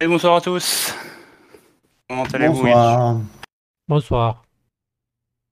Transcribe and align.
Et 0.00 0.06
bonsoir 0.06 0.36
à 0.36 0.40
tous. 0.40 0.94
Comment 2.08 2.24
allez-vous 2.24 2.62
Bonsoir. 2.62 3.20
Bonsoir. 3.88 4.44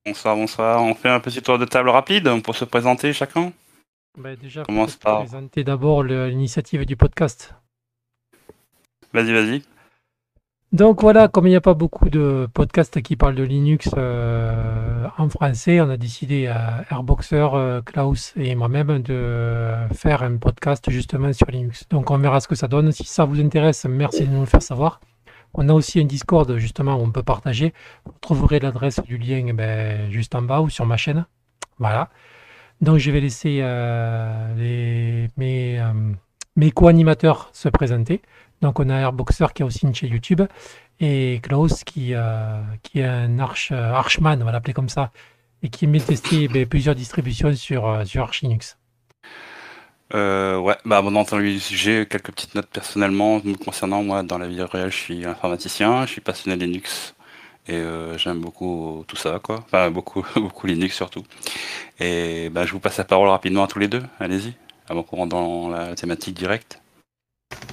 Bonsoir, 0.04 0.36
bonsoir. 0.36 0.82
On 0.82 0.94
fait 0.94 1.08
un 1.08 1.20
petit 1.20 1.42
tour 1.42 1.58
de 1.58 1.64
table 1.64 1.88
rapide 1.88 2.42
pour 2.42 2.54
se 2.54 2.64
présenter 2.64 3.12
chacun. 3.12 3.52
Bah, 4.16 4.36
déjà, 4.36 4.62
Commence 4.62 4.96
par- 4.96 5.18
présenter 5.20 5.64
d'abord 5.64 6.02
l'initiative 6.04 6.86
du 6.86 6.96
podcast. 6.96 7.54
Vas-y, 9.12 9.32
vas-y. 9.32 9.62
Donc 10.76 11.00
voilà, 11.00 11.26
comme 11.28 11.46
il 11.46 11.50
n'y 11.50 11.56
a 11.56 11.62
pas 11.62 11.72
beaucoup 11.72 12.10
de 12.10 12.46
podcasts 12.52 13.00
qui 13.00 13.16
parlent 13.16 13.34
de 13.34 13.42
Linux 13.42 13.88
euh, 13.96 15.06
en 15.16 15.30
français, 15.30 15.80
on 15.80 15.88
a 15.88 15.96
décidé 15.96 16.48
à 16.48 16.84
Airboxer, 16.90 17.48
euh, 17.54 17.80
Klaus 17.80 18.34
et 18.36 18.54
moi-même 18.54 19.00
de 19.00 19.72
faire 19.94 20.22
un 20.22 20.36
podcast 20.36 20.84
justement 20.90 21.32
sur 21.32 21.46
Linux. 21.50 21.86
Donc 21.88 22.10
on 22.10 22.18
verra 22.18 22.40
ce 22.40 22.48
que 22.48 22.54
ça 22.54 22.68
donne. 22.68 22.92
Si 22.92 23.04
ça 23.04 23.24
vous 23.24 23.40
intéresse, 23.40 23.86
merci 23.88 24.26
de 24.26 24.30
nous 24.30 24.40
le 24.40 24.46
faire 24.46 24.60
savoir. 24.60 25.00
On 25.54 25.66
a 25.70 25.72
aussi 25.72 25.98
un 25.98 26.04
Discord 26.04 26.58
justement 26.58 26.96
où 26.96 27.04
on 27.04 27.10
peut 27.10 27.22
partager. 27.22 27.72
Vous 28.04 28.12
trouverez 28.20 28.58
l'adresse 28.60 29.00
du 29.02 29.16
lien 29.16 29.46
eh 29.48 29.54
ben, 29.54 30.10
juste 30.10 30.34
en 30.34 30.42
bas 30.42 30.60
ou 30.60 30.68
sur 30.68 30.84
ma 30.84 30.98
chaîne. 30.98 31.24
Voilà. 31.78 32.10
Donc 32.82 32.98
je 32.98 33.10
vais 33.10 33.20
laisser 33.20 33.60
euh, 33.62 35.26
mes 35.38 36.70
co-animateurs 36.70 37.48
se 37.54 37.70
présenter. 37.70 38.20
Donc 38.62 38.80
on 38.80 38.88
a 38.88 38.94
Airboxer 38.94 39.46
qui 39.54 39.62
a 39.62 39.66
aussi 39.66 39.86
une 39.86 39.94
chaîne 39.94 40.10
YouTube 40.10 40.42
et 41.00 41.40
Klaus 41.42 41.84
qui, 41.84 42.14
euh, 42.14 42.60
qui 42.82 43.00
est 43.00 43.04
un 43.04 43.38
arch, 43.38 43.70
euh, 43.72 43.92
archman, 43.92 44.40
on 44.40 44.44
va 44.44 44.52
l'appeler 44.52 44.72
comme 44.72 44.88
ça, 44.88 45.10
et 45.62 45.68
qui 45.68 45.84
aime 45.84 45.98
tester 46.00 46.48
ben, 46.48 46.66
plusieurs 46.66 46.94
distributions 46.94 47.54
sur, 47.54 47.86
euh, 47.86 48.04
sur 48.04 48.22
Arch 48.22 48.42
Linux. 48.42 48.78
Euh, 50.14 50.56
ouais, 50.58 50.76
bah 50.84 51.02
bon, 51.02 51.24
j'ai 51.50 52.06
quelques 52.06 52.30
petites 52.30 52.54
notes 52.54 52.68
personnellement 52.72 53.40
me 53.44 53.54
concernant. 53.54 54.02
Moi, 54.04 54.22
dans 54.22 54.38
la 54.38 54.46
vie 54.46 54.62
réelle, 54.62 54.92
je 54.92 54.96
suis 54.96 55.26
informaticien, 55.26 56.06
je 56.06 56.12
suis 56.12 56.20
passionné 56.20 56.56
de 56.56 56.64
Linux 56.64 57.14
et 57.66 57.82
j'aime 58.16 58.38
beaucoup 58.38 59.04
tout 59.08 59.16
ça, 59.16 59.40
quoi. 59.42 59.64
Enfin, 59.64 59.90
beaucoup, 59.90 60.24
beaucoup 60.36 60.68
Linux 60.68 60.94
surtout. 60.94 61.24
Et 61.98 62.48
bah, 62.50 62.64
je 62.64 62.70
vous 62.70 62.78
passe 62.78 62.98
la 62.98 63.04
parole 63.04 63.28
rapidement 63.28 63.64
à 63.64 63.66
tous 63.66 63.80
les 63.80 63.88
deux. 63.88 64.04
Allez-y, 64.20 64.54
avant 64.88 65.02
qu'on 65.02 65.16
rentre 65.16 65.30
dans 65.30 65.68
la 65.70 65.96
thématique 65.96 66.36
directe. 66.36 66.80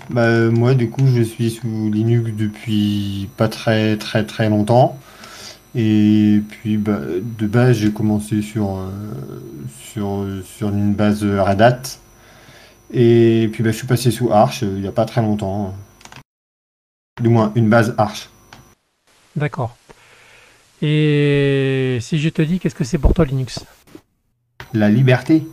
Bah, 0.10 0.26
euh, 0.26 0.52
moi, 0.52 0.76
du 0.76 0.90
coup, 0.90 1.08
je 1.08 1.22
suis 1.24 1.50
sous 1.50 1.90
Linux 1.92 2.32
depuis 2.34 3.30
pas 3.38 3.48
très 3.48 3.98
très 3.98 4.26
très 4.26 4.50
longtemps. 4.50 5.00
Et 5.76 6.42
puis, 6.50 6.78
bah, 6.78 7.00
de 7.00 7.48
base, 7.48 7.78
j'ai 7.78 7.92
commencé 7.92 8.44
sur, 8.44 8.78
euh, 8.78 8.92
sur, 9.82 10.26
sur 10.46 10.70
une 10.70 10.94
base 10.94 11.24
Red 11.24 11.62
Hat. 11.62 11.82
Et 12.92 13.50
puis, 13.52 13.64
bah, 13.64 13.72
je 13.72 13.78
suis 13.78 13.88
passé 13.88 14.12
sous 14.12 14.32
Arch 14.32 14.62
euh, 14.62 14.74
il 14.76 14.82
n'y 14.82 14.88
a 14.88 14.92
pas 14.92 15.06
très 15.06 15.22
longtemps. 15.22 15.74
Du 17.22 17.30
moins, 17.30 17.52
une 17.56 17.70
base 17.70 17.96
Arch. 17.98 18.30
D'accord. 19.36 19.76
Et 20.82 21.98
si 22.02 22.20
je 22.20 22.30
te 22.30 22.42
dis, 22.42 22.60
qu'est-ce 22.60 22.76
que 22.76 22.84
c'est 22.84 22.98
pour 23.00 23.14
toi 23.14 23.26
Linux? 23.26 23.66
La 24.74 24.90
liberté. 24.90 25.48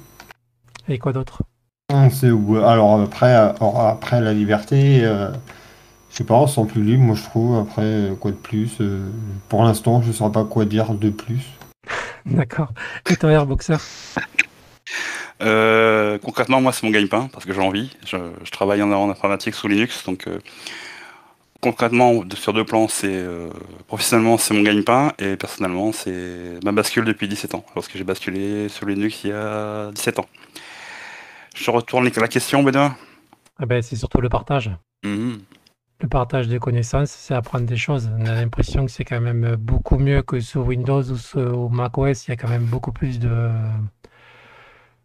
Et 0.88 0.98
quoi 0.98 1.12
d'autre? 1.12 1.42
Alors 1.94 3.00
après, 3.00 3.32
alors, 3.34 3.80
après 3.80 4.20
la 4.20 4.32
liberté, 4.32 5.00
euh, 5.04 5.30
je 6.10 6.16
sais 6.16 6.24
pas, 6.24 6.34
on 6.34 6.46
se 6.46 6.54
sent 6.56 6.66
plus 6.68 6.82
libre, 6.82 7.02
moi 7.02 7.16
je 7.16 7.22
trouve. 7.24 7.56
Après, 7.58 8.10
quoi 8.20 8.30
de 8.30 8.36
plus 8.36 8.76
euh, 8.80 9.08
Pour 9.48 9.64
l'instant, 9.64 10.02
je 10.02 10.08
ne 10.08 10.12
saurais 10.12 10.32
pas 10.32 10.44
quoi 10.44 10.64
dire 10.64 10.92
de 10.94 11.10
plus. 11.10 11.42
D'accord. 12.26 12.68
Et 13.10 13.16
toi 13.16 13.30
Airboxer 13.32 13.76
Euh, 15.42 16.18
concrètement, 16.18 16.60
moi, 16.60 16.70
c'est 16.72 16.84
mon 16.84 16.92
gagne-pain 16.92 17.28
parce 17.32 17.46
que 17.46 17.52
j'ai 17.54 17.60
envie. 17.60 17.90
Je, 18.04 18.16
je 18.44 18.50
travaille 18.50 18.82
en, 18.82 18.92
en 18.92 19.08
informatique 19.10 19.54
sous 19.54 19.68
Linux, 19.68 20.04
donc 20.04 20.26
euh, 20.28 20.38
concrètement, 21.62 22.24
de- 22.24 22.36
sur 22.36 22.52
deux 22.52 22.64
plans, 22.64 22.88
c'est 22.88 23.08
euh, 23.10 23.48
professionnellement, 23.86 24.36
c'est 24.36 24.52
mon 24.52 24.62
gagne-pain 24.62 25.12
et 25.18 25.36
personnellement, 25.36 25.92
c'est 25.92 26.58
ma 26.62 26.72
bascule 26.72 27.04
depuis 27.06 27.26
17 27.26 27.54
ans, 27.54 27.64
lorsque 27.74 27.96
j'ai 27.96 28.04
basculé 28.04 28.68
sur 28.68 28.86
Linux 28.86 29.24
il 29.24 29.30
y 29.30 29.32
a 29.32 29.90
17 29.92 30.18
ans. 30.18 30.26
Je 31.54 31.70
retourne 31.70 32.08
la 32.08 32.28
question, 32.28 32.62
Benoît. 32.62 32.96
Ah 33.58 33.66
ben, 33.66 33.82
C'est 33.82 33.96
surtout 33.96 34.20
le 34.20 34.28
partage. 34.28 34.70
Mhm. 35.04 35.40
Le 36.02 36.08
partage 36.08 36.48
des 36.48 36.58
connaissances, 36.58 37.10
c'est 37.10 37.34
apprendre 37.34 37.66
des 37.66 37.76
choses. 37.76 38.10
On 38.18 38.24
a 38.24 38.34
l'impression 38.34 38.86
que 38.86 38.90
c'est 38.90 39.04
quand 39.04 39.20
même 39.20 39.56
beaucoup 39.56 39.98
mieux 39.98 40.22
que 40.22 40.40
sur 40.40 40.66
Windows 40.66 41.02
ou 41.02 41.16
sur 41.16 41.68
macOS. 41.68 42.26
Il 42.26 42.30
y 42.30 42.32
a 42.32 42.36
quand 42.36 42.48
même 42.48 42.64
beaucoup 42.64 42.90
plus 42.90 43.18
de, 43.18 43.50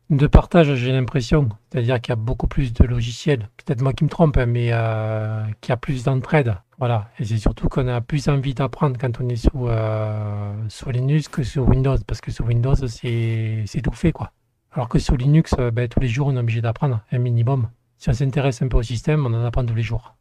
de 0.09 0.28
partage, 0.28 0.73
j'ai 0.75 0.94
l'impression. 0.94 1.50
C'est-à-dire 1.69 2.00
qu'il 2.00 2.11
y 2.11 2.13
a 2.13 2.16
beaucoup 2.16 2.47
plus 2.47 2.72
de 2.72 2.85
logiciels. 2.85 3.50
Peut-être 3.57 3.81
moi 3.81 3.91
qui 3.91 4.05
me 4.05 4.09
trompe, 4.09 4.38
hein, 4.38 4.45
mais 4.45 4.69
euh, 4.72 5.44
qu'il 5.59 5.72
y 5.72 5.73
a 5.73 5.78
plus 5.78 6.03
d'entraide. 6.03 6.55
Voilà. 6.78 7.09
Et 7.19 7.25
c'est 7.25 7.38
surtout 7.38 7.67
qu'on 7.67 7.88
a 7.89 8.00
plus 8.00 8.29
envie 8.29 8.53
d'apprendre 8.53 8.97
quand 8.97 9.19
on 9.19 9.28
est 9.28 9.35
sous, 9.35 9.67
euh, 9.67 10.53
sous 10.69 10.89
Linux 10.91 11.28
que 11.28 11.44
sur 11.44 11.67
Windows. 11.67 11.97
Parce 12.07 12.22
que 12.22 12.31
sur 12.31 12.45
Windows, 12.45 12.75
c'est 12.88 13.63
c'est 13.66 13.81
tout 13.81 13.91
fait, 13.91 14.13
quoi. 14.13 14.31
Alors 14.75 14.89
que 14.89 14.99
sur 14.99 15.15
Linux, 15.15 15.55
euh, 15.57 15.71
ben, 15.71 15.87
tous 15.87 16.01
les 16.01 16.09
jours, 16.09 16.27
on 16.27 16.35
est 16.35 16.39
obligé 16.39 16.59
d'apprendre 16.59 16.99
un 17.09 17.17
minimum. 17.17 17.69
Si 17.97 18.09
on 18.09 18.13
s'intéresse 18.13 18.61
un 18.61 18.67
peu 18.67 18.75
au 18.75 18.83
système, 18.83 19.25
on 19.25 19.33
en 19.33 19.45
apprend 19.45 19.65
tous 19.65 19.73
les 19.73 19.83
jours. 19.83 20.15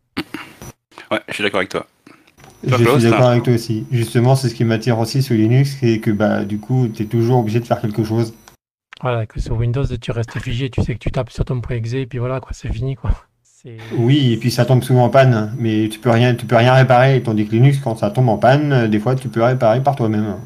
Ouais, 1.11 1.21
je 1.27 1.35
suis 1.35 1.43
d'accord 1.43 1.59
avec 1.59 1.71
toi. 1.71 1.87
Je 2.63 2.77
suis 2.77 3.11
d'accord 3.11 3.31
avec 3.31 3.43
toi 3.43 3.53
aussi. 3.53 3.85
Justement, 3.91 4.37
c'est 4.37 4.49
ce 4.49 4.55
qui 4.55 4.65
m'attire 4.65 4.97
aussi 5.01 5.25
sur 5.25 5.35
Linux, 5.35 5.77
c'est 5.81 5.99
que 5.99 6.13
bah 6.13 6.45
du 6.45 6.59
coup, 6.59 6.87
tu 6.87 7.03
es 7.03 7.07
toujours 7.07 7.41
obligé 7.41 7.59
de 7.59 7.65
faire 7.65 7.81
quelque 7.81 8.05
chose. 8.05 8.33
Voilà, 9.03 9.27
que 9.27 9.41
sur 9.41 9.57
Windows, 9.57 9.85
tu 9.85 10.13
restes 10.13 10.39
figé, 10.39 10.71
tu 10.71 10.83
sais 10.83 10.95
que 10.95 11.01
tu 11.01 11.11
tapes 11.11 11.31
sur 11.31 11.45
ton 11.45 11.61
point 11.61 11.77
exe 11.77 11.93
et 11.95 12.07
puis 12.07 12.19
voilà, 12.19 12.39
quoi, 12.39 12.53
c'est 12.53 12.73
fini, 12.73 12.95
quoi. 12.95 13.11
Oui, 13.97 14.33
et 14.33 14.37
puis 14.37 14.53
ça 14.53 14.65
tombe 14.65 14.85
souvent 14.85 15.05
en 15.05 15.11
panne, 15.11 15.55
mais 15.59 15.89
tu 15.89 15.99
peux 15.99 16.11
rien, 16.11 16.35
tu 16.35 16.47
peux 16.47 16.57
rien 16.57 16.75
réparer. 16.75 17.23
Tandis 17.23 17.47
que 17.47 17.53
Linux, 17.53 17.79
quand 17.83 17.97
ça 17.97 18.11
tombe 18.11 18.29
en 18.29 18.39
panne, 18.39 18.73
euh, 18.73 18.89
des 18.89 19.01
fois, 19.01 19.17
tu 19.17 19.29
peux 19.29 19.43
réparer 19.43 19.83
par 19.83 19.97
toi-même. 19.97 20.37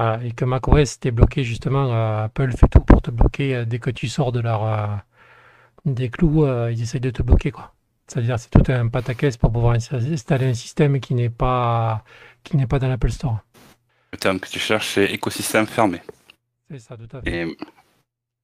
Voilà, 0.00 0.18
et 0.24 0.32
que 0.32 0.46
macOS 0.46 0.98
t'es 0.98 1.10
bloqué, 1.10 1.44
justement, 1.44 1.92
euh, 1.92 2.24
Apple 2.24 2.52
fait 2.52 2.68
tout 2.68 2.80
pour 2.80 3.02
te 3.02 3.10
bloquer 3.10 3.54
euh, 3.54 3.64
dès 3.66 3.78
que 3.78 3.90
tu 3.90 4.08
sors 4.08 4.32
de 4.32 4.40
leur, 4.40 4.64
euh, 4.64 4.86
des 5.84 6.08
clous, 6.08 6.46
ils 6.70 6.80
essayent 6.80 7.02
de 7.02 7.10
te 7.10 7.22
bloquer, 7.22 7.50
quoi. 7.50 7.74
C'est-à-dire, 8.06 8.38
c'est 8.38 8.48
tout 8.48 8.72
un 8.72 8.88
pataquès 8.88 9.36
pour 9.36 9.52
pouvoir 9.52 9.74
ins- 9.74 10.12
installer 10.12 10.46
un 10.46 10.54
système 10.54 11.00
qui 11.00 11.12
n'est 11.12 11.28
pas, 11.28 12.02
qui 12.44 12.56
n'est 12.56 12.66
pas 12.66 12.78
dans 12.78 12.88
l'Apple 12.88 13.10
Store. 13.10 13.40
Le 14.14 14.18
terme 14.18 14.40
que 14.40 14.48
tu 14.48 14.58
cherches, 14.58 14.88
c'est 14.88 15.04
écosystème 15.04 15.66
fermé. 15.66 16.00
C'est 16.70 16.78
ça, 16.78 16.96
tout 16.96 17.14
à 17.14 17.20
fait. 17.20 17.30
Et 17.30 17.56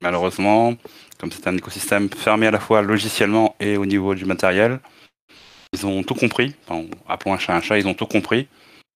malheureusement, 0.03 0.75
comme 1.16 1.33
c'est 1.33 1.47
un 1.49 1.56
écosystème 1.56 2.11
fermé 2.11 2.49
à 2.49 2.50
la 2.50 2.61
fois 2.61 2.83
logiciellement 2.83 3.56
et 3.61 3.78
au 3.78 3.87
niveau 3.87 4.15
du 4.15 4.27
matériel, 4.27 4.78
ils 5.72 5.87
ont 5.87 6.03
tout 6.03 6.15
compris. 6.15 6.55
Enfin, 6.69 6.84
appelons 7.09 7.33
un 7.33 7.39
chat 7.39 7.56
un 7.56 7.62
chat, 7.62 7.78
ils 7.78 7.89
ont 7.89 7.95
tout 7.95 8.05
compris. 8.05 8.47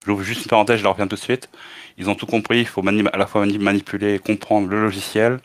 J'ouvre 0.06 0.22
juste 0.22 0.42
une 0.44 0.48
parenthèse, 0.48 0.78
je 0.78 0.84
la 0.84 0.90
reviens 0.90 1.06
tout 1.06 1.16
de 1.16 1.20
suite. 1.20 1.48
Ils 1.98 2.08
ont 2.08 2.14
tout 2.14 2.26
compris, 2.26 2.60
il 2.60 2.66
faut 2.66 2.82
à 2.86 3.16
la 3.18 3.26
fois 3.26 3.44
mani- 3.44 3.58
manipuler 3.58 4.14
et 4.14 4.18
comprendre 4.18 4.68
le 4.68 4.80
logiciel 4.80 5.40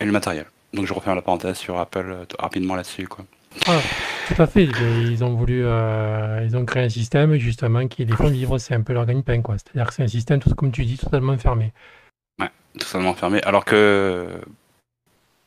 et 0.00 0.04
le 0.04 0.12
matériel. 0.12 0.46
Donc 0.72 0.86
je 0.86 0.92
referme 0.92 1.16
la 1.16 1.22
parenthèse 1.22 1.56
sur 1.56 1.78
Apple 1.78 2.06
euh, 2.10 2.24
rapidement 2.38 2.74
là-dessus. 2.74 3.06
quoi. 3.06 3.24
Ah, 3.66 3.78
tout 4.28 4.42
à 4.42 4.46
fait. 4.46 4.64
Ils 4.64 5.22
ont 5.22 5.34
voulu, 5.34 5.62
euh, 5.64 6.42
ils 6.44 6.56
ont 6.56 6.64
créé 6.64 6.82
un 6.84 6.88
système 6.88 7.36
justement 7.36 7.86
qui 7.86 8.04
les 8.04 8.16
font 8.16 8.28
vivre. 8.28 8.58
C'est 8.58 8.74
un 8.74 8.80
peu 8.80 8.94
leur 8.94 9.04
gagne-pain, 9.04 9.42
quoi. 9.42 9.56
C'est-à-dire 9.58 9.86
que 9.88 9.94
c'est 9.94 10.02
un 10.02 10.08
système, 10.08 10.40
tout 10.40 10.54
comme 10.54 10.72
tu 10.72 10.84
dis, 10.84 10.96
totalement 10.96 11.36
fermé. 11.36 11.72
Totalement 12.78 13.12
fermé. 13.12 13.42
Alors 13.42 13.66
que, 13.66 14.40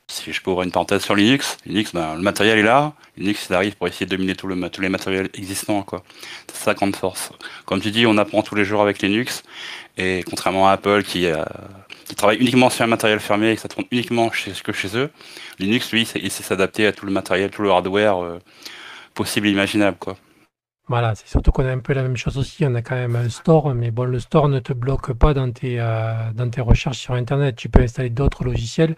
si 0.08 0.32
je 0.32 0.42
peux 0.42 0.52
ouvrir 0.52 0.66
une 0.66 0.72
parenthèse 0.72 1.02
sur 1.04 1.16
Linux, 1.16 1.58
Linux, 1.66 1.94
ben, 1.94 2.16
le 2.16 2.22
matériel 2.22 2.60
est 2.60 2.64
là. 2.64 2.94
Linux, 3.18 3.48
il 3.50 3.56
arrive 3.56 3.76
pour 3.76 3.88
essayer 3.88 4.06
de 4.06 4.12
dominer 4.12 4.36
tous 4.36 4.48
les 4.48 4.90
matériels 4.90 5.30
existants. 5.34 5.86
C'est 6.52 6.64
sa 6.64 6.74
grande 6.74 6.96
force. 6.96 7.32
Comme 7.66 7.82
tu 7.82 7.92
dis, 7.92 8.06
on 8.06 8.18
apprend 8.18 8.42
tous 8.42 8.56
les 8.56 8.66
jours 8.66 8.82
avec 8.82 9.02
Linux. 9.02 9.44
Et 9.98 10.24
contrairement 10.28 10.68
à 10.68 10.74
Apple 10.74 11.04
qui, 11.04 11.26
euh, 11.26 11.44
qui 12.06 12.16
travaille 12.16 12.38
uniquement 12.38 12.70
sur 12.70 12.84
un 12.84 12.88
matériel 12.88 13.20
fermé 13.20 13.52
et 13.52 13.56
que 13.56 13.62
ça 13.62 13.68
tourne 13.68 13.86
uniquement 13.92 14.32
chez, 14.32 14.52
que 14.52 14.74
chez 14.74 14.96
eux, 14.98 15.10
Linux, 15.60 15.92
lui, 15.92 16.08
il 16.16 16.32
sait 16.32 16.44
s'adapter 16.44 16.86
à 16.86 16.92
tout 16.92 17.06
le 17.06 17.12
matériel, 17.12 17.50
tout 17.50 17.62
le 17.62 17.72
hardware 17.72 18.24
euh, 18.24 18.40
possible 19.14 19.48
et 19.48 19.52
imaginable. 19.52 19.98
Quoi. 19.98 20.18
Voilà, 20.88 21.16
c'est 21.16 21.28
surtout 21.28 21.52
qu'on 21.52 21.66
a 21.66 21.72
un 21.72 21.80
peu 21.80 21.94
la 21.94 22.04
même 22.04 22.18
chose 22.18 22.38
aussi. 22.38 22.64
On 22.66 22.76
a 22.76 22.82
quand 22.84 22.96
même 22.96 23.16
un 23.16 23.30
store, 23.30 23.74
mais 23.74 23.90
bon, 23.90 24.04
le 24.04 24.20
store 24.20 24.50
ne 24.50 24.60
te 24.60 24.72
bloque 24.72 25.14
pas 25.14 25.34
dans 25.34 25.52
tes, 25.52 25.80
euh, 25.80 26.14
dans 26.34 26.50
tes 26.50 26.62
recherches 26.62 27.00
sur 27.00 27.16
Internet. 27.16 27.56
Tu 27.56 27.70
peux 27.70 27.82
installer 27.82 28.12
d'autres 28.12 28.44
logiciels 28.44 28.96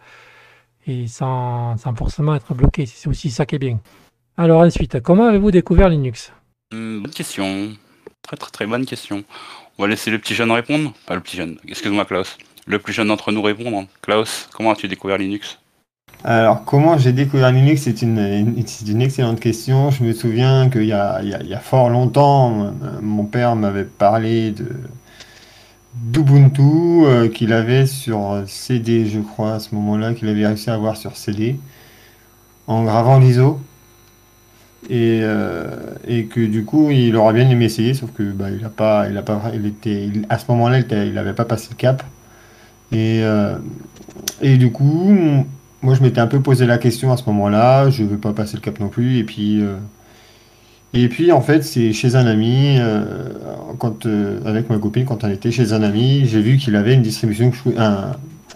et 0.88 1.07
sans, 1.07 1.78
sans 1.78 1.94
forcément 1.95 2.34
être 2.36 2.54
bloqué. 2.54 2.86
C'est 2.86 3.10
aussi 3.10 3.30
ça 3.30 3.45
qui 3.45 3.56
est 3.56 3.60
bien. 3.60 3.80
Alors 4.38 4.62
ensuite, 4.62 5.01
comment 5.01 5.25
avez-vous 5.28 5.51
découvert 5.51 5.89
Linux? 5.89 6.31
Hum, 6.74 7.04
bonne 7.04 7.12
question. 7.12 7.69
Très 8.22 8.38
très 8.38 8.51
très 8.51 8.66
bonne 8.66 8.86
question. 8.86 9.24
On 9.78 9.84
va 9.84 9.89
laisser 9.89 10.12
le 10.12 10.19
petit 10.19 10.34
jeune 10.34 10.51
répondre. 10.51 10.94
Pas 11.06 11.16
le 11.16 11.22
petit 11.22 11.38
jeune, 11.38 11.57
excuse-moi 11.68 12.06
Klaus. 12.06 12.38
Le 12.66 12.80
plus 12.80 12.94
jeune 12.94 13.07
d'entre 13.07 13.31
nous 13.31 13.42
répondre. 13.42 13.86
Klaus, 14.01 14.50
comment 14.54 14.72
as-tu 14.72 14.88
découvert 14.88 15.18
Linux? 15.18 15.60
Alors, 16.24 16.66
comment 16.66 16.98
j'ai 16.98 17.13
découvert 17.13 17.51
Linux? 17.51 17.84
C'est 17.84 18.01
une, 18.01 18.18
une- 18.18 18.68
c'est 18.68 18.88
une 18.89 19.01
excellente 19.01 19.39
question. 19.39 19.92
Je 19.92 20.04
me 20.04 20.13
souviens 20.13 20.69
qu'il 20.69 20.86
y 20.86 20.92
a, 20.92 21.22
il 21.22 21.30
y 21.30 21.34
a- 21.34 21.42
il 21.42 21.48
y 21.48 21.54
a 21.54 21.60
fort 21.60 21.89
longtemps, 21.89 22.74
mon 23.01 23.25
père 23.25 23.56
m'avait 23.56 23.86
parlé 23.86 24.51
de 24.51 24.68
d'Ubuntu 26.03 26.61
euh, 27.05 27.27
qu'il 27.27 27.53
avait 27.53 27.85
sur 27.85 28.44
CD, 28.47 29.05
je 29.05 29.19
crois, 29.19 29.55
à 29.55 29.59
ce 29.59 29.73
moment-là, 29.75 30.13
qu'il 30.13 30.27
avait 30.29 30.45
réussi 30.45 30.69
à 30.69 30.73
avoir 30.73 30.97
sur 30.97 31.15
CD, 31.15 31.57
en 32.67 32.83
gravant 32.83 33.19
l'ISO. 33.19 33.59
Et, 34.89 35.21
et 36.07 36.25
que 36.27 36.39
du 36.45 36.63
coup, 36.63 36.91
il 36.91 37.15
aurait 37.17 37.33
bien 37.33 37.49
aimé 37.49 37.65
essayer, 37.65 37.94
sauf 37.94 38.11
que 38.13 38.23
bah, 38.23 38.49
il 38.51 38.63
a 38.63 38.69
pas, 38.69 39.09
il 39.09 39.17
a 39.17 39.21
pas, 39.21 39.41
il 39.53 39.65
était, 39.65 40.09
à 40.29 40.38
ce 40.38 40.45
moment-là, 40.49 40.79
il 40.79 41.13
n'avait 41.13 41.33
pas 41.33 41.44
passé 41.44 41.67
le 41.71 41.75
cap. 41.75 42.03
Et, 42.93 43.21
et 44.41 44.57
du 44.57 44.71
coup, 44.71 45.45
moi, 45.81 45.93
je 45.93 46.01
m'étais 46.01 46.21
un 46.21 46.27
peu 46.27 46.39
posé 46.39 46.65
la 46.65 46.77
question 46.77 47.11
à 47.11 47.17
ce 47.17 47.23
moment-là. 47.25 47.89
Je 47.89 48.03
veux 48.03 48.17
pas 48.17 48.31
passer 48.31 48.55
le 48.55 48.61
cap 48.61 48.79
non 48.79 48.88
plus. 48.88 49.17
Et 49.17 49.23
puis, 49.25 49.61
et 50.94 51.10
puis 51.10 51.31
en 51.31 51.42
fait, 51.42 51.62
c'est 51.62 51.94
chez 51.94 52.16
un 52.16 52.25
ami, 52.25 52.78
euh, 52.80 53.34
quand, 53.80 54.06
euh, 54.06 54.42
avec 54.45 54.69
ma 54.69 54.80
copine, 54.80 55.06
quand 55.06 55.24
on 55.24 55.30
était 55.30 55.51
chez 55.51 55.74
un 55.74 55.84
ami, 55.84 56.25
j'ai 56.25 56.42
vu 56.42 56.57
qu'il 56.57 56.75
avait 56.75 56.94
une 56.94 57.01
distribution, 57.01 57.51
un, 57.78 58.16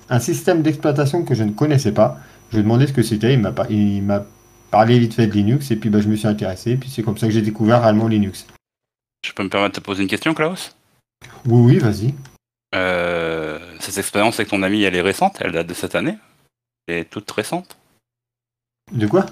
un 0.10 0.20
système 0.20 0.62
d'exploitation 0.62 1.24
que 1.24 1.36
je 1.36 1.44
ne 1.44 1.52
connaissais 1.52 1.92
pas. 1.92 2.20
Je 2.50 2.58
lui 2.58 2.62
ai 2.62 2.64
demandé 2.64 2.88
ce 2.88 2.94
que 2.94 3.04
c'était, 3.04 3.34
il 3.34 3.40
m'a 3.40 3.54
il 3.70 4.04
m'a 4.04 4.26
parlé 4.72 5.00
vite 5.00 5.14
fait 5.14 5.28
de 5.28 5.34
Linux, 5.34 5.70
et 5.72 5.76
puis 5.76 5.90
bah, 5.90 6.00
je 6.00 6.08
me 6.08 6.16
suis 6.16 6.28
intéressé, 6.28 6.72
et 6.72 6.78
puis 6.78 6.90
c'est 6.90 7.04
comme 7.04 7.18
ça 7.18 7.28
que 7.28 7.34
j'ai 7.34 7.42
découvert 7.42 7.82
réellement 7.82 8.08
Linux. 8.08 8.46
Je 9.26 9.34
peux 9.34 9.44
me 9.44 9.50
permettre 9.50 9.76
de 9.76 9.80
te 9.82 9.86
poser 9.86 10.02
une 10.02 10.10
question, 10.10 10.34
Klaus? 10.34 10.76
Oui, 11.46 11.74
oui, 11.74 11.78
vas-y. 11.78 12.14
Euh, 12.74 13.60
cette 13.80 13.98
expérience 13.98 14.40
avec 14.40 14.50
ton 14.50 14.64
ami, 14.64 14.84
elle 14.84 14.96
est 14.96 15.02
récente? 15.02 15.38
Elle 15.42 15.52
date 15.52 15.68
de 15.68 15.74
cette 15.74 15.96
année? 15.96 16.18
Elle 16.88 17.00
est 17.00 17.10
toute 17.10 17.30
récente? 17.32 17.78
De 18.92 19.08
quoi? 19.08 19.26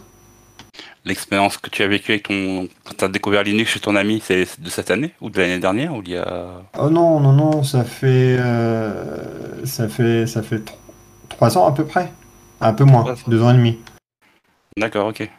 L'expérience 1.06 1.57
que 1.57 1.69
tu 1.69 1.81
as 1.81 1.88
vécue 1.88 2.12
avec 2.12 2.24
ton. 2.24 2.68
Quand 2.84 2.94
tu 2.98 3.06
as 3.06 3.07
découvert 3.07 3.44
Linux 3.44 3.72
chez 3.72 3.80
ton 3.80 3.96
ami, 3.96 4.22
c'est 4.24 4.60
de 4.60 4.69
cette 4.69 4.92
année 4.92 5.13
ou 5.22 5.30
de 5.30 5.40
l'année 5.40 5.60
dernière 5.60 5.96
ou 5.96 6.01
il 6.06 6.12
y 6.12 6.18
a... 6.18 6.62
Oh 6.78 6.90
non, 6.90 7.19
non, 7.19 7.31
non, 7.31 7.63
ça 7.63 7.84
fait. 7.84 8.38
Euh, 8.38 9.66
ça 9.66 9.88
fait. 9.88 10.28
Ça 10.28 10.44
fait 10.44 10.62
trois 11.30 11.57
ans 11.57 11.68
à 11.68 11.72
peu 11.72 11.86
près. 11.86 12.12
Un 12.62 12.74
peu 12.74 12.84
moins, 12.84 13.16
deux 13.28 13.42
ans 13.42 13.51
et 13.51 13.57
demi. 13.57 13.80
D'accord, 14.78 15.07
ok. 15.07 15.30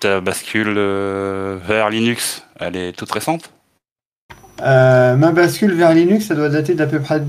Ta 0.00 0.20
bascule 0.20 0.74
euh, 0.76 1.58
vers 1.62 1.90
Linux, 1.90 2.46
elle 2.58 2.76
est 2.76 2.92
toute 2.92 3.10
récente? 3.10 3.52
Euh, 4.62 5.16
Ma 5.16 5.32
bascule 5.32 5.74
vers 5.74 5.92
Linux, 5.92 6.26
ça 6.26 6.34
doit 6.34 6.48
dater 6.48 6.74
d'à 6.74 6.86
peu 6.86 7.00
près 7.00 7.22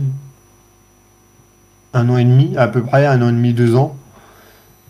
un 1.93 2.09
an 2.09 2.17
et 2.17 2.23
demi, 2.23 2.55
à 2.57 2.67
peu 2.67 2.81
près 2.81 3.05
un 3.05 3.21
an 3.21 3.29
et 3.29 3.33
demi, 3.33 3.53
deux 3.53 3.75
ans. 3.75 3.97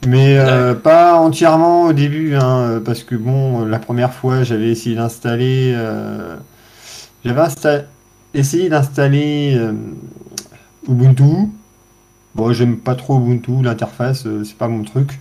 Mais 0.07 0.37
euh, 0.37 0.73
pas 0.73 1.15
entièrement 1.15 1.83
au 1.85 1.93
début, 1.93 2.35
hein, 2.35 2.81
parce 2.83 3.03
que 3.03 3.15
bon, 3.15 3.63
la 3.63 3.79
première 3.79 4.13
fois, 4.13 4.43
j'avais 4.43 4.69
essayé 4.69 4.95
d'installer, 4.95 5.71
euh, 5.75 6.35
j'avais 7.23 7.41
essayé 8.33 8.67
d'installer 8.67 9.55
euh, 9.55 9.71
Ubuntu. 10.89 11.49
Bon, 12.35 12.51
j'aime 12.51 12.77
pas 12.77 12.95
trop 12.95 13.17
Ubuntu, 13.17 13.63
l'interface, 13.63 14.27
c'est 14.43 14.57
pas 14.57 14.67
mon 14.67 14.83
truc. 14.83 15.19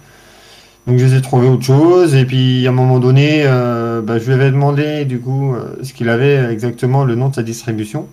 Donc 0.88 0.99
j'ai 0.99 1.23
trouvé 1.23 1.46
autre 1.49 1.62
chose, 1.64 2.17
et 2.17 2.25
puis 2.25 2.67
à 2.67 2.70
un 2.70 2.73
moment 2.73 2.99
donné, 2.99 3.44
bah, 3.44 4.19
je 4.19 4.25
lui 4.25 4.32
avais 4.32 4.50
demandé 4.50 5.05
du 5.05 5.20
coup 5.20 5.55
ce 5.81 5.93
qu'il 5.93 6.08
avait 6.08 6.52
exactement 6.52 7.05
le 7.05 7.14
nom 7.14 7.29
de 7.29 7.37
sa 7.37 7.44
distribution. 7.44 8.08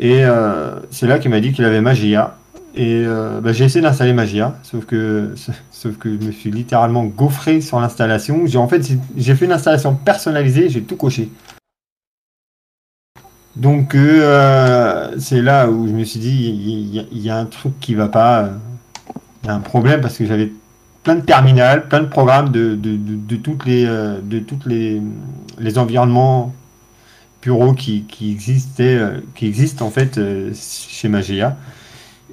Et 0.00 0.24
c'est 0.90 1.06
là 1.06 1.20
qu'il 1.20 1.30
m'a 1.30 1.38
dit 1.38 1.52
qu'il 1.52 1.64
avait 1.64 1.80
Magia. 1.80 2.36
Et 2.76 3.04
euh, 3.06 3.40
bah, 3.40 3.52
j'ai 3.52 3.64
essayé 3.64 3.82
d'installer 3.82 4.12
Magia, 4.12 4.58
sauf 4.62 4.84
que, 4.84 5.34
sauf 5.70 5.96
que 5.96 6.10
je 6.20 6.26
me 6.26 6.32
suis 6.32 6.50
littéralement 6.50 7.04
gaufré 7.04 7.60
sur 7.60 7.80
l'installation. 7.80 8.46
J'ai 8.46 8.58
en 8.58 8.66
fait 8.66 8.82
j'ai 9.16 9.34
fait 9.34 9.44
une 9.44 9.52
installation 9.52 9.94
personnalisée, 9.94 10.68
j'ai 10.68 10.82
tout 10.82 10.96
coché. 10.96 11.30
Donc 13.54 13.94
euh, 13.94 15.14
c'est 15.18 15.40
là 15.40 15.70
où 15.70 15.86
je 15.86 15.92
me 15.92 16.02
suis 16.02 16.18
dit 16.18 16.98
il 17.12 17.18
y, 17.20 17.30
a 17.30 17.36
un 17.36 17.44
truc 17.44 17.78
qui 17.78 17.94
va 17.94 18.08
pas, 18.08 18.50
il 19.44 19.46
y 19.46 19.50
a 19.50 19.54
un 19.54 19.60
problème 19.60 20.00
parce 20.00 20.18
que 20.18 20.26
j'avais 20.26 20.50
plein 21.04 21.14
de 21.14 21.20
terminales, 21.20 21.86
plein 21.86 22.00
de 22.00 22.08
programmes 22.08 22.50
de, 22.50 22.74
de, 22.74 23.36
toutes 23.36 23.64
les 23.64 23.84
de 23.86 24.40
toutes 24.40 24.66
les, 24.66 25.00
les 25.60 25.78
environnements 25.78 26.52
bureaux 27.42 27.74
qui, 27.74 28.02
qui 28.08 28.32
existaient 28.32 29.00
qui 29.36 29.46
existent 29.46 29.86
en 29.86 29.90
fait 29.90 30.18
euh, 30.18 30.52
chez 30.54 31.08
Magia. 31.08 31.56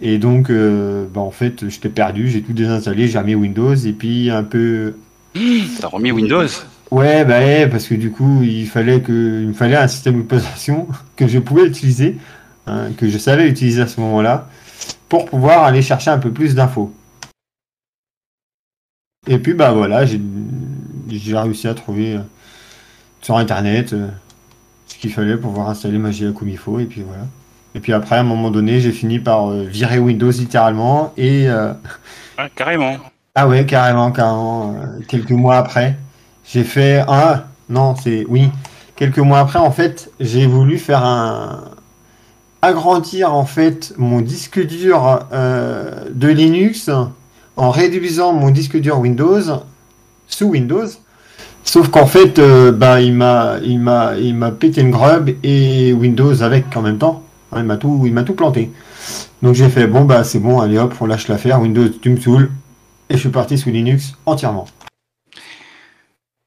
Et 0.02 0.18
donc, 0.18 0.50
euh, 0.50 1.06
bah, 1.14 1.22
en 1.22 1.32
fait, 1.32 1.70
j'étais 1.70 1.90
perdu, 1.90 2.28
j'ai 2.28 2.42
tout 2.42 2.54
désinstallé, 2.54 3.08
j'ai 3.08 3.20
remis 3.20 3.36
Windows 3.36 3.76
et 3.76 3.94
puis 3.94 4.30
un 4.32 4.44
peu. 4.44 4.96
T'as 5.80 5.88
remis 5.88 6.12
Windows? 6.12 6.48
Ouais, 6.90 7.24
bah 7.24 7.40
ouais, 7.40 7.68
parce 7.70 7.88
que 7.88 7.96
du 7.96 8.12
coup, 8.12 8.42
il 8.44 8.68
fallait 8.68 9.02
que, 9.02 9.42
il 9.42 9.48
me 9.48 9.54
fallait 9.54 9.78
un 9.78 9.88
système 9.88 10.16
d'exploitation 10.16 10.88
que 11.16 11.28
je 11.28 11.40
pouvais 11.40 11.66
utiliser, 11.66 12.18
hein, 12.68 12.90
que 12.98 13.08
je 13.08 13.18
savais 13.18 13.48
utiliser 13.48 13.82
à 13.82 13.88
ce 13.88 14.02
moment-là, 14.02 14.50
pour 15.08 15.26
pouvoir 15.26 15.64
aller 15.64 15.82
chercher 15.82 16.10
un 16.10 16.18
peu 16.18 16.32
plus 16.32 16.56
d'infos. 16.56 16.92
Et 19.28 19.38
puis 19.38 19.54
bah 19.54 19.72
voilà, 19.72 20.04
j'ai 20.06 20.20
réussi 21.38 21.68
à 21.68 21.76
trouver 21.76 22.16
euh, 22.16 22.22
sur 23.22 23.38
internet 23.38 23.94
euh, 23.94 24.08
ce 24.88 24.96
qu'il 24.96 25.14
fallait 25.14 25.38
pour 25.38 25.52
pouvoir 25.52 25.70
installer 25.70 26.00
Magia 26.00 26.32
comme 26.32 26.50
il 26.50 26.58
faut, 26.58 26.80
et 26.80 26.86
puis 26.86 27.04
voilà. 27.04 27.28
Et 27.74 27.80
puis 27.80 27.94
après, 27.94 28.18
à 28.18 28.20
un 28.20 28.24
moment 28.24 28.52
donné, 28.52 28.80
j'ai 28.80 28.92
fini 28.92 29.20
par 29.20 29.50
euh, 29.50 29.64
virer 29.64 30.00
Windows 30.00 30.32
littéralement 30.32 31.14
et. 31.18 31.50
Euh, 31.50 31.74
carrément. 32.56 32.98
Ah 33.34 33.48
ouais, 33.48 33.66
carrément, 33.66 34.12
carrément. 34.12 34.76
Euh, 34.76 35.00
quelques 35.08 35.32
mois 35.32 35.58
après, 35.58 35.98
j'ai 36.46 36.64
fait 36.64 37.04
un. 37.08 37.44
Non, 37.70 37.96
c'est 37.96 38.26
oui. 38.28 38.50
Quelques 38.96 39.20
mois 39.20 39.40
après, 39.40 39.60
en 39.60 39.72
fait, 39.72 40.12
j'ai 40.20 40.46
voulu 40.46 40.78
faire 40.78 41.04
un 41.04 41.64
agrandir 42.62 43.34
en 43.34 43.46
fait 43.46 43.94
mon 43.98 44.22
disque 44.22 44.64
dur 44.64 45.22
de 45.32 46.28
Linux 46.28 46.92
en 47.58 47.72
réduisant 47.72 48.34
mon 48.34 48.52
disque 48.52 48.80
dur 48.80 49.00
Windows 49.00 49.42
sous 50.28 50.46
Windows. 50.46 50.86
Sauf 51.64 51.88
qu'en 51.88 52.06
fait, 52.06 52.40
bah, 52.74 53.02
il 53.02 53.14
m'a, 53.14 53.56
il 53.64 53.80
m'a, 53.80 54.14
il 54.20 54.36
m'a 54.36 54.52
pété 54.52 54.82
une 54.82 54.92
grub 54.92 55.32
et 55.42 55.94
Windows 55.94 56.44
avec 56.44 56.66
en 56.78 56.84
même 56.84 57.00
temps 57.00 57.24
il 57.58 57.64
m'a 57.64 57.78
tout, 57.78 58.04
il 58.06 58.14
m'a 58.14 58.24
tout 58.24 58.34
planté. 58.34 58.72
Donc 59.42 59.56
j'ai 59.56 59.70
fait 59.70 59.88
bon 59.88 60.06
bah 60.06 60.24
c'est 60.24 60.40
bon, 60.40 60.60
allez 60.60 60.78
hop, 60.78 60.94
on 61.00 61.06
lâche 61.06 61.28
l'affaire, 61.28 61.62
Windows 61.62 61.90
tu 61.90 62.10
me 62.10 62.18
saoules, 62.18 62.52
et 63.10 63.16
je 63.16 63.20
suis 63.20 63.30
parti 63.30 63.58
sous 63.58 63.70
Linux 63.70 64.14
entièrement. 64.26 64.68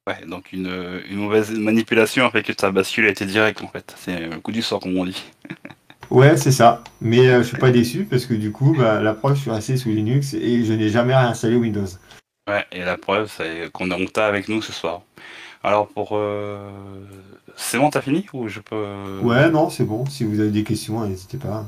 Ouais, 0.07 0.27
donc 0.27 0.53
une, 0.53 1.01
mauvaise 1.13 1.51
manipulation 1.51 2.31
fait 2.31 2.43
que 2.43 2.53
ta 2.53 2.71
bascule 2.71 3.07
a 3.07 3.09
été 3.09 3.25
directe 3.25 3.63
en 3.63 3.69
fait. 3.69 3.95
C'est 3.99 4.29
le 4.29 4.39
coup 4.39 4.53
du 4.53 4.61
sort 4.61 4.81
comme 4.81 4.97
on 4.99 5.07
dit. 5.07 5.25
ouais, 6.11 6.37
c'est 6.37 6.53
ça. 6.53 6.85
Mais 7.01 7.27
euh, 7.29 7.43
je 7.43 7.49
suis 7.49 7.57
pas 7.57 7.71
déçu 7.71 8.05
parce 8.05 8.27
que 8.27 8.35
du 8.35 8.53
coup, 8.53 8.75
bah, 8.77 9.01
la 9.01 9.15
preuve, 9.15 9.35
je 9.37 9.41
suis 9.41 9.51
resté 9.51 9.79
sous 9.79 9.89
Linux 9.89 10.35
et 10.35 10.63
je 10.65 10.75
n'ai 10.75 10.91
jamais 10.91 11.15
réinstallé 11.17 11.57
Windows. 11.57 11.87
Ouais, 12.47 12.67
et 12.71 12.81
la 12.81 12.99
preuve, 12.99 13.33
c'est 13.35 13.71
qu'on 13.73 13.91
a 13.91 13.97
monté 13.97 14.21
avec 14.21 14.49
nous 14.51 14.61
ce 14.61 14.73
soir. 14.73 15.01
Alors 15.63 15.89
pour 15.89 16.11
euh, 16.13 16.71
c'est 17.57 17.79
bon, 17.79 17.91
t'as 17.91 18.01
fini 18.01 18.27
ou 18.33 18.49
je 18.49 18.61
peux 18.61 19.21
Ouais, 19.23 19.51
non, 19.51 19.71
c'est 19.71 19.85
bon. 19.85 20.07
Si 20.07 20.25
vous 20.25 20.41
avez 20.41 20.51
des 20.51 20.65
questions, 20.65 21.07
n'hésitez 21.07 21.39
pas. 21.39 21.67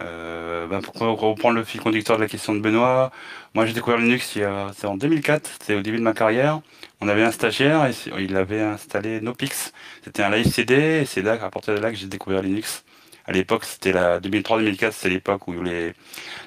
Euh, 0.00 0.66
ben 0.66 0.80
pour 0.80 0.94
reprendre 0.94 1.56
le 1.56 1.64
fil 1.64 1.80
conducteur 1.80 2.16
de 2.16 2.22
la 2.22 2.28
question 2.28 2.54
de 2.54 2.60
Benoît, 2.60 3.10
moi 3.54 3.66
j'ai 3.66 3.72
découvert 3.72 3.98
Linux 3.98 4.38
c'est 4.76 4.86
en 4.86 4.96
2004, 4.96 5.50
c'était 5.60 5.74
au 5.74 5.82
début 5.82 5.98
de 5.98 6.02
ma 6.02 6.12
carrière. 6.12 6.60
On 7.00 7.08
avait 7.08 7.24
un 7.24 7.32
stagiaire 7.32 7.86
et 7.86 7.92
il 8.18 8.36
avait 8.36 8.60
installé 8.60 9.20
Nopix. 9.20 9.72
C'était 10.04 10.22
un 10.22 10.30
live 10.30 10.46
CD 10.46 10.74
et 11.02 11.04
c'est 11.04 11.22
là, 11.22 11.32
à 11.42 11.50
partir 11.50 11.74
de 11.74 11.80
là 11.80 11.90
que 11.90 11.96
j'ai 11.96 12.06
découvert 12.06 12.42
Linux. 12.42 12.84
À 13.26 13.32
l'époque, 13.32 13.64
c'était 13.64 13.92
la 13.92 14.20
2003-2004, 14.20 14.92
c'était 14.92 15.10
l'époque 15.10 15.48
où 15.48 15.62
les, 15.62 15.92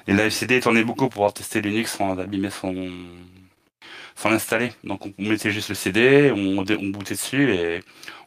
les 0.06 0.14
live 0.14 0.30
CD 0.30 0.60
tournaient 0.60 0.84
beaucoup 0.84 1.04
pour 1.04 1.10
pouvoir 1.10 1.32
tester 1.32 1.60
Linux 1.60 1.92
sans 1.96 2.18
abîmer 2.18 2.50
son, 2.50 2.74
sans 4.14 4.30
l'installer. 4.30 4.72
Donc 4.84 5.06
on 5.06 5.12
mettait 5.18 5.50
juste 5.50 5.68
le 5.68 5.74
CD, 5.74 6.32
on, 6.34 6.58
on 6.58 6.88
bootait 6.88 7.14
dessus 7.14 7.52
et 7.52 7.80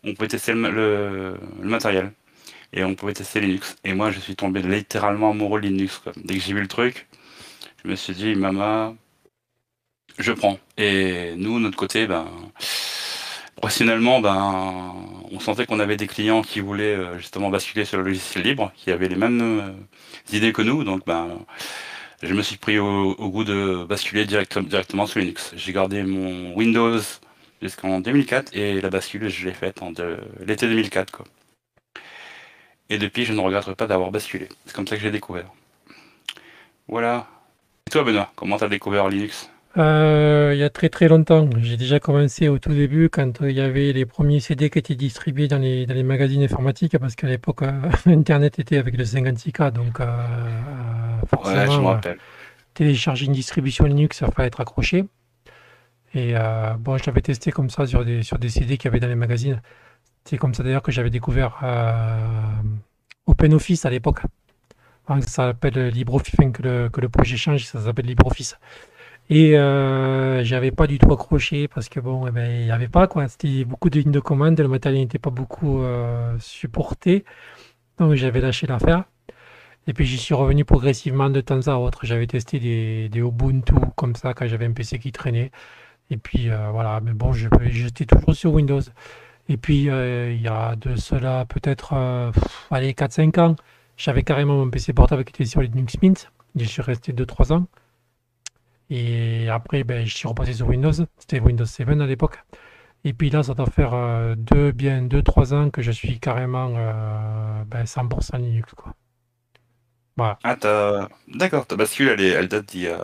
on 0.03 0.13
pouvait 0.13 0.27
tester 0.27 0.53
le, 0.53 1.37
matériel. 1.59 2.11
Et 2.73 2.83
on 2.83 2.95
pouvait 2.95 3.13
tester 3.13 3.39
Linux. 3.39 3.75
Et 3.83 3.93
moi 3.93 4.11
je 4.11 4.19
suis 4.19 4.35
tombé 4.35 4.61
littéralement 4.61 5.31
amoureux 5.31 5.61
de 5.61 5.67
Linux. 5.67 6.01
Dès 6.17 6.35
que 6.35 6.41
j'ai 6.41 6.53
vu 6.53 6.61
le 6.61 6.67
truc, 6.67 7.07
je 7.83 7.89
me 7.89 7.95
suis 7.95 8.13
dit, 8.13 8.35
maman, 8.35 8.95
je 10.17 10.31
prends. 10.31 10.57
Et 10.77 11.33
nous, 11.37 11.59
notre 11.59 11.77
côté, 11.77 12.07
ben, 12.07 12.27
professionnellement, 13.55 14.21
ben, 14.21 14.93
on 15.31 15.39
sentait 15.39 15.65
qu'on 15.65 15.79
avait 15.79 15.97
des 15.97 16.07
clients 16.07 16.41
qui 16.41 16.59
voulaient 16.59 16.95
euh, 16.95 17.17
justement 17.17 17.49
basculer 17.49 17.85
sur 17.85 17.97
le 17.97 18.03
logiciel 18.03 18.43
libre, 18.43 18.71
qui 18.75 18.91
avaient 18.91 19.07
les 19.07 19.15
mêmes 19.15 19.41
euh, 19.41 20.35
idées 20.35 20.53
que 20.53 20.61
nous. 20.61 20.83
Donc, 20.83 21.05
ben, 21.05 21.45
je 22.23 22.33
me 22.33 22.41
suis 22.41 22.57
pris 22.57 22.79
au, 22.79 23.13
goût 23.29 23.43
de 23.43 23.85
basculer 23.87 24.25
directement 24.25 25.05
sur 25.05 25.19
Linux. 25.19 25.53
J'ai 25.55 25.73
gardé 25.73 26.03
mon 26.03 26.53
Windows 26.55 26.99
jusqu'en 27.61 27.99
2004 27.99 28.55
et 28.55 28.81
la 28.81 28.89
bascule, 28.89 29.29
je 29.29 29.45
l'ai 29.47 29.53
faite 29.53 29.81
en 29.81 29.93
l'été 30.45 30.67
2004. 30.67 31.11
Quoi. 31.11 31.25
Et 32.89 32.97
depuis, 32.97 33.25
je 33.25 33.33
ne 33.33 33.39
regrette 33.39 33.73
pas 33.73 33.87
d'avoir 33.87 34.11
basculé. 34.11 34.47
C'est 34.65 34.75
comme 34.75 34.87
ça 34.87 34.95
que 34.95 35.01
j'ai 35.01 35.11
découvert. 35.11 35.51
Voilà. 36.87 37.27
Et 37.87 37.91
toi, 37.91 38.03
Benoît, 38.03 38.31
comment 38.35 38.57
tu 38.57 38.63
as 38.63 38.69
découvert 38.69 39.09
Linux? 39.09 39.49
Euh, 39.77 40.51
il 40.53 40.59
y 40.59 40.63
a 40.63 40.69
très 40.69 40.89
très 40.89 41.07
longtemps. 41.07 41.49
J'ai 41.57 41.77
déjà 41.77 41.99
commencé 41.99 42.47
au 42.47 42.59
tout 42.59 42.73
début 42.73 43.09
quand 43.09 43.41
euh, 43.41 43.51
il 43.51 43.57
y 43.57 43.61
avait 43.61 43.91
les 43.91 44.05
premiers 44.05 44.39
CD 44.39 44.69
qui 44.69 44.79
étaient 44.79 44.95
distribués 44.95 45.47
dans 45.47 45.57
les, 45.57 45.85
dans 45.85 45.93
les 45.93 46.03
magazines 46.03 46.43
informatiques 46.43 46.97
parce 46.97 47.15
qu'à 47.15 47.27
l'époque 47.27 47.63
euh, 47.63 47.71
Internet 48.05 48.59
était 48.59 48.77
avec 48.77 48.97
le 48.97 49.03
56K 49.03 49.71
donc 49.71 49.99
forcément 51.27 51.99
télécharger 52.73 53.25
une 53.25 53.33
distribution 53.33 53.85
Linux 53.85 54.17
ça 54.17 54.27
fallait 54.27 54.47
être 54.47 54.61
accroché. 54.61 55.05
Et 56.15 56.31
euh, 56.33 56.73
bon, 56.79 56.97
je 56.97 57.05
l'avais 57.05 57.21
testé 57.21 57.51
comme 57.51 57.69
ça 57.69 57.85
sur 57.85 58.05
des, 58.05 58.23
sur 58.23 58.39
des 58.39 58.47
CD 58.49 58.77
qu'il 58.77 58.85
y 58.85 58.87
avait 58.87 59.01
dans 59.01 59.07
les 59.07 59.15
magazines. 59.15 59.61
C'est 60.23 60.37
comme 60.37 60.53
ça 60.53 60.63
d'ailleurs 60.63 60.81
que 60.81 60.91
j'avais 60.91 61.09
découvert 61.09 61.59
euh, 61.61 62.17
OpenOffice 63.27 63.85
à 63.85 63.89
l'époque. 63.89 64.21
Enfin, 65.05 65.21
ça 65.21 65.27
s'appelle 65.27 65.89
LibreOffice, 65.89 66.35
enfin, 66.39 66.51
que, 66.51 66.63
le, 66.63 66.89
que 66.89 67.01
le 67.01 67.09
projet 67.09 67.35
change, 67.35 67.65
ça 67.65 67.81
s'appelle 67.81 68.05
LibreOffice. 68.05 68.57
Et 69.29 69.57
euh, 69.57 70.43
j'avais 70.43 70.71
pas 70.71 70.85
du 70.85 70.99
tout 70.99 71.11
accroché 71.11 71.67
parce 71.67 71.89
que 71.89 71.99
bon, 71.99 72.27
eh 72.27 72.31
ben, 72.31 72.51
il 72.51 72.65
n'y 72.65 72.71
avait 72.71 72.87
pas 72.87 73.07
quoi. 73.07 73.27
C'était 73.27 73.65
beaucoup 73.65 73.89
de 73.89 73.99
lignes 73.99 74.11
de 74.11 74.19
commande, 74.19 74.59
le 74.59 74.67
matériel 74.67 75.01
n'était 75.01 75.19
pas 75.19 75.31
beaucoup 75.31 75.81
euh, 75.81 76.35
supporté. 76.39 77.25
Donc 77.99 78.13
j'avais 78.15 78.41
lâché 78.41 78.67
l'affaire. 78.67 79.05
Et 79.87 79.93
puis 79.93 80.05
j'y 80.05 80.17
suis 80.17 80.33
revenu 80.35 80.65
progressivement 80.65 81.29
de 81.29 81.41
temps 81.41 81.67
à 81.67 81.75
autre. 81.75 82.05
J'avais 82.05 82.27
testé 82.27 82.59
des, 82.59 83.09
des 83.09 83.19
Ubuntu 83.19 83.73
comme 83.95 84.15
ça 84.15 84.33
quand 84.33 84.47
j'avais 84.47 84.65
un 84.65 84.73
PC 84.73 84.99
qui 84.99 85.11
traînait. 85.11 85.51
Et 86.11 86.17
puis 86.17 86.49
euh, 86.49 86.69
voilà, 86.71 87.01
mais 87.01 87.13
bon, 87.13 87.33
j'étais 87.33 88.05
toujours 88.05 88.35
sur 88.35 88.53
Windows. 88.53 88.81
Et 89.49 89.57
puis 89.57 89.89
euh, 89.89 90.31
il 90.33 90.41
y 90.41 90.47
a 90.47 90.75
de 90.75 90.95
cela 90.95 91.45
peut-être 91.45 91.93
allez, 92.71 92.93
4-5 92.93 93.39
ans, 93.39 93.55
j'avais 93.97 94.23
carrément 94.23 94.55
mon 94.57 94.69
PC 94.69 94.93
portable 94.93 95.23
qui 95.23 95.31
était 95.31 95.49
sur 95.49 95.61
Linux 95.61 95.95
Mint. 96.01 96.31
J'y 96.55 96.67
suis 96.67 96.81
resté 96.83 97.11
2-3 97.13 97.53
ans. 97.53 97.67
Et 98.89 99.49
après, 99.49 99.83
ben, 99.83 100.05
je 100.05 100.15
suis 100.15 100.27
repassé 100.27 100.53
sur 100.53 100.67
Windows. 100.67 100.91
C'était 101.17 101.39
Windows 101.39 101.65
7 101.65 101.89
à 101.89 102.05
l'époque. 102.05 102.43
Et 103.03 103.13
puis 103.13 103.29
là, 103.29 103.43
ça 103.43 103.53
doit 103.53 103.67
faire 103.67 103.93
euh, 103.93 104.35
deux, 104.35 104.71
bien 104.71 105.01
2-3 105.03 105.53
ans 105.53 105.69
que 105.69 105.81
je 105.81 105.91
suis 105.91 106.19
carrément 106.19 106.73
euh, 106.75 107.63
ben, 107.65 107.83
100% 107.85 108.37
Linux. 108.39 108.73
Quoi. 108.73 108.93
Voilà. 110.17 110.39
Ah, 110.43 110.55
t'as... 110.55 111.09
D'accord, 111.27 111.67
ta 111.67 111.75
bascule, 111.75 112.09
elle, 112.09 112.21
est... 112.21 112.29
elle 112.29 112.47
date 112.47 112.65
d'il 112.67 112.81
y 112.81 112.87
a 112.87 113.03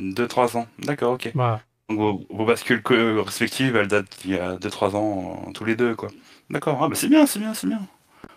2-3 0.00 0.56
ans. 0.56 0.66
D'accord, 0.78 1.12
ok. 1.14 1.30
voilà. 1.34 1.60
Donc 1.88 1.98
vos, 1.98 2.26
vos 2.30 2.44
bascules 2.44 2.82
respectives, 3.20 3.76
elles 3.76 3.88
datent 3.88 4.18
d'il 4.22 4.32
y 4.32 4.38
a 4.38 4.56
2-3 4.56 4.96
ans, 4.96 5.44
euh, 5.48 5.52
tous 5.52 5.64
les 5.64 5.76
deux, 5.76 5.94
quoi. 5.94 6.08
D'accord, 6.50 6.78
ah 6.82 6.88
bah 6.88 6.94
c'est 6.94 7.08
bien, 7.08 7.26
c'est 7.26 7.38
bien, 7.38 7.54
c'est 7.54 7.66
bien. 7.66 7.80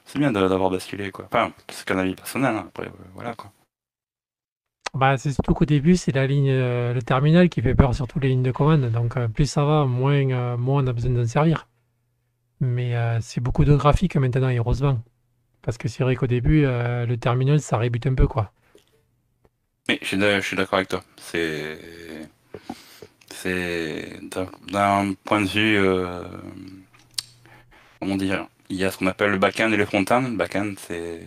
C'est 0.05 0.19
bien 0.19 0.31
d'avoir 0.31 0.69
basculé, 0.69 1.11
quoi. 1.11 1.25
Enfin, 1.25 1.51
c'est 1.69 1.85
qu'un 1.85 1.97
avis 1.97 2.15
personnel, 2.15 2.55
hein, 2.55 2.65
après, 2.67 2.87
euh, 2.87 2.91
voilà, 3.13 3.33
quoi. 3.35 3.51
Bah, 4.95 5.17
c'est 5.17 5.33
surtout 5.33 5.53
qu'au 5.53 5.65
début, 5.65 5.97
c'est 5.97 6.13
la 6.13 6.25
ligne, 6.25 6.49
euh, 6.49 6.93
le 6.93 7.01
terminal 7.01 7.49
qui 7.49 7.61
fait 7.61 7.75
peur 7.75 7.93
sur 7.93 8.07
toutes 8.07 8.23
les 8.23 8.29
lignes 8.29 8.43
de 8.43 8.51
commande. 8.51 8.89
Donc, 8.91 9.17
euh, 9.17 9.27
plus 9.27 9.45
ça 9.45 9.65
va, 9.65 9.83
moins, 9.83 10.31
euh, 10.31 10.55
moins 10.55 10.83
on 10.83 10.87
a 10.87 10.93
besoin 10.93 11.11
d'en 11.11 11.25
servir. 11.25 11.67
Mais 12.61 12.93
c'est 13.21 13.41
beaucoup 13.41 13.65
de 13.65 13.75
graphique 13.75 14.15
maintenant, 14.15 14.49
heureusement. 14.49 15.03
Parce 15.61 15.77
que 15.77 15.89
c'est 15.89 16.03
vrai 16.03 16.15
qu'au 16.15 16.27
début, 16.27 16.63
le 16.63 17.15
terminal, 17.15 17.59
ça 17.59 17.77
rébute 17.77 18.07
un 18.07 18.15
peu, 18.15 18.27
quoi. 18.27 18.53
Mais 19.89 19.99
je 20.01 20.39
suis 20.41 20.55
d'accord 20.55 20.75
avec 20.75 20.87
toi. 20.87 21.03
C'est... 21.17 21.77
C'est... 23.29 24.19
D'un 24.71 25.13
point 25.25 25.41
de 25.41 25.47
vue... 25.47 25.77
Comment 27.99 28.15
dire 28.15 28.47
Il 28.69 28.77
y 28.77 28.85
a 28.85 28.91
ce 28.91 28.99
qu'on 28.99 29.07
appelle 29.07 29.31
le 29.31 29.37
back-end 29.37 29.71
et 29.73 29.77
le 29.77 29.85
front-end. 29.85 30.21
Le 30.21 30.37
back-end, 30.37 30.73
c'est... 30.77 31.21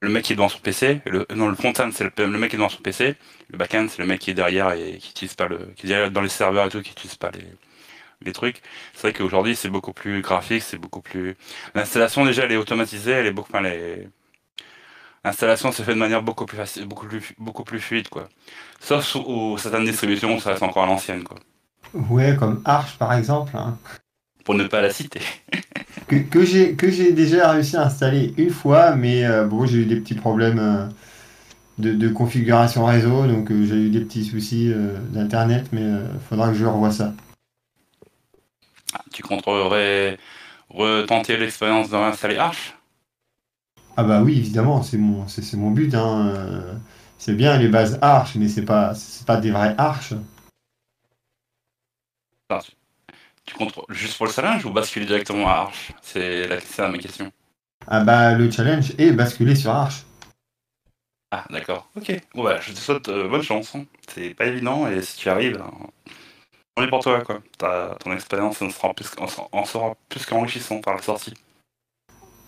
Le 0.00 0.08
mec 0.10 0.24
qui 0.24 0.32
est 0.32 0.36
devant 0.36 0.48
son 0.48 0.58
PC. 0.58 1.00
Le... 1.06 1.26
Non, 1.34 1.48
le 1.48 1.54
front-end, 1.54 1.90
c'est 1.92 2.04
le... 2.04 2.12
le 2.18 2.38
mec 2.38 2.50
qui 2.50 2.56
est 2.56 2.58
devant 2.58 2.68
son 2.68 2.82
PC. 2.82 3.16
Le 3.50 3.58
back-end, 3.58 3.86
c'est 3.88 4.00
le 4.00 4.06
mec 4.06 4.20
qui 4.20 4.30
est 4.30 4.34
derrière 4.34 4.72
et 4.72 4.98
qui 4.98 5.10
utilise 5.10 5.34
pas 5.34 5.48
le... 5.48 5.58
Qui 5.76 5.86
est 5.86 5.88
derrière 5.88 6.10
dans 6.10 6.20
les 6.20 6.28
serveurs 6.28 6.66
et 6.66 6.70
tout, 6.70 6.82
qui 6.82 6.92
utilise 6.92 7.16
pas 7.16 7.30
les... 7.30 7.44
les 8.22 8.32
trucs. 8.32 8.62
C'est 8.94 9.02
vrai 9.02 9.12
qu'aujourd'hui, 9.12 9.56
c'est 9.56 9.70
beaucoup 9.70 9.92
plus 9.92 10.22
graphique, 10.22 10.62
c'est 10.62 10.78
beaucoup 10.78 11.00
plus... 11.02 11.36
L'installation, 11.74 12.24
déjà, 12.24 12.44
elle 12.44 12.52
est 12.52 12.56
automatisée, 12.56 13.12
elle 13.12 13.26
est 13.26 13.32
beaucoup... 13.32 13.50
Enfin, 13.52 13.62
les... 13.62 14.08
L'installation 15.24 15.72
se 15.72 15.82
fait 15.82 15.94
de 15.94 15.98
manière 15.98 16.22
beaucoup 16.22 16.46
plus 16.46 16.56
facile, 16.56 16.86
beaucoup 16.86 17.06
plus, 17.06 17.34
beaucoup 17.38 17.64
plus 17.64 17.80
fluide, 17.80 18.08
quoi. 18.08 18.28
Sauf 18.80 19.04
sous 19.04 19.24
où 19.26 19.58
certaines 19.58 19.84
distributions, 19.84 20.38
ça 20.38 20.50
reste 20.50 20.62
encore 20.62 20.84
à 20.84 20.86
l'ancienne, 20.86 21.24
quoi. 21.24 21.38
Ouais, 21.94 22.36
comme 22.36 22.62
Arch 22.64 22.96
par 22.98 23.12
exemple, 23.12 23.56
hein, 23.56 23.78
Pour 24.44 24.54
ne 24.54 24.64
pas 24.64 24.80
la 24.80 24.90
citer. 24.90 25.20
que, 26.06 26.16
que 26.16 26.90
j'ai 26.90 27.12
déjà 27.12 27.50
réussi 27.50 27.76
à 27.76 27.86
installer 27.86 28.34
une 28.36 28.50
fois, 28.50 28.94
mais 28.94 29.24
euh, 29.24 29.44
bon, 29.44 29.66
j'ai 29.66 29.78
eu 29.78 29.86
des 29.86 29.96
petits 29.96 30.14
problèmes 30.14 30.58
euh, 30.58 30.86
de, 31.78 31.92
de 31.94 32.08
configuration 32.08 32.84
réseau, 32.84 33.26
donc 33.26 33.50
euh, 33.50 33.64
j'ai 33.64 33.76
eu 33.76 33.90
des 33.90 34.00
petits 34.00 34.24
soucis 34.24 34.72
d'internet, 35.10 35.68
mais 35.72 35.82
euh, 35.82 36.06
faudra 36.28 36.48
que 36.48 36.54
je 36.54 36.64
revoie 36.64 36.92
ça. 36.92 37.12
Ah, 38.92 39.02
tu 39.12 39.22
compterais 39.22 40.18
retenter 40.70 41.36
l'expérience 41.36 41.90
de 41.90 41.96
réinstaller 41.96 42.36
Arch? 42.36 42.74
Ah 43.96 44.04
bah 44.04 44.22
oui, 44.22 44.38
évidemment, 44.38 44.82
c'est 44.82 44.98
mon 44.98 45.26
mon 45.54 45.70
but. 45.70 45.94
Hein. 45.94 46.80
C'est 47.18 47.34
bien 47.34 47.56
les 47.56 47.68
bases 47.68 47.98
Arch, 48.02 48.36
mais 48.36 48.48
c'est 48.48 48.64
pas 48.64 48.92
pas 49.26 49.38
des 49.38 49.50
vrais 49.50 49.74
Arch. 49.78 50.12
Tu- 53.46 53.54
comptes 53.54 53.74
juste 53.88 54.16
pour 54.16 54.26
le 54.26 54.32
challenge 54.32 54.64
ou 54.66 54.70
basculer 54.70 55.06
directement 55.06 55.48
à 55.48 55.52
Arch 55.52 55.92
C'est 56.02 56.46
la, 56.48 56.88
ma 56.88 56.98
question. 56.98 57.32
Ah 57.86 58.00
bah 58.00 58.34
le 58.34 58.50
challenge 58.50 58.92
est 58.98 59.12
basculer 59.12 59.54
sur 59.54 59.70
Arch. 59.70 60.04
Ah, 61.30 61.44
d'accord. 61.50 61.88
Ok. 61.96 62.12
Bon, 62.34 62.44
bah, 62.44 62.58
je 62.60 62.72
te 62.72 62.78
souhaite 62.78 63.08
euh, 63.08 63.28
bonne 63.28 63.42
chance. 63.42 63.74
hein. 63.74 63.84
C'est 64.08 64.34
pas 64.34 64.46
évident 64.46 64.88
et 64.88 65.02
si 65.02 65.16
tu 65.16 65.28
arrives, 65.28 65.60
hein, 65.60 65.72
on 66.76 66.82
est 66.82 66.88
pour 66.88 67.02
toi, 67.02 67.20
quoi. 67.22 67.40
Ta- 67.58 67.96
ton 68.00 68.12
expérience 68.12 68.60
en 68.62 68.70
sera 68.70 68.92
plus, 68.94 69.10
en, 69.52 69.64
sera 69.64 69.94
plus 70.08 70.24
qu'enrichissante 70.26 70.84
par 70.84 70.94
la 70.94 71.02
sortie. 71.02 71.34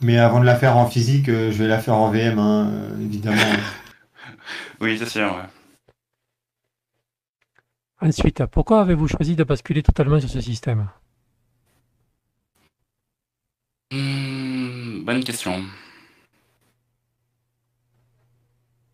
Mais 0.00 0.18
avant 0.18 0.40
de 0.40 0.44
la 0.46 0.54
faire 0.56 0.76
en 0.76 0.86
physique, 0.88 1.28
euh, 1.28 1.50
je 1.50 1.58
vais 1.58 1.66
la 1.68 1.78
faire 1.80 1.94
en 1.94 2.10
VM, 2.10 2.38
hein, 2.38 2.70
euh, 2.72 3.00
évidemment. 3.00 3.36
Oui, 4.80 4.96
c'est 4.98 5.08
sûr, 5.08 5.26
ouais. 5.34 5.42
Ensuite, 8.00 8.44
pourquoi 8.46 8.80
avez-vous 8.80 9.06
choisi 9.06 9.36
de 9.36 9.44
basculer 9.44 9.84
totalement 9.84 10.18
sur 10.18 10.28
ce 10.28 10.40
système? 10.40 10.88
Hmm, 13.92 15.04
bonne 15.04 15.22
question. 15.24 15.64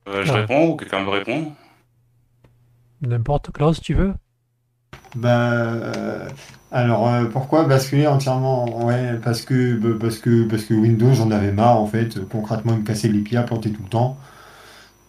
Euh, 0.08 0.25
je 0.25 0.32
Ouais. 0.32 0.40
réponds 0.40 0.70
ou 0.70 0.76
quelqu'un 0.76 1.04
veut 1.04 1.11
répondre 1.11 1.52
N'importe, 3.02 3.52
Klaus, 3.52 3.80
tu 3.80 3.94
veux? 3.94 4.14
Bah, 5.14 5.52
euh, 5.52 6.28
alors 6.73 7.08
euh, 7.08 7.26
pourquoi 7.26 7.64
basculer 7.64 8.06
entièrement? 8.06 8.84
Ouais, 8.84 9.14
parce 9.23 9.42
que 9.42 9.76
bah, 9.76 9.96
parce 10.00 10.18
que 10.18 10.44
parce 10.49 10.64
que 10.64 10.75
Windows, 10.75 11.12
j'en 11.14 11.30
avais 11.30 11.52
marre 11.52 11.78
en 11.80 11.87
fait. 11.87 12.18
Concrètement, 12.28 12.73
il 12.75 12.80
me 12.80 12.84
cassait 12.87 13.08
les 13.08 13.20
pieds 13.20 13.38
à 13.38 13.42
planter 13.44 13.70
tout 13.73 13.82
le 13.82 13.88
temps. 13.88 14.16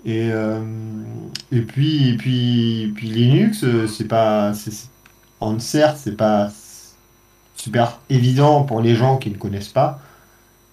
Et 0.05 0.29
euh, 0.31 0.61
et 1.51 1.61
puis 1.61 2.09
et 2.09 2.17
puis 2.17 2.91
puis 2.95 3.07
Linux, 3.07 3.63
euh, 3.63 3.87
c'est 3.87 4.07
pas 4.07 4.53
c'est 4.53 4.89
en 5.39 5.59
certes, 5.59 5.97
c'est 5.97 6.15
pas 6.15 6.51
super 7.55 7.99
évident 8.09 8.63
pour 8.63 8.81
les 8.81 8.95
gens 8.95 9.17
qui 9.17 9.31
ne 9.31 9.35
connaissent 9.37 9.69
pas. 9.69 9.99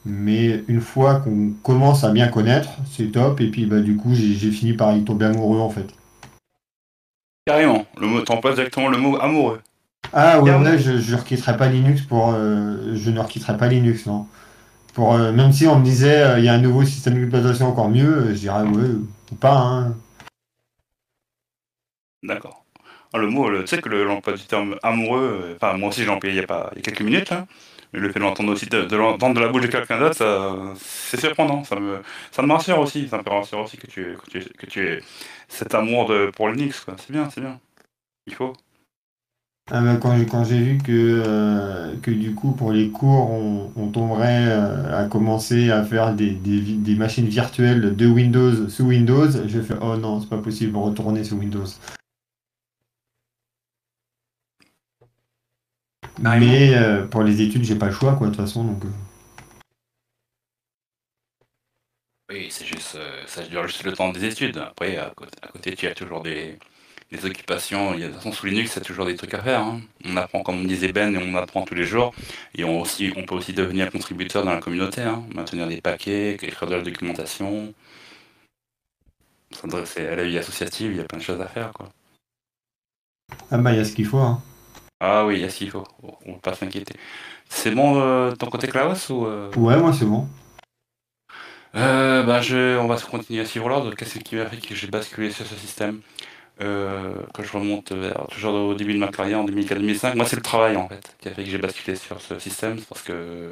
Mais 0.04 0.64
une 0.68 0.80
fois 0.80 1.20
qu'on 1.20 1.52
commence 1.62 2.04
à 2.04 2.10
bien 2.10 2.28
connaître, 2.28 2.70
c'est 2.90 3.12
top. 3.12 3.40
Et 3.40 3.48
puis 3.50 3.66
bah 3.66 3.80
du 3.80 3.96
coup, 3.96 4.14
j'ai 4.14 4.50
fini 4.50 4.74
par 4.74 4.94
y 4.96 5.04
tomber 5.04 5.26
amoureux 5.26 5.60
en 5.60 5.70
fait. 5.70 5.86
Carrément. 7.46 7.84
Le 8.00 8.06
mot, 8.06 8.20
t'emploies 8.20 8.54
directement 8.54 8.88
le 8.88 8.98
mot 8.98 9.16
amoureux. 9.20 9.60
Ah 10.12 10.40
ouais, 10.40 10.54
ouais, 10.54 10.78
je, 10.78 10.98
je 10.98 11.16
requitterai 11.16 11.56
pas 11.56 11.68
Linux 11.68 12.02
pour. 12.02 12.32
euh, 12.34 12.94
je 12.94 13.10
ne 13.10 13.20
requitterai 13.20 13.56
pas 13.56 13.68
Linux, 13.68 14.06
non. 14.06 14.26
Euh, 14.98 15.32
même 15.32 15.52
si 15.52 15.66
on 15.66 15.78
me 15.78 15.84
disait 15.84 16.22
euh, 16.22 16.38
il 16.38 16.44
y 16.44 16.48
a 16.48 16.54
un 16.54 16.58
nouveau 16.58 16.84
système 16.84 17.14
d'exploitation 17.14 17.68
encore 17.68 17.88
mieux, 17.88 18.04
euh, 18.28 18.34
je 18.34 18.40
dirais 18.40 18.62
ouais, 18.62 18.88
ou 19.32 19.34
pas, 19.36 19.56
hein. 19.56 19.94
D'accord. 22.22 22.64
Ah, 23.12 23.18
le 23.18 23.28
mot, 23.28 23.50
tu 23.60 23.66
sais 23.66 23.80
que 23.82 23.88
le- 23.88 24.04
l'emploi 24.04 24.34
du 24.34 24.44
terme 24.46 24.78
amoureux, 24.82 25.52
enfin 25.56 25.76
moi 25.76 25.90
aussi 25.90 26.02
j'ai 26.04 26.08
employé 26.10 26.34
il 26.36 26.40
y 26.40 26.44
a 26.44 26.46
pas 26.46 26.70
il 26.72 26.78
y 26.78 26.80
a 26.80 26.82
quelques 26.82 27.02
minutes 27.02 27.28
là, 27.30 27.46
mais 27.92 28.00
le 28.00 28.08
fait 28.12 28.18
de 28.20 28.24
l'entendre 28.24 28.52
aussi 28.52 28.66
de, 28.66 28.82
de 28.84 28.96
la 29.40 29.48
bouche 29.48 29.62
de 29.62 29.66
quelqu'un 29.66 29.98
d'autre, 29.98 30.74
c'est 30.78 31.20
surprenant. 31.20 31.62
Ça 31.64 31.76
me, 31.78 32.02
ça 32.30 32.42
me 32.42 32.52
rassure 32.52 32.78
aussi. 32.78 33.08
Ça 33.08 33.18
me 33.18 33.28
rassure 33.28 33.60
aussi 33.60 33.76
que 33.76 33.86
tu, 33.86 34.16
que 34.24 34.30
tu, 34.30 34.40
que 34.58 34.66
tu 34.66 34.88
aies 34.88 35.00
cet 35.48 35.74
amour 35.74 36.08
de, 36.08 36.30
pour 36.34 36.48
Linux. 36.48 36.86
C'est 36.98 37.10
bien, 37.12 37.28
c'est 37.30 37.40
bien. 37.42 37.60
Il 38.26 38.34
faut. 38.34 38.54
Ah 39.70 39.80
bah, 39.80 39.96
quand 39.96 40.16
j'ai 40.18 40.26
quand 40.26 40.44
j'ai 40.44 40.58
vu 40.60 40.78
que, 40.78 40.90
euh, 41.26 41.96
que 42.02 42.10
du 42.10 42.34
coup 42.34 42.52
pour 42.52 42.72
les 42.72 42.90
cours 42.90 43.30
on, 43.30 43.72
on 43.76 43.88
tomberait 43.88 44.48
euh, 44.48 45.04
à 45.04 45.08
commencer 45.08 45.70
à 45.70 45.82
faire 45.84 46.14
des, 46.14 46.30
des, 46.32 46.60
vi- 46.60 46.78
des 46.78 46.94
machines 46.96 47.26
virtuelles 47.26 47.94
de 47.96 48.06
Windows 48.06 48.68
sous 48.68 48.84
Windows, 48.84 49.30
j'ai 49.46 49.62
fait 49.62 49.74
oh 49.80 49.96
non, 49.96 50.20
c'est 50.20 50.28
pas 50.28 50.38
possible, 50.38 50.76
retourner 50.76 51.24
sous 51.24 51.36
Windows. 51.36 51.64
Carrément. 56.22 56.46
Mais 56.46 56.74
euh, 56.74 57.06
pour 57.06 57.22
les 57.22 57.42
études, 57.42 57.64
j'ai 57.64 57.76
pas 57.76 57.86
le 57.86 57.92
choix 57.92 58.14
quoi, 58.16 58.28
de 58.28 58.32
toute 58.32 58.40
façon, 58.40 58.64
donc. 58.64 58.82
Oui, 62.30 62.48
c'est 62.50 62.64
juste, 62.64 62.94
euh, 62.96 63.22
ça 63.26 63.42
dure 63.46 63.66
juste 63.66 63.84
le 63.84 63.92
temps 63.92 64.10
des 64.12 64.24
études. 64.24 64.56
Après, 64.58 64.96
à 64.96 65.10
côté, 65.10 65.36
à 65.42 65.48
côté, 65.48 65.74
tu 65.76 65.86
as 65.86 65.94
toujours 65.94 66.22
des, 66.22 66.58
des 67.12 67.24
occupations. 67.26 67.94
Il 67.94 68.00
y 68.00 68.04
a, 68.04 68.08
de 68.08 68.12
toute 68.12 68.22
façon, 68.22 68.32
sous 68.32 68.46
Linux, 68.46 68.72
il 68.74 68.78
y 68.78 68.82
a 68.82 68.84
toujours 68.84 69.06
des 69.06 69.14
trucs 69.16 69.34
à 69.34 69.42
faire. 69.42 69.60
hein. 69.60 69.80
On 70.04 70.16
apprend, 70.16 70.42
comme 70.42 70.66
disait 70.66 70.92
Ben, 70.92 71.14
et 71.14 71.18
on 71.18 71.36
apprend 71.36 71.62
tous 71.62 71.74
les 71.74 71.84
jours. 71.84 72.12
Et 72.54 72.64
on, 72.64 72.80
aussi, 72.80 73.12
on 73.16 73.24
peut 73.24 73.34
aussi 73.34 73.52
devenir 73.52 73.90
contributeur 73.90 74.44
dans 74.44 74.52
la 74.52 74.60
communauté, 74.60 75.02
hein. 75.02 75.22
maintenir 75.34 75.68
des 75.68 75.80
paquets, 75.80 76.32
écrire 76.34 76.68
de 76.68 76.74
la 76.74 76.82
documentation, 76.82 77.72
s'adresser 79.52 80.06
à 80.06 80.16
la 80.16 80.24
vie 80.24 80.38
associative. 80.38 80.92
Il 80.92 80.96
y 80.96 81.00
a 81.00 81.04
plein 81.04 81.18
de 81.18 81.24
choses 81.24 81.40
à 81.40 81.46
faire, 81.46 81.72
quoi. 81.72 81.88
Ah 83.50 83.58
bah, 83.58 83.72
il 83.72 83.78
y 83.78 83.80
a 83.80 83.84
ce 83.84 83.92
qu'il 83.92 84.06
faut. 84.06 84.18
Hein. 84.18 84.42
Ah 85.00 85.26
oui, 85.26 85.36
il 85.36 85.40
y 85.40 85.44
a 85.44 85.50
ce 85.50 85.58
qu'il 85.58 85.70
faut. 85.70 85.84
On 86.26 86.32
va 86.32 86.38
pas 86.38 86.54
s'inquiéter. 86.54 86.94
C'est 87.48 87.72
bon 87.72 88.00
euh, 88.00 88.32
ton 88.32 88.46
côté 88.46 88.68
Klaus 88.68 89.10
ou 89.10 89.26
euh? 89.26 89.50
Ouais, 89.56 89.76
moi 89.76 89.92
c'est 89.92 90.04
bon. 90.04 90.28
Euh, 91.74 92.22
bah, 92.22 92.40
je, 92.40 92.78
on 92.78 92.86
va 92.86 92.96
continuer 92.96 93.40
à 93.40 93.46
suivre 93.46 93.68
l'ordre. 93.68 93.94
Qu'est-ce 93.94 94.18
qui 94.18 94.36
m'a 94.36 94.46
fait 94.46 94.58
que 94.58 94.74
j'ai 94.74 94.86
basculé 94.86 95.30
sur 95.30 95.46
ce 95.46 95.56
système? 95.56 96.00
Euh, 96.62 97.14
Quand 97.34 97.42
je 97.42 97.52
remonte 97.52 97.92
vers, 97.92 98.26
toujours 98.28 98.54
au 98.54 98.74
début 98.74 98.94
de 98.94 98.98
ma 98.98 99.08
carrière, 99.08 99.40
en 99.40 99.46
2004-2005, 99.46 100.16
moi 100.16 100.26
c'est 100.26 100.36
le 100.36 100.42
travail 100.42 100.76
en 100.76 100.88
fait 100.88 101.16
qui 101.20 101.28
a 101.28 101.32
fait 101.32 101.44
que 101.44 101.50
j'ai 101.50 101.58
basculé 101.58 101.96
sur 101.96 102.20
ce 102.20 102.38
système. 102.38 102.80
Parce 102.88 103.02
que 103.02 103.50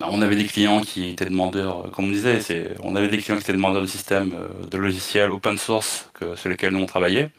bah, 0.00 0.08
on 0.10 0.22
avait 0.22 0.36
des 0.36 0.44
clients 0.46 0.80
qui 0.80 1.10
étaient 1.10 1.26
demandeurs, 1.26 1.90
comme 1.92 2.06
on 2.06 2.10
disait, 2.10 2.40
on 2.82 2.96
avait 2.96 3.08
des 3.08 3.18
clients 3.18 3.36
qui 3.36 3.42
étaient 3.42 3.52
demandeurs 3.52 3.82
de 3.82 3.86
systèmes, 3.86 4.32
euh, 4.34 4.66
de 4.66 4.78
logiciels 4.78 5.30
open 5.30 5.58
source 5.58 6.10
que, 6.14 6.34
sur 6.36 6.48
lesquels 6.48 6.72
nous 6.72 6.80
on 6.82 6.86
travaillait. 6.86 7.30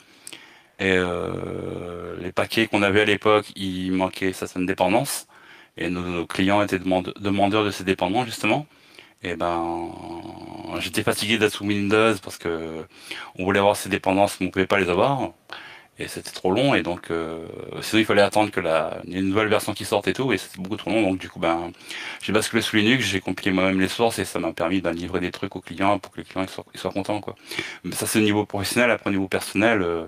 Et 0.79 0.91
euh, 0.97 2.15
les 2.21 2.31
paquets 2.31 2.67
qu'on 2.67 2.81
avait 2.83 3.01
à 3.01 3.05
l'époque, 3.05 3.51
il 3.55 3.91
manquait 3.93 4.33
certaines 4.33 4.65
dépendances. 4.65 5.27
Et 5.77 5.89
nos, 5.89 6.01
nos 6.01 6.25
clients 6.25 6.61
étaient 6.61 6.79
demandeurs 6.79 7.65
de 7.65 7.71
ces 7.71 7.83
dépendances 7.83 8.25
justement. 8.27 8.65
Et 9.23 9.35
ben, 9.35 9.89
j'étais 10.79 11.03
fatigué 11.03 11.37
d'être 11.37 11.53
sous 11.53 11.65
Windows 11.65 12.13
parce 12.23 12.37
que 12.37 12.85
on 13.37 13.43
voulait 13.45 13.59
avoir 13.59 13.75
ces 13.75 13.89
dépendances, 13.89 14.39
mais 14.39 14.47
on 14.47 14.51
pouvait 14.51 14.67
pas 14.67 14.79
les 14.79 14.89
avoir. 14.89 15.31
Et 15.97 16.09
c'était 16.09 16.31
trop 16.31 16.51
long, 16.51 16.75
et 16.75 16.83
donc 16.83 17.09
euh, 17.09 17.47
sinon 17.81 18.01
il 18.01 18.05
fallait 18.05 18.21
attendre 18.21 18.51
que 18.51 18.59
la 18.59 18.99
une 19.07 19.29
nouvelle 19.29 19.47
version 19.47 19.73
qui 19.73 19.85
sorte 19.85 20.09
et 20.09 20.13
tout, 20.13 20.33
et 20.33 20.37
c'était 20.37 20.61
beaucoup 20.61 20.75
trop 20.75 20.89
long. 20.91 21.01
Donc 21.01 21.19
du 21.19 21.29
coup, 21.29 21.39
ben, 21.39 21.71
j'ai 22.21 22.33
basculé 22.33 22.61
sous 22.61 22.75
Linux, 22.75 23.05
j'ai 23.05 23.21
compilé 23.21 23.51
moi-même 23.51 23.79
les 23.79 23.87
sources, 23.87 24.19
et 24.19 24.25
ça 24.25 24.39
m'a 24.39 24.51
permis 24.51 24.81
de 24.81 24.89
livrer 24.89 25.21
des 25.21 25.31
trucs 25.31 25.55
aux 25.55 25.61
clients 25.61 25.97
pour 25.97 26.11
que 26.11 26.17
les 26.19 26.25
clients 26.25 26.45
soient, 26.47 26.65
ils 26.73 26.79
soient 26.79 26.91
contents, 26.91 27.21
quoi. 27.21 27.35
Mais 27.85 27.95
ça 27.95 28.05
c'est 28.07 28.19
au 28.19 28.23
niveau 28.23 28.45
professionnel. 28.45 28.91
Après 28.91 29.09
au 29.09 29.13
niveau 29.13 29.29
personnel. 29.29 29.81
Euh, 29.81 30.05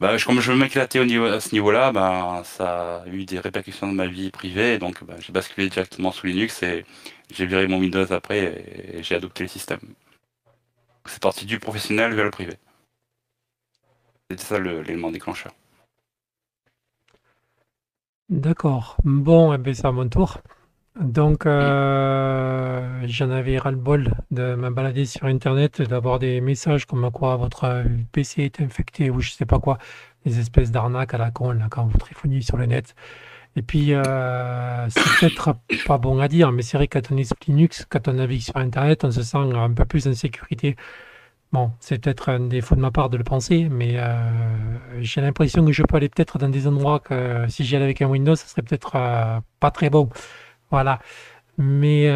bah, 0.00 0.16
comme 0.24 0.40
je 0.40 0.52
m'éclatais 0.52 0.98
au 0.98 1.04
niveau, 1.04 1.26
à 1.26 1.40
ce 1.40 1.52
niveau-là, 1.52 1.92
ben, 1.92 2.42
ça 2.44 3.02
a 3.04 3.06
eu 3.06 3.24
des 3.26 3.38
répercussions 3.38 3.86
dans 3.86 3.92
ma 3.92 4.06
vie 4.06 4.30
privée, 4.30 4.78
donc 4.78 5.04
ben, 5.04 5.16
j'ai 5.20 5.32
basculé 5.32 5.68
directement 5.68 6.10
sous 6.10 6.26
Linux 6.26 6.62
et 6.62 6.84
j'ai 7.32 7.46
viré 7.46 7.66
mon 7.66 7.78
Windows 7.78 8.12
après 8.12 8.94
et, 8.98 9.02
j'ai 9.02 9.14
adopté 9.14 9.44
le 9.44 9.48
système. 9.48 9.80
C'est 11.06 11.22
parti 11.22 11.46
du 11.46 11.58
professionnel 11.58 12.14
vers 12.14 12.24
le 12.24 12.30
privé. 12.30 12.54
C'était 14.30 14.42
ça 14.42 14.58
l'élément 14.58 15.10
déclencheur. 15.10 15.52
D'accord. 18.28 18.96
Bon, 19.02 19.52
eh 19.52 19.58
ben, 19.58 19.74
c'est 19.74 19.86
à 19.86 19.92
mon 19.92 20.08
tour. 20.08 20.38
Donc, 21.00 21.46
euh, 21.46 23.02
j'en 23.06 23.30
avais 23.30 23.58
ras-le-bol 23.58 24.12
de 24.30 24.54
me 24.54 24.70
balader 24.70 25.06
sur 25.06 25.24
Internet, 25.24 25.82
d'avoir 25.82 26.18
des 26.18 26.40
messages 26.40 26.84
comme 26.84 27.10
quoi 27.10 27.36
votre 27.36 27.84
PC 28.12 28.42
est 28.42 28.60
infecté 28.60 29.10
ou 29.10 29.20
je 29.20 29.30
sais 29.30 29.46
pas 29.46 29.58
quoi, 29.58 29.78
des 30.24 30.38
espèces 30.40 30.70
d'arnaques 30.70 31.14
à 31.14 31.18
la 31.18 31.30
con 31.30 31.52
là, 31.52 31.68
quand 31.70 31.86
vous 31.86 31.98
téléphoniez 31.98 32.42
sur 32.42 32.56
le 32.56 32.66
net. 32.66 32.94
Et 33.56 33.62
puis, 33.62 33.94
euh, 33.94 34.88
c'est 34.90 35.02
peut-être 35.20 35.56
pas 35.86 35.98
bon 35.98 36.20
à 36.20 36.28
dire, 36.28 36.52
mais 36.52 36.62
c'est 36.62 36.76
vrai 36.76 36.86
que 36.86 36.98
quand 36.98 37.12
on 37.12 37.16
est 37.16 37.46
Linux, 37.46 37.84
quand 37.88 38.06
on 38.08 38.12
navigue 38.14 38.42
sur 38.42 38.56
Internet, 38.56 39.04
on 39.04 39.10
se 39.10 39.22
sent 39.22 39.38
un 39.38 39.72
peu 39.72 39.84
plus 39.84 40.06
en 40.06 40.14
sécurité. 40.14 40.76
Bon, 41.52 41.72
c'est 41.80 41.98
peut-être 42.00 42.28
un 42.28 42.40
défaut 42.40 42.76
de 42.76 42.80
ma 42.80 42.92
part 42.92 43.10
de 43.10 43.16
le 43.16 43.24
penser, 43.24 43.68
mais 43.68 43.94
euh, 43.96 44.14
j'ai 45.00 45.20
l'impression 45.20 45.64
que 45.64 45.72
je 45.72 45.82
peux 45.82 45.96
aller 45.96 46.08
peut-être 46.08 46.38
dans 46.38 46.48
des 46.48 46.68
endroits 46.68 47.00
que 47.00 47.46
si 47.48 47.64
j'y 47.64 47.74
allais 47.74 47.86
avec 47.86 48.02
un 48.02 48.06
Windows, 48.06 48.36
ce 48.36 48.46
serait 48.46 48.62
peut-être 48.62 48.92
euh, 48.94 49.40
pas 49.58 49.72
très 49.72 49.90
bon. 49.90 50.08
Voilà. 50.70 51.00
Mais 51.58 52.06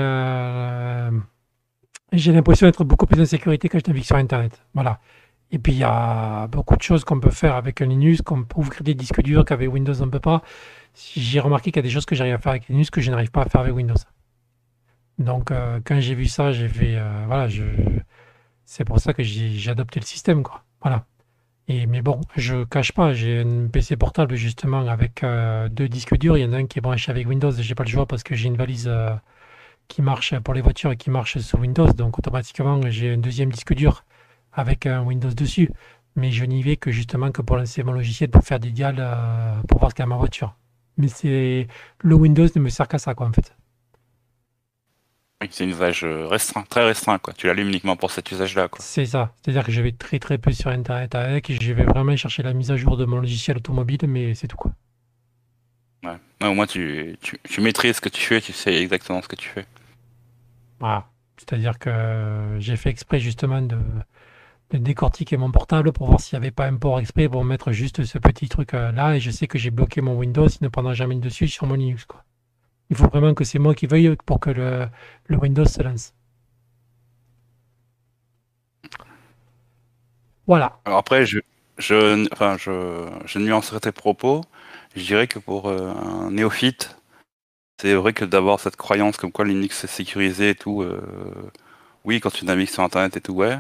j'ai 2.12 2.32
l'impression 2.32 2.66
d'être 2.66 2.84
beaucoup 2.84 3.06
plus 3.06 3.20
en 3.20 3.26
sécurité 3.26 3.68
quand 3.68 3.78
je 3.84 3.90
navigue 3.90 4.04
sur 4.04 4.16
Internet. 4.16 4.62
Voilà. 4.74 5.00
Et 5.50 5.58
puis, 5.58 5.72
il 5.72 5.78
y 5.78 5.84
a 5.84 6.46
beaucoup 6.48 6.76
de 6.76 6.82
choses 6.82 7.04
qu'on 7.04 7.20
peut 7.20 7.30
faire 7.30 7.56
avec 7.56 7.80
un 7.82 7.86
Linux, 7.86 8.22
qu'on 8.22 8.44
peut 8.44 8.58
ouvrir 8.60 8.82
des 8.82 8.94
disques 8.94 9.22
durs 9.22 9.44
qu'avec 9.44 9.72
Windows 9.72 10.00
on 10.00 10.06
ne 10.06 10.10
peut 10.10 10.20
pas 10.20 10.42
j'ai 10.94 11.40
remarqué 11.40 11.70
qu'il 11.70 11.76
y 11.76 11.84
a 11.84 11.88
des 11.88 11.90
choses 11.90 12.06
que 12.06 12.14
j'arrive 12.14 12.34
à 12.34 12.38
faire 12.38 12.50
avec 12.50 12.69
Linux 12.69 12.90
que 12.90 13.00
je 13.00 13.10
n'arrive 13.10 13.30
pas 13.30 13.42
à 13.42 13.49
faire 13.49 13.62
avec 13.62 13.75
Windows. 13.75 13.95
Donc, 15.19 15.50
euh, 15.50 15.80
quand 15.84 16.00
j'ai 16.00 16.14
vu 16.14 16.26
ça, 16.26 16.52
j'ai 16.52 16.69
fait, 16.69 16.97
euh, 16.97 17.25
voilà, 17.26 17.49
c'est 18.64 18.84
pour 18.84 18.99
ça 18.99 19.12
que 19.12 19.23
j'ai 19.23 19.71
adopté 19.71 20.00
le 20.00 20.06
système. 20.06 20.42
Voilà. 20.82 21.06
Et, 21.69 21.86
mais 21.86 22.02
bon, 22.02 22.21
je 22.36 22.64
cache 22.64 22.92
pas, 22.92 23.14
j'ai 23.14 23.40
un 23.40 23.69
PC 23.69 23.97
portable 23.97 24.34
justement 24.36 24.86
avec 24.86 25.25
euh, 25.25 25.69
deux 25.69 25.88
disques 25.88 26.16
durs. 26.19 26.36
Il 26.36 26.42
y 26.42 26.45
en 26.45 26.52
a 26.52 26.58
un 26.58 26.66
qui 26.66 26.78
est 26.78 26.82
branché 26.82 27.10
avec 27.10 27.26
Windows 27.28 27.52
et 27.52 27.62
j'ai 27.62 27.75
pas 27.75 27.84
le 27.84 27.90
choix 27.90 28.06
parce 28.06 28.23
que 28.23 28.34
j'ai 28.34 28.49
une 28.49 28.56
valise 28.56 28.90
qui 29.88 30.02
marche 30.02 30.38
pour 30.40 30.54
les 30.54 30.60
voitures 30.60 30.92
et 30.92 30.97
qui 30.97 31.10
marche 31.10 31.38
sous 31.38 31.56
Windows. 31.58 31.92
Donc, 31.92 32.19
automatiquement, 32.19 32.80
j'ai 32.90 33.14
un 33.14 33.19
deuxième 33.19 33.50
disque 33.50 33.75
dur 33.75 34.04
avec 34.52 34.86
un 34.86 35.02
Windows 35.02 35.32
dessus. 35.32 35.71
Mais 36.16 36.30
je 36.30 36.45
n'y 36.45 36.62
vais 36.62 36.76
que 36.76 36.90
justement 36.92 37.32
que 37.32 37.42
pour 37.42 37.56
lancer 37.56 37.82
mon 37.82 37.92
logiciel 37.92 38.30
pour 38.30 38.45
faire 38.45 38.60
des 38.60 38.71
dials 38.71 39.02
pour 39.69 39.80
voir 39.80 39.90
ce 39.90 39.95
qu'il 39.95 40.02
y 40.02 40.04
a 40.04 40.06
ma 40.06 40.16
voiture. 40.16 40.54
Mais 40.97 41.09
c'est 41.09 41.67
le 42.02 42.15
Windows 42.15 42.47
ne 42.54 42.61
me 42.61 42.69
sert 42.69 42.89
qu'à 42.89 42.99
ça, 42.99 43.15
quoi, 43.15 43.26
en 43.26 43.33
fait. 43.33 43.54
Oui, 45.43 45.49
c'est 45.50 45.65
un 45.65 45.69
usage 45.69 46.04
euh, 46.04 46.26
restreint, 46.26 46.63
très 46.63 46.85
restreint, 46.85 47.19
quoi. 47.19 47.35
Tu 47.35 47.47
l'allumes 47.47 47.69
uniquement 47.69 47.97
pour 47.97 48.11
cet 48.11 48.30
usage-là, 48.30 48.69
quoi. 48.69 48.80
C'est 48.80 49.07
ça. 49.07 49.35
C'est-à-dire 49.43 49.65
que 49.65 49.73
je 49.73 49.83
vais 49.83 49.93
très 49.93 50.19
très 50.19 50.39
peu 50.39 50.52
sur 50.52 50.71
Internet 50.71 51.15
avec, 51.15 51.50
et 51.50 51.59
je 51.61 51.73
vais 51.73 51.85
vraiment 51.85 52.17
chercher 52.17 52.43
la 52.43 52.52
mise 52.52 52.71
à 52.71 52.76
jour 52.76 52.97
de 52.97 53.04
mon 53.04 53.17
logiciel 53.17 53.57
automobile, 53.57 54.07
mais 54.07 54.35
c'est 54.35 54.49
tout, 54.49 54.57
quoi. 54.57 54.73
Ouais. 56.04 56.47
au 56.47 56.54
moins, 56.54 56.67
tu, 56.67 57.17
tu, 57.23 57.39
tu, 57.43 57.61
maîtrises 57.61 57.97
ce 57.97 58.00
que 58.00 58.11
tu 58.11 58.21
fais, 58.21 58.41
tu 58.41 58.52
sais 58.52 58.75
exactement 58.75 59.23
ce 59.23 59.28
que 59.28 59.37
tu 59.37 59.49
fais. 59.49 59.67
Voilà. 60.78 61.07
C'est-à-dire 61.39 61.78
que 61.78 62.57
j'ai 62.59 62.76
fait 62.76 62.91
exprès, 62.91 63.19
justement, 63.19 63.61
de 63.61 63.78
décortiquer 64.76 65.37
mon 65.37 65.50
portable 65.50 65.93
pour 65.93 66.06
voir 66.06 66.21
s'il 66.21 66.39
n'y 66.39 66.45
avait 66.45 66.50
pas 66.52 66.67
un 66.67 66.76
port 66.76 66.99
exprès 67.00 67.28
pour 67.28 67.45
mettre 67.45 67.73
juste 67.73 68.04
ce 68.04 68.19
petit 68.19 68.49
truc 68.49 68.75
euh, 68.75 68.93
là 68.93 69.17
et 69.17 69.21
je 69.21 69.30
sais 69.30 69.47
que 69.47 69.58
j'ai 69.58 69.71
bloqué 69.71 70.00
mon 70.00 70.17
Windows, 70.17 70.49
il 70.49 70.63
ne 70.63 70.69
prendra 70.69 70.95
jamais 70.95 71.17
dessus 71.17 71.49
sur 71.49 71.67
mon 71.67 71.75
Linux. 71.75 72.04
Quoi. 72.04 72.25
Il 72.91 72.97
faut 72.97 73.08
vraiment 73.08 73.34
que 73.34 73.45
c'est 73.45 73.58
moi 73.58 73.75
qui 73.75 73.87
veuille 73.87 74.17
pour 74.26 74.41
que 74.41 74.50
le, 74.50 74.89
le 75.26 75.37
Windows 75.39 75.65
se 75.65 75.82
lance. 75.82 76.15
Voilà. 80.47 80.78
Alors 80.84 80.99
après, 80.99 81.25
je, 81.26 81.41
je, 81.78 82.26
enfin, 82.32 82.56
je, 82.58 83.08
je 83.26 83.39
nuancerai 83.39 83.80
tes 83.80 83.93
propos. 83.93 84.43
Je 84.97 85.04
dirais 85.04 85.26
que 85.26 85.39
pour 85.39 85.69
euh, 85.69 85.93
un 85.95 86.30
néophyte, 86.30 86.97
c'est 87.80 87.95
vrai 87.95 88.13
que 88.13 88.25
d'avoir 88.25 88.60
cette 88.60 88.76
croyance 88.76 89.17
comme 89.17 89.32
quoi 89.32 89.45
Linux 89.45 89.84
est 89.84 89.89
sécurisé 89.89 90.50
et 90.50 90.54
tout, 90.54 90.82
euh, 90.82 91.00
oui, 92.04 92.21
quand 92.21 92.30
tu 92.30 92.45
navigues 92.45 92.69
sur 92.69 92.82
Internet 92.82 93.17
et 93.17 93.21
tout, 93.21 93.34
ouais. 93.34 93.58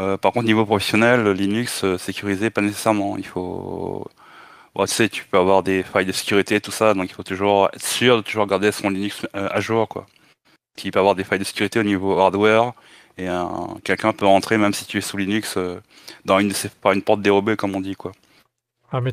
Euh, 0.00 0.16
par 0.16 0.32
contre, 0.32 0.46
niveau 0.46 0.66
professionnel, 0.66 1.28
Linux 1.30 1.84
euh, 1.84 1.98
sécurisé, 1.98 2.50
pas 2.50 2.60
nécessairement. 2.60 3.16
Il 3.16 3.26
faut, 3.26 4.06
tu 4.76 4.86
sais, 4.86 5.08
tu 5.08 5.24
peux 5.24 5.38
avoir 5.38 5.62
des 5.62 5.82
failles 5.82 6.06
de 6.06 6.12
sécurité, 6.12 6.56
et 6.56 6.60
tout 6.60 6.72
ça, 6.72 6.94
donc 6.94 7.08
il 7.10 7.14
faut 7.14 7.22
toujours 7.22 7.68
être 7.72 7.82
sûr 7.84 8.16
de 8.16 8.22
toujours 8.22 8.46
garder 8.46 8.72
son 8.72 8.90
Linux 8.90 9.26
euh, 9.36 9.48
à 9.50 9.60
jour, 9.60 9.88
quoi. 9.88 10.06
Il 10.84 10.90
peut 10.90 10.98
avoir 10.98 11.14
des 11.14 11.22
failles 11.22 11.38
de 11.38 11.44
sécurité 11.44 11.78
au 11.78 11.84
niveau 11.84 12.18
hardware, 12.18 12.72
et 13.16 13.28
quelqu'un 13.84 14.12
peut 14.12 14.26
rentrer 14.26 14.58
même 14.58 14.72
si 14.72 14.86
tu 14.86 14.98
es 14.98 15.00
sous 15.00 15.16
Linux 15.16 15.56
dans 16.24 16.40
une 16.40 16.52
par 16.82 16.90
une 16.90 17.02
porte 17.02 17.22
dérobée, 17.22 17.54
comme 17.54 17.76
on 17.76 17.80
dit, 17.80 17.94
quoi. 17.94 18.10
Ah, 18.90 19.00
mais 19.00 19.12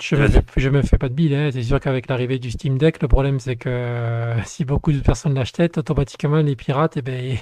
je, 0.00 0.16
me 0.16 0.28
fais, 0.28 0.70
me 0.70 0.82
fais 0.82 0.98
pas 0.98 1.08
de 1.08 1.14
bile, 1.14 1.34
hein. 1.34 1.50
c'est 1.52 1.62
sûr 1.64 1.80
qu'avec 1.80 2.08
l'arrivée 2.08 2.38
du 2.38 2.52
Steam 2.52 2.78
Deck, 2.78 3.02
le 3.02 3.08
problème 3.08 3.38
c'est 3.38 3.56
que 3.56 4.34
si 4.44 4.64
beaucoup 4.64 4.92
de 4.92 5.00
personnes 5.00 5.34
l'achètent, 5.34 5.78
automatiquement 5.78 6.42
les 6.42 6.54
pirates, 6.54 6.96
eh 6.96 7.02
ben, 7.02 7.36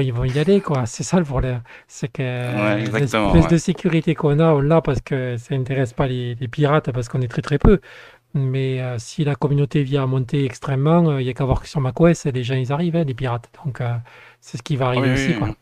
ils 0.00 0.12
vont 0.12 0.24
y 0.24 0.38
aller, 0.38 0.60
quoi. 0.60 0.86
C'est 0.86 1.02
ça 1.02 1.18
le 1.18 1.24
problème. 1.24 1.62
C'est 1.86 2.08
que 2.08 2.76
l'espèce 2.76 3.48
de 3.48 3.56
sécurité 3.56 4.14
qu'on 4.14 4.38
a, 4.38 4.52
on 4.52 4.60
l'a 4.60 4.80
parce 4.80 5.00
que 5.00 5.36
ça 5.36 5.56
n'intéresse 5.56 5.92
pas 5.92 6.06
les, 6.06 6.36
pirates, 6.48 6.90
parce 6.92 7.08
qu'on 7.08 7.20
est 7.20 7.28
très 7.28 7.42
très 7.42 7.58
peu. 7.58 7.80
Mais 8.34 8.82
euh, 8.82 8.96
si 8.98 9.24
la 9.24 9.34
communauté 9.34 9.82
vient 9.82 10.02
à 10.02 10.06
monter 10.06 10.44
extrêmement, 10.44 11.08
euh, 11.08 11.22
il 11.22 11.24
n'y 11.24 11.30
a 11.30 11.32
qu'à 11.32 11.44
voir 11.44 11.62
que 11.62 11.68
sur 11.68 11.80
macOS, 11.80 12.26
les 12.26 12.44
gens 12.44 12.54
ils 12.54 12.70
arrivent, 12.72 12.96
hein, 12.96 13.04
les 13.04 13.14
pirates. 13.14 13.50
Donc 13.64 13.80
euh, 13.80 13.96
c'est 14.40 14.58
ce 14.58 14.62
qui 14.62 14.76
va 14.76 14.88
arriver 14.88 15.12
aussi, 15.12 15.34
quoi. 15.38 15.54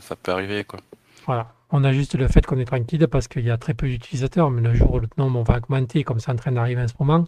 Ça 0.00 0.16
peut 0.16 0.32
arriver, 0.32 0.64
quoi. 0.64 0.80
Voilà. 1.26 1.52
On 1.70 1.84
a 1.84 1.92
juste 1.92 2.14
le 2.16 2.28
fait 2.28 2.44
qu'on 2.44 2.58
est 2.58 2.66
tranquille 2.66 3.06
parce 3.10 3.28
qu'il 3.28 3.44
y 3.44 3.50
a 3.50 3.56
très 3.56 3.74
peu 3.74 3.88
d'utilisateurs, 3.88 4.50
mais 4.50 4.60
le 4.60 4.74
jour 4.74 4.92
où 4.92 5.00
le 5.00 5.08
nombre 5.16 5.42
va 5.42 5.56
augmenter, 5.56 6.04
comme 6.04 6.20
c'est 6.20 6.30
en 6.30 6.36
train 6.36 6.52
d'arriver 6.52 6.82
en 6.82 6.88
ce 6.88 6.94
moment, 7.00 7.24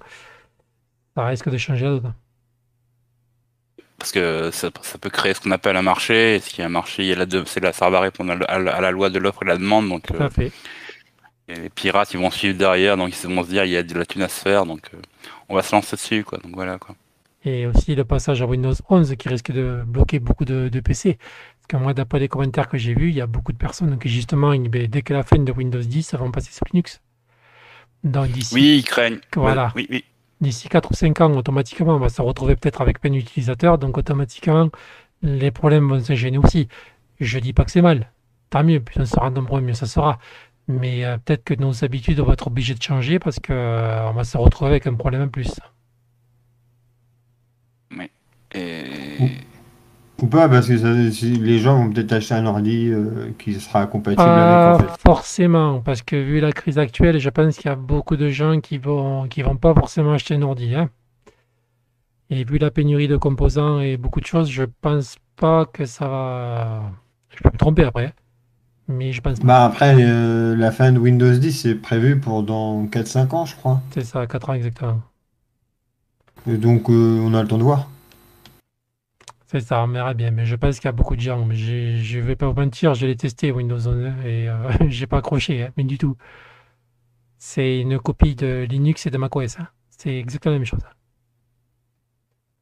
ça 1.16 1.24
risque 1.24 1.48
de 1.48 1.56
changer 1.56 1.86
la 1.86 1.98
donne 1.98 2.14
parce 4.04 4.12
que 4.12 4.50
ça, 4.50 4.70
peut 5.00 5.08
créer 5.08 5.32
ce 5.32 5.40
qu'on 5.40 5.50
appelle 5.50 5.76
un 5.76 5.82
marché. 5.82 6.36
Et 6.36 6.40
ce 6.40 6.50
qui 6.50 6.60
est 6.60 6.64
un 6.64 6.68
marché, 6.68 7.04
il 7.04 7.08
y 7.08 7.12
a 7.12 7.16
la 7.16 7.26
c'est 7.46 7.60
la, 7.60 7.72
ça 7.72 7.88
va 7.88 8.00
répondre 8.00 8.36
à, 8.46 8.58
la 8.58 8.90
loi 8.90 9.08
de 9.08 9.18
l'offre 9.18 9.44
et 9.44 9.46
la 9.46 9.56
demande. 9.56 9.88
Donc, 9.88 10.02
Tout 10.02 10.22
à 10.22 10.24
euh, 10.26 10.30
fait. 10.30 10.52
Et 11.48 11.54
les 11.54 11.70
pirates, 11.70 12.12
ils 12.12 12.20
vont 12.20 12.30
suivre 12.30 12.58
derrière, 12.58 12.98
donc 12.98 13.14
ils 13.14 13.28
vont 13.28 13.42
se 13.42 13.48
dire, 13.48 13.64
il 13.64 13.70
y 13.70 13.76
a 13.78 13.82
de 13.82 13.94
la 13.94 14.04
thune 14.04 14.22
à 14.22 14.28
se 14.28 14.40
faire, 14.40 14.66
donc 14.66 14.90
euh, 14.92 14.98
on 15.48 15.54
va 15.54 15.62
se 15.62 15.74
lancer 15.74 15.96
dessus, 15.96 16.22
quoi. 16.22 16.38
Donc 16.38 16.54
voilà, 16.54 16.78
quoi. 16.78 16.94
Et 17.46 17.66
aussi 17.66 17.94
le 17.94 18.04
passage 18.04 18.42
à 18.42 18.46
Windows 18.46 18.74
11 18.90 19.14
qui 19.16 19.28
risque 19.28 19.52
de 19.52 19.82
bloquer 19.86 20.18
beaucoup 20.18 20.44
de, 20.44 20.68
PC. 20.80 21.16
Parce 21.16 21.66
que 21.68 21.76
moi, 21.78 21.94
d'après 21.94 22.18
les 22.18 22.28
commentaires 22.28 22.68
que 22.68 22.76
j'ai 22.76 22.94
vus, 22.94 23.08
il 23.08 23.14
y 23.14 23.22
a 23.22 23.26
beaucoup 23.26 23.52
de 23.52 23.58
personnes 23.58 23.98
qui, 23.98 24.10
justement, 24.10 24.54
ben, 24.54 24.86
dès 24.86 25.00
que 25.00 25.14
la 25.14 25.22
fin 25.22 25.38
de 25.38 25.50
Windows 25.50 25.80
10, 25.80 26.14
vont 26.16 26.30
passer 26.30 26.52
sur 26.52 26.66
Linux. 26.72 27.00
Donc, 28.02 28.28
oui, 28.52 28.76
ils 28.78 28.84
craignent. 28.84 29.20
Voilà. 29.34 29.72
Oui, 29.74 29.86
oui 29.90 30.04
d'ici 30.44 30.68
4 30.68 30.90
ou 30.90 30.94
5 30.94 31.20
ans, 31.22 31.32
automatiquement, 31.36 31.96
on 31.96 31.98
va 31.98 32.08
se 32.08 32.22
retrouver 32.22 32.56
peut-être 32.56 32.80
avec 32.80 33.00
plein 33.00 33.10
d'utilisateurs, 33.10 33.78
donc 33.78 33.98
automatiquement, 33.98 34.70
les 35.22 35.50
problèmes 35.50 35.88
vont 35.88 36.00
s'enchaîner 36.00 36.38
aussi. 36.38 36.68
Je 37.20 37.38
dis 37.38 37.52
pas 37.52 37.64
que 37.64 37.70
c'est 37.70 37.82
mal. 37.82 38.12
tant 38.50 38.64
mieux. 38.64 38.80
Plus 38.80 39.00
on 39.00 39.06
sera 39.06 39.30
nombreux, 39.30 39.60
mieux 39.60 39.74
ça 39.74 39.86
sera. 39.86 40.18
Mais 40.68 41.04
euh, 41.04 41.18
peut-être 41.18 41.44
que 41.44 41.54
nos 41.54 41.84
habitudes 41.84 42.20
vont 42.20 42.32
être 42.32 42.46
obligées 42.48 42.74
de 42.74 42.82
changer 42.82 43.18
parce 43.18 43.38
que 43.40 43.52
euh, 43.52 44.12
va 44.12 44.24
se 44.24 44.36
retrouver 44.38 44.70
avec 44.70 44.86
un 44.86 44.94
problème 44.94 45.22
en 45.22 45.28
plus. 45.28 45.60
Et... 48.54 49.30
Ou 50.22 50.26
pas, 50.26 50.48
parce 50.48 50.68
que 50.68 50.78
ça- 50.78 50.92
les 50.92 51.58
gens 51.58 51.76
vont 51.84 51.90
peut-être 51.92 52.12
acheter 52.12 52.34
un 52.34 52.46
ordi 52.46 52.88
euh, 52.88 53.30
qui 53.38 53.54
sera 53.60 53.86
compatible 53.86 54.22
Pas 54.22 54.74
avec 54.76 54.80
en 54.86 54.88
fait. 54.88 55.00
forcément, 55.02 55.80
parce 55.80 56.02
que 56.02 56.14
vu 56.16 56.40
la 56.40 56.52
crise 56.52 56.78
actuelle, 56.78 57.18
je 57.18 57.30
pense 57.30 57.56
qu'il 57.56 57.66
y 57.68 57.72
a 57.72 57.76
beaucoup 57.76 58.16
de 58.16 58.28
gens 58.28 58.60
qui 58.60 58.78
vont 58.78 59.26
qui 59.28 59.42
vont 59.42 59.56
pas 59.56 59.74
forcément 59.74 60.12
acheter 60.12 60.34
un 60.36 60.42
ordi. 60.42 60.74
hein. 60.74 60.88
Et 62.30 62.44
vu 62.44 62.58
la 62.58 62.70
pénurie 62.70 63.08
de 63.08 63.16
composants 63.16 63.80
et 63.80 63.96
beaucoup 63.96 64.20
de 64.20 64.26
choses, 64.26 64.48
je 64.50 64.64
pense 64.80 65.16
pas 65.36 65.66
que 65.66 65.84
ça 65.84 66.08
va. 66.08 66.82
Je 67.36 67.42
peux 67.42 67.50
me 67.52 67.58
tromper 67.58 67.84
après, 67.84 68.06
hein. 68.06 68.12
mais 68.88 69.12
je 69.12 69.20
pense 69.20 69.40
pas. 69.40 69.46
Bah 69.46 69.64
après, 69.64 69.96
euh, 69.98 70.54
la 70.56 70.70
fin 70.70 70.92
de 70.92 70.98
Windows 70.98 71.32
10 71.36 71.52
c'est 71.52 71.74
prévu 71.74 72.18
pour 72.20 72.44
dans 72.44 72.86
4-5 72.86 73.34
ans, 73.34 73.44
je 73.46 73.56
crois. 73.56 73.82
C'est 73.92 74.04
ça, 74.04 74.26
4 74.28 74.48
ans 74.50 74.54
exactement. 74.54 75.02
Et 76.46 76.56
donc 76.56 76.88
euh, 76.88 77.20
on 77.20 77.34
a 77.34 77.42
le 77.42 77.48
temps 77.48 77.58
de 77.58 77.62
voir. 77.64 77.88
C'est 79.46 79.60
ça, 79.60 79.82
on 79.84 79.88
verra 79.88 80.14
bien. 80.14 80.30
Mais 80.30 80.46
je 80.46 80.56
pense 80.56 80.76
qu'il 80.78 80.86
y 80.86 80.88
a 80.88 80.92
beaucoup 80.92 81.16
de 81.16 81.20
gens. 81.20 81.44
Mais 81.44 81.54
je 81.56 82.18
vais 82.18 82.36
pas 82.36 82.48
vous 82.48 82.54
mentir, 82.60 82.94
je 82.94 83.06
l'ai 83.06 83.16
testé 83.16 83.52
Windows 83.52 83.76
11 83.86 84.12
et 84.24 84.48
euh, 84.48 84.70
j'ai 84.88 85.06
pas 85.06 85.18
accroché, 85.18 85.62
hein, 85.64 85.72
mais 85.76 85.84
du 85.84 85.98
tout. 85.98 86.16
C'est 87.38 87.78
une 87.80 88.00
copie 88.00 88.34
de 88.34 88.66
Linux 88.68 89.06
et 89.06 89.10
de 89.10 89.18
macOS. 89.18 89.60
hein. 89.60 89.68
C'est 89.90 90.18
exactement 90.18 90.52
la 90.54 90.58
même 90.58 90.66
chose. 90.66 90.80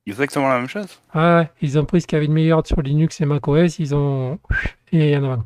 Exactement 0.07 0.49
la 0.49 0.59
même 0.59 0.69
chose. 0.69 1.01
Ah 1.13 1.39
ouais, 1.41 1.51
ils 1.61 1.79
ont 1.79 1.85
pris 1.85 2.01
ce 2.01 2.07
qu'il 2.07 2.17
y 2.17 2.19
avait 2.19 2.27
de 2.29 2.33
meilleur 2.33 2.67
sur 2.67 2.83
Linux 2.83 3.21
et 3.21 3.25
macOS, 3.25 3.79
ils 3.79 3.95
ont. 3.95 4.39
Et 4.93 5.17
en 5.17 5.25
avant. 5.25 5.45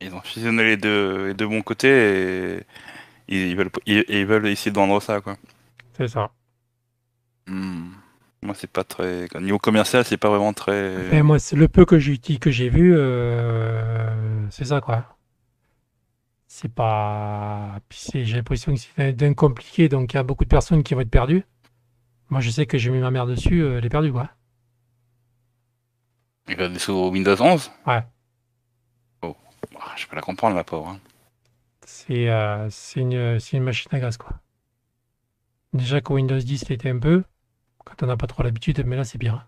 Ils 0.00 0.14
ont 0.14 0.20
fusionné 0.20 0.64
les 0.64 0.76
deux, 0.76 1.28
les 1.28 1.34
deux 1.34 1.46
bons 1.46 1.62
côtés 1.62 2.58
et 2.58 2.66
ils 3.28 3.56
veulent, 3.56 3.70
ils, 3.86 4.04
ils 4.08 4.26
veulent 4.26 4.46
essayer 4.48 4.70
de 4.72 4.76
vendre 4.76 5.00
ça, 5.00 5.20
quoi. 5.20 5.36
C'est 5.96 6.08
ça. 6.08 6.32
Hmm. 7.46 8.01
Moi, 8.42 8.54
c'est 8.56 8.70
pas 8.70 8.82
très. 8.84 9.26
Au 9.36 9.40
niveau 9.40 9.58
commercial, 9.58 10.04
c'est 10.04 10.16
pas 10.16 10.28
vraiment 10.28 10.52
très. 10.52 11.14
Et 11.16 11.22
moi, 11.22 11.38
c'est 11.38 11.54
le 11.56 11.68
peu 11.68 11.84
que 11.84 11.98
j'ai 11.98 12.18
que 12.18 12.50
j'ai 12.50 12.68
vu, 12.68 12.92
euh, 12.96 14.50
c'est 14.50 14.64
ça 14.64 14.80
quoi. 14.80 15.16
C'est 16.48 16.72
pas. 16.72 17.78
Puis 17.88 18.24
j'ai 18.24 18.36
l'impression 18.36 18.74
que 18.74 18.80
c'est 18.80 19.12
d'un 19.12 19.32
compliqué, 19.34 19.88
donc 19.88 20.12
il 20.12 20.16
y 20.16 20.18
a 20.18 20.22
beaucoup 20.24 20.44
de 20.44 20.48
personnes 20.48 20.82
qui 20.82 20.94
vont 20.94 21.00
être 21.02 21.10
perdues. 21.10 21.44
Moi, 22.30 22.40
je 22.40 22.50
sais 22.50 22.66
que 22.66 22.78
j'ai 22.78 22.90
mis 22.90 22.98
ma 22.98 23.10
mère 23.10 23.26
dessus, 23.26 23.60
euh, 23.62 23.78
elle 23.78 23.84
est 23.86 23.88
perdue 23.90 24.12
quoi. 24.12 24.30
Il 26.48 26.56
va 26.56 26.76
sur 26.78 26.96
Windows 26.96 27.40
11 27.40 27.70
Ouais. 27.86 28.02
Oh, 29.22 29.36
Ah, 29.80 29.92
je 29.96 30.06
peux 30.06 30.16
la 30.16 30.22
comprendre, 30.22 30.56
la 30.56 30.64
pauvre. 30.64 30.88
hein. 30.88 30.98
C'est 31.86 32.28
euh, 32.28 32.68
c'est 32.70 33.00
une, 33.00 33.38
c'est 33.38 33.56
une 33.56 33.62
machine 33.62 33.88
à 33.94 34.00
gaz 34.00 34.16
quoi. 34.16 34.32
Déjà 35.72 36.00
que 36.00 36.12
Windows 36.12 36.38
10 36.38 36.68
l'était 36.68 36.90
un 36.90 36.98
peu, 36.98 37.22
quand 37.84 38.02
on 38.02 38.06
n'a 38.06 38.16
pas 38.16 38.26
trop 38.26 38.42
l'habitude, 38.42 38.82
mais 38.86 38.96
là 38.96 39.04
c'est 39.04 39.18
pire. 39.18 39.46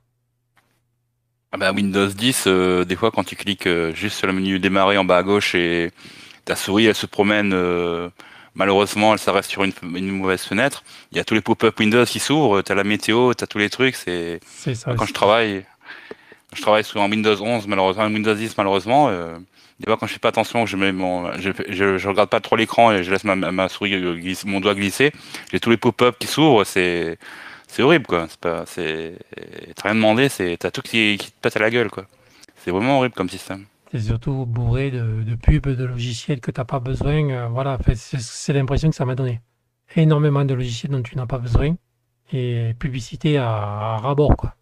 Ah 1.52 1.56
bah, 1.56 1.72
Windows 1.72 2.08
10, 2.08 2.44
euh, 2.48 2.84
des 2.84 2.96
fois, 2.96 3.12
quand 3.12 3.22
tu 3.22 3.36
cliques 3.36 3.66
euh, 3.68 3.94
juste 3.94 4.18
sur 4.18 4.26
le 4.26 4.32
menu 4.32 4.58
démarrer 4.58 4.98
en 4.98 5.04
bas 5.04 5.18
à 5.18 5.22
gauche 5.22 5.54
et 5.54 5.92
ta 6.44 6.56
souris, 6.56 6.86
elle 6.86 6.96
se 6.96 7.06
promène. 7.06 7.52
euh, 7.54 8.08
malheureusement, 8.56 9.12
elle 9.12 9.20
s'arrête 9.20 9.44
sur 9.44 9.62
une, 9.62 9.72
une 9.94 10.10
mauvaise 10.10 10.42
fenêtre. 10.42 10.82
Il 11.12 11.16
y 11.16 11.20
a 11.20 11.24
tous 11.24 11.34
les 11.34 11.40
pop-up 11.40 11.78
Windows 11.78 12.04
qui 12.06 12.18
s'ouvrent. 12.18 12.60
T'as 12.62 12.74
la 12.74 12.82
météo, 12.82 13.34
t'as 13.34 13.46
tous 13.46 13.58
les 13.58 13.70
trucs. 13.70 13.94
C'est 13.94 14.40
ça. 14.74 14.94
quand 14.94 15.02
aussi. 15.02 15.08
je 15.10 15.14
travaille, 15.14 15.64
je 16.54 16.60
travaille 16.62 16.82
sur 16.84 17.00
un 17.00 17.08
Windows 17.08 17.40
11, 17.40 17.68
malheureusement, 17.68 18.04
Windows 18.06 18.34
10, 18.34 18.56
malheureusement. 18.58 19.10
des 19.78 19.86
fois, 19.86 19.96
quand 19.96 20.06
je 20.08 20.12
fais 20.14 20.18
pas 20.18 20.30
attention, 20.30 20.66
je 20.66 20.76
mets 20.76 20.92
mon, 20.92 21.32
je, 21.38 21.50
je, 21.68 21.98
je 21.98 22.08
regarde 22.08 22.30
pas 22.30 22.40
trop 22.40 22.56
l'écran 22.56 22.90
et 22.92 23.04
je 23.04 23.12
laisse 23.12 23.22
ma, 23.24 23.36
ma 23.36 23.68
souris 23.68 23.94
mon 24.44 24.58
doigt 24.58 24.74
glisser. 24.74 25.12
J'ai 25.52 25.60
tous 25.60 25.70
les 25.70 25.76
pop-up 25.76 26.16
qui 26.18 26.26
s'ouvrent. 26.26 26.64
C'est, 26.64 27.16
c'est 27.74 27.82
horrible, 27.82 28.06
quoi. 28.06 28.26
C'est 28.28 28.38
pas, 28.38 28.64
c'est, 28.66 29.18
t'as 29.74 29.88
rien 29.88 29.96
demandé, 29.96 30.28
c'est, 30.28 30.56
t'as 30.56 30.70
tout 30.70 30.80
qui, 30.80 31.16
qui 31.18 31.32
te 31.32 31.40
pète 31.40 31.56
à 31.56 31.60
la 31.60 31.70
gueule, 31.70 31.90
quoi. 31.90 32.06
C'est 32.56 32.70
vraiment 32.70 32.98
horrible 32.98 33.14
comme 33.14 33.28
système. 33.28 33.66
C'est 33.90 34.00
surtout 34.00 34.46
bourré 34.46 34.92
de, 34.92 35.24
de 35.24 35.34
pubs, 35.34 35.74
de 35.74 35.84
logiciels 35.84 36.40
que 36.40 36.52
tu 36.52 36.60
n'as 36.60 36.64
pas 36.64 36.78
besoin. 36.78 37.30
euh, 37.30 37.48
voilà, 37.48 37.76
c'est 37.94 38.52
l'impression 38.52 38.90
que 38.90 38.96
ça 38.96 39.04
m'a 39.04 39.16
donné. 39.16 39.40
Énormément 39.96 40.44
de 40.44 40.54
logiciels 40.54 40.92
dont 40.92 41.02
tu 41.02 41.16
n'as 41.16 41.26
pas 41.26 41.38
besoin. 41.38 41.74
Et 42.32 42.74
publicité 42.78 43.38
à, 43.38 43.48
à 43.48 43.96
ras-bord, 43.98 44.36
quoi. 44.36 44.54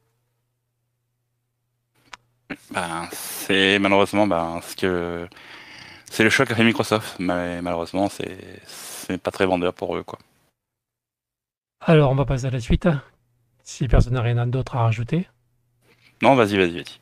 Ben, 2.70 3.09
c'est 3.12 3.79
malheureusement, 3.79 4.27
ben, 4.27 4.61
ce 4.62 4.75
que, 4.77 5.29
c'est 6.11 6.25
le 6.25 6.31
choix 6.31 6.46
qu'a 6.46 6.55
fait 6.55 6.64
Microsoft. 6.64 7.16
Mais 7.18 7.61
malheureusement, 7.61 8.09
c'est, 8.09 8.38
c'est 8.66 9.18
pas 9.18 9.31
très 9.31 9.44
vendeur 9.46 9.75
pour 9.75 9.96
eux, 9.96 10.03
quoi. 10.03 10.18
Alors, 11.85 12.12
on 12.12 12.14
va 12.14 12.25
passer 12.25 12.47
à 12.47 12.51
la 12.51 12.61
suite. 12.61 12.88
Si 13.64 13.88
personne 13.88 14.14
n'a 14.14 14.23
rien 14.23 14.47
d'autre 14.47 14.77
à 14.77 14.83
rajouter. 14.83 15.29
Non, 16.23 16.37
vas-y, 16.37 16.57
vas-y, 16.57 16.75
vas-y. 16.75 16.99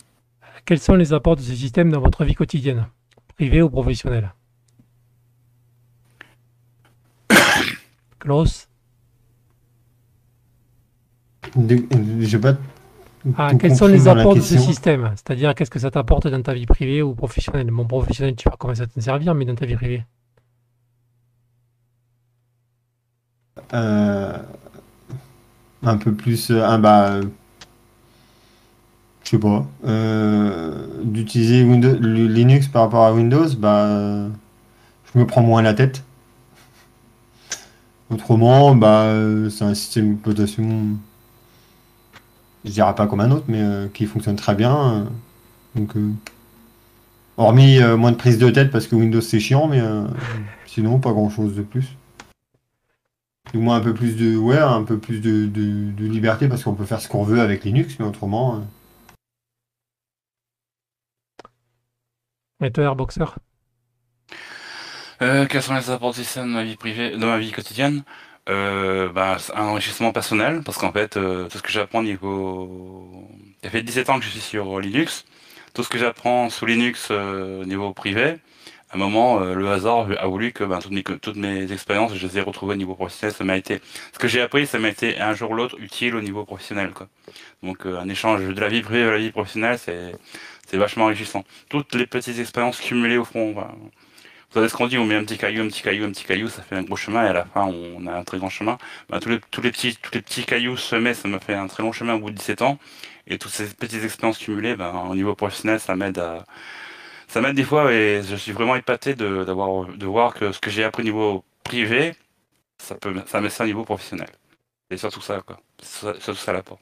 Quels 0.64 0.80
sont 0.80 0.94
les 0.94 1.12
apports 1.12 1.36
de 1.36 1.42
ce 1.42 1.54
système 1.54 1.90
dans 1.90 2.00
votre 2.00 2.24
vie 2.24 2.34
quotidienne, 2.34 2.86
privée 3.36 3.60
ou 3.60 3.68
professionnelle? 3.68 4.32
Klaus? 8.18 8.68
J'ai 12.20 12.38
pas. 12.38 12.56
Ah, 13.36 13.52
quels 13.58 13.76
sont 13.76 13.86
les 13.86 14.08
apports 14.08 14.34
de 14.34 14.40
ce 14.40 14.58
système? 14.58 15.12
C'est-à-dire, 15.16 15.54
qu'est-ce 15.54 15.70
que 15.70 15.78
ça 15.78 15.90
t'apporte 15.90 16.26
dans 16.26 16.40
ta 16.40 16.54
vie 16.54 16.66
privée 16.66 17.02
ou 17.02 17.14
professionnelle? 17.14 17.70
Mon 17.70 17.86
professionnel, 17.86 18.34
tu 18.34 18.48
vas 18.48 18.56
commencer 18.56 18.82
à 18.82 18.86
t'en 18.86 19.00
servir, 19.00 19.34
mais 19.34 19.44
dans 19.44 19.54
ta 19.54 19.66
vie 19.66 19.76
privée? 19.76 20.04
Euh, 23.74 24.38
un 25.82 25.96
peu 25.96 26.12
plus. 26.12 26.50
ah 26.52 26.78
bah. 26.78 27.10
euh, 27.12 27.22
Je 29.24 29.30
sais 29.30 29.38
pas. 29.38 29.66
euh, 29.84 30.86
D'utiliser 31.04 31.64
Linux 31.64 32.68
par 32.68 32.82
rapport 32.82 33.04
à 33.04 33.12
Windows, 33.12 33.48
bah. 33.58 34.28
Je 35.12 35.18
me 35.18 35.26
prends 35.26 35.42
moins 35.42 35.62
la 35.62 35.74
tête. 35.74 36.04
Autrement, 38.10 38.74
bah, 38.74 39.12
c'est 39.50 39.64
un 39.64 39.74
système 39.74 40.10
d'exploitation. 40.12 40.86
Je 42.64 42.70
dirais 42.70 42.94
pas 42.94 43.06
comme 43.06 43.20
un 43.20 43.30
autre, 43.30 43.44
mais 43.48 43.88
qui 43.94 44.06
fonctionne 44.06 44.36
très 44.36 44.54
bien. 44.54 45.06
donc. 45.74 45.94
Hormis 47.36 47.78
moins 47.96 48.10
de 48.12 48.16
prise 48.16 48.36
de 48.38 48.50
tête 48.50 48.70
parce 48.70 48.86
que 48.86 48.94
Windows 48.96 49.20
c'est 49.22 49.40
chiant, 49.40 49.66
mais 49.66 49.80
sinon 50.66 50.98
pas 50.98 51.12
grand 51.12 51.30
chose 51.30 51.54
de 51.54 51.62
plus. 51.62 51.86
Du 53.52 53.58
moins 53.58 53.76
un 53.76 53.80
peu 53.80 53.94
plus 53.94 54.16
de 54.16 54.36
ouais, 54.36 54.58
un 54.58 54.82
peu 54.84 54.98
plus 54.98 55.20
de, 55.20 55.46
de- 55.46 55.90
de 55.92 56.04
liberté 56.06 56.48
parce 56.48 56.62
qu'on 56.64 56.74
peut 56.74 56.84
faire 56.84 57.00
ce 57.00 57.08
qu'on 57.08 57.24
veut 57.24 57.40
avec 57.40 57.64
Linux, 57.64 57.96
mais 57.98 58.06
autrement. 58.06 58.56
euh, 62.60 62.66
Et 62.66 62.70
toi, 62.70 62.84
Airboxer? 62.84 63.24
Euh, 65.22 65.46
quels 65.46 65.62
sont 65.62 65.74
les 65.74 65.90
apports 65.90 66.14
dans 66.36 66.46
ma 66.46 66.64
vie 66.64 66.76
privée, 66.76 67.16
dans 67.16 67.26
ma 67.26 67.38
vie 67.38 67.52
quotidienne? 67.52 68.02
Euh, 68.48 69.08
bah, 69.12 69.36
c'est 69.38 69.54
un 69.54 69.64
enrichissement 69.66 70.12
personnel, 70.12 70.62
parce 70.64 70.78
qu'en 70.78 70.92
fait, 70.92 71.16
euh, 71.16 71.48
tout 71.48 71.58
ce 71.58 71.62
que 71.62 71.70
j'apprends 71.70 72.02
niveau... 72.02 73.28
Ça 73.62 73.70
fait 73.70 73.82
17 73.82 74.08
ans 74.10 74.18
que 74.18 74.24
je 74.24 74.30
suis 74.30 74.40
sur 74.40 74.80
Linux. 74.80 75.24
Tout 75.74 75.82
ce 75.82 75.88
que 75.88 75.98
j'apprends 75.98 76.48
sous 76.50 76.66
Linux 76.66 77.08
euh, 77.10 77.62
au 77.62 77.64
niveau 77.66 77.92
privé, 77.92 78.38
à 78.90 78.96
un 78.96 78.98
moment, 78.98 79.40
euh, 79.40 79.54
le 79.54 79.70
hasard 79.70 80.08
a 80.18 80.26
voulu 80.26 80.52
que 80.52 80.64
ben, 80.64 80.80
toutes 80.80 80.92
mes, 80.92 81.02
toutes 81.04 81.36
mes 81.36 81.72
expériences, 81.72 82.14
je 82.14 82.26
les 82.26 82.38
ai 82.38 82.40
retrouvées 82.40 82.74
au 82.74 82.78
niveau 82.78 82.94
professionnel. 82.94 83.34
Ça 83.34 83.44
m'a 83.44 83.56
été... 83.56 83.80
Ce 84.12 84.18
que 84.18 84.28
j'ai 84.28 84.40
appris, 84.40 84.66
ça 84.66 84.78
m'a 84.78 84.88
été 84.88 85.18
un 85.20 85.34
jour 85.34 85.52
ou 85.52 85.54
l'autre 85.54 85.76
utile 85.78 86.16
au 86.16 86.20
niveau 86.20 86.44
professionnel, 86.44 86.90
quoi. 86.90 87.08
Donc, 87.62 87.86
euh, 87.86 87.98
un 88.00 88.08
échange 88.08 88.42
de 88.42 88.60
la 88.60 88.68
vie 88.68 88.82
privée 88.82 89.04
à 89.04 89.12
la 89.12 89.18
vie 89.18 89.30
professionnelle, 89.30 89.78
c'est 89.78 90.12
c'est 90.70 90.76
vachement 90.76 91.06
enrichissant. 91.06 91.44
Toutes 91.68 91.94
les 91.96 92.06
petites 92.06 92.38
expériences 92.38 92.80
cumulées 92.80 93.18
au 93.18 93.24
fond, 93.24 93.52
ben, 93.52 93.74
vous 93.74 94.54
savez 94.54 94.68
ce 94.68 94.76
qu'on 94.76 94.86
dit, 94.86 94.98
on 94.98 95.04
met 95.04 95.16
un 95.16 95.24
petit 95.24 95.36
caillou, 95.36 95.62
un 95.64 95.68
petit 95.68 95.82
caillou, 95.82 96.04
un 96.04 96.10
petit 96.10 96.24
caillou, 96.24 96.48
ça 96.48 96.62
fait 96.62 96.76
un 96.76 96.82
gros 96.82 96.96
chemin 96.96 97.24
et 97.24 97.28
à 97.28 97.32
la 97.32 97.44
fin 97.44 97.64
on 97.66 98.06
a 98.06 98.12
un 98.12 98.22
très 98.22 98.38
grand 98.38 98.50
chemin. 98.50 98.78
Ben, 99.08 99.18
tous, 99.18 99.30
les, 99.30 99.40
tous, 99.50 99.62
les 99.62 99.72
petits, 99.72 99.96
tous 100.00 100.12
les 100.14 100.22
petits 100.22 100.44
cailloux 100.44 100.76
semés, 100.76 101.14
ça 101.14 101.26
m'a 101.26 101.40
fait 101.40 101.54
un 101.54 101.66
très 101.66 101.82
long 101.82 101.92
chemin 101.92 102.14
au 102.14 102.20
bout 102.20 102.30
de 102.30 102.36
17 102.36 102.62
ans. 102.62 102.78
Et 103.26 103.38
toutes 103.38 103.52
ces 103.52 103.66
petites 103.66 104.04
expériences 104.04 104.38
cumulées, 104.38 104.76
ben, 104.76 104.92
au 105.10 105.14
niveau 105.16 105.34
professionnel, 105.34 105.80
ça 105.80 105.96
m'aide 105.96 106.18
à... 106.18 106.44
Ça 107.30 107.40
m'aide 107.40 107.54
des 107.54 107.62
fois 107.62 107.92
et 107.92 108.22
je 108.24 108.34
suis 108.34 108.50
vraiment 108.50 108.74
épaté 108.74 109.14
de, 109.14 109.44
d'avoir, 109.44 109.86
de 109.86 110.04
voir 110.04 110.34
que 110.34 110.50
ce 110.50 110.58
que 110.58 110.68
j'ai 110.68 110.82
appris 110.82 111.02
au 111.02 111.04
niveau 111.04 111.44
privé, 111.62 112.16
ça 112.78 112.96
peut, 112.96 113.14
ça 113.24 113.40
met 113.40 113.50
ça 113.50 113.62
au 113.62 113.68
niveau 113.68 113.84
professionnel. 113.84 114.30
Et 114.90 114.96
surtout 114.96 115.20
ça, 115.20 115.40
quoi. 115.40 115.60
Surtout 115.80 116.34
ça 116.34 116.52
l'apport. 116.52 116.80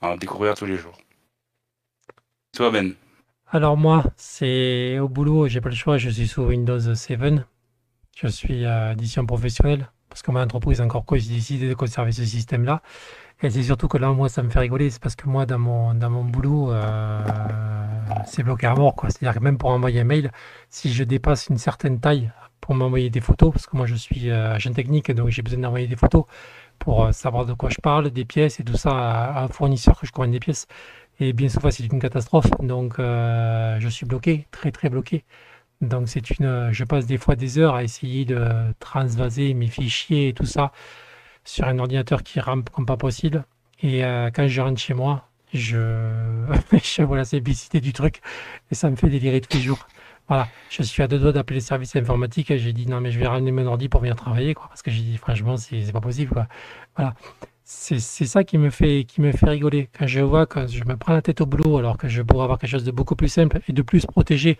À 0.00 0.16
découvrir 0.16 0.54
tous 0.54 0.64
les 0.64 0.78
jours. 0.78 0.96
Toi, 2.56 2.70
Ben? 2.70 2.94
Alors 3.48 3.76
moi, 3.76 4.04
c'est 4.16 4.98
au 5.00 5.08
boulot, 5.10 5.48
j'ai 5.48 5.60
pas 5.60 5.68
le 5.68 5.74
choix, 5.74 5.98
je 5.98 6.08
suis 6.08 6.28
sous 6.28 6.44
Windows 6.44 6.94
7. 6.94 7.20
Je 8.16 8.26
suis 8.28 8.64
à 8.64 8.92
édition 8.92 9.26
professionnelle, 9.26 9.90
parce 10.14 10.22
que 10.22 10.30
mon 10.30 10.40
entreprise 10.40 10.80
encore 10.80 11.04
décidé 11.10 11.68
de 11.68 11.74
conserver 11.74 12.12
ce 12.12 12.24
système-là. 12.24 12.82
Et 13.42 13.50
c'est 13.50 13.64
surtout 13.64 13.88
que 13.88 13.98
là, 13.98 14.12
moi, 14.12 14.28
ça 14.28 14.44
me 14.44 14.48
fait 14.48 14.60
rigoler. 14.60 14.88
C'est 14.90 15.02
parce 15.02 15.16
que 15.16 15.28
moi, 15.28 15.44
dans 15.44 15.58
mon, 15.58 15.92
dans 15.92 16.08
mon 16.08 16.22
boulot, 16.22 16.70
euh, 16.70 17.20
c'est 18.24 18.44
bloqué 18.44 18.68
à 18.68 18.76
mort. 18.76 18.94
quoi. 18.94 19.10
C'est-à-dire 19.10 19.36
que 19.36 19.42
même 19.42 19.58
pour 19.58 19.70
envoyer 19.70 20.02
un 20.02 20.04
mail, 20.04 20.30
si 20.70 20.92
je 20.92 21.02
dépasse 21.02 21.48
une 21.48 21.58
certaine 21.58 21.98
taille 21.98 22.30
pour 22.60 22.76
m'envoyer 22.76 23.10
des 23.10 23.20
photos, 23.20 23.50
parce 23.50 23.66
que 23.66 23.76
moi, 23.76 23.86
je 23.86 23.96
suis 23.96 24.30
euh, 24.30 24.54
agent 24.54 24.72
technique, 24.72 25.10
donc 25.10 25.30
j'ai 25.30 25.42
besoin 25.42 25.58
d'envoyer 25.58 25.88
des 25.88 25.96
photos 25.96 26.26
pour 26.78 27.06
euh, 27.06 27.10
savoir 27.10 27.44
de 27.44 27.52
quoi 27.52 27.70
je 27.70 27.80
parle, 27.82 28.10
des 28.10 28.24
pièces 28.24 28.60
et 28.60 28.64
tout 28.64 28.76
ça 28.76 28.90
à, 28.92 29.42
un 29.42 29.48
fournisseur 29.48 29.98
que 29.98 30.06
je 30.06 30.12
commande 30.12 30.30
des 30.30 30.38
pièces. 30.38 30.68
Et 31.18 31.32
bien 31.32 31.48
souvent, 31.48 31.72
c'est 31.72 31.86
une 31.86 31.98
catastrophe. 31.98 32.50
Donc, 32.60 32.98
je 32.98 33.88
suis 33.90 34.06
bloqué, 34.06 34.46
très, 34.52 34.70
très 34.70 34.90
bloqué. 34.90 35.24
Donc, 35.88 36.08
c'est 36.08 36.30
une, 36.30 36.70
je 36.72 36.84
passe 36.84 37.06
des 37.06 37.18
fois 37.18 37.36
des 37.36 37.58
heures 37.58 37.74
à 37.74 37.82
essayer 37.82 38.24
de 38.24 38.48
transvaser 38.78 39.54
mes 39.54 39.68
fichiers 39.68 40.28
et 40.28 40.32
tout 40.32 40.46
ça 40.46 40.72
sur 41.44 41.66
un 41.66 41.78
ordinateur 41.78 42.22
qui 42.22 42.40
rampe 42.40 42.70
comme 42.70 42.86
pas 42.86 42.96
possible. 42.96 43.44
Et 43.82 44.04
euh, 44.04 44.30
quand 44.34 44.48
je 44.48 44.60
rentre 44.60 44.80
chez 44.80 44.94
moi, 44.94 45.28
je, 45.52 46.10
je 46.72 47.02
vois 47.02 47.16
la 47.16 47.24
simplicité 47.24 47.80
du 47.80 47.92
truc 47.92 48.20
et 48.70 48.74
ça 48.74 48.90
me 48.90 48.96
fait 48.96 49.08
délirer 49.08 49.40
tous 49.40 49.56
les 49.56 49.62
jours. 49.62 49.86
Voilà, 50.26 50.48
je 50.70 50.82
suis 50.82 51.02
à 51.02 51.06
deux 51.06 51.18
doigts 51.18 51.32
d'appeler 51.32 51.56
les 51.56 51.60
services 51.60 51.94
informatiques 51.96 52.50
et 52.50 52.58
j'ai 52.58 52.72
dit 52.72 52.86
non 52.86 52.98
mais 52.98 53.10
je 53.10 53.18
vais 53.18 53.26
ramener 53.26 53.52
mon 53.52 53.66
ordi 53.66 53.90
pour 53.90 54.00
venir 54.00 54.16
travailler 54.16 54.54
quoi 54.54 54.68
parce 54.68 54.80
que 54.80 54.90
j'ai 54.90 55.02
dit 55.02 55.18
franchement 55.18 55.58
c'est 55.58 55.92
pas 55.92 56.00
possible 56.00 56.32
quoi. 56.32 56.46
Voilà, 56.96 57.14
c'est 57.62 57.98
ça 57.98 58.42
qui 58.42 58.56
me 58.56 58.70
fait 58.70 59.04
qui 59.04 59.20
me 59.20 59.32
fait 59.32 59.50
rigoler 59.50 59.90
quand 59.98 60.06
je 60.06 60.20
vois 60.20 60.46
que 60.46 60.66
je 60.66 60.82
me 60.84 60.96
prends 60.96 61.12
la 61.12 61.20
tête 61.20 61.42
au 61.42 61.46
boulot 61.46 61.76
alors 61.76 61.98
que 61.98 62.08
je 62.08 62.22
pourrais 62.22 62.44
avoir 62.44 62.58
quelque 62.58 62.70
chose 62.70 62.84
de 62.84 62.90
beaucoup 62.90 63.16
plus 63.16 63.28
simple 63.28 63.60
et 63.68 63.74
de 63.74 63.82
plus 63.82 64.06
protégé 64.06 64.58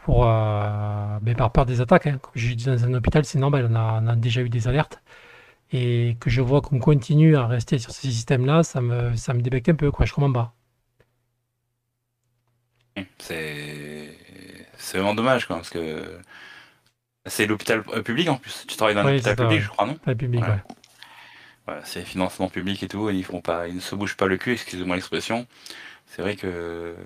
pour 0.00 0.26
euh, 0.26 1.18
mais 1.22 1.34
par 1.34 1.52
peur 1.52 1.66
des 1.66 1.80
attaques. 1.80 2.06
Hein. 2.06 2.18
Comme 2.22 2.32
je 2.34 2.54
dis 2.54 2.64
dans 2.66 2.84
un 2.84 2.94
hôpital 2.94 3.24
c'est 3.24 3.38
normal, 3.38 3.68
on 3.70 3.74
a, 3.76 4.00
on 4.02 4.06
a 4.08 4.16
déjà 4.16 4.42
eu 4.42 4.48
des 4.48 4.68
alertes 4.68 5.02
et 5.72 6.16
que 6.20 6.30
je 6.30 6.42
vois 6.42 6.62
qu'on 6.62 6.78
continue 6.80 7.36
à 7.36 7.46
rester 7.46 7.78
sur 7.78 7.92
ces 7.92 8.08
systèmes-là, 8.10 8.62
ça 8.64 8.80
me 8.82 9.16
ça 9.16 9.34
me 9.34 9.42
débecte 9.42 9.68
un 9.70 9.74
peu 9.76 9.90
quoi. 9.92 10.06
Je 10.06 10.14
comprends 10.14 10.32
pas. 10.32 10.54
C'est 13.18 14.98
vraiment 14.98 15.14
dommage, 15.14 15.46
quoi, 15.46 15.56
parce 15.56 15.70
que 15.70 16.20
c'est 17.26 17.46
l'hôpital 17.46 17.84
euh, 17.92 18.02
public 18.02 18.28
en 18.28 18.36
plus. 18.36 18.64
Tu 18.66 18.76
travailles 18.76 18.94
dans 18.96 19.02
Oui, 19.02 19.10
l'hôpital 19.12 19.36
public, 19.36 19.60
je 19.60 19.68
crois, 19.68 19.86
non 19.86 19.98
La 20.06 20.14
public, 20.14 20.42
Ouais. 20.42 20.48
ouais. 20.48 20.62
Voilà, 21.66 21.84
c'est 21.84 22.02
financement 22.04 22.48
public 22.48 22.82
et 22.82 22.88
tout, 22.88 23.10
et 23.10 23.14
ils 23.14 23.24
font 23.24 23.40
pas, 23.42 23.68
ils 23.68 23.74
ne 23.76 23.80
se 23.80 23.94
bougent 23.94 24.16
pas 24.16 24.26
le 24.26 24.38
cul, 24.38 24.52
excusez-moi 24.52 24.96
l'expression. 24.96 25.46
C'est 26.06 26.22
vrai 26.22 26.36
que 26.36 26.96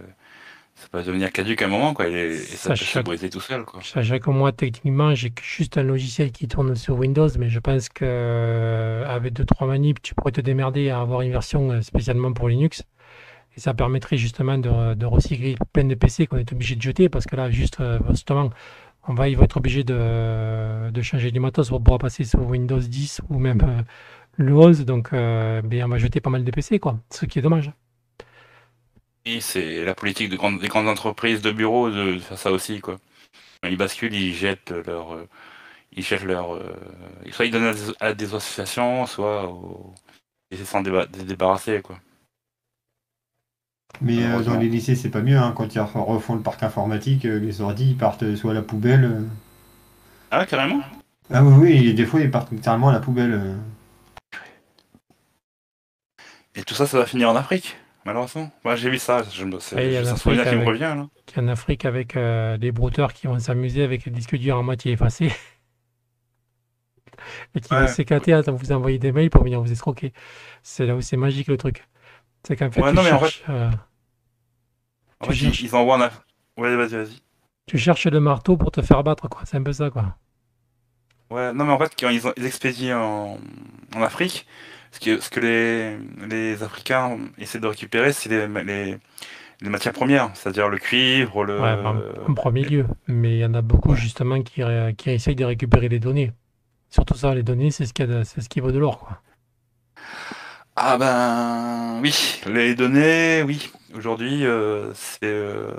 ça 0.82 0.88
peut 0.90 1.02
devenir 1.02 1.30
caduque 1.30 1.62
à 1.62 1.66
un 1.66 1.68
moment, 1.68 1.94
quoi, 1.94 2.08
et, 2.08 2.12
et 2.12 2.36
ça 2.36 2.70
peut 2.70 2.76
se 2.76 2.98
briser 2.98 3.30
tout 3.30 3.40
seul, 3.40 3.64
quoi. 3.64 3.80
Sachant 3.82 4.18
que 4.18 4.30
moi, 4.30 4.50
techniquement, 4.50 5.14
j'ai 5.14 5.32
juste 5.40 5.78
un 5.78 5.84
logiciel 5.84 6.32
qui 6.32 6.48
tourne 6.48 6.74
sur 6.74 6.98
Windows, 6.98 7.28
mais 7.38 7.48
je 7.48 7.60
pense 7.60 7.88
que 7.88 8.04
euh, 8.04 9.06
avec 9.06 9.32
deux 9.32 9.44
trois 9.44 9.68
manips, 9.68 10.02
tu 10.02 10.14
pourrais 10.14 10.32
te 10.32 10.40
démerder 10.40 10.90
à 10.90 11.00
avoir 11.00 11.20
une 11.20 11.30
version 11.30 11.70
euh, 11.70 11.80
spécialement 11.82 12.32
pour 12.32 12.48
Linux. 12.48 12.82
Et 13.56 13.60
ça 13.60 13.74
permettrait 13.74 14.16
justement 14.16 14.58
de, 14.58 14.94
de 14.94 15.06
recycler 15.06 15.56
plein 15.72 15.84
de 15.84 15.94
PC 15.94 16.26
qu'on 16.26 16.38
est 16.38 16.52
obligé 16.52 16.74
de 16.74 16.82
jeter, 16.82 17.08
parce 17.08 17.26
que 17.26 17.36
là, 17.36 17.50
juste, 17.50 17.80
euh, 17.80 18.00
justement, 18.10 18.50
on 19.06 19.14
va, 19.14 19.28
ils 19.28 19.36
vont 19.36 19.44
être 19.44 19.56
obligés 19.58 19.84
de, 19.84 20.90
de 20.90 21.02
changer 21.02 21.30
du 21.30 21.38
matos 21.40 21.68
pour 21.68 21.82
pouvoir 21.82 21.98
passer 22.00 22.24
sur 22.24 22.40
Windows 22.46 22.78
10 22.78 23.20
ou 23.28 23.38
même 23.38 23.60
euh, 23.62 23.82
le 24.36 24.56
11. 24.56 24.84
Donc, 24.84 25.12
euh, 25.12 25.62
ben, 25.62 25.84
on 25.84 25.88
va 25.88 25.98
jeter 25.98 26.20
pas 26.20 26.30
mal 26.30 26.44
de 26.44 26.50
PC, 26.50 26.78
quoi. 26.78 26.98
Ce 27.10 27.26
qui 27.26 27.38
est 27.38 27.42
dommage. 27.42 27.70
Oui, 29.24 29.40
c'est 29.40 29.84
la 29.84 29.94
politique 29.94 30.30
de 30.30 30.36
grandes, 30.36 30.58
des 30.58 30.68
grandes 30.68 30.88
entreprises 30.88 31.42
de 31.42 31.52
bureaux 31.52 31.90
de 31.90 32.18
faire 32.18 32.38
ça 32.38 32.50
aussi, 32.50 32.80
quoi. 32.80 32.98
Ils 33.64 33.76
basculent, 33.76 34.14
ils 34.14 34.34
jettent 34.34 34.72
leur, 34.72 35.14
euh, 35.14 35.28
ils 35.92 36.02
jettent 36.02 36.24
leur, 36.24 36.54
euh, 36.54 36.74
soit 37.30 37.46
ils 37.46 37.52
donnent 37.52 37.66
à 37.66 37.74
des, 37.74 37.92
à 38.00 38.14
des 38.14 38.34
associations, 38.34 39.06
soit 39.06 39.48
ils 40.50 40.66
s'en 40.66 40.82
déba- 40.82 41.06
débarrasser, 41.06 41.80
quoi. 41.82 41.98
Mais 44.00 44.24
euh, 44.24 44.42
dans 44.42 44.58
les 44.58 44.68
lycées, 44.68 44.96
c'est 44.96 45.10
pas 45.10 45.20
mieux, 45.20 45.36
hein, 45.38 45.52
quand 45.56 45.72
ils 45.74 45.80
refont 45.80 46.34
le 46.34 46.42
parc 46.42 46.62
informatique, 46.64 47.22
les 47.22 47.60
ordi 47.60 47.90
ils 47.90 47.96
partent 47.96 48.34
soit 48.34 48.50
à 48.50 48.54
la 48.54 48.62
poubelle. 48.62 49.22
Ah, 50.32 50.46
carrément? 50.46 50.80
Ah 51.32 51.44
oui, 51.44 51.78
oui, 51.80 51.94
des 51.94 52.06
fois 52.06 52.20
ils 52.20 52.30
partent 52.30 52.50
littéralement 52.50 52.88
à 52.88 52.92
la 52.92 53.00
poubelle. 53.00 53.56
Et 56.54 56.64
tout 56.64 56.74
ça, 56.74 56.86
ça 56.86 56.98
va 56.98 57.06
finir 57.06 57.30
en 57.30 57.36
Afrique, 57.36 57.76
malheureusement. 58.04 58.50
Moi, 58.64 58.76
j'ai 58.76 58.90
vu 58.90 58.98
ça, 58.98 59.22
je 59.22 59.44
me, 59.44 59.58
c'est 59.60 59.76
Oui, 59.76 59.82
il 59.86 59.92
y 59.92 59.96
a 59.96 60.04
c'est 60.04 60.10
un 60.10 60.16
souvenir 60.16 60.44
qui 60.48 60.54
me 60.56 60.64
revient, 60.64 60.80
là. 60.96 61.08
En 61.36 61.48
Afrique, 61.48 61.84
avec 61.84 62.16
euh, 62.16 62.56
des 62.58 62.72
brouteurs 62.72 63.12
qui 63.12 63.26
vont 63.26 63.38
s'amuser 63.38 63.82
avec 63.82 64.04
les 64.04 64.10
disques 64.12 64.36
durs 64.36 64.58
à 64.58 64.62
moitié 64.62 64.92
effacés. 64.92 65.32
Et 67.54 67.60
qui 67.60 67.72
vont 67.74 67.86
s'éclater 67.86 68.32
à 68.32 68.40
vous 68.42 68.72
envoyer 68.72 68.98
des 68.98 69.12
mails 69.12 69.30
pour 69.30 69.44
venir 69.44 69.60
vous 69.60 69.70
escroquer. 69.70 70.12
C'est 70.62 70.86
là 70.86 70.96
où 70.96 71.00
c'est 71.00 71.16
magique 71.16 71.46
le 71.48 71.56
truc. 71.56 71.86
C'est 72.46 72.56
qu'en 72.56 72.70
fait, 72.70 72.80
Ouais, 72.80 72.90
tu, 72.90 72.96
non, 72.96 73.02
mais 73.02 73.12
en 73.12 73.18
cherches, 73.20 73.44
euh, 73.48 73.70
En 75.20 75.26
fait, 75.26 75.32
ils, 75.34 75.36
cherches- 75.36 75.60
ils 75.62 75.74
envoient 75.76 75.96
en 75.96 76.00
Afrique. 76.00 76.22
Ouais, 76.56 76.74
vas-y, 76.76 76.96
vas-y. 76.96 77.20
tu 77.66 77.78
cherches 77.78 78.06
le 78.06 78.20
marteau 78.20 78.56
pour 78.56 78.70
te 78.72 78.82
faire 78.82 79.02
battre, 79.04 79.28
quoi. 79.28 79.42
C'est 79.44 79.56
un 79.56 79.62
peu 79.62 79.72
ça, 79.72 79.90
quoi. 79.90 80.16
Ouais, 81.30 81.52
non, 81.52 81.64
mais 81.64 81.72
en 81.72 81.78
fait, 81.78 81.92
quand 81.98 82.10
ils, 82.10 82.26
ont, 82.26 82.32
ils 82.36 82.44
expédient 82.46 83.00
en, 83.00 83.38
en 83.94 84.02
Afrique, 84.02 84.46
ce 84.92 85.00
que, 85.00 85.20
ce 85.20 85.30
que 85.30 85.40
les, 85.40 85.96
les 86.28 86.62
Africains 86.62 87.18
essaient 87.38 87.58
de 87.60 87.66
récupérer, 87.66 88.12
c'est 88.12 88.28
les, 88.28 88.46
les, 88.64 88.98
les 89.60 89.68
matières 89.70 89.92
premières, 89.94 90.30
c'est-à-dire 90.34 90.68
le 90.68 90.78
cuivre, 90.78 91.44
le... 91.44 91.60
Ouais, 91.60 91.72
en, 91.84 92.30
en 92.30 92.34
premier 92.34 92.64
lieu. 92.64 92.86
Mais 93.08 93.36
il 93.36 93.38
y 93.40 93.44
en 93.44 93.54
a 93.54 93.62
beaucoup, 93.62 93.90
Ouais. 93.90 93.96
justement, 93.96 94.42
qui, 94.42 94.62
essayent 95.06 95.36
de 95.36 95.44
récupérer 95.44 95.88
les 95.88 95.98
données. 96.00 96.32
Surtout 96.90 97.14
ça, 97.14 97.34
les 97.34 97.42
données, 97.42 97.70
c'est 97.70 97.86
ce, 97.86 97.92
a 97.92 98.48
qui 98.48 98.60
vaut 98.60 98.72
de 98.72 98.78
l'or, 98.78 98.98
quoi. 99.00 99.22
Ah 100.76 100.96
ben 100.98 102.00
oui, 102.02 102.40
les 102.46 102.74
données, 102.74 103.42
oui. 103.42 103.70
Aujourd'hui, 103.94 104.46
euh, 104.46 104.92
euh, 105.22 105.70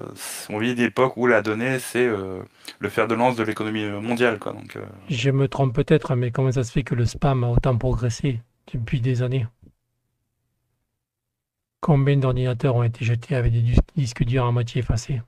on 0.50 0.60
vit 0.60 0.76
des 0.76 0.84
époques 0.84 1.18
où 1.18 1.26
la 1.26 1.42
donnée, 1.42 1.80
c'est 1.80 2.06
euh, 2.06 2.44
le 2.80 2.90
fer 2.90 3.08
de 3.08 3.16
lance 3.16 3.36
de 3.36 3.44
l'économie 3.44 3.86
mondiale, 3.86 4.38
quoi. 4.38 4.54
Donc, 4.54 4.78
Je 5.10 5.32
me 5.32 5.48
trompe 5.48 5.74
peut-être, 5.74 6.16
mais 6.16 6.32
comment 6.32 6.52
ça 6.52 6.64
se 6.64 6.72
fait 6.72 6.84
que 6.84 6.94
le 6.96 7.06
spam 7.06 7.44
a 7.44 7.48
autant 7.50 7.76
progressé? 7.78 8.42
Depuis 8.74 9.02
des 9.02 9.22
années? 9.22 9.48
Combien 11.82 12.18
d'ordinateurs 12.18 12.76
ont 12.78 12.82
été 12.82 13.06
jetés 13.06 13.36
avec 13.36 13.54
des 13.54 13.62
dis- 13.62 13.78
disques 13.96 14.24
durs 14.24 14.48
à 14.48 14.52
moitié 14.52 14.80
effacés? 14.80 15.22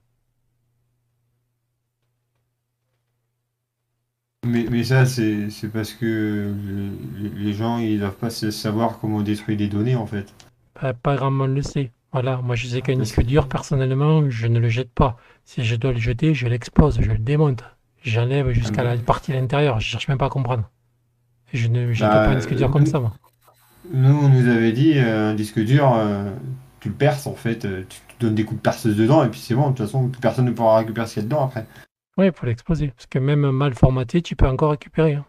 Mais, 4.45 4.65
mais 4.71 4.85
ça, 4.85 5.05
c'est 5.05 5.49
parce 5.73 5.91
que 5.93 6.05
le- 6.55 7.29
les 7.35 7.51
gens 7.53 7.79
ils 7.79 7.99
doivent 7.99 8.15
pas 8.15 8.29
savoir 8.29 8.99
comment 8.99 9.21
détruire 9.21 9.57
les 9.59 9.67
données 9.67 9.95
en 9.97 10.07
fait. 10.07 10.33
Pas, 10.73 10.93
pas 10.93 11.15
grand 11.15 11.31
monde 11.31 11.55
le 11.55 11.61
sait. 11.61 11.91
Voilà, 12.13 12.37
moi 12.37 12.55
je 12.55 12.67
sais 12.67 12.81
qu'un 12.81 12.95
Parce 12.97 13.11
disque 13.11 13.21
dur, 13.21 13.47
personnellement, 13.49 14.29
je 14.29 14.47
ne 14.47 14.59
le 14.59 14.69
jette 14.69 14.93
pas. 14.93 15.17
Si 15.43 15.65
je 15.65 15.75
dois 15.75 15.91
le 15.91 15.99
jeter, 15.99 16.33
je 16.33 16.47
l'explose, 16.47 17.01
je 17.01 17.11
le 17.11 17.17
démonte. 17.17 17.63
J'enlève 18.03 18.51
jusqu'à 18.51 18.83
la 18.83 18.95
partie 18.97 19.33
à 19.33 19.35
l'intérieur, 19.39 19.79
je 19.79 19.87
cherche 19.87 20.07
même 20.07 20.17
pas 20.17 20.27
à 20.27 20.29
comprendre. 20.29 20.69
Je 21.53 21.67
ne 21.69 21.93
jette 21.93 22.11
Bah, 22.11 22.19
pas 22.19 22.31
un 22.31 22.35
disque 22.37 22.55
dur 22.55 22.71
comme 22.71 22.85
ça, 22.87 22.99
moi. 23.01 23.13
Nous, 23.93 24.13
on 24.13 24.29
nous 24.29 24.49
avait 24.49 24.71
dit 24.71 24.93
euh, 24.97 25.31
un 25.31 25.35
disque 25.35 25.59
dur, 25.63 25.93
euh, 25.95 26.29
tu 26.79 26.89
le 26.89 26.95
perces 26.95 27.27
en 27.27 27.35
fait, 27.35 27.65
euh, 27.65 27.83
tu, 27.87 27.99
tu 28.07 28.15
donnes 28.25 28.35
des 28.35 28.43
coups 28.43 28.59
de 28.59 28.63
perceuse 28.63 28.95
dedans 28.97 29.23
et 29.23 29.29
puis 29.29 29.39
c'est 29.39 29.55
bon, 29.55 29.69
de 29.71 29.75
toute 29.75 29.85
façon, 29.85 30.07
plus 30.09 30.19
personne 30.21 30.45
ne 30.45 30.51
pourra 30.51 30.77
récupérer 30.79 31.07
ce 31.07 31.13
qu'il 31.15 31.23
y 31.23 31.25
a 31.25 31.29
dedans 31.29 31.43
après. 31.45 31.65
Oui, 32.17 32.27
il 32.27 32.31
faut 32.33 32.45
l'exploser. 32.45 32.87
Parce 32.95 33.07
que 33.07 33.19
même 33.19 33.49
mal 33.51 33.73
formaté, 33.73 34.21
tu 34.21 34.35
peux 34.35 34.47
encore 34.47 34.71
récupérer. 34.71 35.15
hein. 35.15 35.25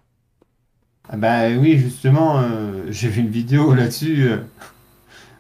Ah 1.08 1.16
bah 1.16 1.48
oui, 1.58 1.78
justement, 1.78 2.42
j'ai 2.90 3.08
vu 3.08 3.20
une 3.20 3.28
vidéo 3.28 3.74
là-dessus. 3.74 4.28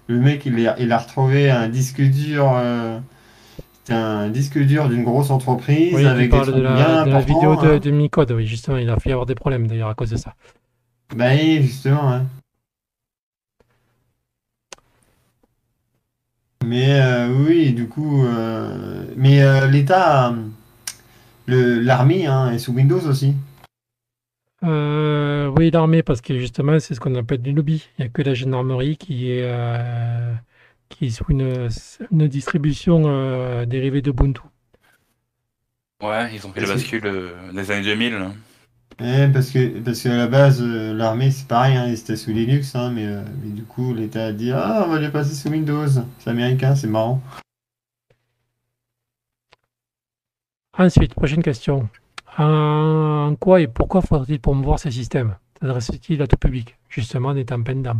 le 0.08 0.18
mec, 0.20 0.44
il, 0.46 0.66
a- 0.68 0.78
il 0.78 0.92
a 0.92 0.98
retrouvé 0.98 1.50
un 1.50 1.68
disque 1.68 2.00
dur. 2.00 2.52
c'était 3.78 3.94
un 3.94 4.28
disque 4.28 4.58
dur 4.58 4.88
d'une 4.88 5.04
grosse 5.04 5.30
entreprise 5.30 5.94
Oui, 5.94 6.06
avec 6.06 6.30
des 6.30 6.40
de 6.40 6.60
la, 6.60 6.74
bien 6.74 7.04
de 7.06 7.10
la 7.10 7.20
vidéo 7.20 7.56
de, 7.56 7.66
hein. 7.68 7.78
de 7.78 7.90
Micode, 7.90 8.30
oui, 8.32 8.46
justement, 8.46 8.76
il 8.76 8.90
a 8.90 8.98
fait 8.98 9.10
avoir 9.12 9.26
des 9.26 9.34
problèmes 9.34 9.66
d'ailleurs 9.66 9.88
à 9.88 9.94
cause 9.94 10.10
de 10.10 10.16
ça. 10.16 10.34
Bah 11.16 11.30
oui, 11.32 11.62
justement. 11.62 12.12
hein. 12.12 12.26
Mais 16.66 17.00
euh, 17.00 17.28
oui, 17.28 17.72
du 17.72 17.86
coup, 17.86 18.24
euh, 18.26 19.04
mais 19.16 19.40
euh, 19.40 19.68
l'État, 19.68 20.34
le 21.46 21.78
l'armée 21.78 22.26
hein, 22.26 22.50
est 22.50 22.58
sous 22.58 22.72
Windows 22.72 23.06
aussi. 23.06 23.34
Euh, 24.64 25.46
oui, 25.56 25.70
l'armée, 25.70 26.02
parce 26.02 26.20
que 26.20 26.36
justement, 26.40 26.80
c'est 26.80 26.94
ce 26.94 26.98
qu'on 27.00 27.14
appelle 27.14 27.40
du 27.40 27.52
lobby. 27.52 27.88
Il 27.98 28.02
n'y 28.02 28.06
a 28.06 28.08
que 28.08 28.20
la 28.20 28.34
gendarmerie 28.34 28.96
qui 28.96 29.30
est, 29.30 29.44
euh, 29.44 30.34
qui 30.88 31.06
est 31.06 31.10
sous 31.10 31.26
une, 31.28 31.68
une 32.10 32.26
distribution 32.26 33.04
euh, 33.06 33.64
dérivée 33.64 34.02
d'Ubuntu. 34.02 34.40
ouais, 36.02 36.34
ils 36.34 36.44
ont 36.48 36.52
fait 36.52 36.62
la 36.62 36.66
bascule 36.66 37.06
euh, 37.06 37.52
des 37.52 37.70
années 37.70 37.84
2000. 37.84 38.30
Parce 38.98 39.50
que 39.50 39.78
parce 39.80 40.02
qu'à 40.02 40.16
la 40.16 40.26
base, 40.26 40.62
euh, 40.62 40.94
l'armée 40.94 41.30
c'est 41.30 41.46
pareil, 41.46 41.76
hein, 41.76 41.86
ils 41.86 41.98
étaient 41.98 42.16
sous 42.16 42.30
Linux, 42.30 42.74
hein, 42.74 42.90
mais, 42.90 43.06
euh, 43.06 43.22
mais 43.42 43.50
du 43.50 43.62
coup 43.64 43.92
l'État 43.94 44.26
a 44.26 44.32
dit 44.32 44.52
ah 44.52 44.84
on 44.86 44.90
va 44.90 44.98
les 44.98 45.10
passer 45.10 45.34
sous 45.34 45.48
Windows. 45.50 45.86
C'est 46.18 46.30
américain, 46.30 46.74
c'est 46.74 46.86
marrant. 46.88 47.20
Ensuite, 50.78 51.14
prochaine 51.14 51.42
question. 51.42 51.88
En 52.38 53.34
quoi 53.40 53.60
et 53.62 53.66
pourquoi 53.66 54.02
faudrait-il 54.02 54.40
promouvoir 54.40 54.78
ces 54.78 54.90
systèmes? 54.90 55.36
S'adresse-t-il 55.60 56.20
à 56.20 56.26
tout 56.26 56.36
public? 56.36 56.76
Justement, 56.90 57.30
en 57.30 57.36
étant 57.36 57.62
pendant? 57.62 57.96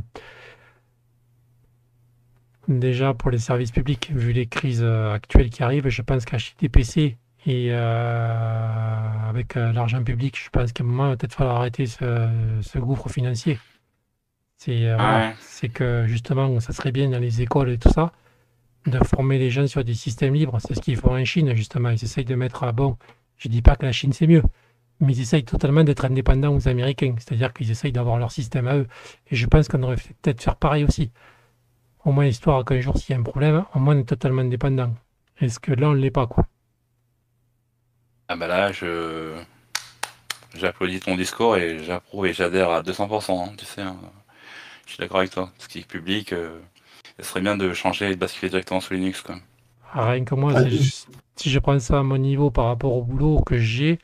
Déjà 2.68 3.14
pour 3.14 3.30
les 3.30 3.38
services 3.38 3.70
publics, 3.70 4.10
vu 4.12 4.32
les 4.32 4.46
crises 4.46 4.82
euh, 4.82 5.12
actuelles 5.12 5.50
qui 5.50 5.62
arrivent, 5.62 5.88
je 5.88 6.02
pense 6.02 6.24
qu'acheter 6.24 6.56
des 6.60 6.68
PC 6.68 7.16
et 7.46 7.68
euh, 7.70 9.28
avec 9.28 9.56
euh, 9.56 9.72
l'argent 9.72 10.02
public, 10.02 10.36
je 10.42 10.50
pense 10.50 10.72
qu'à 10.72 10.82
un 10.82 10.86
moment, 10.86 11.06
il 11.06 11.10
va 11.10 11.16
peut-être 11.16 11.34
falloir 11.34 11.56
arrêter 11.56 11.86
ce, 11.86 12.28
ce 12.62 12.78
gouffre 12.78 13.08
financier. 13.08 13.58
C'est 14.58 14.86
euh, 14.88 14.96
Ouais. 14.98 15.34
c'est 15.40 15.68
que 15.68 16.06
justement, 16.06 16.58
ça 16.60 16.72
serait 16.72 16.92
bien 16.92 17.08
dans 17.10 17.18
les 17.18 17.42
écoles 17.42 17.70
et 17.70 17.78
tout 17.78 17.90
ça, 17.90 18.12
de 18.86 18.98
former 19.04 19.38
les 19.38 19.50
gens 19.50 19.66
sur 19.66 19.84
des 19.84 19.94
systèmes 19.94 20.34
libres. 20.34 20.58
C'est 20.60 20.74
ce 20.74 20.80
qu'ils 20.80 20.96
font 20.96 21.16
en 21.16 21.24
Chine, 21.24 21.54
justement. 21.54 21.90
Ils 21.90 22.02
essayent 22.02 22.24
de 22.24 22.34
mettre 22.34 22.64
à 22.64 22.72
bon. 22.72 22.96
Je 23.36 23.48
dis 23.48 23.62
pas 23.62 23.76
que 23.76 23.84
la 23.84 23.92
Chine 23.92 24.12
c'est 24.12 24.26
mieux, 24.26 24.42
mais 25.00 25.12
ils 25.12 25.20
essayent 25.20 25.44
totalement 25.44 25.84
d'être 25.84 26.04
indépendants 26.04 26.54
aux 26.54 26.68
Américains. 26.68 27.14
C'est-à-dire 27.18 27.52
qu'ils 27.52 27.70
essayent 27.70 27.92
d'avoir 27.92 28.18
leur 28.18 28.30
système 28.32 28.66
à 28.66 28.76
eux. 28.76 28.86
Et 29.30 29.36
je 29.36 29.46
pense 29.46 29.68
qu'on 29.68 29.96
fait- 29.96 30.14
peut-être 30.22 30.42
faire 30.42 30.56
pareil 30.56 30.84
aussi. 30.84 31.10
Au 32.04 32.12
moins, 32.12 32.24
histoire 32.26 32.64
qu'un 32.64 32.80
jour, 32.80 32.96
s'il 32.96 33.14
y 33.14 33.16
a 33.16 33.20
un 33.20 33.24
problème, 33.24 33.64
au 33.74 33.78
moins 33.78 33.94
on 33.96 34.00
est 34.00 34.04
totalement 34.04 34.42
indépendant. 34.42 34.94
Est-ce 35.40 35.58
que 35.60 35.72
là, 35.72 35.90
on 35.90 35.94
ne 35.94 35.98
l'est 36.00 36.10
pas, 36.10 36.26
quoi? 36.26 36.46
Ah 38.28 38.36
bah 38.36 38.46
là, 38.46 38.72
je 38.72 39.36
j'applaudis 40.56 40.98
ton 41.00 41.14
discours 41.16 41.56
et 41.56 41.84
j'approuve 41.84 42.26
et 42.26 42.32
j'adhère 42.32 42.70
à 42.70 42.82
200%, 42.82 43.44
hein, 43.44 43.52
tu 43.56 43.64
sais. 43.64 43.82
hein. 43.82 43.96
Je 44.86 44.92
suis 44.92 45.00
d'accord 45.00 45.18
avec 45.20 45.30
toi. 45.32 45.52
Ce 45.58 45.68
qui 45.68 45.80
est 45.80 45.88
public, 45.88 46.32
euh, 46.32 46.60
ce 47.20 47.24
serait 47.26 47.40
bien 47.42 47.56
de 47.56 47.72
changer 47.74 48.10
et 48.10 48.16
de 48.16 48.20
basculer 48.20 48.50
directement 48.50 48.80
sur 48.80 48.94
Linux, 48.94 49.22
quoi. 49.22 49.36
Ah, 49.92 50.10
Rien 50.10 50.24
que 50.24 50.34
moi, 50.34 50.52
Ah, 50.54 50.64
je- 50.68 51.06
si 51.36 51.50
je 51.50 51.58
prends 51.58 51.78
ça 51.78 51.98
à 51.98 52.02
mon 52.02 52.18
niveau 52.18 52.50
par 52.50 52.66
rapport 52.66 52.92
au 52.94 53.02
boulot 53.04 53.40
que 53.42 53.58
j'ai, 53.58 53.98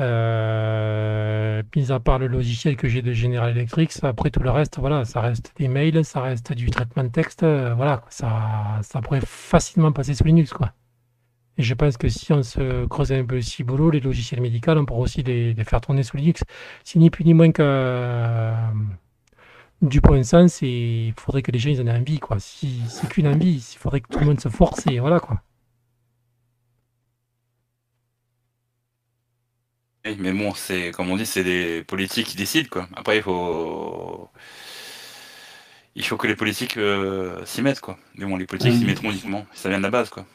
euh, 0.00 1.62
mis 1.76 1.92
à 1.92 2.00
part 2.00 2.18
le 2.18 2.26
logiciel 2.28 2.76
que 2.76 2.88
j'ai 2.88 3.02
de 3.02 3.12
General 3.12 3.50
Electric, 3.50 3.92
après 4.04 4.30
tout 4.30 4.40
le 4.40 4.50
reste, 4.50 4.78
voilà, 4.78 5.04
ça 5.04 5.20
reste 5.20 5.52
des 5.58 5.68
mails, 5.68 6.04
ça 6.04 6.20
reste 6.22 6.52
du 6.52 6.70
traitement 6.70 7.04
de 7.04 7.08
texte, 7.10 7.42
euh, 7.44 7.74
voilà, 7.74 8.04
ça, 8.10 8.80
ça 8.82 9.00
pourrait 9.02 9.22
facilement 9.26 9.92
passer 9.92 10.14
sous 10.14 10.24
Linux, 10.24 10.52
quoi. 10.52 10.72
Et 11.58 11.62
je 11.62 11.74
pense 11.74 11.96
que 11.96 12.08
si 12.08 12.32
on 12.32 12.42
se 12.42 12.86
creusait 12.86 13.18
un 13.18 13.24
peu 13.24 13.34
le 13.36 13.42
ciboulot, 13.42 13.90
les 13.90 14.00
logiciels 14.00 14.40
médicaux, 14.40 14.72
on 14.72 14.84
pourrait 14.86 15.02
aussi 15.02 15.22
les, 15.22 15.54
les 15.54 15.64
faire 15.64 15.80
tourner 15.80 16.02
sous 16.04 16.16
Linux. 16.16 16.42
C'est 16.84 16.98
ni 17.00 17.10
plus 17.10 17.24
ni 17.24 17.34
moins 17.34 17.50
que 17.52 17.62
euh, 17.62 18.52
du 19.82 20.00
bon 20.00 20.22
sens 20.24 20.62
et 20.62 21.06
il 21.08 21.14
faudrait 21.20 21.42
que 21.42 21.50
les 21.52 21.58
gens 21.58 21.70
ils 21.70 21.80
en 21.80 21.86
aient 21.86 21.92
envie, 21.98 22.18
quoi. 22.18 22.38
Si 22.40 22.82
c'est 22.88 23.08
qu'une 23.08 23.28
envie, 23.28 23.56
il 23.74 23.78
faudrait 23.78 24.00
que 24.00 24.08
tout 24.08 24.18
le 24.20 24.26
monde 24.26 24.40
se 24.40 24.48
force 24.48 24.86
et 24.86 24.98
voilà, 25.00 25.20
quoi. 25.20 25.42
Oui, 30.04 30.16
Mais 30.18 30.32
bon, 30.32 30.54
c'est 30.54 30.90
comme 30.92 31.10
on 31.10 31.16
dit, 31.16 31.26
c'est 31.26 31.42
les 31.42 31.82
politiques 31.84 32.28
qui 32.28 32.36
décident, 32.36 32.68
quoi. 32.70 32.88
Après, 32.96 33.16
il 33.18 33.22
faut 33.22 34.30
il 35.94 36.04
faut 36.06 36.16
que 36.16 36.26
les 36.26 36.36
politiques 36.36 36.76
euh, 36.76 37.44
s'y 37.44 37.62
mettent, 37.62 37.80
quoi. 37.80 37.98
Mais 38.14 38.24
bon, 38.26 38.36
les 38.36 38.46
politiques 38.46 38.72
Oui. 38.72 38.78
s'y 38.78 38.84
mettront 38.84 39.10
uniquement. 39.10 39.46
Ça 39.52 39.68
vient 39.68 39.78
de 39.78 39.82
la 39.82 39.90
base, 39.90 40.10
quoi. 40.10 40.26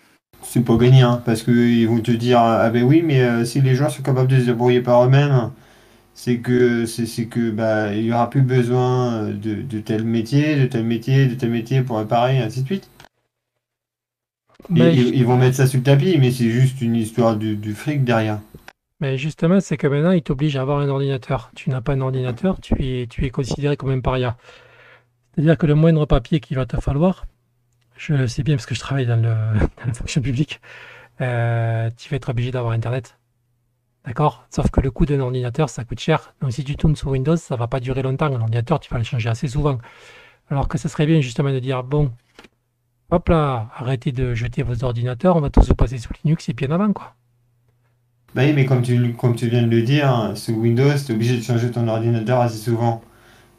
C'est 0.43 0.63
pas 0.63 0.75
gagné, 0.77 1.01
hein, 1.01 1.21
parce 1.25 1.41
qu'ils 1.43 1.87
vont 1.87 1.99
te 1.99 2.11
dire 2.11 2.39
Ah 2.39 2.69
ben 2.69 2.83
oui, 2.83 3.01
mais 3.03 3.21
euh, 3.21 3.45
si 3.45 3.61
les 3.61 3.75
gens 3.75 3.89
sont 3.89 4.03
capables 4.03 4.27
de 4.29 4.39
se 4.39 4.45
débrouiller 4.45 4.81
par 4.81 5.03
eux-mêmes, 5.05 5.51
c'est 6.15 6.39
que 6.39 6.85
c'est 6.85 7.25
que 7.27 7.51
bah 7.51 7.93
il 7.95 8.05
y 8.05 8.13
aura 8.13 8.29
plus 8.29 8.41
besoin 8.41 9.13
euh, 9.25 9.33
de, 9.33 9.61
de 9.61 9.79
tel 9.79 10.03
métier, 10.05 10.57
de 10.57 10.65
tel 10.67 10.83
métier, 10.85 11.27
de 11.27 11.35
tel 11.35 11.51
métier 11.51 11.81
pour 11.83 11.97
réparer, 11.99 12.37
et 12.37 12.39
ainsi 12.41 12.61
de 12.63 12.67
suite. 12.67 12.89
Et- 14.69 14.69
Mais, 14.69 14.95
ils, 14.95 15.15
ils 15.15 15.25
vont 15.25 15.37
mettre 15.37 15.57
ça 15.57 15.67
sous 15.67 15.77
le 15.77 15.83
tapis, 15.83 16.17
mais 16.19 16.31
c'est 16.31 16.49
juste 16.49 16.81
une 16.81 16.95
histoire 16.95 17.35
du, 17.37 17.55
du 17.55 17.73
fric 17.73 18.03
derrière. 18.03 18.39
mais 18.99 19.17
justement, 19.17 19.59
c'est 19.59 19.77
que 19.77 19.87
maintenant, 19.87 20.11
ils 20.11 20.23
t'obligent 20.23 20.55
à 20.57 20.61
avoir 20.61 20.79
un 20.79 20.89
ordinateur. 20.89 21.51
Tu 21.55 21.69
n'as 21.69 21.81
pas 21.81 21.93
un 21.93 22.01
ordinateur, 22.01 22.59
tu 22.61 22.73
es, 22.81 23.07
tu 23.07 23.25
es 23.25 23.29
considéré 23.29 23.75
comme 23.77 23.89
un 23.91 23.99
paria. 23.99 24.37
C'est-à-dire 25.35 25.57
que 25.57 25.65
le 25.65 25.75
moindre 25.75 26.05
papier 26.05 26.39
qu'il 26.39 26.57
va 26.57 26.65
te 26.65 26.77
falloir, 26.77 27.25
je 27.97 28.25
sais 28.27 28.43
bien 28.43 28.55
parce 28.55 28.65
que 28.65 28.75
je 28.75 28.79
travaille 28.79 29.05
dans, 29.05 29.15
le, 29.15 29.59
dans 29.59 29.85
la 29.87 29.93
fonction 29.93 30.21
publique, 30.21 30.61
euh, 31.21 31.89
tu 31.97 32.09
vas 32.09 32.17
être 32.17 32.29
obligé 32.29 32.51
d'avoir 32.51 32.73
Internet. 32.73 33.17
D'accord? 34.05 34.45
Sauf 34.49 34.69
que 34.69 34.81
le 34.81 34.91
coût 34.91 35.05
d'un 35.05 35.21
ordinateur, 35.21 35.69
ça 35.69 35.85
coûte 35.85 35.99
cher. 35.99 36.33
Donc 36.41 36.51
si 36.51 36.63
tu 36.63 36.75
tournes 36.75 36.95
sous 36.95 37.09
Windows, 37.09 37.37
ça 37.37 37.55
va 37.55 37.67
pas 37.67 37.79
durer 37.79 38.01
longtemps. 38.01 38.25
Un 38.25 38.41
ordinateur, 38.41 38.79
tu 38.79 38.91
vas 38.91 38.97
le 38.97 39.05
changer 39.05 39.29
assez 39.29 39.47
souvent. 39.47 39.79
Alors 40.49 40.67
que 40.67 40.77
ce 40.77 40.89
serait 40.89 41.05
bien 41.05 41.21
justement 41.21 41.51
de 41.51 41.59
dire, 41.59 41.83
bon, 41.83 42.11
hop 43.11 43.29
là, 43.29 43.69
arrêtez 43.75 44.11
de 44.11 44.33
jeter 44.33 44.61
vos 44.61 44.83
ordinateurs, 44.83 45.37
on 45.37 45.41
va 45.41 45.49
tous 45.49 45.67
vous 45.67 45.75
passer 45.75 45.97
sous 45.97 46.11
Linux 46.23 46.49
et 46.49 46.53
puis 46.53 46.65
en 46.67 46.71
avant, 46.71 46.91
quoi. 46.91 47.15
Bah 48.35 48.41
oui, 48.45 48.53
mais 48.53 48.65
comme 48.65 48.81
tu, 48.81 49.13
comme 49.13 49.35
tu 49.35 49.47
viens 49.47 49.61
de 49.61 49.69
le 49.69 49.83
dire, 49.83 50.31
sous 50.35 50.53
Windows, 50.53 50.97
tu 51.05 51.11
es 51.11 51.15
obligé 51.15 51.37
de 51.37 51.43
changer 51.43 51.69
ton 51.71 51.87
ordinateur 51.87 52.41
assez 52.41 52.57
souvent. 52.57 53.01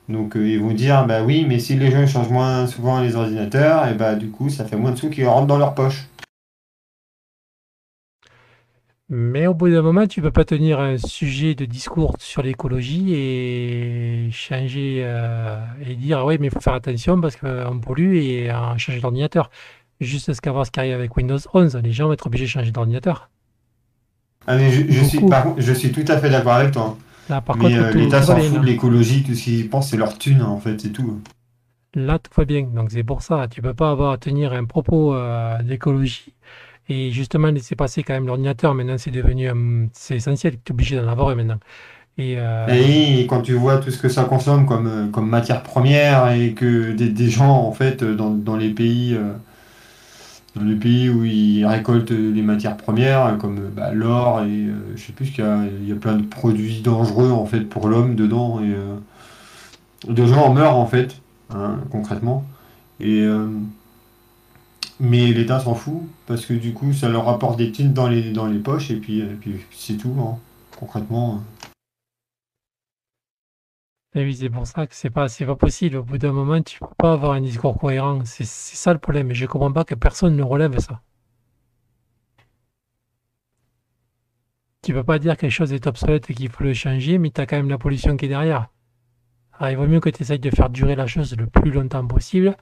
Donc 0.08 0.36
euh, 0.36 0.46
ils 0.46 0.60
vont 0.60 0.72
dire, 0.72 1.06
bah 1.06 1.22
oui, 1.22 1.46
mais 1.48 1.58
si 1.58 1.76
les 1.76 1.90
gens 1.90 2.06
changent 2.06 2.30
moins 2.30 2.66
souvent 2.66 3.00
les 3.00 3.16
ordinateurs, 3.16 3.88
et 3.88 3.94
bah 3.94 4.14
du 4.14 4.30
coup, 4.30 4.50
ça 4.50 4.64
fait 4.64 4.76
moins 4.76 4.90
de 4.92 4.96
sous 4.96 5.10
qui 5.10 5.24
rentrent 5.24 5.46
dans 5.46 5.58
leur 5.58 5.74
poche. 5.74 6.08
Mais 9.10 9.46
au 9.46 9.54
bout 9.54 9.68
d'un 9.70 9.82
moment, 9.82 10.06
tu 10.06 10.22
peux 10.22 10.30
pas 10.30 10.44
tenir 10.44 10.80
un 10.80 10.96
sujet 10.96 11.54
de 11.54 11.66
discours 11.66 12.16
sur 12.18 12.42
l'écologie 12.42 13.14
et 13.14 14.28
changer 14.32 15.02
euh, 15.04 15.58
et 15.86 15.94
dire 15.94 16.24
ouais 16.24 16.38
mais 16.38 16.46
il 16.46 16.50
faut 16.50 16.60
faire 16.60 16.72
attention 16.72 17.20
parce 17.20 17.36
qu'on 17.36 17.78
pollue 17.80 18.16
et 18.16 18.50
on 18.50 18.78
change 18.78 19.00
d'ordinateur. 19.00 19.50
Juste 20.00 20.32
ce 20.32 20.40
qu'avoir 20.40 20.66
ce 20.66 20.70
qui 20.70 20.80
arrive 20.80 20.94
avec 20.94 21.16
Windows 21.16 21.38
11, 21.52 21.76
les 21.84 21.92
gens 21.92 22.06
vont 22.06 22.14
être 22.14 22.26
obligés 22.26 22.46
de 22.46 22.50
changer 22.50 22.72
d'ordinateur. 22.72 23.30
Ah 24.46 24.56
mais 24.56 24.70
je, 24.70 24.90
je 24.90 25.04
suis, 25.04 25.20
par 25.20 25.54
je 25.58 25.72
suis 25.72 25.92
tout 25.92 26.04
à 26.08 26.18
fait 26.18 26.30
d'accord 26.30 26.54
avec 26.54 26.72
toi. 26.72 26.96
Là 27.28 27.42
par 27.42 27.56
mais 27.56 27.60
contre, 27.60 27.78
euh, 27.78 27.92
l'État 27.92 28.22
s'en 28.22 28.38
fout 28.40 28.58
là. 28.58 28.60
de 28.60 28.66
l'écologie, 28.66 29.22
tout 29.24 29.34
ce 29.34 29.44
qu'ils 29.44 29.68
pensent, 29.70 29.90
c'est 29.90 29.96
leur 29.96 30.18
thune, 30.18 30.42
en 30.42 30.58
fait, 30.60 30.80
c'est 30.80 30.90
tout. 30.92 31.22
Là, 31.94 32.18
tout 32.18 32.30
va 32.36 32.44
bien. 32.44 32.62
Donc 32.62 32.90
c'est 32.90 33.04
pour 33.04 33.22
ça, 33.22 33.46
tu 33.48 33.62
peux 33.62 33.74
pas 33.74 33.90
avoir 33.90 34.12
à 34.12 34.18
tenir 34.18 34.52
un 34.52 34.64
propos 34.64 35.14
euh, 35.14 35.62
d'écologie 35.62 36.34
et 36.88 37.10
justement 37.12 37.48
laisser 37.50 37.76
passer 37.76 38.02
quand 38.02 38.14
même 38.14 38.26
l'ordinateur. 38.26 38.74
Maintenant, 38.74 38.98
c'est 38.98 39.10
devenu 39.12 39.50
c'est 39.92 40.16
essentiel, 40.16 40.54
tu 40.64 40.72
es 40.72 40.72
obligé 40.72 40.96
d'en 40.96 41.08
avoir 41.08 41.34
maintenant. 41.36 41.60
Et, 42.18 42.36
euh, 42.38 42.66
Et 42.68 43.26
quand 43.28 43.42
tu 43.42 43.54
vois 43.54 43.78
tout 43.78 43.90
ce 43.90 43.98
que 43.98 44.08
ça 44.08 44.24
consomme 44.24 44.66
comme, 44.66 45.10
comme 45.12 45.28
matière 45.28 45.62
première 45.62 46.32
et 46.32 46.54
que 46.54 46.92
des, 46.92 47.08
des 47.10 47.30
gens, 47.30 47.50
en 47.52 47.72
fait, 47.72 48.04
dans, 48.04 48.30
dans 48.30 48.56
les 48.56 48.70
pays, 48.70 49.14
euh, 49.14 49.34
dans 50.54 50.62
les 50.64 50.76
pays 50.76 51.08
où 51.08 51.24
ils 51.24 51.66
récoltent 51.66 52.10
les 52.10 52.42
matières 52.42 52.76
premières, 52.76 53.26
euh, 53.26 53.36
comme 53.36 53.58
euh, 53.58 53.68
bah, 53.74 53.92
l'or 53.92 54.42
et 54.42 54.66
euh, 54.66 54.96
je 54.96 55.02
sais 55.02 55.12
plus 55.12 55.30
qu'il 55.30 55.44
y 55.82 55.88
y 55.88 55.92
a 55.92 55.96
plein 55.96 56.16
de 56.16 56.24
produits 56.24 56.80
dangereux, 56.80 57.30
en 57.30 57.46
fait, 57.46 57.60
pour 57.62 57.88
l'homme 57.88 58.14
dedans 58.14 58.60
et 58.60 58.72
euh, 58.72 58.96
de 60.08 60.26
gens 60.26 60.44
en 60.44 60.54
meurent, 60.54 60.76
en 60.76 60.86
fait, 60.86 61.20
hein, 61.50 61.78
concrètement. 61.90 62.44
Et, 63.00 63.22
euh, 63.22 63.48
mais 65.00 65.32
l'État 65.32 65.58
s'en 65.58 65.74
fout 65.74 66.02
parce 66.26 66.46
que 66.46 66.54
du 66.54 66.72
coup, 66.72 66.92
ça 66.92 67.08
leur 67.08 67.28
apporte 67.28 67.58
des 67.58 67.72
thunes 67.72 67.92
dans 67.92 68.08
les, 68.08 68.32
dans 68.32 68.46
les 68.46 68.58
poches 68.58 68.90
et 68.90 68.96
puis, 68.96 69.20
et 69.20 69.24
puis 69.24 69.56
c'est 69.72 69.94
tout, 69.94 70.14
hein, 70.20 70.38
concrètement. 70.78 71.42
Oui, 74.14 74.34
c'est 74.34 74.48
pour 74.48 74.66
ça 74.66 74.86
que 74.86 74.94
c'est 74.94 75.10
pas, 75.10 75.26
pas 75.28 75.56
possible. 75.56 75.96
Au 75.96 76.02
bout 76.02 76.16
d'un 76.16 76.32
moment, 76.32 76.62
tu 76.62 76.78
peux 76.78 76.86
pas 76.96 77.12
avoir 77.12 77.32
un 77.32 77.40
discours 77.42 77.78
cohérent. 77.78 78.24
C'est 78.24 78.44
ça 78.46 78.92
le 78.94 78.98
problème. 78.98 79.30
Et 79.30 79.34
je 79.34 79.44
comprends 79.46 79.72
pas 79.72 79.84
que 79.84 79.94
personne 79.94 80.36
ne 80.36 80.42
relève 80.42 80.78
ça. 80.78 81.02
Tu 84.82 84.92
peux 84.92 85.02
pas 85.02 85.18
dire 85.18 85.34
que 85.34 85.40
quelque 85.40 85.50
chose 85.50 85.72
est 85.72 85.88
obsolète 85.88 86.30
et 86.30 86.34
qu'il 86.34 86.48
faut 86.48 86.62
le 86.62 86.74
changer, 86.74 87.18
mais 87.18 87.30
tu 87.30 87.40
as 87.40 87.46
quand 87.46 87.56
même 87.56 87.68
la 87.68 87.76
pollution 87.78 88.16
qui 88.16 88.26
est 88.26 88.28
derrière. 88.28 88.68
Il 89.60 89.76
vaut 89.76 89.86
mieux 89.88 90.00
que 90.00 90.10
tu 90.10 90.22
essayes 90.22 90.38
de 90.38 90.50
faire 90.50 90.70
durer 90.70 90.94
la 90.96 91.06
chose 91.08 91.36
le 91.36 91.46
plus 91.46 91.70
longtemps 91.72 92.06
possible, 92.06 92.56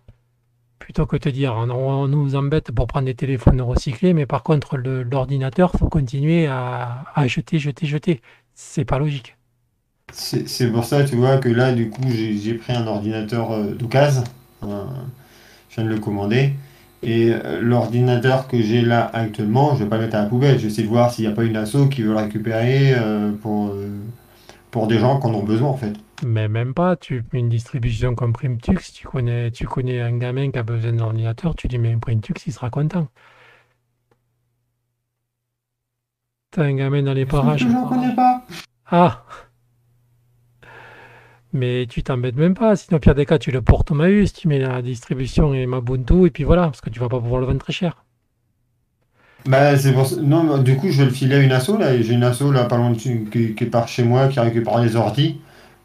plutôt 0.78 1.06
que 1.06 1.16
de 1.16 1.22
te 1.22 1.28
dire 1.30 1.54
on, 1.56 1.70
on 1.70 2.08
nous 2.08 2.36
embête 2.36 2.72
pour 2.72 2.86
prendre 2.88 3.06
des 3.06 3.14
téléphones 3.16 3.62
recyclés, 3.62 4.14
mais 4.14 4.26
par 4.26 4.42
contre, 4.44 4.76
le- 4.78 5.02
l'ordinateur, 5.04 5.72
faut 5.72 5.88
continuer 5.90 6.46
à, 6.48 7.04
à 7.14 7.26
jeter, 7.28 7.58
jeter, 7.60 7.86
jeter. 7.86 8.22
C'est 8.54 8.84
pas 8.86 8.98
logique. 8.98 9.36
C'est 10.12 10.70
pour 10.70 10.84
ça, 10.84 11.04
tu 11.04 11.16
vois, 11.16 11.38
que 11.38 11.48
là, 11.48 11.72
du 11.72 11.88
coup, 11.90 12.02
j'ai 12.08 12.54
pris 12.54 12.72
un 12.72 12.86
ordinateur 12.86 13.52
euh, 13.52 13.74
d'occasion. 13.74 14.24
Euh, 14.62 14.84
je 15.70 15.76
viens 15.76 15.84
de 15.84 15.94
le 15.94 16.00
commander. 16.00 16.52
Et 17.02 17.32
euh, 17.32 17.60
l'ordinateur 17.60 18.46
que 18.46 18.60
j'ai 18.60 18.80
là 18.80 19.10
actuellement, 19.12 19.74
je 19.74 19.82
vais 19.82 19.90
pas 19.90 19.96
le 19.96 20.04
mettre 20.04 20.16
à 20.16 20.22
la 20.22 20.26
poubelle. 20.26 20.58
J'essaie 20.58 20.82
de 20.82 20.88
voir 20.88 21.10
s'il 21.10 21.26
n'y 21.26 21.32
a 21.32 21.34
pas 21.34 21.44
une 21.44 21.56
asso 21.56 21.88
qui 21.90 22.02
veut 22.02 22.12
le 22.12 22.16
récupérer 22.16 22.94
euh, 22.94 23.32
pour, 23.32 23.68
euh, 23.68 23.88
pour 24.70 24.86
des 24.86 24.98
gens 24.98 25.18
qui 25.18 25.26
en 25.26 25.34
ont 25.34 25.42
besoin, 25.42 25.68
en 25.68 25.76
fait. 25.76 25.94
Mais 26.24 26.46
même 26.46 26.74
pas, 26.74 26.94
tu 26.94 27.24
une 27.32 27.48
distribution 27.48 28.14
comme 28.14 28.32
Primtux, 28.32 28.92
tu 28.94 29.08
connais, 29.08 29.50
tu 29.50 29.66
connais 29.66 30.00
un 30.00 30.16
gamin 30.16 30.52
qui 30.52 30.58
a 30.58 30.62
besoin 30.62 30.92
d'un 30.92 31.04
ordinateur, 31.04 31.56
tu 31.56 31.66
lui 31.66 31.78
mets 31.78 31.92
un 31.92 31.98
Primtux, 31.98 32.34
il 32.46 32.52
sera 32.52 32.70
content. 32.70 33.08
T'as 36.52 36.62
un 36.62 36.74
gamin 36.74 37.02
dans 37.02 37.14
les 37.14 37.26
parages. 37.26 37.62
Je 37.62 37.66
n'en 37.66 37.88
connais 37.88 38.14
pas. 38.14 38.44
Ah! 38.86 39.24
Mais 41.52 41.86
tu 41.86 42.02
t'embêtes 42.02 42.36
même 42.36 42.54
pas, 42.54 42.76
sinon, 42.76 42.96
au 42.96 43.00
pire 43.00 43.14
des 43.14 43.26
cas, 43.26 43.38
tu 43.38 43.50
le 43.50 43.60
portes 43.60 43.90
au 43.90 43.94
Maus, 43.94 44.32
tu 44.32 44.48
mets 44.48 44.58
la 44.58 44.80
distribution 44.80 45.52
et 45.52 45.66
Mabuntu, 45.66 46.26
et 46.26 46.30
puis 46.30 46.44
voilà, 46.44 46.64
parce 46.64 46.80
que 46.80 46.88
tu 46.88 46.98
vas 46.98 47.08
pas 47.08 47.20
pouvoir 47.20 47.40
le 47.40 47.46
vendre 47.46 47.58
très 47.60 47.74
cher. 47.74 48.04
Bah, 49.44 49.76
c'est 49.76 49.92
pour 49.92 50.06
ça. 50.06 50.16
Non, 50.16 50.44
mais 50.44 50.62
du 50.62 50.76
coup, 50.76 50.88
je 50.88 50.98
vais 50.98 51.04
le 51.04 51.10
filer 51.10 51.34
à 51.36 51.40
une 51.40 51.52
asso, 51.52 51.76
là. 51.78 52.00
J'ai 52.00 52.14
une 52.14 52.22
asso, 52.22 52.50
là, 52.52 52.64
pas 52.64 52.76
loin 52.76 52.90
de 52.90 52.98
chez- 52.98 53.24
qui, 53.30 53.54
qui 53.54 53.64
est 53.64 53.66
par 53.66 53.88
chez 53.88 54.04
moi, 54.04 54.28
qui 54.28 54.40
récupère 54.40 54.78
les 54.80 54.96
ordis, 54.96 55.40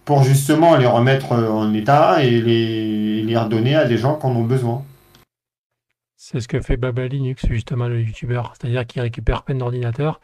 pour 0.06 0.24
justement 0.24 0.78
les 0.78 0.86
remettre 0.86 1.34
euh, 1.34 1.50
en 1.50 1.74
état 1.74 2.24
et 2.24 2.40
les, 2.40 3.24
les 3.24 3.38
redonner 3.38 3.76
à 3.76 3.86
des 3.86 3.98
gens 3.98 4.16
qui 4.16 4.26
en 4.26 4.36
ont 4.36 4.44
besoin. 4.44 4.86
C'est 6.16 6.40
ce 6.40 6.48
que 6.48 6.62
fait 6.62 6.78
Baba 6.78 7.08
Linux, 7.08 7.46
justement, 7.50 7.88
le 7.88 8.02
youtubeur. 8.02 8.54
C'est-à-dire 8.58 8.86
qu'il 8.86 9.02
récupère 9.02 9.44
plein 9.44 9.56
d'ordinateurs, 9.56 10.20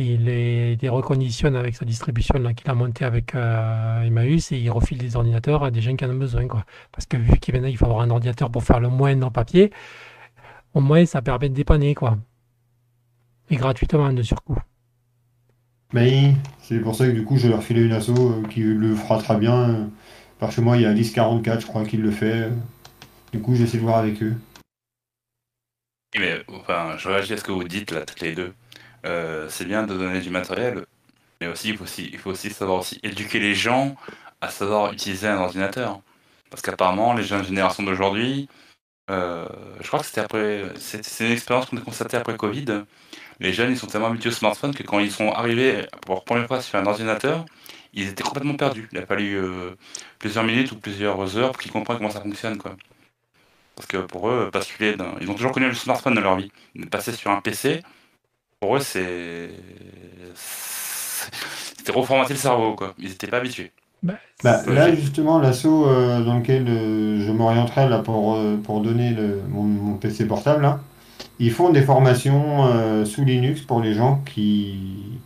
il 0.00 0.24
les, 0.24 0.76
les 0.76 0.88
reconditionne 0.88 1.56
avec 1.56 1.76
sa 1.76 1.84
distribution 1.84 2.38
là, 2.38 2.54
qu'il 2.54 2.70
a 2.70 2.74
montée 2.74 3.04
avec 3.04 3.34
euh, 3.34 4.02
Emmaüs 4.02 4.52
et 4.52 4.58
il 4.58 4.70
refile 4.70 4.98
des 4.98 5.16
ordinateurs 5.16 5.64
à 5.64 5.70
des 5.70 5.80
gens 5.80 5.94
qui 5.96 6.04
en 6.04 6.10
ont 6.10 6.14
besoin. 6.14 6.46
Quoi. 6.46 6.64
Parce 6.92 7.06
que 7.06 7.16
vu 7.16 7.38
qu'il 7.38 7.54
il 7.54 7.76
faut 7.76 7.86
avoir 7.86 8.00
un 8.00 8.10
ordinateur 8.10 8.50
pour 8.50 8.64
faire 8.64 8.80
le 8.80 8.88
moins 8.88 9.20
en 9.22 9.30
papier, 9.30 9.70
au 10.74 10.80
moins 10.80 11.04
ça 11.06 11.22
permet 11.22 11.48
de 11.48 11.54
dépanner. 11.54 11.94
Quoi. 11.94 12.18
Et 13.50 13.56
gratuitement 13.56 14.12
de 14.12 14.22
surcoût. 14.22 14.58
Mais 15.92 16.34
c'est 16.62 16.78
pour 16.78 16.94
ça 16.94 17.06
que 17.06 17.12
du 17.12 17.24
coup 17.24 17.36
je 17.36 17.44
vais 17.44 17.48
leur 17.48 17.62
filer 17.62 17.82
une 17.82 17.92
asso 17.92 18.10
euh, 18.10 18.42
qui 18.48 18.60
le 18.60 18.94
fera 18.94 19.18
très 19.18 19.36
bien. 19.36 19.90
Par 20.38 20.52
chez 20.52 20.62
moi 20.62 20.76
il 20.76 20.82
y 20.82 20.86
a 20.86 20.92
1044 20.92 21.60
je 21.60 21.66
crois 21.66 21.84
qu'il 21.84 22.00
le 22.00 22.10
fait. 22.10 22.48
Du 23.32 23.40
coup 23.40 23.54
j'essaie 23.54 23.78
de 23.78 23.82
voir 23.82 23.98
avec 23.98 24.22
eux. 24.22 24.36
Mais 26.18 26.42
enfin, 26.48 26.96
je 26.98 27.08
réagis 27.08 27.34
à 27.34 27.36
ce 27.36 27.44
que 27.44 27.52
vous 27.52 27.64
dites 27.64 27.92
là, 27.92 28.04
toutes 28.04 28.20
les 28.20 28.34
deux. 28.34 28.52
Euh, 29.06 29.48
c'est 29.48 29.64
bien 29.64 29.84
de 29.84 29.96
donner 29.96 30.20
du 30.20 30.30
matériel, 30.30 30.84
mais 31.40 31.48
aussi 31.48 31.70
il 31.70 32.18
faut 32.18 32.30
aussi, 32.30 32.50
savoir 32.50 32.80
aussi 32.80 33.00
éduquer 33.02 33.38
les 33.40 33.54
gens 33.54 33.96
à 34.40 34.50
savoir 34.50 34.92
utiliser 34.92 35.28
un 35.28 35.38
ordinateur. 35.38 36.00
Parce 36.50 36.62
qu'apparemment, 36.62 37.14
les 37.14 37.22
jeunes 37.22 37.44
générations 37.44 37.82
d'aujourd'hui, 37.82 38.48
euh, 39.10 39.46
je 39.80 39.86
crois 39.88 40.00
que 40.00 40.06
c'était 40.06 40.20
après, 40.20 40.64
c'est 40.76 41.24
une 41.24 41.32
expérience 41.32 41.66
qu'on 41.66 41.76
a 41.78 41.80
constatée 41.80 42.16
après 42.16 42.36
Covid. 42.36 42.84
Les 43.40 43.52
jeunes, 43.52 43.70
ils 43.72 43.78
sont 43.78 43.86
tellement 43.86 44.08
habitués 44.08 44.30
au 44.30 44.32
smartphone 44.32 44.74
que 44.74 44.82
quand 44.82 44.98
ils 45.00 45.10
sont 45.10 45.30
arrivés 45.32 45.86
pour 46.06 46.16
la 46.16 46.20
première 46.22 46.46
fois 46.46 46.60
sur 46.62 46.78
un 46.78 46.86
ordinateur, 46.86 47.44
ils 47.94 48.08
étaient 48.08 48.22
complètement 48.22 48.56
perdus. 48.56 48.88
Il 48.92 48.98
a 48.98 49.06
fallu 49.06 49.34
euh, 49.36 49.74
plusieurs 50.18 50.44
minutes 50.44 50.72
ou 50.72 50.76
plusieurs 50.76 51.36
heures 51.38 51.52
pour 51.52 51.60
qu'ils 51.62 51.72
comprennent 51.72 51.98
comment 51.98 52.10
ça 52.10 52.20
fonctionne, 52.20 52.58
quoi. 52.58 52.76
Parce 53.76 53.86
que 53.88 53.98
pour 53.98 54.28
eux, 54.30 54.50
basculer, 54.52 54.94
ils 55.20 55.30
ont 55.30 55.34
toujours 55.34 55.52
connu 55.52 55.66
le 55.66 55.74
smartphone 55.74 56.14
dans 56.14 56.20
leur 56.20 56.36
vie. 56.36 56.52
Passer 56.90 57.12
sur 57.12 57.30
un 57.30 57.40
PC, 57.40 57.82
pour 58.60 58.76
eux, 58.76 58.80
c'est. 58.80 59.50
C'était 60.34 61.92
reformater 61.92 62.34
le 62.34 62.38
cerveau, 62.38 62.74
quoi. 62.74 62.94
Ils 62.98 63.08
n'étaient 63.08 63.26
pas 63.26 63.38
habitués. 63.38 63.72
Bah, 64.02 64.14
bah 64.42 64.62
là, 64.66 64.94
justement, 64.94 65.38
l'assaut 65.38 65.86
euh, 65.86 66.22
dans 66.22 66.38
lequel 66.38 66.66
euh, 66.68 67.26
je 67.26 67.32
m'orienterai 67.32 67.88
là, 67.88 67.98
pour, 67.98 68.34
euh, 68.36 68.56
pour 68.56 68.80
donner 68.80 69.10
le, 69.10 69.42
mon, 69.48 69.96
PC 69.96 70.26
portable, 70.26 70.62
là, 70.62 70.80
ils 71.38 71.50
font 71.52 71.70
des 71.70 71.82
formations 71.82 73.04
sous 73.04 73.24
Linux 73.24 73.62
pour 73.62 73.80
les 73.80 73.94
gens 73.94 74.22
qui, 74.26 75.18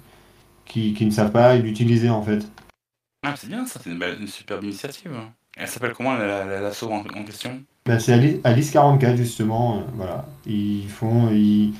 qui, 0.65 0.95
qui 0.95 1.07
ne 1.07 1.11
savent 1.11 1.33
pas 1.33 1.57
l'utiliser, 1.57 2.11
en 2.11 2.23
fait. 2.23 2.47
Ah, 3.25 3.35
c'est 3.37 3.49
bien, 3.49 3.67
ça, 3.67 3.81
c'est 3.83 3.91
une, 3.91 4.27
superbe 4.27 4.65
initiative. 4.65 5.13
Hein. 5.15 5.31
Elle 5.57 5.69
s'appelle 5.69 5.93
comment 5.93 6.15
l'assaut 6.15 6.91
en, 6.91 6.99
en, 6.99 7.25
question? 7.25 7.63
Bah, 7.87 7.99
C'est 7.99 8.41
Alice 8.45 8.71
44, 8.71 9.17
justement. 9.17 9.83
voilà. 9.95 10.27
Ils 10.47 10.89
font. 10.89 11.31
Ils, 11.31 11.75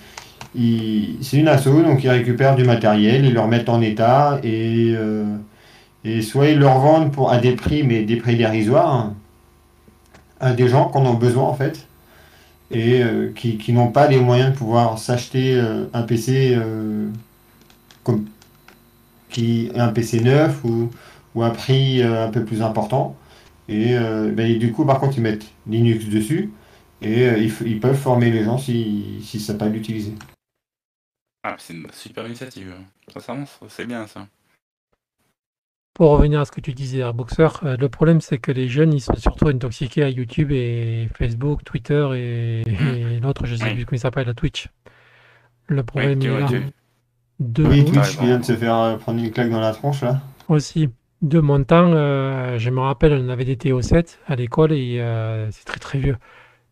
c'est 0.55 1.37
une 1.37 1.49
asso, 1.49 1.67
donc 1.67 2.05
ils 2.05 2.11
récupèrent 2.11 2.55
du 2.55 2.65
matériel, 2.65 3.25
ils 3.25 3.35
le 3.35 3.41
remettent 3.41 3.69
en 3.69 3.81
état 3.81 4.39
et, 4.45 4.93
euh, 4.95 5.37
et 6.05 6.23
soit 6.23 6.49
ils 6.49 6.59
le 6.59 6.69
revendent 6.69 7.13
pour, 7.13 7.31
à 7.33 7.39
des 7.39 7.53
prix, 7.53 7.83
mais 7.83 8.03
des 8.03 8.17
prix 8.17 8.37
dérisoires, 8.37 9.13
à 10.41 10.53
des 10.53 10.69
gens 10.69 10.89
qui 10.89 10.99
en 10.99 11.07
ont 11.07 11.15
besoin 11.15 11.45
en 11.45 11.55
fait, 11.55 11.87
et 12.71 13.03
euh, 13.03 13.33
qui, 13.35 13.59
qui 13.59 13.73
n'ont 13.73 13.89
pas 13.91 14.07
les 14.09 14.21
moyens 14.21 14.53
de 14.53 14.57
pouvoir 14.57 14.99
s'acheter 14.99 15.57
euh, 15.57 15.87
un 15.93 16.03
PC 16.03 16.57
comme 18.05 18.27
un 19.77 19.89
PC 19.89 20.21
neuf 20.21 20.63
ou, 20.65 20.91
ou 21.35 21.43
un 21.43 21.51
prix 21.51 22.03
un 22.03 22.29
peu 22.29 22.45
plus 22.45 22.63
important. 22.63 23.17
Et, 23.69 23.97
ben, 23.97 24.59
du 24.59 24.71
coup, 24.73 24.85
par 24.85 25.01
contre, 25.01 25.17
ils 25.17 25.23
mettent 25.23 25.47
Linux 25.67 26.05
dessus 26.05 26.53
et 27.03 27.25
ils, 27.39 27.53
ils, 27.67 27.81
peuvent 27.81 27.97
former 27.97 28.31
les 28.31 28.45
gens 28.45 28.59
s'ils 28.59 29.23
si, 29.23 29.39
si 29.39 29.41
savent 29.41 29.57
pas 29.57 29.67
l'utiliser. 29.67 30.15
Ah, 31.47 31.57
c'est 31.59 31.75
une 31.75 31.87
super 31.93 32.27
initiative. 32.27 32.73
Sincèrement, 33.13 33.45
c'est 33.69 33.85
bien 33.85 34.07
ça. 34.07 34.27
Pour 35.93 36.11
revenir 36.11 36.41
à 36.41 36.47
ce 36.47 36.51
que 36.51 36.63
tu 36.63 36.73
disais, 36.73 37.01
Airboxer, 37.01 37.49
euh, 37.63 37.77
le 37.77 37.89
problème 37.89 38.21
c'est 38.21 38.39
que 38.39 38.51
les 38.51 38.67
jeunes 38.67 38.93
ils 38.95 39.01
sont 39.01 39.15
surtout 39.15 39.47
intoxiqués 39.47 40.03
à 40.03 40.09
YouTube 40.09 40.51
et 40.51 41.09
Facebook, 41.17 41.63
Twitter 41.63 42.09
et, 42.17 42.63
hmm. 42.67 43.23
l'autre, 43.23 43.47
je 43.47 43.55
sais 43.55 43.73
plus 43.75 43.85
comment 43.85 43.97
il 43.97 44.01
s'appelle, 44.01 44.27
la 44.27 44.35
Twitch. 44.35 44.69
Le 45.67 45.85
problème 45.85 46.21
est 46.23 46.27
là. 46.27 46.49
Oui, 47.59 47.85
Twitch 47.85 48.17
qui 48.17 48.25
vient 48.25 48.39
de 48.39 48.45
se 48.45 48.57
faire 48.57 48.77
euh, 48.77 48.97
prendre 48.97 49.23
une 49.23 49.31
claque 49.31 49.51
dans 49.51 49.61
la 49.61 49.73
tronche 49.73 50.03
là. 50.03 50.21
Aussi. 50.49 50.89
De 51.23 51.41
mon 51.41 51.63
temps, 51.63 51.91
euh, 51.93 52.59
je 52.59 52.71
me 52.71 52.81
rappelle, 52.81 53.13
on 53.13 53.29
avait 53.29 53.45
des 53.45 53.57
TO7 53.57 54.19
à 54.27 54.35
l'école 54.35 54.73
et 54.73 54.99
c'est 55.53 55.65
très 55.65 55.79
très 55.79 55.99
vieux. 55.99 56.17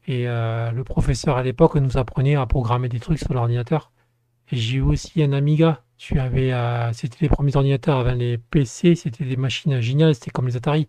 Et 0.09 0.25
le 0.25 0.83
professeur 0.83 1.37
à 1.37 1.43
l'époque 1.43 1.77
nous 1.77 1.97
apprenait 1.97 2.35
à 2.35 2.45
programmer 2.47 2.89
des 2.89 3.01
trucs 3.01 3.19
sur 3.19 3.33
l'ordinateur. 3.35 3.93
J'ai 4.53 4.77
eu 4.77 4.83
aussi 4.83 5.23
un 5.23 5.33
Amiga. 5.33 5.83
Tu 5.97 6.19
avais, 6.21 6.53
euh, 6.53 6.93
c'était 6.93 7.17
les 7.23 7.29
premiers 7.31 7.57
ordinateurs 7.57 7.99
avant 7.99 8.13
les 8.13 8.37
PC, 8.37 8.95
c'était 8.95 9.25
des 9.25 9.37
machines 9.37 9.81
géniales, 9.81 10.15
c'était 10.15 10.31
comme 10.31 10.47
les 10.47 10.57
Atari. 10.57 10.87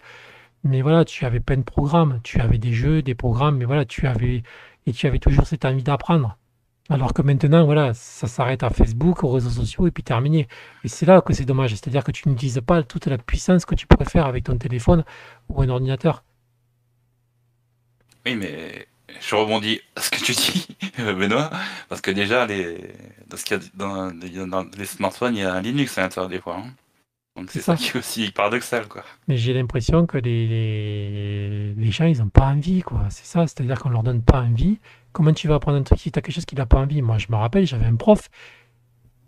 Mais 0.65 0.81
voilà, 0.81 1.05
tu 1.05 1.25
avais 1.25 1.39
plein 1.39 1.57
de 1.57 1.63
programmes, 1.63 2.19
tu 2.23 2.41
avais 2.41 2.57
des 2.57 2.73
jeux, 2.73 3.01
des 3.01 3.15
programmes, 3.15 3.57
mais 3.57 3.65
voilà, 3.65 3.85
tu 3.85 4.05
avais 4.05 4.43
et 4.85 4.91
tu 4.91 5.07
avais 5.07 5.19
toujours 5.19 5.47
cette 5.47 5.63
envie 5.63 5.83
d'apprendre. 5.83 6.37
Alors 6.89 7.13
que 7.13 7.21
maintenant, 7.21 7.63
voilà, 7.65 7.93
ça 7.93 8.27
s'arrête 8.27 8.63
à 8.63 8.69
Facebook, 8.69 9.23
aux 9.23 9.31
réseaux 9.31 9.49
sociaux 9.49 9.87
et 9.87 9.91
puis 9.91 10.03
terminé. 10.03 10.47
Et 10.83 10.89
c'est 10.89 11.05
là 11.05 11.21
que 11.21 11.33
c'est 11.33 11.45
dommage, 11.45 11.71
c'est-à-dire 11.71 12.03
que 12.03 12.11
tu 12.11 12.27
n'utilises 12.27 12.61
pas 12.65 12.83
toute 12.83 13.07
la 13.07 13.17
puissance 13.17 13.63
que 13.65 13.75
tu 13.75 13.87
pourrais 13.87 14.05
faire 14.05 14.25
avec 14.25 14.43
ton 14.43 14.57
téléphone 14.57 15.05
ou 15.47 15.61
un 15.61 15.69
ordinateur. 15.69 16.23
Oui, 18.25 18.35
mais 18.35 18.87
je 19.21 19.35
rebondis 19.35 19.81
à 19.95 20.01
ce 20.01 20.09
que 20.11 20.17
tu 20.17 20.31
dis, 20.33 20.67
Benoît, 20.97 21.49
parce 21.89 22.01
que 22.01 22.11
déjà, 22.11 22.45
les, 22.45 22.77
dans, 23.27 23.37
ce 23.37 23.55
dans, 23.75 24.11
dans, 24.47 24.65
les 24.77 24.85
smartphones, 24.85 25.35
il 25.35 25.41
y 25.41 25.45
a 25.45 25.53
un 25.53 25.61
Linux 25.61 25.97
à 25.97 26.01
l'intérieur 26.01 26.29
des 26.29 26.39
fois. 26.39 26.57
Hein. 26.57 26.71
Donc 27.35 27.49
c'est 27.49 27.61
ça. 27.61 27.75
qui 27.75 27.89
est 27.89 27.95
aussi 27.95 28.31
paradoxal, 28.31 28.87
quoi. 28.87 29.03
Mais 29.27 29.37
j'ai 29.37 29.53
l'impression 29.53 30.05
que 30.05 30.17
les, 30.17 31.73
les, 31.75 31.91
gens, 31.91 32.05
ils 32.05 32.19
n'ont 32.19 32.29
pas 32.29 32.45
envie, 32.45 32.81
quoi. 32.81 33.07
C'est 33.09 33.25
ça, 33.25 33.47
c'est-à-dire 33.47 33.79
qu'on 33.79 33.89
leur 33.89 34.03
donne 34.03 34.21
pas 34.21 34.41
envie. 34.41 34.79
Comment 35.13 35.33
tu 35.33 35.47
vas 35.47 35.55
apprendre 35.55 35.77
un 35.77 35.83
truc 35.83 35.99
si 35.99 36.11
tu 36.11 36.19
as 36.19 36.21
quelque 36.21 36.35
chose 36.35 36.45
qui 36.45 36.55
n'a 36.55 36.65
pas 36.65 36.77
envie? 36.77 37.01
Moi, 37.01 37.17
je 37.17 37.27
me 37.29 37.35
rappelle, 37.35 37.65
j'avais 37.65 37.85
un 37.85 37.95
prof, 37.95 38.29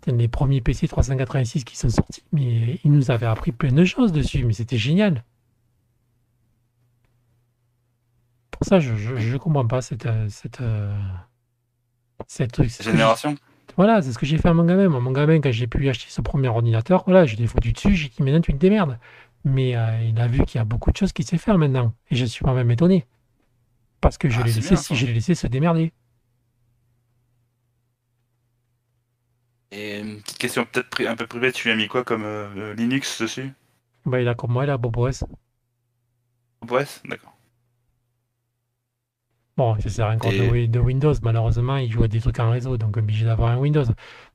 les 0.06 0.28
premiers 0.28 0.60
PC 0.60 0.86
386 0.86 1.64
qui 1.64 1.76
sont 1.76 1.88
sortis, 1.88 2.22
mais 2.32 2.78
il 2.84 2.92
nous 2.92 3.10
avait 3.10 3.26
appris 3.26 3.52
plein 3.52 3.72
de 3.72 3.84
choses 3.84 4.12
dessus, 4.12 4.44
mais 4.44 4.52
c'était 4.52 4.78
génial. 4.78 5.24
Pour 8.56 8.66
ça, 8.66 8.80
je 8.80 8.90
ne 8.90 9.36
comprends 9.36 9.66
pas 9.66 9.82
cette, 9.82 10.06
euh, 10.06 10.26
cette, 10.30 10.60
euh, 10.62 10.96
cette, 12.26 12.62
génération. 12.82 13.36
Voilà, 13.76 14.00
c'est 14.00 14.12
ce 14.12 14.18
que 14.18 14.24
j'ai 14.24 14.38
fait 14.38 14.48
à 14.48 14.54
mon 14.54 14.64
gamin. 14.64 14.88
Mon 14.88 15.12
gamin, 15.12 15.40
quand 15.40 15.52
j'ai 15.52 15.66
pu 15.66 15.86
acheter 15.88 16.06
ce 16.08 16.22
premier 16.22 16.48
ordinateur, 16.48 17.04
voilà, 17.06 17.26
je 17.26 17.36
l'ai 17.36 17.46
foutu 17.46 17.72
dessus, 17.72 17.94
j'ai 17.94 18.08
dit 18.08 18.22
maintenant 18.22 18.40
tu 18.40 18.52
te 18.52 18.58
démerdes. 18.58 18.98
Mais 19.44 19.76
euh, 19.76 20.00
il 20.02 20.18
a 20.18 20.26
vu 20.26 20.42
qu'il 20.44 20.58
y 20.58 20.62
a 20.62 20.64
beaucoup 20.64 20.90
de 20.90 20.96
choses 20.96 21.12
qu'il 21.12 21.26
sait 21.26 21.36
faire 21.36 21.58
maintenant. 21.58 21.92
Et 22.10 22.16
je 22.16 22.24
suis 22.24 22.44
quand 22.44 22.54
même 22.54 22.70
étonné. 22.70 23.06
Parce 24.00 24.16
que 24.16 24.28
je 24.30 24.40
ah, 24.40 24.44
l'ai 24.44 24.52
laissé, 24.52 24.76
si 24.76 24.96
je 24.96 25.06
l'ai 25.06 25.12
laissé 25.12 25.34
se 25.34 25.46
démerder. 25.46 25.92
Et 29.70 29.98
une 30.00 30.22
petite 30.22 30.38
question 30.38 30.64
peut-être 30.64 31.06
un 31.06 31.16
peu 31.16 31.26
privée, 31.26 31.52
tu 31.52 31.68
lui 31.68 31.72
as 31.72 31.76
mis 31.76 31.88
quoi 31.88 32.04
comme 32.04 32.24
Linux 32.76 33.20
dessus? 33.20 33.52
Bah, 34.06 34.20
Il 34.20 34.28
a 34.28 34.34
comme 34.34 34.52
moi, 34.52 34.64
il 34.64 34.70
a 34.70 34.78
BobOS. 34.78 35.24
BobOS 36.62 37.02
D'accord. 37.04 37.35
Bon, 39.56 39.78
ça 39.80 39.88
sert 39.88 40.06
encore 40.08 40.32
de, 40.32 40.66
de, 40.66 40.78
Windows. 40.78 41.14
Malheureusement, 41.22 41.76
il 41.76 41.90
joue 41.90 42.02
à 42.02 42.08
des 42.08 42.20
trucs 42.20 42.38
en 42.40 42.50
réseau, 42.50 42.76
donc 42.76 42.96
obligé 42.96 43.24
d'avoir 43.24 43.50
un 43.50 43.56
Windows. 43.56 43.84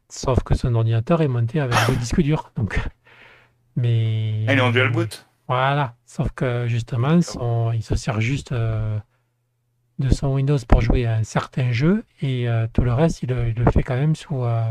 Sauf 0.10 0.42
que 0.44 0.56
son 0.56 0.74
ordinateur 0.74 1.22
est 1.22 1.28
monté 1.28 1.60
avec 1.60 1.76
le 1.88 1.96
disque 2.00 2.22
dur. 2.22 2.52
Donc, 2.56 2.80
mais. 3.76 4.46
Ah, 4.48 4.54
il 4.54 4.60
est 4.60 4.62
en 4.62 4.72
dual 4.72 4.92
boot? 4.92 5.28
Voilà. 5.48 5.96
Sauf 6.06 6.32
que 6.32 6.68
justement, 6.68 7.22
son, 7.22 7.72
il 7.72 7.84
se 7.84 7.96
sert 7.96 8.20
juste 8.20 8.52
euh, 8.52 8.98
de 10.00 10.10
son 10.10 10.34
Windows 10.34 10.58
pour 10.68 10.82
jouer 10.82 11.06
à 11.06 11.16
un 11.16 11.24
certain 11.24 11.72
jeu 11.72 12.04
et 12.22 12.50
euh, 12.50 12.68
tout 12.74 12.84
le 12.84 12.94
reste, 12.94 13.22
il, 13.24 13.30
le 13.30 13.72
fait 13.72 13.84
quand 13.84 13.96
même 13.96 14.16
sous, 14.16 14.44
euh, 14.44 14.64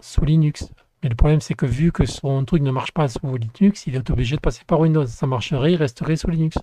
sous 0.00 0.24
Linux. 0.24 0.68
Mais 1.02 1.10
le 1.10 1.14
problème, 1.14 1.40
c'est 1.40 1.54
que 1.54 1.66
vu 1.66 1.92
que 1.92 2.06
son 2.06 2.44
truc 2.44 2.62
ne 2.62 2.70
marche 2.70 2.92
pas 2.92 3.08
sous 3.08 3.36
Linux, 3.36 3.86
il 3.86 3.94
est 3.94 4.10
obligé 4.10 4.36
de 4.36 4.40
passer 4.40 4.62
par 4.66 4.80
Windows. 4.80 5.06
Ça 5.06 5.26
marcherait, 5.26 5.72
il 5.72 5.76
resterait 5.76 6.16
sous 6.16 6.30
Linux. 6.30 6.56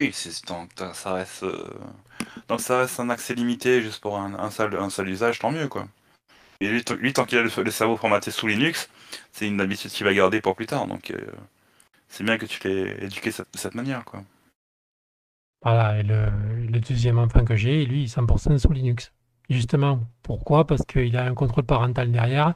Oui, 0.00 0.10
c'est 0.12 0.46
donc 0.46 0.70
ça 0.92 1.14
reste 1.14 1.42
euh, 1.44 2.58
ça 2.58 2.80
reste 2.80 3.00
un 3.00 3.08
accès 3.08 3.34
limité 3.34 3.80
juste 3.80 4.00
pour 4.00 4.18
un, 4.18 4.34
un 4.34 4.50
seul 4.50 4.76
un 4.76 4.90
seul 4.90 5.08
usage, 5.08 5.38
tant 5.38 5.50
mieux 5.50 5.68
quoi. 5.68 5.88
Et 6.60 6.68
lui, 6.68 6.84
lui 6.98 7.12
tant 7.12 7.24
qu'il 7.24 7.38
a 7.38 7.42
le, 7.42 7.70
cerveau 7.70 7.96
formaté 7.96 8.30
sous 8.30 8.46
Linux, 8.46 8.88
c'est 9.32 9.46
une 9.46 9.60
habitude 9.60 9.90
qu'il 9.90 10.04
va 10.06 10.14
garder 10.14 10.40
pour 10.40 10.54
plus 10.54 10.66
tard. 10.66 10.86
Donc 10.86 11.10
euh, 11.10 11.18
c'est 12.08 12.24
bien 12.24 12.38
que 12.38 12.46
tu 12.46 12.66
l'aies 12.66 13.04
éduqué 13.04 13.30
de 13.30 13.44
cette 13.54 13.74
manière 13.74 14.04
quoi. 14.04 14.22
Voilà, 15.62 15.98
et 15.98 16.02
le, 16.02 16.30
deuxième 16.80 17.18
enfant 17.18 17.44
que 17.44 17.56
j'ai, 17.56 17.84
lui, 17.86 18.02
il 18.02 18.04
est 18.04 18.16
100% 18.16 18.58
sous 18.58 18.72
Linux. 18.72 19.12
Justement, 19.48 20.00
pourquoi? 20.22 20.66
Parce 20.66 20.84
qu'il 20.86 21.16
a 21.16 21.24
un 21.24 21.34
contrôle 21.34 21.64
parental 21.64 22.12
derrière 22.12 22.54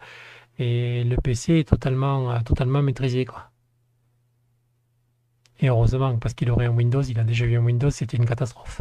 et 0.59 1.05
le 1.05 1.16
PC 1.16 1.61
est 1.61 1.68
totalement, 1.68 2.41
totalement 2.43 2.82
maîtrisé 2.82 3.24
quoi. 3.24 3.49
Et 5.61 5.69
heureusement, 5.69 6.17
parce 6.19 6.35
qu'il 6.35 6.51
aurait 6.51 6.67
un 6.67 6.71
Windows, 6.71 7.03
il 7.03 7.19
a 7.19 7.25
déjà 7.25 7.45
eu 7.45 7.57
un 7.57 7.63
Windows, 7.63 7.91
c'était 7.91 8.17
une 8.17 8.27
catastrophe. 8.27 8.81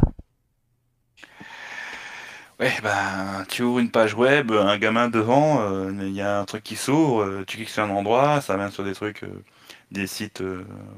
Ouais, 2.58 2.72
ben, 2.82 3.44
tu 3.48 3.62
ouvres 3.62 3.78
une 3.78 3.90
page 3.90 4.14
web, 4.14 4.52
un 4.52 4.76
gamin 4.76 5.08
devant, 5.08 5.60
euh, 5.62 5.92
il 6.02 6.12
y 6.12 6.20
a 6.20 6.40
un 6.40 6.44
truc 6.44 6.62
qui 6.62 6.76
s'ouvre, 6.76 7.22
euh, 7.22 7.44
tu 7.46 7.56
cliques 7.56 7.70
sur 7.70 7.82
un 7.82 7.90
endroit, 7.90 8.42
ça 8.42 8.56
vient 8.56 8.68
sur 8.68 8.84
des 8.84 8.92
trucs, 8.92 9.22
euh, 9.22 9.42
des 9.90 10.06
sites, 10.06 10.42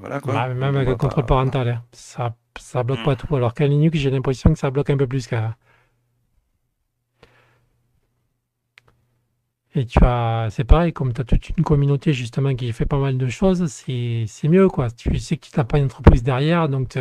voilà 0.01 0.20
quoi. 0.20 0.49
Même 0.49 0.76
avec 0.76 0.89
le 0.89 0.97
contrôle 0.97 1.24
parental, 1.24 1.68
hein. 1.68 1.83
ça, 1.93 2.35
ça 2.59 2.83
bloque 2.83 3.01
hmm. 3.01 3.05
pas 3.05 3.16
tout. 3.16 3.37
Alors 3.37 3.55
qu'à 3.55 3.68
Linux, 3.68 3.97
j'ai 3.99 4.11
l'impression 4.11 4.53
que 4.53 4.59
ça 4.59 4.70
bloque 4.70 4.91
un 4.91 4.97
peu 4.97 5.07
plus 5.07 5.28
qu'à 5.28 5.57
Et 9.74 9.86
tu 9.86 9.98
as, 10.04 10.48
c'est 10.50 10.64
pareil, 10.64 10.92
comme 10.92 11.12
tu 11.14 11.20
as 11.22 11.24
toute 11.24 11.48
une 11.56 11.64
communauté 11.64 12.12
justement 12.12 12.54
qui 12.54 12.72
fait 12.72 12.84
pas 12.86 12.98
mal 12.98 13.16
de 13.16 13.28
choses, 13.28 13.66
c'est 13.68 14.24
c'est 14.28 14.48
mieux 14.48 14.68
quoi. 14.68 14.90
Tu 14.90 15.18
sais 15.18 15.36
que 15.38 15.46
tu 15.46 15.56
n'as 15.56 15.64
pas 15.64 15.78
une 15.78 15.86
entreprise 15.86 16.22
derrière, 16.22 16.68
donc 16.68 16.98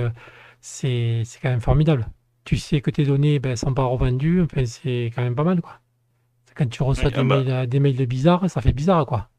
c'est 0.61 1.23
c'est 1.25 1.39
quand 1.41 1.49
même 1.49 1.61
formidable. 1.61 2.07
Tu 2.45 2.57
sais 2.57 2.81
que 2.81 2.91
tes 2.91 3.05
données 3.05 3.39
ben, 3.39 3.55
sont 3.55 3.73
pas 3.73 3.83
revendues, 3.85 4.41
enfin, 4.41 4.65
c'est 4.65 5.11
quand 5.15 5.23
même 5.23 5.35
pas 5.35 5.43
mal 5.43 5.61
quoi. 5.61 5.79
Quand 6.55 6.69
tu 6.69 6.83
reçois 6.83 7.09
Oui, 7.09 7.13
des 7.13 7.19
ah 7.19 7.23
bah. 7.23 7.43
mails, 7.43 7.67
des 7.69 7.79
mails 7.79 7.97
de 7.97 8.05
bizarres, 8.05 8.49
ça 8.49 8.61
fait 8.61 8.73
bizarre 8.73 9.05
quoi. 9.05 9.29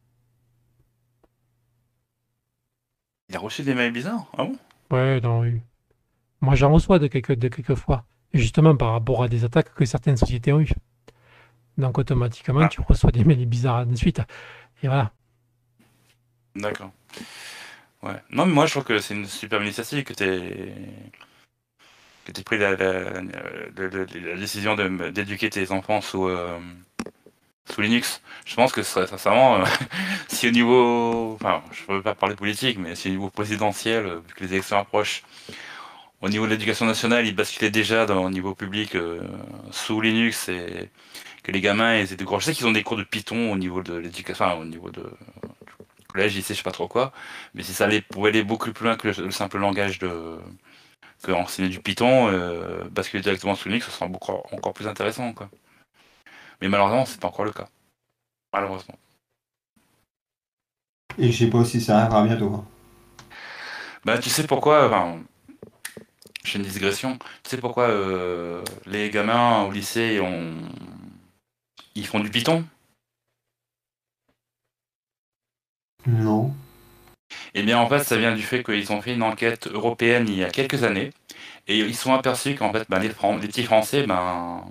Il 3.28 3.34
a 3.34 3.40
reçu 3.40 3.64
des 3.64 3.74
mails 3.74 3.92
bizarres? 3.92 4.30
Ah 4.38 4.44
bon? 4.44 4.56
Ouais, 4.90 5.20
oui. 5.24 5.60
Moi 6.42 6.54
j'en 6.56 6.72
reçois 6.72 6.98
de 6.98 7.06
quelques, 7.06 7.34
de 7.34 7.48
quelques 7.48 7.74
fois, 7.74 8.04
Et 8.32 8.38
justement 8.38 8.76
par 8.76 8.92
rapport 8.92 9.22
à 9.22 9.28
des 9.28 9.44
attaques 9.44 9.74
que 9.74 9.84
certaines 9.86 10.16
sociétés 10.18 10.52
ont 10.52 10.60
eues. 10.60 10.72
Donc 11.78 11.98
automatiquement, 11.98 12.62
Ah, 12.62 12.68
tu 12.68 12.80
reçois 12.80 13.10
des 13.12 13.24
mails 13.24 13.46
bizarres 13.46 13.86
de 13.86 13.96
suite. 13.96 14.20
Et 14.82 14.88
voilà. 14.88 15.12
d'accord. 16.56 16.92
Ouais. 18.02 18.20
Non, 18.30 18.46
mais 18.46 18.52
moi 18.52 18.66
je 18.66 18.72
trouve 18.72 18.84
que 18.84 18.98
c'est 18.98 19.14
une 19.14 19.26
super 19.26 19.62
initiative 19.62 20.02
que 20.04 20.12
que 22.24 22.32
t'aies 22.32 22.42
pris 22.44 22.58
la, 22.58 22.72
la, 22.76 22.92
la- 22.92 23.20
la- 23.76 23.88
la 23.88 24.36
décision 24.36 24.76
d'éduquer 24.76 25.50
tes 25.50 25.70
enfants 25.72 26.00
sous, 26.00 26.28
euh, 26.28 26.58
sous 27.70 27.80
Linux. 27.80 28.22
Je 28.44 28.54
pense 28.54 28.72
que 28.72 28.82
ce 28.82 28.92
serait 28.92 29.06
sincèrement, 29.06 29.56
euh, 29.56 29.64
si 30.28 30.48
au 30.48 30.50
niveau, 30.50 31.34
enfin, 31.34 31.62
je 31.72 31.90
ne 31.90 31.96
veux 31.96 32.02
pas 32.02 32.14
parler 32.14 32.36
politique, 32.36 32.78
mais 32.78 32.94
si 32.94 33.08
au 33.08 33.12
niveau 33.12 33.30
présidentiel, 33.30 34.06
euh, 34.06 34.20
vu 34.26 34.34
que 34.34 34.44
les 34.44 34.52
élections 34.54 34.78
approchent, 34.78 35.22
au 36.20 36.28
niveau 36.28 36.46
de 36.46 36.52
l'éducation 36.52 36.86
nationale, 36.86 37.26
ils 37.26 37.34
basculaient 37.34 37.70
déjà 37.70 38.06
dans, 38.06 38.24
au 38.24 38.30
niveau 38.30 38.54
public 38.54 38.94
euh, 38.94 39.20
sous 39.72 40.00
Linux 40.00 40.48
et 40.48 40.90
que 41.42 41.52
les 41.52 41.60
gamins 41.60 41.96
ils 41.96 42.12
étaient 42.12 42.24
cours. 42.24 42.40
Je 42.40 42.46
sais 42.46 42.54
qu'ils 42.54 42.66
ont 42.66 42.72
des 42.72 42.82
cours 42.82 42.96
de 42.96 43.04
Python 43.04 43.52
au 43.52 43.56
niveau 43.56 43.82
de 43.82 43.94
l'éducation, 43.94 44.44
enfin, 44.44 44.54
au 44.56 44.64
niveau 44.64 44.90
de 44.90 45.04
collège, 46.08 46.34
lycée, 46.36 46.54
je 46.54 46.58
sais 46.58 46.64
pas 46.64 46.72
trop 46.72 46.88
quoi, 46.88 47.12
mais 47.54 47.62
si 47.62 47.72
ça 47.72 47.84
allait, 47.84 48.02
pouvait 48.02 48.28
aller 48.30 48.42
beaucoup 48.44 48.70
plus 48.72 48.84
loin 48.84 48.96
que 48.96 49.08
le, 49.08 49.24
le 49.24 49.30
simple 49.30 49.58
langage 49.58 49.98
de 49.98 50.38
que 51.22 51.30
enseigner 51.32 51.68
du 51.68 51.80
Python, 51.80 52.28
euh, 52.28 52.84
basculer 52.90 53.22
directement 53.22 53.54
sous 53.54 53.68
Linux, 53.68 53.86
ce 53.86 53.92
sera 53.92 54.08
beaucoup, 54.08 54.32
encore 54.32 54.72
plus 54.72 54.88
intéressant, 54.88 55.32
quoi. 55.32 55.48
Mais 56.60 56.68
malheureusement, 56.68 57.06
c'est 57.06 57.20
pas 57.20 57.28
encore 57.28 57.44
le 57.44 57.52
cas. 57.52 57.68
Malheureusement. 58.52 58.98
Et 61.18 61.30
je 61.30 61.44
sais 61.44 61.50
pas 61.50 61.64
si 61.64 61.80
ça 61.80 62.00
arrivera 62.00 62.24
bientôt. 62.24 62.52
hein. 62.54 62.64
Bah, 64.04 64.18
tu 64.18 64.30
sais 64.30 64.46
pourquoi, 64.46 64.86
enfin, 64.86 65.20
je 66.44 66.50
fais 66.50 66.58
une 66.58 66.64
digression, 66.64 67.18
tu 67.44 67.50
sais 67.50 67.58
pourquoi 67.58 67.84
euh, 67.88 68.62
les 68.86 69.10
gamins 69.10 69.62
au 69.62 69.70
lycée 69.70 70.20
ont... 70.20 70.56
ils 71.94 72.06
font 72.06 72.20
du 72.20 72.30
Python? 72.30 72.64
Non. 76.06 76.54
Eh 77.54 77.62
bien, 77.62 77.78
en 77.78 77.88
fait, 77.88 78.00
ça 78.04 78.16
vient 78.16 78.34
du 78.34 78.42
fait 78.42 78.62
qu'ils 78.62 78.92
ont 78.92 79.00
fait 79.02 79.14
une 79.14 79.22
enquête 79.22 79.66
européenne 79.68 80.26
il 80.28 80.36
y 80.36 80.44
a 80.44 80.50
quelques 80.50 80.84
années 80.84 81.10
et 81.68 81.78
ils 81.78 81.96
sont 81.96 82.14
aperçus 82.14 82.54
qu'en 82.56 82.72
fait, 82.72 82.86
ben, 82.90 82.98
les, 83.00 83.10
Fran- 83.10 83.36
les 83.38 83.48
petits 83.48 83.64
Français, 83.64 84.06
ben, 84.06 84.64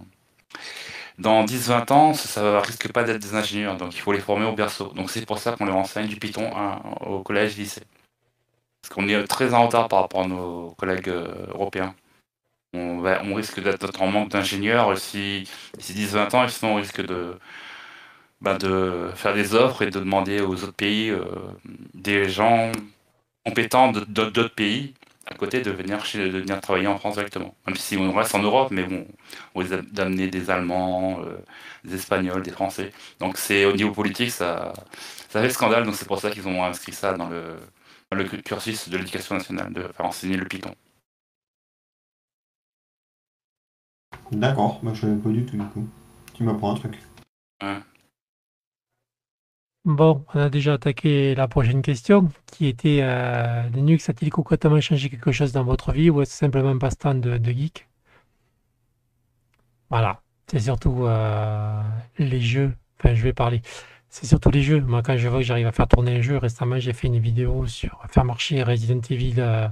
dans 1.17 1.43
10-20 1.43 1.91
ans, 1.91 2.13
ça, 2.13 2.27
ça 2.27 2.61
risque 2.61 2.91
pas 2.91 3.03
d'être 3.03 3.21
des 3.21 3.35
ingénieurs, 3.35 3.77
donc 3.77 3.95
il 3.95 4.01
faut 4.01 4.11
les 4.11 4.19
former 4.19 4.45
au 4.45 4.53
berceau. 4.53 4.91
Donc 4.95 5.09
c'est 5.11 5.25
pour 5.25 5.37
ça 5.39 5.53
qu'on 5.53 5.65
leur 5.65 5.75
enseigne 5.77 6.07
du 6.07 6.17
Python 6.17 6.49
hein, 6.55 6.81
au 7.01 7.21
collège, 7.23 7.57
lycée. 7.57 7.83
Parce 8.81 8.93
qu'on 8.93 9.07
est 9.09 9.27
très 9.27 9.53
en 9.55 9.65
retard 9.65 9.87
par 9.89 10.01
rapport 10.01 10.21
à 10.23 10.27
nos 10.27 10.71
collègues 10.77 11.09
euh, 11.09 11.47
européens. 11.49 11.95
On, 12.73 13.35
risque 13.35 13.61
d'être 13.61 14.01
en 14.01 14.07
manque 14.07 14.29
d'ingénieurs 14.29 14.97
si 14.97 15.47
d'ici 15.77 15.93
10-20 15.93 16.35
ans, 16.35 16.45
et 16.45 16.49
sinon 16.49 16.73
on 16.73 16.75
risque 16.75 17.01
de, 17.05 17.37
bah, 18.41 18.57
de 18.57 19.11
faire 19.15 19.33
des 19.33 19.55
offres 19.55 19.81
et 19.81 19.89
de 19.89 19.99
demander 19.99 20.41
aux 20.41 20.63
autres 20.63 20.73
pays 20.73 21.09
euh, 21.09 21.25
des 21.93 22.29
gens 22.29 22.71
compétents 23.45 23.91
d'autres 23.91 24.55
pays 24.55 24.93
à 25.27 25.35
côté 25.35 25.61
de 25.61 25.71
venir, 25.71 26.03
travailler 26.61 26.87
en 26.87 26.97
France 26.97 27.15
directement. 27.15 27.55
Même 27.67 27.75
si 27.75 27.97
on 27.97 28.13
reste 28.13 28.35
en 28.35 28.39
Europe, 28.39 28.69
mais 28.71 28.83
bon, 28.83 29.07
on 29.55 29.59
risque 29.59 29.81
d'amener 29.91 30.27
des 30.27 30.49
Allemands, 30.49 31.21
euh, 31.25 31.37
des 31.85 31.95
Espagnols, 31.95 32.43
des 32.43 32.51
Français. 32.51 32.91
Donc 33.19 33.37
c'est 33.37 33.65
au 33.65 33.73
niveau 33.73 33.91
politique, 33.91 34.31
ça, 34.31 34.73
ça 35.29 35.41
fait 35.41 35.49
scandale, 35.49 35.85
donc 35.85 35.95
c'est 35.95 36.07
pour 36.07 36.19
ça 36.19 36.31
qu'ils 36.31 36.47
ont 36.47 36.63
inscrit 36.63 36.93
ça 36.93 37.13
dans 37.13 37.29
le 37.29 38.23
cursus 38.43 38.89
de 38.89 38.97
l'éducation 38.97 39.35
nationale, 39.35 39.73
de 39.73 39.83
faire 39.83 40.05
enseigner 40.05 40.37
le 40.37 40.45
Python. 40.45 40.75
D'accord, 44.31 44.79
moi 44.83 44.93
je 44.93 45.01
savais 45.01 45.15
pas 45.17 45.29
du 45.29 45.45
tout 45.45 45.57
du 45.57 45.65
coup. 45.65 45.87
Tu 46.33 46.43
m'apprends 46.43 46.71
un 46.73 46.75
truc. 46.75 46.99
Ouais. 47.61 47.79
Bon, 49.85 50.25
on 50.33 50.39
a 50.39 50.49
déjà 50.49 50.73
attaqué 50.73 51.33
la 51.35 51.47
prochaine 51.47 51.81
question, 51.81 52.29
qui 52.45 52.67
était 52.67 52.99
euh, 53.01 53.67
Linux 53.69 54.09
a-t-il 54.09 54.31
concrètement 54.31 54.79
changé 54.79 55.09
quelque 55.09 55.31
chose 55.31 55.51
dans 55.53 55.63
votre 55.63 55.91
vie 55.91 56.09
ou 56.09 56.21
est-ce 56.21 56.33
simplement 56.37 56.77
passe-temps 56.77 57.15
de, 57.15 57.37
de 57.37 57.51
geek? 57.51 57.87
Voilà, 59.89 60.21
c'est 60.47 60.59
surtout 60.59 61.05
euh, 61.05 61.81
les 62.17 62.41
jeux. 62.41 62.73
Enfin, 62.99 63.13
je 63.15 63.23
vais 63.23 63.33
parler. 63.33 63.61
C'est 64.09 64.25
surtout 64.25 64.51
les 64.51 64.61
jeux. 64.63 64.81
Moi, 64.81 65.01
quand 65.03 65.17
je 65.17 65.27
vois 65.27 65.39
que 65.39 65.45
j'arrive 65.45 65.67
à 65.67 65.71
faire 65.71 65.87
tourner 65.87 66.17
un 66.17 66.21
jeu, 66.21 66.37
récemment, 66.37 66.79
j'ai 66.79 66.93
fait 66.93 67.07
une 67.07 67.19
vidéo 67.19 67.65
sur 67.67 68.03
faire 68.09 68.25
marcher 68.25 68.63
Resident 68.63 69.01
Evil 69.09 69.35
euh, 69.39 69.67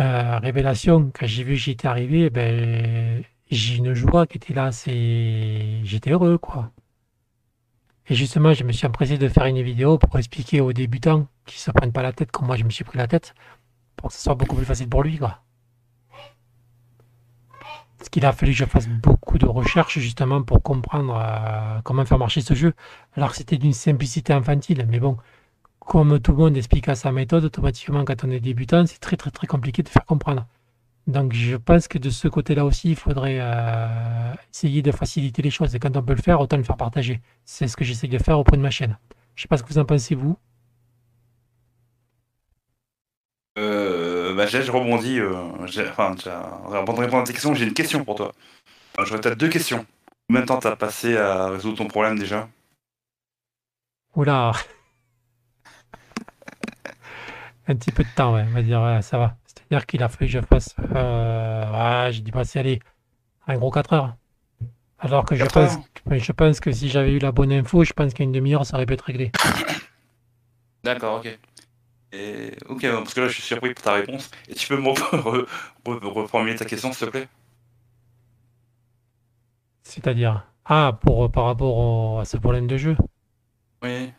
euh, 0.00 0.38
Révélation. 0.38 1.10
Quand 1.14 1.26
j'ai 1.26 1.44
vu 1.44 1.54
que 1.54 1.60
j'y 1.60 1.72
étais 1.72 1.88
arrivé, 1.88 2.30
ben, 2.30 3.24
j'ai 3.54 3.76
une 3.76 3.94
joie 3.94 4.26
qui 4.26 4.38
était 4.38 4.54
là. 4.54 4.72
C'est, 4.72 5.80
j'étais 5.84 6.10
heureux, 6.10 6.38
quoi. 6.38 6.72
Et 8.08 8.14
justement, 8.14 8.52
je 8.52 8.64
me 8.64 8.72
suis 8.72 8.86
empressé 8.86 9.16
de 9.16 9.28
faire 9.28 9.46
une 9.46 9.62
vidéo 9.62 9.98
pour 9.98 10.18
expliquer 10.18 10.60
aux 10.60 10.72
débutants 10.72 11.26
qui 11.46 11.58
se 11.58 11.70
prennent 11.70 11.92
pas 11.92 12.02
la 12.02 12.12
tête 12.12 12.30
comme 12.30 12.46
moi 12.46 12.56
je 12.56 12.64
me 12.64 12.70
suis 12.70 12.84
pris 12.84 12.98
la 12.98 13.06
tête, 13.06 13.34
pour 13.96 14.08
que 14.08 14.14
ce 14.14 14.22
soit 14.22 14.34
beaucoup 14.34 14.56
plus 14.56 14.66
facile 14.66 14.88
pour 14.88 15.02
lui, 15.02 15.18
quoi. 15.18 15.40
Parce 17.98 18.10
qu'il 18.10 18.26
a 18.26 18.32
fallu 18.32 18.52
que 18.52 18.58
je 18.58 18.64
fasse 18.66 18.88
beaucoup 18.88 19.38
de 19.38 19.46
recherches 19.46 19.98
justement 19.98 20.42
pour 20.42 20.62
comprendre 20.62 21.16
euh, 21.16 21.80
comment 21.82 22.04
faire 22.04 22.18
marcher 22.18 22.42
ce 22.42 22.52
jeu. 22.54 22.74
Alors 23.14 23.34
c'était 23.34 23.56
d'une 23.56 23.72
simplicité 23.72 24.34
infantile, 24.34 24.86
mais 24.88 25.00
bon, 25.00 25.16
comme 25.78 26.20
tout 26.20 26.32
le 26.32 26.38
monde 26.38 26.56
explique 26.56 26.88
à 26.88 26.94
sa 26.96 27.12
méthode, 27.12 27.44
automatiquement 27.44 28.04
quand 28.04 28.24
on 28.24 28.30
est 28.30 28.40
débutant, 28.40 28.84
c'est 28.86 28.98
très 28.98 29.16
très 29.16 29.30
très 29.30 29.46
compliqué 29.46 29.82
de 29.82 29.88
faire 29.88 30.04
comprendre. 30.04 30.46
Donc 31.06 31.34
je 31.34 31.56
pense 31.56 31.86
que 31.86 31.98
de 31.98 32.08
ce 32.08 32.28
côté-là 32.28 32.64
aussi, 32.64 32.90
il 32.90 32.96
faudrait 32.96 33.38
euh, 33.40 34.32
essayer 34.52 34.80
de 34.80 34.90
faciliter 34.90 35.42
les 35.42 35.50
choses. 35.50 35.74
Et 35.74 35.78
quand 35.78 35.96
on 35.96 36.02
peut 36.02 36.14
le 36.14 36.22
faire, 36.22 36.40
autant 36.40 36.56
le 36.56 36.62
faire 36.62 36.76
partager. 36.76 37.20
C'est 37.44 37.68
ce 37.68 37.76
que 37.76 37.84
j'essaie 37.84 38.08
de 38.08 38.18
faire 38.18 38.38
auprès 38.38 38.56
de 38.56 38.62
ma 38.62 38.70
chaîne. 38.70 38.96
Je 39.34 39.42
sais 39.42 39.48
pas 39.48 39.56
ce 39.58 39.62
que 39.62 39.68
vous 39.68 39.78
en 39.78 39.84
pensez, 39.84 40.14
vous. 40.14 40.38
Euh, 43.58 44.34
bah, 44.34 44.46
je 44.46 44.70
rebondis. 44.70 45.18
Euh, 45.20 45.32
enfin, 45.90 46.14
avant 46.72 46.94
de 46.94 47.00
répondre 47.00 47.22
à 47.22 47.24
tes 47.24 47.32
questions, 47.32 47.54
j'ai 47.54 47.66
une 47.66 47.74
question 47.74 48.04
pour 48.04 48.14
toi. 48.16 48.32
Enfin, 48.94 49.04
J'aurais 49.06 49.20
peut-être 49.20 49.38
deux 49.38 49.48
questions. 49.48 49.84
Combien 50.28 50.42
de 50.42 50.46
temps 50.46 50.58
t'as 50.58 50.76
passé 50.76 51.16
à 51.16 51.48
résoudre 51.50 51.76
ton 51.78 51.86
problème 51.86 52.18
déjà? 52.18 52.48
Oula 54.16 54.52
Un 57.66 57.76
petit 57.76 57.92
peu 57.92 58.04
de 58.04 58.08
temps, 58.14 58.34
ouais, 58.34 58.44
on 58.48 58.52
va 58.54 58.62
dire, 58.62 58.80
ouais, 58.80 59.02
ça 59.02 59.18
va. 59.18 59.36
C'est-à-dire 59.68 59.86
qu'il 59.86 60.02
a 60.02 60.08
fallu 60.08 60.26
que 60.26 60.32
je 60.32 60.40
fasse... 60.40 60.74
Euh, 60.94 62.04
ouais, 62.06 62.12
j'ai 62.12 62.22
dû 62.22 62.32
passer, 62.32 62.58
allez, 62.58 62.80
un 63.46 63.56
gros 63.58 63.70
4 63.70 63.92
heures. 63.94 64.16
Alors 64.98 65.24
que 65.24 65.34
je 65.36 65.44
4 65.44 65.54
pense, 65.54 65.78
je 66.10 66.32
pense 66.32 66.60
que 66.60 66.72
si 66.72 66.88
j'avais 66.88 67.12
eu 67.12 67.18
la 67.18 67.32
bonne 67.32 67.52
info, 67.52 67.84
je 67.84 67.92
pense 67.92 68.14
qu'à 68.14 68.24
une 68.24 68.32
demi-heure, 68.32 68.66
ça 68.66 68.76
aurait 68.76 68.86
pu 68.86 68.94
être 68.94 69.02
réglé. 69.04 69.32
D'accord, 70.84 71.18
ok. 71.20 71.38
Et, 72.12 72.52
ok, 72.68 72.82
parce 72.82 73.14
que 73.14 73.20
là 73.22 73.28
je 73.28 73.34
suis 73.34 73.42
surpris 73.42 73.74
pour 73.74 73.84
ta 73.84 73.94
réponse. 73.94 74.30
Et 74.48 74.54
tu 74.54 74.68
peux 74.68 74.78
me 74.78 74.88
re- 74.90 75.46
re- 75.86 76.06
reformuler 76.08 76.56
ta 76.56 76.64
question 76.64 76.92
s'il 76.92 77.06
te 77.06 77.10
plaît? 77.12 77.28
C'est-à-dire... 79.84 80.46
Ah, 80.64 80.98
pour, 81.02 81.30
par 81.30 81.44
rapport 81.44 81.76
au- 81.76 82.18
à 82.18 82.24
ce 82.24 82.36
problème 82.38 82.66
de 82.66 82.76
jeu? 82.76 82.96
Oui. 83.82 84.12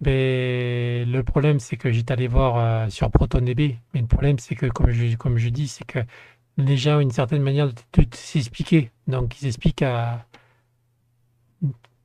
Mais 0.00 1.04
le 1.06 1.22
problème, 1.22 1.58
c'est 1.58 1.76
que 1.76 1.90
j'étais 1.90 2.12
allé 2.12 2.28
voir 2.28 2.56
euh, 2.58 2.88
sur 2.90 3.10
ProtonDB. 3.10 3.76
Mais 3.94 4.00
le 4.00 4.06
problème, 4.06 4.38
c'est 4.38 4.54
que, 4.54 4.66
comme 4.66 4.90
je, 4.90 5.16
comme 5.16 5.38
je 5.38 5.48
dis, 5.48 5.68
c'est 5.68 5.84
que 5.84 6.00
les 6.58 6.76
gens 6.76 6.98
ont 6.98 7.00
une 7.00 7.10
certaine 7.10 7.42
manière 7.42 7.68
de, 7.68 7.74
s'expliquer. 8.12 8.90
Donc, 9.06 9.40
ils 9.40 9.48
expliquent 9.48 9.82
à... 9.82 10.26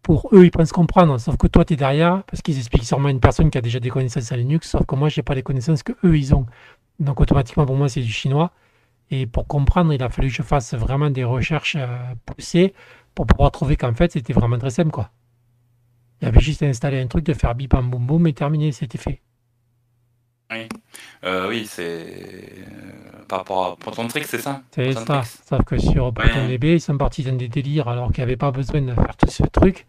Pour 0.02 0.30
eux, 0.34 0.46
ils 0.46 0.52
pensent 0.52 0.72
comprendre. 0.72 1.20
Sauf 1.20 1.38
que 1.38 1.48
toi, 1.48 1.66
tu 1.66 1.74
es 1.74 1.76
derrière, 1.76 2.24
parce 2.24 2.42
qu'ils 2.42 2.58
expliquent 2.58 2.86
sûrement 2.86 3.10
à 3.10 3.12
une 3.12 3.20
personne 3.20 3.52
qui 3.52 3.58
a 3.58 3.62
déjà 3.62 3.80
des 3.80 3.90
connaissances 3.90 4.32
à 4.32 4.38
Linux. 4.38 4.70
Sauf 4.70 4.86
que 4.86 4.96
moi, 4.96 5.10
j'ai 5.10 5.22
pas 5.22 5.36
les 5.36 5.44
connaissances 5.44 5.84
que 5.84 5.94
eux, 6.04 6.18
ils 6.18 6.34
ont. 6.34 6.46
Donc, 7.00 7.20
automatiquement, 7.22 7.66
pour 7.66 7.76
moi, 7.76 7.90
c'est 7.90 8.02
du 8.02 8.12
chinois. 8.12 8.52
Et 9.12 9.28
pour 9.28 9.48
comprendre, 9.48 9.94
il 9.94 10.02
a 10.02 10.10
fallu 10.10 10.30
que 10.30 10.34
je 10.36 10.42
fasse 10.42 10.74
vraiment 10.74 11.10
des 11.10 11.26
recherches 11.26 11.76
euh, 11.78 11.88
poussées 12.26 12.74
pour 13.14 13.28
pouvoir 13.28 13.52
trouver 13.52 13.76
qu'en 13.76 13.94
fait, 13.94 14.14
c'était 14.14 14.34
vraiment 14.34 14.58
très 14.58 14.70
simple, 14.70 14.92
quoi. 14.92 15.12
Il 16.22 16.26
y 16.26 16.28
avait 16.28 16.40
juste 16.40 16.62
à 16.64 16.68
installer 16.68 17.00
un 17.02 17.08
truc, 17.08 17.26
de 17.26 17.34
faire 17.34 17.56
bip 17.56 17.72
bam 17.72 17.90
boum 17.90 18.06
boum 18.06 18.28
et 18.28 18.34
terminé, 18.34 18.72
c'était 18.72 18.98
fait. 18.98 19.22
Oui, 20.52 20.68
euh, 21.24 21.48
oui 21.48 21.66
c'est 21.66 21.84
euh, 22.68 23.24
par 23.30 23.40
rapport 23.40 23.66
à 23.66 23.76
Proton 23.78 24.08
Trick, 24.08 24.26
c'est 24.26 24.38
ça? 24.40 24.62
C'est 24.72 24.92
ça. 24.94 25.24
Sauf 25.48 25.64
que 25.64 25.78
sur 25.78 26.08
Ouais. 26.08 26.12
ProtonDB, 26.12 26.74
ils 26.76 26.82
sont 26.82 26.98
partis 26.98 27.24
dans 27.24 27.36
des 27.38 27.48
délires 27.48 27.88
alors 27.88 28.08
qu'il 28.12 28.18
n'y 28.18 28.24
avait 28.24 28.36
pas 28.38 28.52
besoin 28.52 28.82
de 28.82 28.94
faire 28.94 29.16
tout 29.16 29.30
ce 29.30 29.44
truc, 29.44 29.88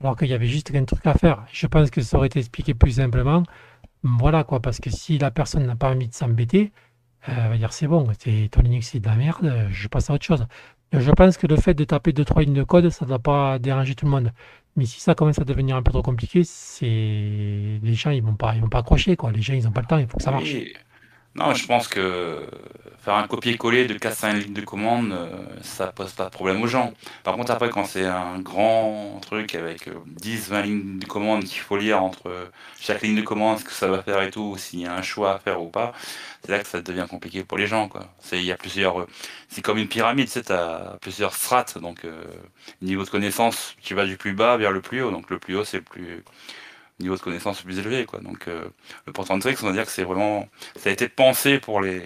alors 0.00 0.16
qu'il 0.16 0.28
y 0.28 0.32
avait 0.34 0.46
juste 0.46 0.74
un 0.74 0.84
truc 0.84 1.06
à 1.06 1.14
faire. 1.14 1.44
Je 1.52 1.66
pense 1.66 1.90
que 1.90 2.00
ça 2.00 2.16
aurait 2.16 2.28
été 2.28 2.38
expliqué 2.38 2.72
plus 2.74 2.92
simplement. 2.92 3.42
Voilà 4.02 4.44
quoi, 4.44 4.60
parce 4.60 4.78
que 4.80 4.90
si 4.90 5.18
la 5.18 5.30
personne 5.30 5.66
n'a 5.66 5.76
pas 5.76 5.90
envie 5.90 6.08
de 6.08 6.14
s'embêter, 6.14 6.72
euh, 7.28 7.32
elle 7.44 7.50
va 7.50 7.56
dire 7.58 7.72
c'est 7.74 7.86
bon, 7.88 8.04
ton 8.50 8.62
Linux 8.62 8.88
c'est 8.92 9.00
de 9.00 9.06
la 9.08 9.16
merde, 9.16 9.68
je 9.70 9.88
passe 9.88 10.08
à 10.10 10.14
autre 10.14 10.24
chose. 10.24 10.46
Je 10.92 11.10
pense 11.10 11.36
que 11.36 11.46
le 11.46 11.56
fait 11.56 11.74
de 11.74 11.84
taper 11.84 12.12
2-3 12.12 12.40
lignes 12.40 12.54
de 12.54 12.62
code, 12.62 12.88
ça 12.88 13.04
ne 13.04 13.08
doit 13.10 13.18
pas 13.18 13.58
déranger 13.58 13.94
tout 13.94 14.06
le 14.06 14.10
monde. 14.12 14.32
Mais 14.78 14.86
si 14.86 15.00
ça 15.00 15.14
commence 15.14 15.38
à 15.40 15.44
devenir 15.44 15.76
un 15.76 15.82
peu 15.82 15.90
trop 15.90 16.02
compliqué, 16.02 16.44
c'est 16.44 16.86
les 16.86 17.94
gens 17.94 18.10
ils 18.10 18.22
vont 18.22 18.36
pas 18.36 18.54
ils 18.54 18.60
vont 18.60 18.68
pas 18.68 18.78
accrocher 18.78 19.16
quoi. 19.16 19.32
Les 19.32 19.42
gens 19.42 19.54
ils 19.54 19.66
ont 19.66 19.72
pas 19.72 19.80
le 19.80 19.88
temps, 19.88 19.98
il 19.98 20.06
faut 20.06 20.18
que 20.18 20.22
ça 20.22 20.30
marche. 20.30 20.54
Oui. 20.54 20.72
Non, 21.34 21.54
je 21.54 21.66
pense 21.66 21.86
que 21.88 22.46
faire 22.98 23.14
un 23.14 23.26
copier-coller 23.28 23.86
de 23.86 23.94
4-5 23.94 24.34
lignes 24.34 24.54
de 24.54 24.60
commande, 24.62 25.12
euh, 25.12 25.28
ça 25.62 25.86
pose 25.92 26.12
pas 26.12 26.24
de 26.24 26.30
problème 26.30 26.60
aux 26.62 26.66
gens. 26.66 26.92
Par 27.22 27.36
contre, 27.36 27.52
après, 27.52 27.70
quand 27.70 27.84
c'est 27.84 28.04
un 28.04 28.40
grand 28.40 29.20
truc 29.22 29.54
avec 29.54 29.88
10-20 30.20 30.62
lignes 30.62 30.98
de 30.98 31.06
commande 31.06 31.44
qu'il 31.44 31.60
faut 31.60 31.76
lire 31.76 32.02
entre 32.02 32.50
chaque 32.80 33.02
ligne 33.02 33.14
de 33.16 33.22
commande, 33.22 33.60
ce 33.60 33.64
que 33.64 33.72
ça 33.72 33.86
va 33.86 34.02
faire 34.02 34.20
et 34.22 34.30
tout, 34.30 34.56
s'il 34.58 34.80
y 34.80 34.86
a 34.86 34.94
un 34.94 35.02
choix 35.02 35.34
à 35.34 35.38
faire 35.38 35.62
ou 35.62 35.68
pas, 35.68 35.92
c'est 36.44 36.50
là 36.52 36.58
que 36.58 36.66
ça 36.66 36.80
devient 36.82 37.06
compliqué 37.08 37.44
pour 37.44 37.56
les 37.58 37.66
gens, 37.66 37.88
quoi. 37.88 38.12
C'est, 38.20 38.38
il 38.38 38.44
y 38.44 38.52
a 38.52 38.56
plusieurs, 38.56 39.00
euh, 39.00 39.06
c'est 39.48 39.62
comme 39.62 39.78
une 39.78 39.88
pyramide, 39.88 40.26
tu 40.26 40.32
sais, 40.32 40.42
t'as 40.42 40.96
plusieurs 40.98 41.34
strates, 41.34 41.78
donc 41.78 42.04
euh, 42.04 42.24
niveau 42.82 43.04
de 43.04 43.10
connaissance, 43.10 43.76
tu 43.80 43.94
vas 43.94 44.06
du 44.06 44.16
plus 44.16 44.32
bas 44.32 44.56
vers 44.56 44.72
le 44.72 44.80
plus 44.80 45.02
haut, 45.02 45.10
donc 45.12 45.30
le 45.30 45.38
plus 45.38 45.56
haut, 45.56 45.64
c'est 45.64 45.78
le 45.78 45.84
plus 45.84 46.24
niveau 47.00 47.16
de 47.16 47.20
connaissance 47.20 47.62
plus 47.62 47.78
élevé, 47.78 48.04
quoi. 48.04 48.20
Donc 48.20 48.48
euh, 48.48 48.68
le 49.06 49.12
portant 49.12 49.38
Tricks, 49.38 49.62
on 49.62 49.66
va 49.66 49.72
dire 49.72 49.86
que 49.86 49.92
c'est 49.92 50.04
vraiment, 50.04 50.48
ça 50.76 50.90
a 50.90 50.92
été 50.92 51.08
pensé 51.08 51.58
pour 51.58 51.80
les, 51.80 52.02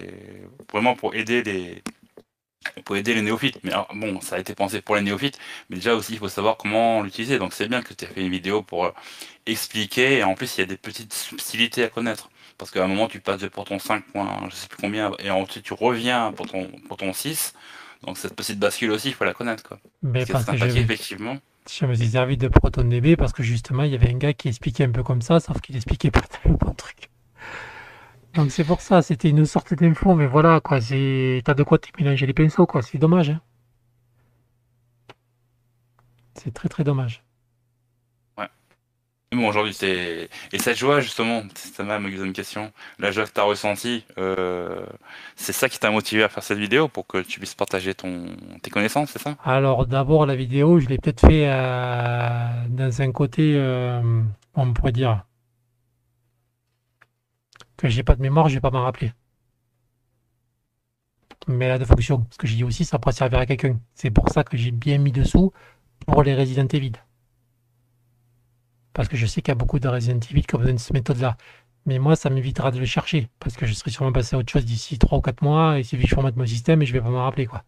vraiment 0.72 0.95
pour 0.95 1.14
aider 1.14 1.43
les, 1.43 1.82
pour 2.84 2.97
aider 2.97 3.14
les 3.14 3.22
néophytes. 3.22 3.59
Mais 3.64 3.72
alors, 3.72 3.88
bon, 3.95 4.20
ça 4.20 4.36
a 4.36 4.38
été 4.38 4.55
pensé 4.55 4.80
pour 4.80 4.97
les 4.97 5.03
néophytes, 5.03 5.38
mais 5.70 5.76
déjà 5.76 5.95
aussi 5.95 6.12
il 6.12 6.18
faut 6.18 6.28
savoir 6.28 6.57
comment 6.57 7.03
l'utiliser. 7.03 7.38
Donc 7.38 7.53
c'est 7.53 7.68
bien 7.68 7.82
que 7.82 7.95
tu 7.95 8.05
aies 8.05 8.09
fait 8.09 8.20
une 8.22 8.30
vidéo 8.30 8.62
pour 8.62 8.86
euh, 8.86 8.90
expliquer, 9.47 10.18
et 10.18 10.24
en 10.24 10.34
plus 10.34 10.57
il 10.57 10.61
y 10.61 10.64
a 10.64 10.66
des 10.66 10.76
petites 10.76 11.14
subtilités 11.14 11.84
à 11.84 11.88
connaître. 11.88 12.30
Parce 12.59 12.70
qu'à 12.70 12.84
un 12.84 12.88
moment 12.88 13.09
tu 13.09 13.20
passes 13.20 13.40
de 13.40 13.49
Porton 13.49 13.78
5 13.78 14.05
points, 14.12 14.49
je 14.51 14.55
sais 14.55 14.68
plus 14.68 14.78
combien, 14.80 15.12
et 15.18 15.30
ensuite 15.30 15.64
tu 15.64 15.72
reviens 15.74 16.32
pour 16.32 16.47
ton, 16.49 16.70
pour 16.88 16.97
ton 16.97 17.12
6. 17.12 17.55
Donc 18.05 18.18
cette 18.18 18.34
petite 18.34 18.59
bascule 18.59 18.90
aussi, 18.90 19.09
il 19.09 19.14
faut 19.14 19.24
la 19.24 19.34
connaître, 19.34 19.62
quoi. 19.62 19.78
Mais 20.03 20.26
C'est 20.26 20.32
parce 20.32 20.45
que 20.45 20.53
je, 20.53 20.59
sympathique, 20.59 20.82
effectivement. 20.82 21.38
Je 21.70 21.86
me 21.86 21.94
suis 21.94 22.08
servi 22.08 22.36
de 22.36 22.48
ProtonDB 22.48 23.16
parce 23.16 23.32
que 23.32 23.42
justement, 23.42 23.84
il 23.84 23.92
y 23.92 23.94
avait 23.94 24.10
un 24.10 24.18
gars 24.18 24.32
qui 24.32 24.48
expliquait 24.48 24.84
un 24.84 24.90
peu 24.90 25.02
comme 25.02 25.22
ça, 25.22 25.40
sauf 25.40 25.60
qu'il 25.60 25.76
expliquait 25.76 26.10
pas 26.10 26.20
tellement 26.20 26.58
bon 26.58 26.74
truc. 26.74 27.10
Donc 28.34 28.50
c'est 28.50 28.64
pour 28.64 28.80
ça, 28.80 29.02
c'était 29.02 29.28
une 29.30 29.44
sorte 29.46 29.74
d'info, 29.74 30.14
mais 30.14 30.26
voilà, 30.26 30.60
quoi, 30.60 30.80
c'est... 30.80 31.42
T'as 31.44 31.54
de 31.54 31.62
quoi 31.62 31.78
te 31.78 31.88
mélanger 31.98 32.26
les 32.26 32.32
pinceaux, 32.34 32.66
quoi, 32.66 32.82
c'est 32.82 32.98
dommage, 32.98 33.30
hein. 33.30 33.40
C'est 36.34 36.52
très 36.52 36.68
très 36.68 36.84
dommage. 36.84 37.22
Bon, 39.32 39.48
aujourd'hui, 39.48 39.72
c'est. 39.72 40.28
Et 40.52 40.58
cette 40.58 40.76
joie, 40.76 41.00
justement, 41.00 41.42
ça 41.54 41.82
m'a 41.84 41.98
posé 41.98 42.32
question. 42.32 42.70
La 42.98 43.10
joie 43.10 43.24
que 43.24 43.32
tu 43.32 43.40
as 43.40 43.44
ressentie, 43.44 44.04
euh, 44.18 44.84
c'est 45.36 45.54
ça 45.54 45.70
qui 45.70 45.78
t'a 45.78 45.90
motivé 45.90 46.22
à 46.22 46.28
faire 46.28 46.42
cette 46.42 46.58
vidéo 46.58 46.86
pour 46.88 47.06
que 47.06 47.22
tu 47.22 47.38
puisses 47.38 47.54
partager 47.54 47.94
ton... 47.94 48.26
tes 48.62 48.70
connaissances, 48.70 49.10
c'est 49.10 49.18
ça? 49.18 49.36
Alors 49.42 49.86
d'abord, 49.86 50.26
la 50.26 50.36
vidéo, 50.36 50.80
je 50.80 50.88
l'ai 50.88 50.98
peut-être 50.98 51.20
fait 51.20 51.48
euh, 51.48 52.68
dans 52.68 53.00
un 53.00 53.12
côté, 53.12 53.54
euh, 53.56 54.22
on 54.54 54.72
pourrait 54.74 54.92
dire, 54.92 55.24
que 57.78 57.88
j'ai 57.88 58.02
pas 58.02 58.16
de 58.16 58.22
mémoire, 58.22 58.50
je 58.50 58.54
vais 58.54 58.60
pas 58.60 58.70
m'en 58.70 58.82
rappeler. 58.82 59.12
Mais 61.48 61.64
elle 61.64 61.72
a 61.72 61.78
de 61.78 61.84
fonction, 61.86 62.18
parce 62.18 62.36
que 62.36 62.46
j'ai 62.46 62.56
dit 62.56 62.64
aussi, 62.64 62.84
ça 62.84 62.98
pourrait 62.98 63.14
servir 63.14 63.38
à 63.38 63.46
quelqu'un. 63.46 63.80
C'est 63.94 64.10
pour 64.10 64.28
ça 64.28 64.44
que 64.44 64.58
j'ai 64.58 64.72
bien 64.72 64.98
mis 64.98 65.10
dessous 65.10 65.52
pour 66.06 66.22
les 66.22 66.34
Resident 66.34 66.66
Evil. 66.68 66.92
Parce 68.95 69.09
que 69.09 69.16
je 69.16 69.26
sais 69.26 69.40
qu'il 69.43 69.51
y 69.51 69.53
a 69.53 69.57
beaucoup 69.57 69.78
de 69.78 69.88
Resident 69.88 70.18
Evil 70.30 70.43
qui 70.45 70.55
ont 70.55 70.59
besoin 70.59 70.74
de 70.74 70.78
cette 70.78 70.93
méthode-là. 70.93 71.36
Mais 71.86 71.99
moi, 71.99 72.14
ça 72.14 72.30
m'évitera 72.30 72.70
de 72.70 72.78
le 72.78 72.84
chercher, 72.86 73.28
parce 73.40 73.57
que 73.57 73.66
je 73.66 73.72
serai 73.72 73.90
sûrement 73.90 74.12
passé 74.12 74.36
à 74.36 74.38
autre 74.38 74.53
chose 74.53 74.64
d'ici 74.64 74.99
3 74.99 75.18
ou 75.18 75.20
4 75.20 75.43
mois, 75.43 75.78
et 75.78 75.82
suffit 75.82 76.05
que 76.05 76.09
je 76.11 76.14
formate 76.14 76.36
mon 76.36 76.47
système 76.47 76.80
et 76.82 76.86
je 76.86 76.93
vais 76.93 77.01
pas 77.01 77.09
m'en 77.11 77.24
rappeler, 77.24 77.47
quoi. 77.47 77.64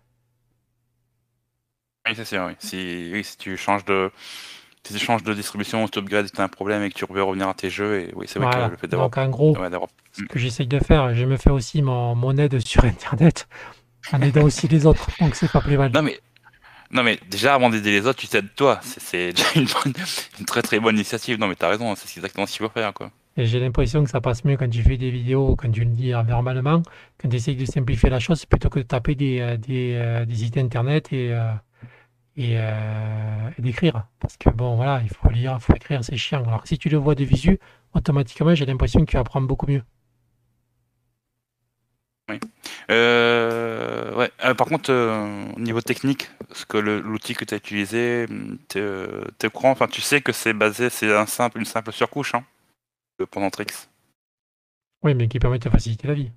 Oui, 2.06 2.12
c'est 2.14 2.24
sûr, 2.24 2.44
oui. 2.46 2.52
Si, 2.58 3.10
oui, 3.12 3.24
si 3.24 3.36
tu 3.36 3.56
changes 3.56 3.84
de. 3.84 4.10
Si 4.86 4.92
tu 4.92 5.00
changes 5.00 5.22
de 5.22 5.32
distribution, 5.32 5.88
tu 5.88 5.98
upgrades, 5.98 6.30
tu 6.30 6.38
as 6.40 6.44
un 6.44 6.48
problème 6.48 6.82
et 6.82 6.90
que 6.90 6.94
tu 6.94 7.06
veux 7.10 7.22
revenir 7.22 7.48
à 7.48 7.54
tes 7.54 7.70
jeux, 7.70 8.00
et 8.02 8.12
oui, 8.14 8.26
c'est 8.28 8.38
vrai 8.38 8.50
Voilà. 8.50 8.66
que 8.66 8.72
le 8.72 8.76
fait 8.76 8.86
d'avoir. 8.86 9.08
Donc 9.08 9.16
en 9.16 9.30
gros, 9.30 9.56
ouais, 9.56 9.70
ce 10.12 10.22
que 10.24 10.38
j'essaye 10.38 10.66
de 10.66 10.78
faire, 10.78 11.14
je 11.14 11.24
me 11.24 11.38
fais 11.38 11.48
aussi 11.50 11.80
mon, 11.80 12.14
mon 12.14 12.36
aide 12.36 12.60
sur 12.60 12.84
Internet 12.84 13.48
en 14.12 14.20
aidant 14.20 14.42
aussi 14.42 14.68
les 14.68 14.84
autres. 14.84 15.08
Donc 15.20 15.34
c'est 15.36 15.50
pas 15.50 15.62
plus 15.62 15.78
mal. 15.78 15.90
Non, 15.92 16.02
mais. 16.02 16.20
Non, 16.94 17.02
mais 17.02 17.18
déjà, 17.28 17.54
avant 17.54 17.70
d'aider 17.70 17.90
les 17.90 18.06
autres, 18.06 18.20
tu 18.20 18.28
t'aides 18.28 18.54
toi. 18.54 18.78
C'est- 18.82 19.32
déjà 19.32 19.46
une, 19.56 19.64
bonne- 19.66 20.46
très 20.46 20.62
très 20.62 20.78
bonne 20.80 20.94
initiative. 20.94 21.38
Non, 21.38 21.48
mais 21.48 21.56
t'as 21.56 21.68
raison, 21.68 21.94
c'est 21.96 22.16
exactement 22.18 22.46
ce 22.46 22.52
qu'il 22.56 22.64
faut 22.64 22.72
faire, 22.72 22.94
quoi. 22.94 23.10
J'ai 23.36 23.58
l'impression 23.58 24.04
que 24.04 24.10
ça 24.10 24.20
passe 24.20 24.44
mieux 24.44 24.56
quand 24.56 24.70
tu 24.70 24.80
fais 24.84 24.96
des 24.96 25.10
vidéos, 25.10 25.56
quand 25.56 25.70
tu 25.70 25.80
le 25.80 25.90
dis 25.90 26.14
euh, 26.14 26.22
verbalement, 26.22 26.82
quand 27.18 27.28
tu 27.28 27.34
essayes 27.34 27.56
de 27.56 27.64
simplifier 27.64 28.08
la 28.08 28.20
chose, 28.20 28.46
plutôt 28.46 28.68
que 28.70 28.78
de 28.78 28.84
taper 28.84 29.16
des, 29.16 29.40
euh, 29.40 29.56
des, 29.56 29.94
euh, 29.96 30.60
internet 30.60 31.12
et, 31.12 31.36
et, 32.36 32.52
et 32.54 33.62
d'écrire. 33.62 34.06
Parce 34.20 34.36
que 34.36 34.50
bon, 34.50 34.76
voilà, 34.76 35.00
il 35.02 35.08
faut 35.10 35.28
lire, 35.30 35.56
il 35.58 35.60
faut 35.62 35.74
écrire, 35.74 36.04
c'est 36.04 36.16
chiant. 36.16 36.44
Alors 36.44 36.62
que 36.62 36.68
si 36.68 36.78
tu 36.78 36.88
le 36.88 36.96
vois 36.98 37.16
de 37.16 37.24
visu, 37.24 37.58
automatiquement, 37.92 38.54
j'ai 38.54 38.66
l'impression 38.66 39.00
que 39.04 39.10
tu 39.10 39.16
apprends 39.16 39.40
beaucoup 39.40 39.66
mieux. 39.66 39.82
Euh, 42.90 44.14
ouais. 44.14 44.30
Euh, 44.44 44.54
par 44.54 44.66
contre, 44.66 44.90
euh, 44.90 45.46
au 45.56 45.60
niveau 45.60 45.80
technique, 45.80 46.30
ce 46.52 46.66
que 46.66 46.76
l'outil 46.78 47.34
que 47.34 47.44
tu 47.44 47.54
as 47.54 47.56
utilisé, 47.56 48.26
t'es 48.68 48.80
euh, 48.80 49.24
au 49.44 49.50
courant, 49.50 49.70
enfin, 49.70 49.88
tu 49.88 50.00
sais 50.00 50.20
que 50.20 50.32
c'est 50.32 50.52
basé, 50.52 50.90
c'est 50.90 51.14
un 51.14 51.26
simple, 51.26 51.58
une 51.58 51.64
simple 51.64 51.92
surcouche, 51.92 52.34
hein, 52.34 52.44
pendant 53.30 53.50
Trix. 53.50 53.88
Oui, 55.02 55.14
mais 55.14 55.28
qui 55.28 55.38
permet 55.38 55.58
de 55.58 55.64
te 55.64 55.70
faciliter 55.70 56.08
la 56.08 56.14
vie. 56.14 56.30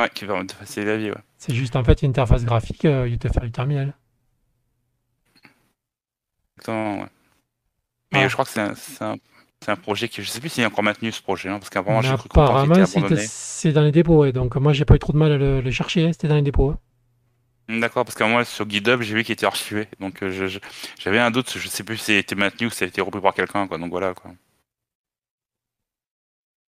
Ouais, 0.00 0.08
qui 0.10 0.26
permet 0.26 0.44
de 0.44 0.52
faciliter 0.52 0.90
la 0.90 0.96
vie, 0.98 1.10
ouais. 1.10 1.22
C'est 1.38 1.54
juste 1.54 1.76
en 1.76 1.84
fait 1.84 2.02
une 2.02 2.10
interface 2.10 2.44
graphique, 2.44 2.84
euh, 2.84 3.08
il 3.08 3.18
te 3.18 3.28
faire 3.28 3.42
du 3.42 3.52
terminal. 3.52 3.94
Exactement, 6.56 7.00
ouais. 7.02 7.08
Mais 8.12 8.24
Ah. 8.24 8.28
je 8.28 8.32
crois 8.34 8.44
que 8.44 8.50
c'est 8.50 8.60
un, 8.60 8.74
c'est 8.74 9.02
un, 9.04 9.16
c'est 9.62 9.70
un 9.70 9.76
projet 9.76 10.08
qui, 10.08 10.22
je 10.22 10.28
sais 10.28 10.40
plus 10.40 10.48
s'il 10.48 10.62
est 10.62 10.66
encore 10.66 10.84
maintenu 10.84 11.12
ce 11.12 11.22
projet, 11.22 11.48
hein, 11.48 11.58
parce 11.58 11.70
qu'avant, 11.70 12.02
j'ai 12.02 12.14
cru 12.16 12.28
apparemment, 12.30 12.74
était 12.74 13.26
c'est 13.26 13.72
dans 13.72 13.82
les 13.82 13.92
dépôts, 13.92 14.18
ouais. 14.18 14.32
Donc 14.32 14.56
moi, 14.56 14.72
j'ai 14.72 14.84
pas 14.84 14.96
eu 14.96 14.98
trop 14.98 15.12
de 15.12 15.18
mal 15.18 15.32
à 15.32 15.38
le, 15.38 15.60
le 15.60 15.70
chercher, 15.70 16.06
hein, 16.06 16.12
c'était 16.12 16.28
dans 16.28 16.34
les 16.36 16.42
dépôts. 16.42 16.70
hein. 16.70 16.78
D'accord, 17.68 18.04
parce 18.04 18.16
qu'à 18.16 18.26
moi, 18.26 18.44
sur 18.44 18.68
GitHub, 18.68 19.00
j'ai 19.02 19.14
vu 19.14 19.22
qu'il 19.24 19.32
était 19.32 19.46
archivé, 19.46 19.86
donc 20.00 20.22
euh, 20.22 20.48
j'avais 20.98 21.18
un 21.20 21.30
doute, 21.30 21.56
je 21.56 21.68
sais 21.68 21.84
plus 21.84 21.96
si 21.96 22.12
il 22.12 22.16
était 22.18 22.34
maintenu 22.34 22.66
ou 22.66 22.70
si 22.70 22.82
il 22.82 22.84
a 22.84 22.88
été 22.88 23.00
repris 23.00 23.20
par 23.20 23.34
quelqu'un, 23.34 23.66
quoi, 23.68 23.78
donc 23.78 23.90
voilà, 23.90 24.14
quoi. 24.14 24.32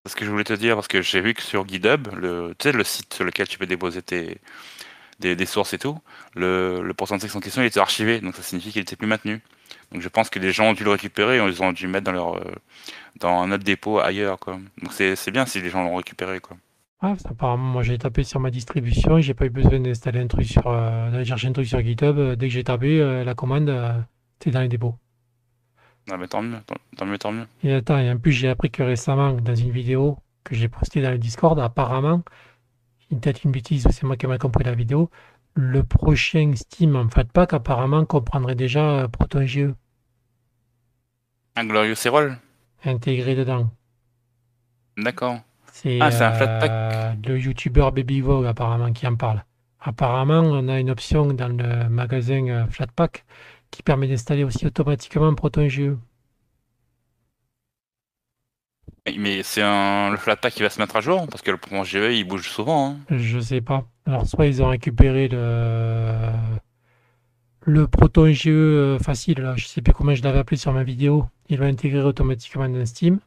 C'est 0.05 0.11
ce 0.11 0.15
que 0.15 0.25
je 0.25 0.31
voulais 0.31 0.43
te 0.43 0.53
dire, 0.53 0.75
parce 0.75 0.87
que 0.87 1.01
j'ai 1.01 1.19
vu 1.19 1.33
que 1.33 1.41
sur 1.41 1.67
GitHub, 1.67 2.07
le, 2.15 2.55
tu 2.57 2.63
sais, 2.63 2.71
le 2.71 2.83
site 2.83 3.13
sur 3.13 3.23
lequel 3.25 3.47
tu 3.47 3.57
peux 3.57 3.65
déposer 3.65 4.01
tes, 4.01 4.39
des, 5.19 5.35
des 5.35 5.45
sources 5.45 5.73
et 5.73 5.77
tout, 5.77 5.97
le, 6.35 6.81
le 6.81 6.93
pourcentage 6.93 7.35
en 7.35 7.39
question, 7.39 7.61
il 7.61 7.65
était 7.65 7.79
archivé, 7.79 8.19
donc 8.21 8.35
ça 8.35 8.43
signifie 8.43 8.71
qu'il 8.71 8.81
était 8.81 8.95
plus 8.95 9.07
maintenu. 9.07 9.41
Donc 9.91 10.01
je 10.01 10.09
pense 10.09 10.29
que 10.29 10.39
les 10.39 10.51
gens 10.51 10.69
ont 10.69 10.73
dû 10.73 10.83
le 10.83 10.91
récupérer, 10.91 11.37
ils 11.37 11.63
ont 11.63 11.71
dû 11.71 11.85
le 11.85 11.91
mettre 11.91 12.05
dans 12.05 12.11
leur, 12.11 12.35
euh, 12.35 12.51
dans 13.19 13.41
un 13.41 13.51
autre 13.51 13.63
dépôt 13.63 13.99
ailleurs, 13.99 14.39
quoi. 14.39 14.59
Donc 14.81 14.93
c'est 14.93 15.15
c'est 15.15 15.31
bien 15.31 15.45
si 15.45 15.61
les 15.61 15.69
gens 15.69 15.83
l'ont 15.83 15.95
récupéré, 15.95 16.39
quoi. 16.39 16.57
Ah, 17.01 17.09
parce 17.09 17.23
qu'apparemment, 17.23 17.63
moi, 17.63 17.83
j'ai 17.83 17.97
tapé 17.97 18.23
sur 18.23 18.39
ma 18.39 18.49
distribution, 18.49 19.17
et 19.17 19.21
j'ai 19.21 19.33
pas 19.33 19.45
eu 19.45 19.49
besoin 19.49 19.79
d'installer 19.79 20.21
un 20.21 20.27
truc 20.27 20.45
sur, 20.45 20.65
euh, 20.65 21.11
d'aller 21.11 21.25
chercher 21.25 21.49
un 21.49 21.51
truc 21.51 21.67
sur 21.67 21.79
GitHub. 21.81 22.17
Euh, 22.17 22.35
Dès 22.35 22.47
que 22.47 22.53
j'ai 22.53 22.63
tapé 22.63 22.99
euh, 22.99 23.23
la 23.23 23.35
commande, 23.35 23.69
euh, 23.69 23.93
c'était 24.39 24.51
dans 24.51 24.61
les 24.61 24.69
dépôts. 24.69 24.95
Ah, 26.09 26.17
mais 26.17 26.27
tant 26.27 26.41
mieux, 26.41 26.57
tant, 26.65 26.75
tant 26.97 27.05
mieux, 27.05 27.17
tant 27.17 27.31
mieux. 27.31 27.47
Et 27.63 27.73
attends, 27.73 27.99
et 27.99 28.09
en 28.09 28.17
plus, 28.17 28.31
j'ai 28.31 28.47
appris 28.47 28.71
que 28.71 28.81
récemment, 28.81 29.33
dans 29.33 29.55
une 29.55 29.71
vidéo 29.71 30.17
que 30.43 30.55
j'ai 30.55 30.69
postée 30.69 31.01
dans 31.01 31.11
le 31.11 31.17
Discord, 31.17 31.59
apparemment, 31.59 32.23
peut-être 33.19 33.43
une 33.43 33.51
bêtise, 33.51 33.87
c'est 33.91 34.03
moi 34.03 34.15
qui 34.17 34.25
ai 34.25 34.29
mal 34.29 34.39
compris 34.39 34.63
la 34.63 34.73
vidéo, 34.73 35.09
le 35.53 35.83
prochain 35.83 36.51
Steam 36.55 36.95
en 36.95 37.09
Flatpak, 37.09 37.53
apparemment, 37.53 38.05
comprendrait 38.05 38.55
déjà 38.55 38.99
euh, 39.01 39.07
ProtonGE 39.07 39.73
Un 41.55 41.65
Glorious 41.65 41.95
Serol 41.95 42.37
intégré 42.83 43.35
dedans. 43.35 43.71
D'accord. 44.97 45.39
C'est 45.71 45.99
Ah, 46.01 46.11
c'est 46.11 46.23
un 46.23 46.31
euh, 46.31 46.35
Flatpak. 46.35 47.17
le 47.27 47.39
youtubeur 47.39 47.91
Baby 47.91 48.21
Vogue 48.21 48.45
apparemment 48.45 48.91
qui 48.93 49.07
en 49.07 49.15
parle. 49.15 49.43
Apparemment, 49.79 50.39
on 50.41 50.67
a 50.67 50.79
une 50.79 50.89
option 50.89 51.27
dans 51.33 51.47
le 51.49 51.89
magasin 51.89 52.47
euh, 52.47 52.67
Flatpak 52.67 53.25
qui 53.71 53.83
permet 53.83 54.07
d'installer 54.07 54.43
aussi 54.43 54.65
automatiquement 54.65 55.33
ProtonGE. 55.35 55.91
Mais 59.17 59.43
c'est 59.43 59.61
un 59.61 60.09
le 60.09 60.17
Flatpak 60.17 60.53
qui 60.53 60.63
va 60.63 60.69
se 60.69 60.79
mettre 60.79 60.95
à 60.95 61.01
jour 61.01 61.27
parce 61.27 61.41
que 61.43 61.51
le 61.51 61.57
Proton 61.57 61.83
GE 61.83 62.11
il 62.11 62.23
bouge 62.23 62.49
souvent. 62.49 62.89
Hein. 62.91 62.97
Je 63.11 63.39
sais 63.39 63.61
pas. 63.61 63.85
Alors 64.07 64.25
soit 64.25 64.47
ils 64.47 64.63
ont 64.63 64.67
récupéré 64.69 65.27
le 65.27 66.31
le 67.61 67.87
Proton 67.87 68.31
GE 68.31 68.47
euh, 68.49 68.99
facile 68.99 69.39
là, 69.41 69.55
je 69.55 69.65
sais 69.67 69.81
plus 69.81 69.93
comment 69.93 70.13
je 70.15 70.23
l'avais 70.23 70.39
appelé 70.39 70.57
sur 70.57 70.71
ma 70.73 70.83
vidéo. 70.83 71.27
Il 71.49 71.57
va 71.59 71.65
intégrer 71.65 72.01
automatiquement 72.01 72.67
dans 72.69 72.85
Steam. 72.85 73.19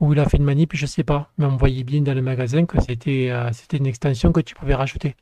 Ou 0.00 0.12
il 0.12 0.20
a 0.20 0.26
fait 0.28 0.36
une 0.36 0.44
manip, 0.44 0.70
je 0.74 0.86
sais 0.86 1.02
pas. 1.02 1.30
Mais 1.38 1.44
on 1.46 1.56
voyait 1.56 1.82
bien 1.84 2.00
dans 2.02 2.14
le 2.14 2.22
magasin 2.22 2.64
que 2.66 2.80
c'était 2.80 3.30
euh, 3.30 3.50
c'était 3.52 3.78
une 3.78 3.86
extension 3.86 4.32
que 4.32 4.40
tu 4.40 4.54
pouvais 4.54 4.74
rajouter. 4.74 5.16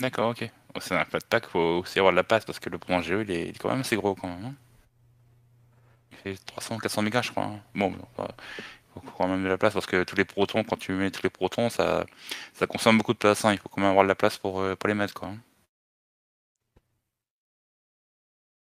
D'accord, 0.00 0.30
ok. 0.30 0.50
C'est 0.80 0.94
un 0.94 1.04
Flatpak, 1.04 1.46
faut 1.46 1.80
aussi 1.80 1.98
avoir 1.98 2.12
de 2.12 2.16
la 2.16 2.24
place 2.24 2.44
parce 2.44 2.58
que 2.60 2.70
le 2.70 2.78
Proton 2.78 3.00
GE 3.02 3.22
il 3.22 3.30
est, 3.30 3.42
il 3.44 3.48
est 3.48 3.58
quand 3.58 3.70
même 3.70 3.80
assez 3.80 3.96
gros 3.96 4.14
quand 4.14 4.28
même. 4.28 4.44
hein. 4.46 4.54
Fait 6.22 6.34
300 6.46 6.78
400 6.78 7.02
mégas 7.02 7.22
je 7.22 7.30
crois. 7.32 7.44
hein. 7.44 7.60
Bon, 7.74 7.94
enfin, 8.16 8.28
il 8.96 9.02
faut 9.02 9.10
quand 9.16 9.28
même 9.28 9.42
de 9.44 9.48
la 9.48 9.58
place 9.58 9.74
parce 9.74 9.86
que 9.86 10.02
tous 10.04 10.16
les 10.16 10.24
protons, 10.24 10.64
quand 10.64 10.76
tu 10.78 10.92
mets 10.92 11.10
tous 11.10 11.22
les 11.22 11.30
protons, 11.30 11.70
ça, 11.70 12.04
consomme 12.68 12.98
beaucoup 12.98 13.12
de 13.14 13.18
place. 13.18 13.44
Il 13.50 13.58
faut 13.58 13.68
quand 13.68 13.80
même 13.80 13.90
avoir 13.90 14.04
de 14.04 14.08
la 14.08 14.14
place 14.14 14.38
pour, 14.38 14.60
euh, 14.60 14.74
les 14.86 14.94
mettre 14.94 15.14
quoi. 15.14 15.28
hein. 15.28 15.38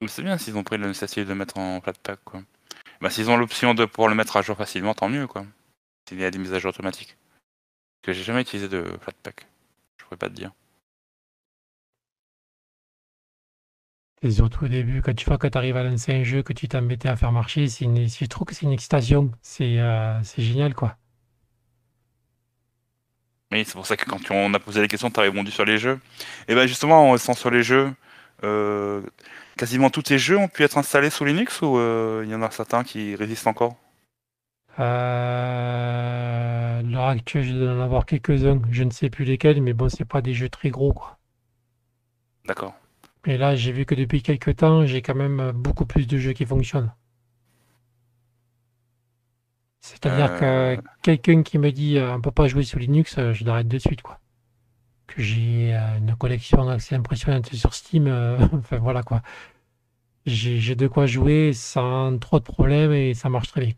C'est 0.07 0.23
bien 0.23 0.37
s'ils 0.39 0.57
ont 0.57 0.63
pris 0.65 0.77
l'initiative 0.79 1.27
de 1.27 1.35
mettre 1.35 1.57
en 1.59 1.81
Flatpak 1.81 2.21
quoi. 2.25 2.43
Bah, 3.01 3.11
s'ils 3.11 3.31
ont 3.31 3.37
l'option 3.37 3.75
de 3.75 3.85
pouvoir 3.87 4.09
le 4.09 4.15
mettre 4.15 4.37
à 4.37 4.43
jour 4.43 4.57
facilement, 4.57 4.95
tant 4.95 5.09
mieux 5.09 5.27
quoi. 5.27 5.47
S'il 6.09 6.21
y 6.21 6.25
a 6.25 6.31
des 6.31 6.39
mises 6.39 6.53
à 6.53 6.59
jour 6.59 6.71
automatiques. 6.71 7.17
Que 8.03 8.13
j'ai 8.13 8.23
jamais 8.25 8.43
utilisé 8.43 8.69
de 8.69 8.85
Flatpak. 9.01 9.47
Je 9.99 10.05
pourrais 10.05 10.17
pas 10.19 10.29
te 10.29 10.35
dire. 10.35 10.53
Et 14.25 14.31
surtout 14.31 14.65
au 14.65 14.69
début, 14.69 15.03
quand 15.03 15.15
tu 15.15 15.27
vois 15.27 15.37
que 15.37 15.47
tu 15.47 15.59
arrives 15.59 15.77
à 15.77 15.85
lancer 15.85 16.15
un 16.15 16.25
jeu 16.25 16.43
que 16.43 16.55
tu 16.55 16.67
t'embêtais 16.67 17.09
à 17.11 17.17
faire 17.17 17.31
marcher, 17.31 17.69
c'est 17.69 17.85
une, 17.85 18.09
je 18.09 18.25
trouve 18.25 18.47
que 18.47 18.55
c'est 18.55 18.65
une 18.65 18.73
excitation. 18.73 19.31
C'est 19.43 19.79
euh, 19.79 20.19
c'est 20.23 20.43
génial 20.43 20.75
quoi. 20.75 20.97
Oui, 23.53 23.65
c'est 23.67 23.75
pour 23.75 23.87
ça 23.87 23.97
que 23.97 24.07
quand 24.07 24.19
on 24.31 24.55
a 24.55 24.59
posé 24.59 24.81
les 24.81 24.89
questions, 24.89 25.11
tu 25.11 25.21
as 25.21 25.25
répondu 25.25 25.51
sur 25.51 25.65
les 25.67 25.77
jeux. 25.79 26.01
Et 26.49 26.55
ben 26.55 26.67
justement, 26.67 27.09
en 27.09 27.13
restant 27.13 27.35
sur 27.35 27.51
les 27.51 27.63
jeux, 27.63 27.93
euh, 28.45 29.03
quasiment 29.59 29.91
tous 29.91 30.03
tes 30.03 30.19
jeux 30.19 30.39
ont 30.39 30.49
pu 30.49 30.63
être 30.63 30.79
installés 30.79 31.11
sous 31.11 31.25
Linux 31.27 31.61
ou 31.61 31.79
euh, 31.79 32.23
il 32.25 32.31
y 32.31 32.35
en 32.35 32.43
a 32.43 32.51
certains 32.51 32.83
qui 32.83 33.15
résistent 33.17 33.47
encore? 33.47 33.77
Euh, 34.79 36.83
l'heure 36.83 37.09
actuelle, 37.09 37.45
je 37.45 37.53
dois 37.53 37.75
en 37.75 37.81
avoir 37.81 38.07
quelques-uns. 38.07 38.63
Je 38.71 38.85
ne 38.85 38.91
sais 38.91 39.11
plus 39.11 39.25
lesquels, 39.25 39.63
mais 39.63 39.75
bon, 39.75 39.89
c'est 39.91 40.05
pas 40.07 40.23
des 40.23 40.35
jeux 40.35 40.49
très 40.49 40.71
gros 40.71 40.93
quoi. 40.95 41.19
D'accord. 42.47 42.75
Et 43.27 43.37
là, 43.37 43.55
j'ai 43.55 43.71
vu 43.73 43.85
que 43.85 43.95
depuis 43.95 44.23
quelques 44.23 44.57
temps, 44.57 44.87
j'ai 44.87 45.03
quand 45.03 45.15
même 45.15 45.53
beaucoup 45.53 45.85
plus 45.85 46.07
de 46.07 46.17
jeux 46.17 46.33
qui 46.33 46.47
fonctionnent. 46.47 46.91
C'est-à-dire 49.81 50.31
Euh. 50.43 50.77
que 50.77 50.83
quelqu'un 51.03 51.43
qui 51.43 51.59
me 51.59 51.71
dit 51.71 51.99
euh, 51.99 52.15
on 52.15 52.21
peut 52.21 52.31
pas 52.31 52.49
jouer 52.49 52.65
sous 52.65 52.79
Linux, 52.79 53.19
euh, 53.19 53.33
je 53.33 53.45
l'arrête 53.45 53.69
de 53.69 53.79
suite 53.79 54.03
quoi. 54.03 54.19
Que 55.09 55.23
j'ai 55.23 55.75
euh, 55.75 55.99
une 55.99 56.17
collection 56.17 56.69
assez 56.69 56.95
impressionnante 56.97 57.55
sur 57.55 57.75
Steam, 57.75 58.07
euh, 58.09 58.39
enfin 58.55 58.79
voilà 58.79 59.03
quoi. 59.03 59.23
J'ai 60.27 60.75
de 60.77 60.87
quoi 60.87 61.07
jouer 61.07 61.55
sans 61.55 62.19
trop 62.19 62.39
de 62.39 62.45
problèmes 62.45 62.93
et 62.93 63.15
ça 63.15 63.31
marche 63.31 63.49
très 63.49 63.61
bien. 63.63 63.75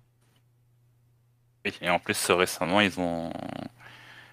Et 1.82 1.90
en 1.90 1.98
plus, 1.98 2.30
euh, 2.30 2.34
récemment, 2.36 2.80
ils 2.80 2.98
ont. 3.00 3.30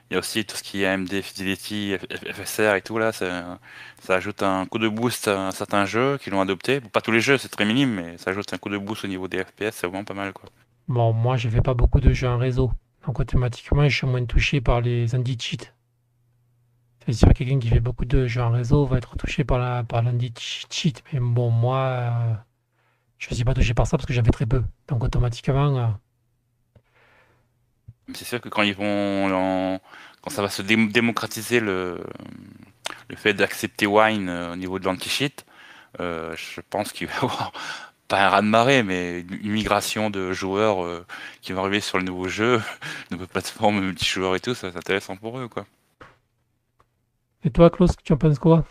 Il 0.10 0.14
y 0.14 0.16
a 0.18 0.20
aussi 0.20 0.46
tout 0.46 0.56
ce 0.56 0.64
qui 0.64 0.84
est 0.84 0.88
AMD 0.88 1.10
Fidelity, 1.22 1.96
FSR 2.34 2.76
et 2.76 2.82
tout 2.82 2.98
là, 2.98 3.12
ça, 3.12 3.58
ajoute 4.10 4.44
un 4.44 4.66
coup 4.66 4.78
de 4.78 4.88
boost 4.88 5.28
à 5.28 5.52
certains 5.52 5.86
jeux 5.86 6.18
qui 6.18 6.30
l'ont 6.30 6.42
adopté. 6.42 6.82
Pas 6.82 7.02
tous 7.02 7.12
les 7.12 7.22
jeux, 7.22 7.38
c'est 7.38 7.50
très 7.50 7.66
minime, 7.66 7.94
mais 7.96 8.18
ça 8.18 8.32
ajoute 8.32 8.54
un 8.54 8.58
coup 8.58 8.70
de 8.70 8.78
boost 8.78 9.06
au 9.06 9.08
niveau 9.08 9.28
des 9.28 9.44
FPS, 9.44 9.72
c'est 9.72 9.88
vraiment 9.88 10.04
pas 10.04 10.14
mal 10.14 10.34
quoi. 10.34 10.50
Bon, 10.88 11.14
moi, 11.14 11.38
je 11.38 11.48
fais 11.48 11.62
pas 11.62 11.74
beaucoup 11.74 12.02
de 12.02 12.12
jeux 12.12 12.28
en 12.28 12.38
réseau. 12.38 12.72
Donc, 13.08 13.20
automatiquement, 13.20 13.88
je 13.88 13.96
suis 13.96 14.08
moins 14.08 14.26
touché 14.26 14.62
par 14.62 14.82
les 14.82 15.16
anti-cheats. 15.16 15.72
C'est 17.06 17.14
sûr, 17.14 17.34
quelqu'un 17.34 17.60
qui 17.60 17.70
fait 17.70 17.80
beaucoup 17.80 18.06
de 18.06 18.28
jeux 18.28 18.42
en 18.42 18.52
réseau 18.52 18.86
va 18.86 18.98
être 18.98 19.16
touché 19.18 19.44
par 19.44 19.60
la, 19.60 19.84
par 19.84 20.02
l'anti-cheat. 20.04 21.04
Mais 21.12 21.20
bon, 21.20 21.50
moi, 21.50 21.78
euh, 21.78 22.34
je 23.18 23.34
suis 23.34 23.44
pas 23.46 23.54
touché 23.54 23.74
par 23.74 23.88
ça 23.88 23.98
parce 23.98 24.06
que 24.06 24.14
j'en 24.14 24.24
fais 24.24 24.32
très 24.32 24.46
peu. 24.46 24.64
Donc, 24.90 25.04
automatiquement, 25.04 25.78
euh, 25.78 25.88
c'est 28.14 28.26
sûr 28.26 28.42
que 28.42 28.50
quand 28.50 28.62
ils 28.64 28.76
vont 28.76 29.32
en- 29.34 29.80
quand 30.22 30.30
ça 30.30 30.42
va 30.42 30.50
se 30.50 30.62
dé- 30.62 30.88
démocratiser 30.88 31.60
le, 31.60 32.04
le 33.10 33.16
fait 33.16 33.34
d'accepter 33.34 33.86
Wine 33.88 34.30
euh, 34.30 34.54
au 34.54 34.56
niveau 34.56 34.80
de 34.80 34.86
l'anti-cheat, 34.86 35.46
euh, 36.00 36.36
je 36.38 36.62
pense 36.70 36.92
qu'il 36.94 37.08
va 37.08 37.14
y 37.14 37.18
avoir 37.24 37.54
pas 38.10 38.26
un 38.26 38.30
raz-de-marée, 38.30 38.84
mais 38.84 39.22
une 39.22 39.52
migration 39.54 40.10
de 40.10 40.34
joueurs 40.34 40.86
euh, 40.86 41.06
qui 41.42 41.54
vont 41.54 41.62
arriver 41.62 41.82
sur 41.82 41.98
le 42.00 42.06
nouveau 42.06 42.28
jeu, 42.30 42.60
de 43.12 43.16
nouvelles 43.16 43.30
plateformes 43.30 43.82
multijoueurs 43.82 44.36
et 44.36 44.40
tout, 44.42 44.56
ça 44.56 44.68
va 44.68 44.72
être 44.72 44.78
intéressant 44.78 45.18
pour 45.18 45.40
eux 45.40 45.48
quoi. 45.48 45.66
Et 47.44 47.52
toi, 47.52 47.70
Klaus, 47.70 47.92
tu 48.04 48.12
en 48.14 48.18
penses 48.18 48.40
quoi? 48.40 48.66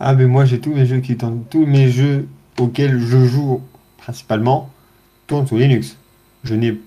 Ah, 0.00 0.14
mais 0.14 0.26
moi 0.26 0.44
j'ai 0.44 0.60
tous 0.60 0.72
mes 0.74 0.86
jeux 0.86 1.00
qui 1.00 1.16
tournent, 1.16 1.44
tous 1.48 1.66
mes 1.66 1.88
jeux 1.90 2.28
auxquels 2.58 2.98
je 3.00 3.24
joue 3.24 3.62
principalement 3.98 4.70
tournent 5.26 5.46
sous 5.46 5.58
Linux. 5.58 5.96
Je 6.44 6.54
n'ai 6.54 6.80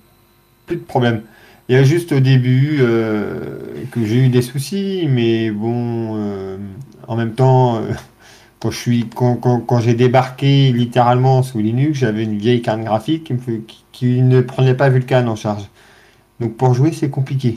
plus 0.65 0.77
de 0.77 0.83
problème. 0.83 1.23
Il 1.67 1.75
y 1.75 1.77
a 1.77 1.83
juste 1.83 2.11
au 2.11 2.19
début 2.19 2.77
euh, 2.79 3.59
que 3.91 4.05
j'ai 4.05 4.17
eu 4.17 4.29
des 4.29 4.43
soucis, 4.43 5.07
mais 5.09 5.49
bon, 5.49 6.15
euh, 6.15 6.57
en 7.07 7.15
même 7.15 7.33
temps, 7.33 7.77
euh, 7.77 7.91
quand 8.59 8.69
je 8.69 8.77
suis, 8.77 9.09
quand, 9.09 9.79
j'ai 9.79 9.95
débarqué 9.95 10.71
littéralement 10.71 11.41
sous 11.41 11.59
Linux, 11.59 11.99
j'avais 11.99 12.23
une 12.23 12.37
vieille 12.37 12.61
carte 12.61 12.81
graphique 12.81 13.33
qui, 13.91 14.21
ne 14.21 14.41
prenait 14.41 14.75
pas 14.75 14.89
Vulkan 14.89 15.27
en 15.27 15.35
charge. 15.35 15.63
Donc 16.39 16.55
pour 16.55 16.73
jouer, 16.73 16.91
c'est 16.91 17.09
compliqué. 17.09 17.55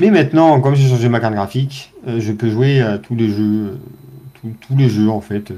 Mais 0.00 0.10
maintenant, 0.10 0.60
comme 0.60 0.74
j'ai 0.74 0.88
changé 0.88 1.08
ma 1.08 1.18
carte 1.18 1.34
graphique, 1.34 1.92
je 2.06 2.32
peux 2.32 2.50
jouer 2.50 2.80
à 2.82 2.98
tous 2.98 3.14
les 3.16 3.28
jeux, 3.28 3.78
tous, 4.42 4.76
les 4.76 4.88
jeux 4.88 5.10
en 5.10 5.20
fait, 5.20 5.52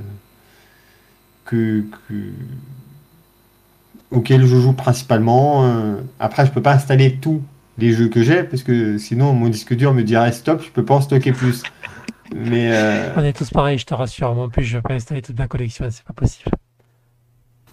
que- 1.45 1.85
auxquels 4.11 4.45
je 4.47 4.57
joue 4.57 4.73
principalement. 4.73 5.65
euh. 5.65 5.97
Après, 6.19 6.47
je 6.47 6.51
peux 6.51 6.63
pas 6.63 6.75
installer 6.75 7.17
tous 7.17 7.43
les 7.79 7.93
jeux 7.93 8.09
que 8.09 8.23
j'ai 8.23 8.43
parce 8.43 8.63
que 8.63 8.99
sinon 8.99 9.33
mon 9.33 9.49
disque 9.49 9.75
dur 9.75 9.95
me 9.95 10.03
dirait 10.03 10.33
stop, 10.33 10.63
je 10.63 10.71
peux 10.71 10.85
pas 10.85 10.95
en 10.95 11.01
stocker 11.01 11.33
plus. 11.33 11.63
Mais 12.35 12.71
euh, 12.73 13.13
On 13.17 13.25
est 13.25 13.33
tous 13.33 13.51
pareils, 13.51 13.79
je 13.79 13.87
te 13.87 13.95
rassure. 13.95 14.35
Moi, 14.35 14.45
en 14.45 14.49
plus, 14.49 14.63
je 14.65 14.77
vais 14.77 14.83
pas 14.83 14.95
installer 14.95 15.23
toute 15.23 15.39
ma 15.39 15.49
collection, 15.49 15.87
c'est 15.91 16.05
pas 16.05 16.13
possible. 16.13 16.51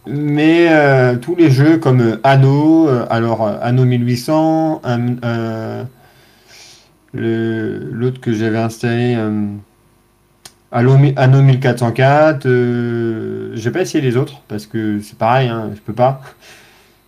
Mais 0.07 0.67
euh, 0.71 1.17
tous 1.17 1.35
les 1.35 1.51
jeux 1.51 1.77
comme 1.77 2.19
Anno, 2.23 2.88
alors 3.09 3.45
Anno 3.61 3.83
1800, 3.85 4.81
un- 4.85 5.17
euh, 5.23 5.83
le- 7.13 7.89
l'autre 7.91 8.21
que 8.21 8.33
j'avais 8.33 8.57
installé, 8.57 9.17
Anno, 10.72 10.97
mi- 10.97 11.13
Anno 11.15 11.41
1404, 11.41 12.45
euh, 12.45 13.51
j'ai 13.55 13.72
pas 13.72 13.82
essayé 13.82 14.01
les 14.03 14.18
autres 14.18 14.41
parce 14.47 14.65
que 14.65 14.99
c'est 15.01 15.18
pareil, 15.18 15.47
hein, 15.47 15.72
je 15.74 15.80
peux 15.80 15.93
pas. 15.93 16.22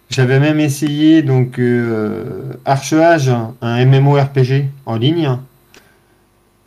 J'avais 0.09 0.39
même 0.39 0.59
essayé 0.59 1.21
donc 1.21 1.59
euh, 1.59 2.53
Archeage, 2.65 3.29
un 3.61 3.85
MMORPG 3.85 4.65
en 4.85 4.95
ligne, 4.95 5.37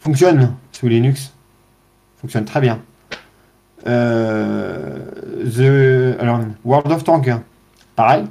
fonctionne 0.01 0.55
sous 0.72 0.86
Linux, 0.88 1.32
fonctionne 2.20 2.45
très 2.45 2.61
bien. 2.61 2.80
Euh, 3.86 4.99
The, 5.45 6.20
alors, 6.20 6.40
World 6.64 6.93
of 6.93 7.03
Tank, 7.05 7.30
pareil. 7.97 8.24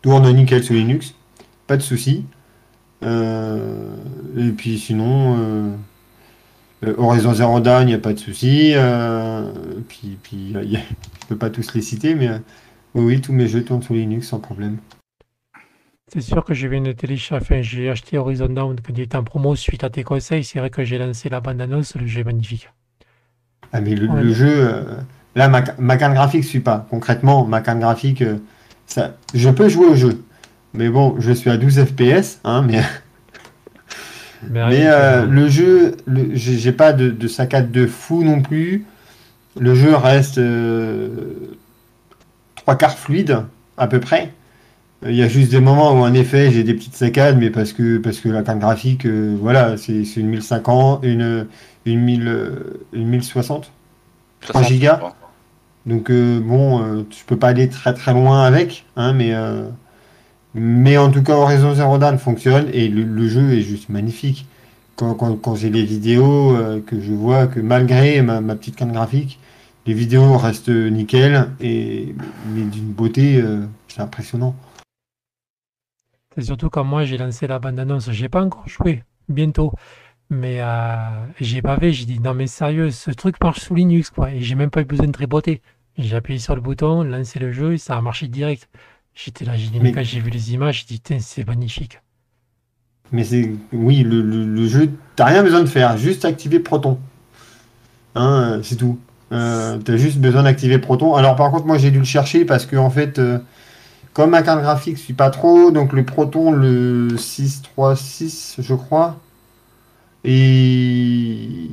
Tourne 0.00 0.32
nickel 0.32 0.64
sous 0.64 0.72
Linux, 0.72 1.14
pas 1.66 1.76
de 1.76 1.82
souci. 1.82 2.24
Euh, 3.04 3.94
et 4.38 4.50
puis 4.50 4.78
sinon, 4.78 5.36
euh, 5.38 5.70
Horizon 6.98 7.34
Zero 7.34 7.60
Dawn, 7.60 7.82
il 7.82 7.86
n'y 7.86 7.94
a 7.94 7.98
pas 7.98 8.12
de 8.12 8.18
souci. 8.18 8.72
Euh, 8.74 9.52
puis, 9.88 10.18
puis 10.22 10.52
euh, 10.56 10.60
a- 10.60 10.64
je 11.22 11.26
peux 11.28 11.36
pas 11.36 11.50
tous 11.50 11.74
les 11.74 11.82
citer, 11.82 12.14
mais 12.14 12.28
euh, 12.28 12.38
oui, 12.94 13.20
tous 13.20 13.32
mes 13.32 13.46
jeux 13.48 13.64
tournent 13.64 13.82
sous 13.82 13.94
Linux 13.94 14.28
sans 14.28 14.40
problème. 14.40 14.78
C'est 16.12 16.20
sûr 16.20 16.44
que 16.44 16.52
je 16.52 16.66
viens 16.66 16.82
de 16.82 16.92
télécharger, 16.92 17.42
enfin, 17.44 17.62
j'ai 17.62 17.88
acheté 17.88 18.18
Horizon 18.18 18.48
Down 18.48 18.76
quand 18.84 18.92
il 18.94 19.00
était 19.00 19.16
en 19.16 19.24
promo 19.24 19.56
suite 19.56 19.82
à 19.84 19.88
tes 19.90 20.02
conseils. 20.02 20.44
C'est 20.44 20.58
vrai 20.58 20.68
que 20.68 20.84
j'ai 20.84 20.98
lancé 20.98 21.28
la 21.30 21.40
bande-annonce, 21.40 21.94
le 21.96 22.06
jeu 22.06 22.20
est 22.20 22.24
magnifique. 22.24 22.68
Ah, 23.72 23.80
mais 23.80 23.94
le, 23.94 24.08
Ouais. 24.08 24.22
le 24.22 24.32
jeu, 24.34 24.52
euh, 24.52 24.82
là, 25.34 25.48
ma, 25.48 25.62
ma 25.78 25.96
carte 25.96 26.12
graphique 26.12 26.44
suit 26.44 26.60
pas. 26.60 26.86
Concrètement, 26.90 27.46
ma 27.46 27.62
carte 27.62 27.78
graphique, 27.78 28.20
euh, 28.20 28.36
ça, 28.86 29.16
je 29.32 29.48
peux 29.48 29.68
jouer 29.70 29.86
au 29.86 29.94
jeu. 29.94 30.22
Mais 30.74 30.90
bon, 30.90 31.16
je 31.18 31.32
suis 31.32 31.48
à 31.48 31.56
12 31.56 31.82
FPS, 31.82 32.40
hein, 32.44 32.62
mais, 32.62 32.82
Mais, 34.42 34.60
mais 34.68 34.86
euh, 34.86 35.26
le 35.26 35.48
jeu, 35.48 35.96
le- 36.06 36.34
j'ai 36.34 36.72
pas 36.72 36.92
de, 36.92 37.10
de 37.10 37.28
saccade 37.28 37.70
de 37.70 37.86
fou 37.86 38.22
non 38.24 38.40
plus. 38.42 38.84
Le 39.58 39.74
jeu 39.74 39.94
reste 39.96 40.38
euh, 40.38 41.08
trois 42.56 42.76
quarts 42.76 42.98
fluide, 42.98 43.44
à 43.76 43.86
peu 43.86 44.00
près. 44.00 44.32
Il 45.06 45.14
y 45.16 45.22
a 45.22 45.28
juste 45.28 45.50
des 45.52 45.60
moments 45.60 45.92
où, 45.92 45.98
en 46.04 46.14
effet, 46.14 46.52
j'ai 46.52 46.64
des 46.64 46.74
petites 46.74 46.94
saccades, 46.96 47.38
mais 47.38 47.50
parce 47.50 47.72
que, 47.72 47.98
parce 47.98 48.20
que 48.20 48.28
la 48.30 48.42
carte 48.42 48.60
graphique, 48.60 49.06
euh, 49.06 49.36
voilà, 49.40 49.76
c'est 49.78 50.02
une 50.16 50.28
1050, 50.28 51.04
une, 51.04 51.46
une, 51.86 52.00
1000, 52.00 52.28
euh, 52.28 52.82
une 52.92 53.08
1060. 53.08 53.72
3 54.42 54.62
gigas 54.62 55.00
Donc 55.86 56.10
euh, 56.10 56.40
bon, 56.40 56.82
euh, 56.82 57.04
je 57.10 57.24
peux 57.26 57.38
pas 57.38 57.48
aller 57.48 57.68
très 57.68 57.94
très 57.94 58.12
loin 58.14 58.44
avec, 58.44 58.86
hein, 58.96 59.12
mais 59.14 59.34
euh, 59.34 59.64
mais 60.54 60.98
en 60.98 61.10
tout 61.10 61.22
cas 61.22 61.34
Horizon 61.34 61.74
Zero 61.74 61.98
Dawn 61.98 62.18
fonctionne 62.18 62.68
et 62.72 62.88
le, 62.88 63.28
jeu 63.28 63.52
est 63.52 63.62
juste 63.62 63.88
magnifique. 63.88 64.46
Quand, 64.96 65.14
quand, 65.14 65.34
quand 65.36 65.54
j'ai 65.54 65.70
les 65.70 65.84
vidéos, 65.84 66.54
euh, 66.54 66.80
que 66.80 67.00
je 67.00 67.12
vois 67.12 67.46
que 67.46 67.60
malgré 67.60 68.20
ma, 68.20 68.40
petite 68.54 68.76
carte 68.76 68.92
graphique, 68.92 69.38
les 69.86 69.94
vidéos 69.94 70.36
restent 70.36 70.68
nickel 70.68 71.48
et 71.60 72.14
d'une 72.46 72.92
beauté, 72.92 73.40
euh, 73.40 73.64
c'est 73.88 74.02
impressionnant. 74.02 74.54
C'est 76.34 76.42
surtout 76.42 76.70
quand 76.70 76.84
moi 76.84 77.04
j'ai 77.04 77.18
lancé 77.18 77.46
la 77.46 77.58
bande-annonce, 77.58 78.10
j'ai 78.10 78.28
pas 78.28 78.42
encore 78.42 78.68
joué, 78.68 79.02
bientôt. 79.28 79.72
Mais 80.30 80.60
euh, 80.60 81.26
j'ai 81.40 81.60
bavé, 81.60 81.92
j'ai 81.92 82.06
dit 82.06 82.18
non 82.20 82.32
mais 82.32 82.46
sérieux, 82.46 82.90
ce 82.90 83.10
truc 83.10 83.36
marche 83.42 83.60
sous 83.60 83.74
Linux 83.74 84.08
quoi, 84.10 84.30
et 84.30 84.40
j'ai 84.40 84.54
même 84.54 84.70
pas 84.70 84.80
eu 84.80 84.84
besoin 84.84 85.06
de 85.06 85.12
tripoter. 85.12 85.60
J'ai 85.98 86.16
appuyé 86.16 86.38
sur 86.38 86.54
le 86.54 86.62
bouton, 86.62 87.02
lancé 87.02 87.38
le 87.38 87.52
jeu, 87.52 87.74
et 87.74 87.78
ça 87.78 87.98
a 87.98 88.00
marché 88.00 88.28
direct. 88.28 88.68
J'étais 89.14 89.46
là, 89.46 89.56
j'ai 89.56 89.68
dit 89.70 89.80
mais 89.80 89.92
quand 89.92 90.02
j'ai 90.04 90.20
vu 90.20 90.28
les 90.30 90.52
images, 90.52 90.84
j'ai 90.86 90.96
dit 90.98 91.20
c'est 91.20 91.46
magnifique. 91.46 92.02
Mais 93.12 93.24
c'est 93.24 93.52
oui, 93.72 94.02
le, 94.02 94.22
le, 94.22 94.44
le 94.44 94.66
jeu, 94.66 94.90
t'as 95.16 95.26
rien 95.26 95.42
besoin 95.44 95.60
de 95.60 95.66
faire, 95.66 95.96
juste 95.96 96.24
activer 96.24 96.58
Proton. 96.60 96.98
Hein, 98.14 98.60
c'est 98.62 98.76
tout. 98.76 98.98
Euh, 99.32 99.78
t'as 99.78 99.96
juste 99.96 100.18
besoin 100.18 100.42
d'activer 100.42 100.78
Proton. 100.78 101.14
Alors 101.14 101.36
par 101.36 101.50
contre, 101.50 101.66
moi 101.66 101.78
j'ai 101.78 101.90
dû 101.90 101.98
le 101.98 102.04
chercher 102.04 102.44
parce 102.44 102.66
que 102.66 102.76
en 102.76 102.90
fait, 102.90 103.18
euh, 103.18 103.38
comme 104.14 104.30
ma 104.32 104.42
carte 104.42 104.62
graphique 104.62 104.98
suit 104.98 105.14
pas 105.14 105.30
trop, 105.30 105.70
donc 105.72 105.92
le 105.94 106.04
Proton, 106.04 106.52
le 106.52 107.16
636, 107.18 108.56
je 108.60 108.74
crois, 108.74 109.20
et 110.24 111.70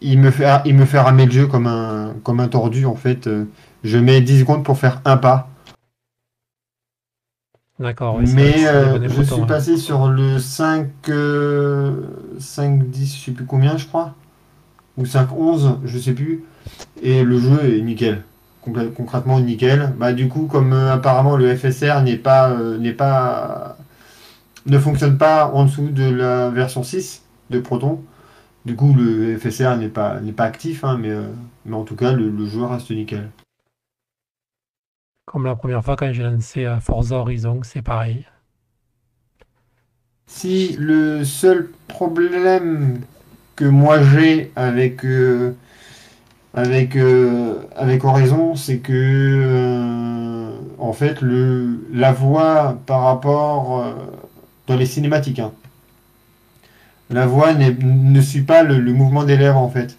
il 0.00 0.18
me 0.18 0.30
fait, 0.30 0.46
il 0.64 0.74
me 0.74 0.84
fait 0.84 0.98
ramer 1.00 1.26
le 1.26 1.32
jeu 1.32 1.46
comme 1.46 1.66
un, 1.66 2.14
comme 2.24 2.40
un 2.40 2.48
tordu 2.48 2.86
en 2.86 2.96
fait. 2.96 3.26
Euh, 3.26 3.44
Je 3.84 3.98
mets 3.98 4.20
10 4.20 4.40
secondes 4.40 4.64
pour 4.64 4.78
faire 4.78 5.00
un 5.04 5.16
pas. 5.16 5.50
D'accord, 7.82 8.20
Mais 8.32 8.64
euh, 8.68 9.02
je 9.02 9.08
boutons, 9.08 9.34
suis 9.34 9.42
hein. 9.42 9.46
passé 9.46 9.76
sur 9.76 10.06
le 10.06 10.38
5, 10.38 10.88
euh, 11.08 12.02
5, 12.38 12.88
10, 12.88 13.16
je 13.16 13.24
sais 13.24 13.32
plus 13.32 13.44
combien, 13.44 13.76
je 13.76 13.86
crois. 13.88 14.14
Ou 14.96 15.04
5, 15.04 15.32
11, 15.32 15.78
je 15.84 15.98
sais 15.98 16.12
plus. 16.12 16.44
Et 17.02 17.24
le 17.24 17.40
jeu 17.40 17.58
est 17.64 17.80
nickel. 17.80 18.22
Concrètement 18.60 19.40
nickel. 19.40 19.92
Bah, 19.98 20.12
du 20.12 20.28
coup, 20.28 20.46
comme 20.46 20.72
euh, 20.72 20.92
apparemment 20.92 21.36
le 21.36 21.56
FSR 21.56 22.02
n'est 22.04 22.16
pas, 22.16 22.50
euh, 22.50 22.78
n'est 22.78 22.92
pas, 22.92 23.76
ne 24.66 24.78
fonctionne 24.78 25.18
pas 25.18 25.50
en 25.52 25.64
dessous 25.64 25.88
de 25.88 26.04
la 26.04 26.50
version 26.50 26.84
6 26.84 27.22
de 27.50 27.58
Proton. 27.58 28.00
Du 28.64 28.76
coup, 28.76 28.94
le 28.96 29.36
FSR 29.36 29.76
n'est 29.76 29.88
pas, 29.88 30.20
n'est 30.20 30.30
pas 30.30 30.44
actif, 30.44 30.84
hein, 30.84 30.98
mais, 31.02 31.10
mais 31.66 31.74
en 31.74 31.82
tout 31.82 31.96
cas, 31.96 32.12
le, 32.12 32.30
le 32.30 32.46
jeu 32.46 32.62
reste 32.64 32.92
nickel. 32.92 33.28
Comme 35.26 35.46
la 35.46 35.56
première 35.56 35.84
fois 35.84 35.96
quand 35.96 36.12
j'ai 36.12 36.22
lancé 36.22 36.64
euh, 36.64 36.80
Forza 36.80 37.16
Horizon, 37.16 37.60
c'est 37.62 37.82
pareil. 37.82 38.26
Si 40.26 40.74
le 40.78 41.24
seul 41.24 41.70
problème 41.88 43.00
que 43.56 43.64
moi 43.64 44.02
j'ai 44.02 44.50
avec 44.56 45.04
euh, 45.04 45.52
avec 46.54 46.96
euh, 46.96 47.62
avec 47.76 48.04
Horizon, 48.04 48.56
c'est 48.56 48.78
que 48.78 48.92
euh, 48.92 50.56
en 50.78 50.92
fait 50.92 51.20
le 51.20 51.86
la 51.92 52.12
voix 52.12 52.78
par 52.86 53.02
rapport 53.02 53.80
euh, 53.80 53.92
dans 54.66 54.76
les 54.76 54.86
cinématiques, 54.86 55.38
hein, 55.38 55.52
la 57.10 57.26
voix 57.26 57.52
n'est- 57.54 57.76
ne 57.80 58.20
suit 58.20 58.42
pas 58.42 58.62
le, 58.62 58.78
le 58.78 58.92
mouvement 58.92 59.24
des 59.24 59.36
lèvres 59.36 59.58
en 59.58 59.68
fait. 59.68 59.96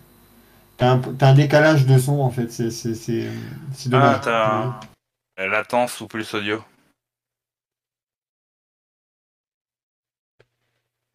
T'as 0.78 1.00
un, 1.22 1.34
décalage 1.36 1.86
de 1.86 1.98
son 1.98 2.20
en 2.22 2.30
fait, 2.32 2.52
c'est 2.52 2.72
c'est 2.72 2.96
c'est 2.96 3.30
c'est 3.74 3.90
dommage. 3.90 4.18
Ah, 4.26 4.80
la 4.82 4.93
latence 5.38 6.02
ou 6.02 6.08
plus 6.08 6.34
audio. 6.34 6.64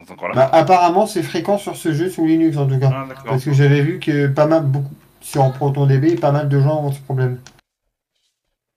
Là 0.01 0.35
Bah, 0.35 0.51
apparemment 0.53 1.07
c'est 1.07 1.23
fréquent 1.23 1.59
sur 1.59 1.77
ce 1.77 1.93
jeu 1.93 2.09
sous 2.09 2.25
Linux 2.25 2.57
en 2.57 2.67
tout 2.67 2.79
cas. 2.79 2.91
Ah. 2.93 3.15
Parce 3.25 3.45
que 3.45 3.53
j'avais 3.53 3.83
vu 3.83 3.99
que 3.99 4.29
pas 4.29 4.47
mal, 4.47 4.65
beaucoup, 4.65 4.95
sur 5.21 5.53
ProtonDB, 5.53 6.21
pas 6.21 6.33
mal 6.33 6.49
de 6.49 6.61
gens 6.61 6.85
ont 6.85 6.93
ce 6.93 7.01
problème. 7.01 7.41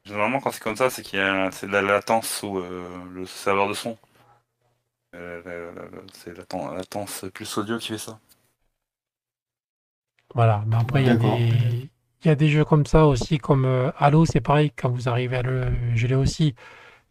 Généralement, 0.04 0.40
quand 0.40 0.52
c'est 0.52 0.64
comme 0.64 0.76
ça, 0.76 0.90
c'est 0.90 1.04
qu'il 1.04 1.20
y 1.20 1.22
a 1.22 1.52
c'est 1.52 1.68
de 1.68 1.72
la 1.72 1.82
latence 1.82 2.28
sous 2.28 2.58
euh, 2.58 2.90
le 3.12 3.26
serveur 3.26 3.70
de 3.70 3.74
son. 3.74 3.98
Euh, 5.16 5.42
c'est 6.14 6.36
la 6.36 6.44
laten- 6.44 6.76
latence 6.76 7.26
plus 7.34 7.58
audio 7.58 7.78
qui 7.78 7.90
fait 7.90 7.98
ça. 7.98 8.20
Voilà, 10.34 10.64
mais 10.66 10.78
après 10.78 11.04
il 11.04 11.08
y 11.08 11.10
a 11.12 11.16
des 11.16 11.91
il 12.24 12.28
y 12.28 12.32
a 12.32 12.36
des 12.36 12.50
jeux 12.50 12.66
comme 12.66 12.86
ça 12.86 13.08
aussi, 13.08 13.38
comme 13.40 13.66
euh, 13.66 13.92
Halo, 13.98 14.26
c'est 14.26 14.42
pareil, 14.42 14.72
quand 14.76 14.90
vous 14.90 15.10
arrivez 15.10 15.38
à 15.38 15.42
le. 15.42 15.66
Je 15.96 16.08
l'ai 16.08 16.16
aussi. 16.16 16.56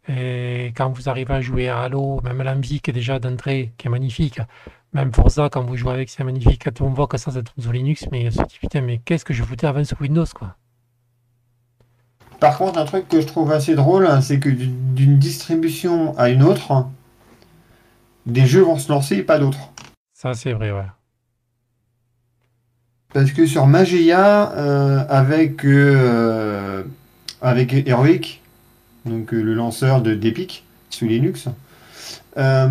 Et 0.07 0.73
quand 0.75 0.89
vous 0.89 1.09
arrivez 1.09 1.33
à 1.33 1.41
jouer 1.41 1.69
à 1.69 1.81
Halo, 1.81 2.21
même 2.23 2.41
la 2.41 2.55
musique 2.55 2.89
est 2.89 2.93
déjà 2.93 3.19
d'entrée, 3.19 3.73
qui 3.77 3.87
est 3.87 3.89
magnifique. 3.89 4.39
Même 4.93 5.13
Forza, 5.13 5.49
quand 5.49 5.63
vous 5.63 5.75
jouez 5.75 5.93
avec, 5.93 6.09
c'est 6.09 6.23
magnifique. 6.23 6.65
On 6.79 6.89
voit 6.89 7.07
que 7.07 7.17
ça, 7.17 7.31
tourne 7.31 7.45
sur 7.59 7.71
Linux, 7.71 8.05
mais 8.11 8.27
on 8.27 8.31
se 8.31 8.43
dit 8.43 8.57
putain, 8.59 8.81
mais 8.81 8.99
qu'est-ce 8.99 9.25
que 9.25 9.33
je 9.33 9.43
foutais 9.43 9.67
avant 9.67 9.83
sur 9.83 9.99
Windows, 10.01 10.25
quoi? 10.33 10.55
Par 12.39 12.57
contre, 12.57 12.79
un 12.79 12.85
truc 12.85 13.07
que 13.07 13.21
je 13.21 13.27
trouve 13.27 13.51
assez 13.51 13.75
drôle, 13.75 14.07
hein, 14.07 14.21
c'est 14.21 14.39
que 14.39 14.49
d'une 14.49 14.95
d'une 14.95 15.19
distribution 15.19 16.17
à 16.17 16.29
une 16.29 16.41
autre, 16.41 16.87
des 18.25 18.45
jeux 18.45 18.63
vont 18.63 18.77
se 18.77 18.91
lancer 18.91 19.17
et 19.17 19.23
pas 19.23 19.39
d'autres. 19.39 19.71
Ça, 20.13 20.33
c'est 20.33 20.53
vrai, 20.53 20.71
ouais. 20.71 20.85
Parce 23.13 23.31
que 23.31 23.45
sur 23.45 23.67
Mageia, 23.67 24.53
euh, 24.53 25.03
avec, 25.09 25.65
euh, 25.65 26.83
donc 29.05 29.33
euh, 29.33 29.41
le 29.41 29.53
lanceur 29.53 30.01
de 30.01 30.13
d'Epic 30.13 30.63
sous 30.89 31.07
Linux, 31.07 31.49
euh. 32.37 32.69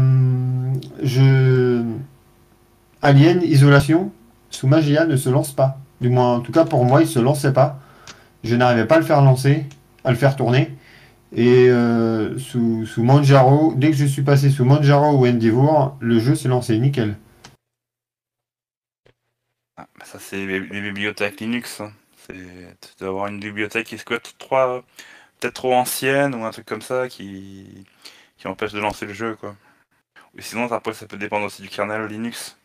Alien 3.02 3.42
Isolation 3.42 4.10
sous 4.50 4.66
Mageia 4.66 5.06
ne 5.06 5.16
se 5.16 5.28
lance 5.28 5.52
pas. 5.52 5.78
Du 6.00 6.08
moins, 6.08 6.36
en 6.36 6.40
tout 6.40 6.52
cas 6.52 6.64
pour 6.64 6.84
moi, 6.84 7.02
il 7.02 7.06
se 7.06 7.18
lançait 7.18 7.52
pas. 7.52 7.78
Je 8.42 8.56
n'arrivais 8.56 8.86
pas 8.86 8.96
à 8.96 8.98
le 8.98 9.04
faire 9.04 9.20
lancer, 9.22 9.66
à 10.04 10.10
le 10.10 10.16
faire 10.16 10.36
tourner. 10.36 10.74
Et 11.36 11.68
euh, 11.68 12.38
sous, 12.38 12.86
sous 12.86 13.02
Manjaro, 13.02 13.74
dès 13.76 13.90
que 13.90 13.96
je 13.96 14.06
suis 14.06 14.22
passé 14.22 14.50
sous 14.50 14.64
Manjaro 14.64 15.16
ou 15.16 15.26
Endeavour, 15.26 15.96
le 16.00 16.18
jeu 16.18 16.34
s'est 16.34 16.48
lancé 16.48 16.78
nickel. 16.78 17.14
Ça, 20.10 20.18
c'est 20.18 20.44
les, 20.44 20.60
bibliothèques 20.60 21.40
Linux. 21.40 21.80
hein. 21.80 21.92
Tu 22.28 22.34
dois 22.98 23.08
avoir 23.08 23.26
une 23.28 23.38
bibliothèque 23.40 23.86
qui 23.86 23.96
peut-être 23.96 24.36
trop, 24.38 24.82
peut-être 25.40 25.54
trop 25.54 25.74
ancienne 25.74 26.34
ou 26.34 26.44
un 26.44 26.50
truc 26.50 26.66
comme 26.66 26.82
ça 26.82 27.08
qui, 27.08 27.86
qui 28.38 28.48
empêche 28.48 28.72
de 28.72 28.80
lancer 28.80 29.06
le 29.06 29.14
jeu, 29.14 29.36
quoi. 29.36 29.56
Ou 30.36 30.40
sinon, 30.42 30.70
après, 30.72 30.94
ça 30.94 31.06
peut 31.06 31.18
dépendre 31.18 31.46
aussi 31.46 31.62
du 31.62 31.68
kernel 31.68 32.06
Linux. 32.06 32.58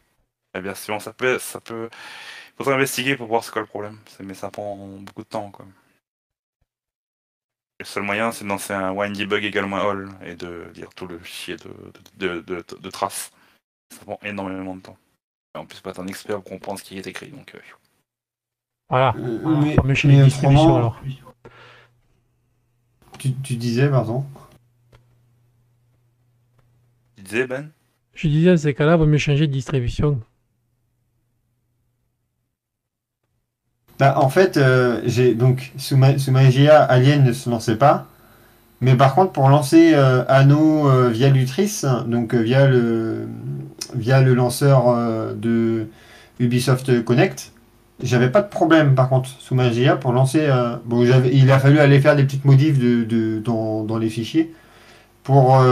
La 0.56 0.62
version, 0.62 1.00
ça 1.00 1.14
peut, 1.14 1.40
ça 1.40 1.62
peut. 1.62 1.90
Faudrait 2.58 2.76
investiguer 2.76 3.18
pour 3.18 3.28
voir 3.28 3.44
c'est 3.44 3.52
quoi 3.52 3.62
le 3.62 3.68
problème. 3.68 4.00
Mais 4.22 4.34
ça 4.36 4.52
prend 4.52 4.76
beaucoup 4.78 5.24
de 5.24 5.30
temps, 5.30 5.52
quoi. 5.52 5.66
Le 7.80 7.86
seul 7.86 8.04
moyen, 8.04 8.32
c'est 8.34 8.44
de 8.44 8.50
lancer 8.50 8.74
un 8.74 8.92
WinDebug 8.92 9.44
également 9.46 9.78
all 9.90 10.10
et 10.24 10.36
de 10.36 10.70
lire 10.76 10.90
tout 10.94 11.08
le 11.08 11.20
fichier 11.20 11.56
de, 11.58 11.72
de, 12.18 12.42
de- 12.42 12.66
de 12.80 12.90
traces. 12.90 13.32
Ça 13.92 14.06
prend 14.06 14.20
énormément 14.24 14.76
de 14.76 14.82
temps. 14.82 14.98
En 15.56 15.66
plus, 15.66 15.80
pas 15.82 15.92
être 15.92 16.02
un 16.02 16.08
expert 16.08 16.36
pour 16.42 16.52
comprendre 16.52 16.80
ce 16.80 16.84
qui 16.84 16.98
est 16.98 17.08
écrit, 17.08 17.30
donc. 17.32 17.54
euh, 17.56 17.60
Voilà. 18.90 19.16
Euh, 19.18 19.76
mais- 19.84 19.96
chez 19.96 20.08
les 20.10 20.24
distributions, 20.24 20.76
alors. 20.76 21.02
Tu, 23.18 23.34
tu 23.36 23.56
disais, 23.56 23.90
pardon 23.90 24.26
Tu 27.16 27.24
disais, 27.24 27.48
Ben? 27.48 27.70
Je 28.14 28.28
disais, 28.28 28.52
dans 28.52 28.58
ces 28.58 28.74
cas-là, 28.74 28.96
vaut 28.98 29.06
mieux 29.06 29.18
changer 29.18 29.48
de 29.48 29.52
distribution. 29.52 30.22
Bah, 33.98 34.20
en 34.20 34.30
fait, 34.30 34.58
euh, 34.58 35.02
j'ai 35.06 35.36
donc 35.36 35.72
sous, 35.78 35.96
ma, 35.96 36.18
sous 36.18 36.32
Magia, 36.32 36.84
Alien 36.84 37.24
ne 37.24 37.32
se 37.32 37.50
lançait 37.50 37.78
pas. 37.78 38.08
Mais 38.82 38.96
par 38.96 39.16
contre, 39.16 39.32
pour 39.32 39.50
lancer 39.50 39.94
euh, 39.94 40.24
Anno 40.28 40.90
euh, 40.90 41.10
via 41.10 41.30
Lutris, 41.30 41.82
donc 42.08 42.34
euh, 42.34 42.42
via 42.42 42.68
le 42.68 43.28
via 43.96 44.22
le 44.22 44.34
lanceur 44.34 44.90
euh, 44.90 45.34
de 45.34 45.88
Ubisoft 46.40 47.04
Connect, 47.04 47.52
j'avais 48.04 48.30
pas 48.30 48.42
de 48.42 48.50
problème 48.50 48.94
par 48.96 49.10
contre 49.10 49.30
sous 49.40 49.56
Magia 49.56 49.96
pour 49.96 50.12
lancer. 50.12 50.50
bon, 50.86 51.06
il 51.32 51.50
a 51.52 51.60
fallu 51.60 51.80
aller 51.80 52.00
faire 52.02 52.16
des 52.18 52.24
petites 52.26 52.44
modifs 52.46 52.78
de, 52.80 53.04
de- 53.06 53.40
dans, 53.40 53.84
dans 53.86 53.98
les 53.98 54.10
fichiers 54.10 54.54
pour 55.24 55.64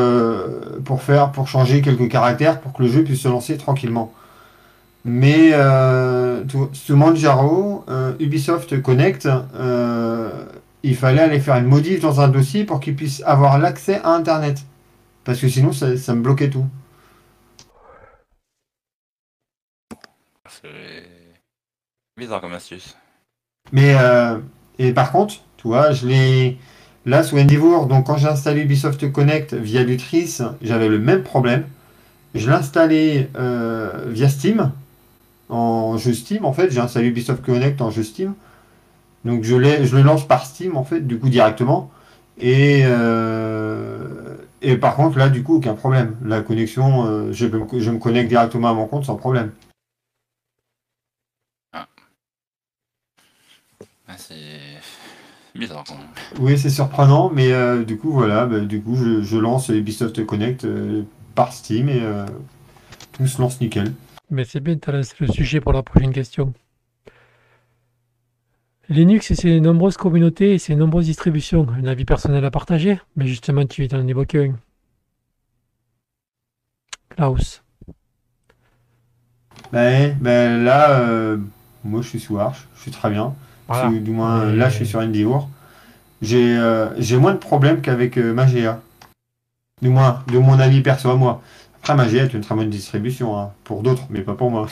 pour 0.85 1.01
faire 1.03 1.31
pour 1.31 1.47
changer 1.47 1.81
quelques 1.81 2.09
caractères 2.09 2.61
pour 2.61 2.73
que 2.73 2.83
le 2.83 2.89
jeu 2.89 3.03
puisse 3.03 3.21
se 3.21 3.27
lancer 3.27 3.57
tranquillement. 3.57 4.13
Mais 5.05 5.51
sous 6.73 6.95
Manjaro, 6.95 7.85
Ubisoft 8.19 8.81
Connect, 8.81 9.27
il 10.83 10.95
fallait 10.95 11.21
aller 11.21 11.39
faire 11.39 11.55
une 11.57 11.65
modif 11.65 12.01
dans 12.01 12.21
un 12.21 12.27
dossier 12.27 12.65
pour 12.65 12.79
qu'il 12.79 12.95
puisse 12.95 13.21
avoir 13.25 13.57
l'accès 13.59 14.01
à 14.03 14.11
Internet. 14.13 14.59
Parce 15.23 15.39
que 15.39 15.47
sinon, 15.49 15.71
ça, 15.73 15.97
ça 15.97 16.13
me 16.15 16.21
bloquait 16.21 16.49
tout. 16.49 16.65
C'est 20.49 21.03
bizarre 22.17 22.41
comme 22.41 22.53
astuce. 22.53 22.95
Mais, 23.71 23.95
euh, 23.97 24.39
Et 24.79 24.93
par 24.93 25.11
contre, 25.11 25.35
tu 25.57 25.67
vois, 25.67 25.91
je 25.91 26.07
l'ai. 26.07 26.57
Là, 27.05 27.23
sous 27.23 27.37
Endeavour, 27.37 27.87
donc 27.87 28.07
quand 28.07 28.17
j'ai 28.17 28.27
installé 28.29 28.61
Ubisoft 28.61 29.11
Connect 29.11 29.53
via 29.53 29.83
Lutrice, 29.83 30.41
j'avais 30.61 30.87
le 30.87 30.99
même 30.99 31.23
problème. 31.23 31.65
Je 32.35 32.49
l'ai 32.49 32.55
installé 32.55 33.29
euh, 33.35 34.05
via 34.07 34.29
Steam, 34.29 34.71
en 35.49 35.97
jeu 35.97 36.13
Steam 36.13 36.45
en 36.45 36.53
fait. 36.53 36.71
J'ai 36.71 36.79
installé 36.79 37.07
Ubisoft 37.09 37.43
Connect 37.43 37.81
en 37.81 37.91
jeu 37.91 38.03
Steam. 38.03 38.35
Donc 39.25 39.43
je, 39.43 39.55
je 39.85 39.95
le 39.95 40.01
lance 40.03 40.27
par 40.27 40.45
Steam 40.45 40.75
en 40.75 40.83
fait, 40.83 41.01
du 41.01 41.19
coup 41.19 41.29
directement. 41.29 41.91
Et, 42.39 42.81
euh, 42.83 44.37
et 44.61 44.77
par 44.77 44.95
contre, 44.95 45.17
là, 45.17 45.29
du 45.29 45.43
coup, 45.43 45.57
aucun 45.57 45.75
problème. 45.75 46.15
La 46.23 46.41
connexion, 46.41 47.05
euh, 47.05 47.31
je, 47.31 47.47
je, 47.79 47.91
me 47.91 47.99
connecte 47.99 48.29
directement 48.29 48.69
à 48.69 48.73
mon 48.73 48.87
compte 48.87 49.05
sans 49.05 49.15
problème. 49.15 49.51
Ah. 51.73 51.87
ah 54.07 54.13
c'est 54.17 54.33
bizarre 55.55 55.83
quand 55.87 55.95
même. 55.95 56.07
Oui, 56.39 56.57
c'est 56.57 56.69
surprenant, 56.69 57.29
mais 57.29 57.51
euh, 57.51 57.83
du 57.83 57.97
coup, 57.97 58.11
voilà, 58.11 58.45
bah, 58.45 58.59
du 58.59 58.81
coup, 58.81 58.95
je, 58.95 59.21
je, 59.21 59.37
lance 59.37 59.69
Ubisoft 59.69 60.25
Connect 60.25 60.67
par 61.35 61.53
Steam 61.53 61.89
et 61.89 62.01
tout 63.11 63.27
se 63.27 63.39
lance 63.39 63.61
nickel. 63.61 63.93
Mais 64.31 64.43
c'est 64.43 64.59
bien, 64.59 64.75
tu 64.75 64.89
as 64.89 64.93
lancé 64.93 65.13
le 65.19 65.27
sujet 65.27 65.61
pour 65.61 65.73
la 65.73 65.83
prochaine 65.83 66.11
question. 66.11 66.53
Linux 68.93 69.31
et 69.31 69.35
ses 69.35 69.59
nombreuses 69.59 69.97
communautés 69.97 70.53
et 70.53 70.59
ses 70.59 70.75
nombreuses 70.75 71.07
distributions. 71.07 71.67
Un 71.81 71.87
avis 71.87 72.05
personnel 72.05 72.45
à 72.45 72.51
partager 72.51 72.99
Mais 73.15 73.25
justement, 73.25 73.65
tu 73.65 73.83
es 73.83 73.93
en 73.95 74.07
évoquer 74.07 74.49
un. 74.49 74.53
Klaus. 77.09 77.63
Ben, 79.71 80.15
ben 80.21 80.63
là, 80.63 80.99
euh, 80.99 81.37
moi 81.83 82.01
je 82.03 82.09
suis 82.09 82.19
sous 82.19 82.37
Arch, 82.37 82.67
je 82.75 82.81
suis 82.83 82.91
très 82.91 83.09
bien. 83.09 83.33
du 83.91 84.11
moins, 84.11 84.45
là 84.45 84.69
je 84.69 84.75
suis 84.75 84.85
sur 84.85 84.99
Endeavour. 84.99 85.49
J'ai 86.21 86.55
euh, 86.55 86.89
j'ai 86.99 87.17
moins 87.17 87.33
de 87.33 87.39
problèmes 87.39 87.81
qu'avec 87.81 88.17
euh, 88.17 88.33
Magia. 88.33 88.79
Du 89.81 89.89
moins, 89.89 90.23
de 90.31 90.37
mon 90.37 90.59
avis 90.59 90.81
perso 90.81 91.09
à 91.09 91.15
moi. 91.15 91.41
Après, 91.79 91.95
Magia 91.95 92.23
est 92.23 92.33
une 92.33 92.41
très 92.41 92.55
bonne 92.55 92.69
distribution, 92.69 93.37
hein, 93.37 93.51
pour 93.63 93.81
d'autres, 93.81 94.03
mais 94.09 94.21
pas 94.21 94.35
pour 94.35 94.51
moi. 94.51 94.67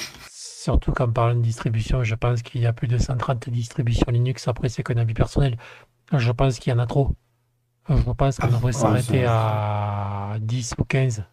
Surtout 0.61 0.91
quand 0.91 1.07
on 1.07 1.11
parle 1.11 1.37
de 1.37 1.41
distribution, 1.41 2.03
je 2.03 2.13
pense 2.13 2.43
qu'il 2.43 2.61
y 2.61 2.67
a 2.67 2.71
plus 2.71 2.87
de 2.87 2.99
130 2.99 3.49
distributions 3.49 4.11
Linux. 4.11 4.47
Après, 4.47 4.69
c'est 4.69 4.83
qu'un 4.83 4.97
avis 4.97 5.15
personnel. 5.15 5.57
Je 6.15 6.31
pense 6.31 6.59
qu'il 6.59 6.71
y 6.71 6.75
en 6.75 6.77
a 6.77 6.85
trop. 6.85 7.15
Je 7.89 8.11
pense 8.11 8.37
qu'on 8.37 8.45
devrait 8.45 8.71
s'arrêter 8.71 9.25
à 9.25 10.35
10 10.39 10.75
ou 10.77 10.83
15, 10.83 11.23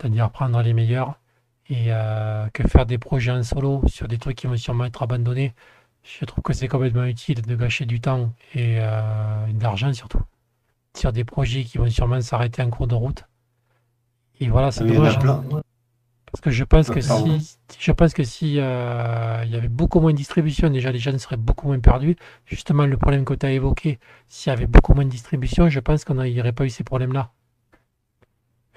c'est-à-dire 0.00 0.30
prendre 0.30 0.62
les 0.62 0.72
meilleurs 0.72 1.20
et 1.68 1.88
euh, 1.88 2.48
que 2.54 2.66
faire 2.66 2.86
des 2.86 2.96
projets 2.96 3.30
en 3.30 3.42
solo 3.42 3.82
sur 3.88 4.08
des 4.08 4.16
trucs 4.16 4.38
qui 4.38 4.46
vont 4.46 4.56
sûrement 4.56 4.86
être 4.86 5.02
abandonnés. 5.02 5.52
Je 6.02 6.24
trouve 6.24 6.42
que 6.42 6.54
c'est 6.54 6.68
complètement 6.68 7.04
utile 7.04 7.42
de 7.42 7.56
gâcher 7.56 7.84
du 7.84 8.00
temps 8.00 8.32
et 8.54 8.78
euh, 8.78 9.46
de 9.52 9.62
l'argent 9.62 9.92
surtout 9.92 10.22
sur 10.96 11.12
des 11.12 11.24
projets 11.24 11.64
qui 11.64 11.76
vont 11.76 11.90
sûrement 11.90 12.22
s'arrêter 12.22 12.62
en 12.62 12.70
cours 12.70 12.86
de 12.86 12.94
route. 12.94 13.24
Et 14.40 14.48
voilà, 14.48 14.70
c'est 14.70 14.86
dommage. 14.86 15.18
Parce 16.32 16.42
que 16.42 16.50
je 16.50 16.64
pense 16.64 16.90
que 16.90 17.00
si, 17.00 17.58
je 17.78 17.92
pense 17.92 18.12
que 18.12 18.22
si 18.22 18.58
euh, 18.58 19.42
il 19.44 19.50
y 19.50 19.56
avait 19.56 19.68
beaucoup 19.68 20.00
moins 20.00 20.12
de 20.12 20.16
distribution, 20.16 20.68
déjà 20.68 20.92
les 20.92 20.98
gens 20.98 21.16
seraient 21.18 21.36
beaucoup 21.36 21.68
moins 21.68 21.80
perdus. 21.80 22.16
Justement, 22.44 22.86
le 22.86 22.96
problème 22.96 23.24
que 23.24 23.34
tu 23.34 23.46
as 23.46 23.52
évoqué, 23.52 23.98
s'il 24.28 24.50
y 24.50 24.52
avait 24.52 24.66
beaucoup 24.66 24.94
moins 24.94 25.04
de 25.04 25.10
distribution, 25.10 25.68
je 25.68 25.80
pense 25.80 26.04
qu'on 26.04 26.22
n'y 26.22 26.40
aurait 26.40 26.52
pas 26.52 26.64
eu 26.64 26.70
ces 26.70 26.84
problèmes-là. 26.84 27.32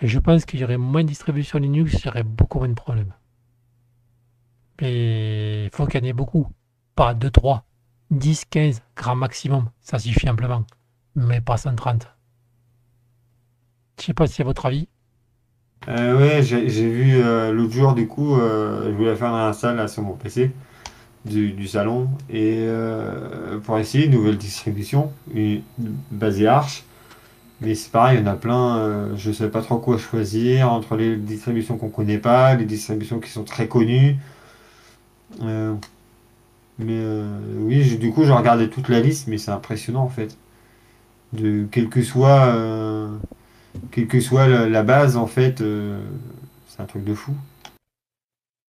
Et 0.01 0.07
je 0.07 0.19
pense 0.19 0.45
qu'il 0.45 0.59
y 0.59 0.63
aurait 0.63 0.77
moins 0.77 1.03
de 1.03 1.09
distribution 1.09 1.59
Linux, 1.59 1.93
il 1.93 2.05
y 2.05 2.09
aurait 2.09 2.23
beaucoup 2.23 2.59
moins 2.59 2.69
de 2.69 2.73
problèmes. 2.73 3.13
Mais 4.79 5.65
il 5.65 5.69
faut 5.71 5.85
qu'il 5.85 6.01
y 6.01 6.03
en 6.03 6.07
ait 6.07 6.13
beaucoup. 6.13 6.47
Pas 6.95 7.13
2, 7.13 7.29
3, 7.29 7.65
10, 8.09 8.45
15 8.45 8.81
grands 8.95 9.15
maximum. 9.15 9.69
Ça 9.79 9.99
suffit 9.99 10.29
amplement. 10.29 10.65
Mais 11.15 11.39
pas 11.41 11.57
130. 11.57 12.07
Je 13.99 14.05
sais 14.05 14.13
pas 14.13 14.25
si 14.25 14.35
c'est 14.35 14.43
votre 14.43 14.65
avis. 14.65 14.87
Euh, 15.87 16.17
ouais, 16.17 16.43
j'ai 16.43 16.89
vu 16.89 17.15
euh, 17.15 17.51
l'autre 17.51 17.73
jour, 17.73 17.93
du 17.93 18.07
coup, 18.07 18.35
euh, 18.35 18.91
je 18.91 18.95
voulais 18.95 19.15
faire 19.15 19.33
un 19.33 19.49
install 19.49 19.77
là, 19.77 19.87
sur 19.87 20.03
mon 20.03 20.13
PC 20.13 20.51
du, 21.25 21.51
du 21.53 21.67
salon 21.67 22.09
et 22.29 22.57
euh, 22.59 23.59
pour 23.59 23.77
essayer 23.79 24.05
une 24.05 24.11
nouvelle 24.13 24.37
distribution 24.37 25.11
une, 25.33 25.63
basée 26.11 26.47
Arch. 26.47 26.83
Mais 27.61 27.75
c'est 27.75 27.91
pareil, 27.91 28.19
il 28.19 28.25
y 28.25 28.29
en 28.29 28.31
a 28.31 28.35
plein, 28.35 28.77
euh, 28.79 29.17
je 29.17 29.31
sais 29.31 29.49
pas 29.49 29.61
trop 29.61 29.77
quoi 29.79 29.97
choisir 29.97 30.71
entre 30.71 30.95
les 30.97 31.17
distributions 31.17 31.77
qu'on 31.77 31.89
connaît 31.89 32.17
pas, 32.19 32.55
les 32.55 32.65
distributions 32.65 33.19
qui 33.19 33.29
sont 33.31 33.43
très 33.43 33.67
connues. 33.67 34.17
Euh, 35.43 35.73
mais 36.79 36.99
oui, 37.59 37.97
du 37.97 38.11
coup, 38.11 38.23
je 38.25 38.31
regardais 38.31 38.69
toute 38.69 38.89
la 38.89 38.99
liste, 39.01 39.27
mais 39.27 39.37
c'est 39.37 39.51
impressionnant 39.51 40.03
en 40.03 40.09
fait. 40.09 40.37
De 41.33 41.65
quel 41.71 41.89
que 41.89 42.01
soit 42.01 42.55
quelle 43.91 44.07
que 44.07 44.19
soit 44.19 44.47
la, 44.47 44.83
base, 44.83 45.17
en 45.17 45.27
fait, 45.27 45.61
euh, 45.61 46.01
c'est 46.67 46.81
un 46.81 46.85
truc 46.85 47.03
de 47.03 47.13
fou. 47.13 47.33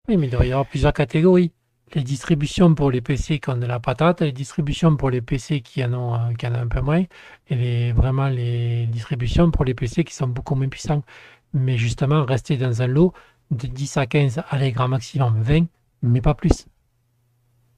Oui, 0.07 0.17
mais 0.17 0.27
il 0.27 0.29
doit 0.29 0.45
y 0.45 0.51
avoir 0.51 0.65
plusieurs 0.65 0.93
catégories. 0.93 1.51
Les 1.93 2.03
distributions 2.03 2.73
pour 2.73 2.89
les 2.89 3.01
PC 3.01 3.39
qui 3.39 3.49
ont 3.49 3.57
de 3.57 3.65
la 3.65 3.79
patate, 3.79 4.21
les 4.21 4.31
distributions 4.31 4.95
pour 4.95 5.09
les 5.09 5.21
PC 5.21 5.61
qui 5.61 5.83
en 5.83 5.93
ont, 5.93 6.15
euh, 6.15 6.33
qui 6.37 6.47
en 6.47 6.53
ont 6.53 6.61
un 6.61 6.67
peu 6.67 6.81
moins, 6.81 7.03
et 7.49 7.55
les, 7.55 7.91
vraiment 7.91 8.29
les 8.29 8.85
distributions 8.87 9.51
pour 9.51 9.65
les 9.65 9.73
PC 9.73 10.03
qui 10.03 10.13
sont 10.13 10.27
beaucoup 10.27 10.55
moins 10.55 10.69
puissants. 10.69 11.03
Mais 11.53 11.77
justement, 11.77 12.23
rester 12.23 12.55
dans 12.55 12.81
un 12.81 12.87
lot 12.87 13.13
de 13.51 13.67
10 13.67 13.97
à 13.97 14.05
15, 14.05 14.41
allez, 14.49 14.71
grand 14.71 14.87
maximum 14.87 15.41
20, 15.41 15.65
mais 16.01 16.21
pas 16.21 16.33
plus. 16.33 16.65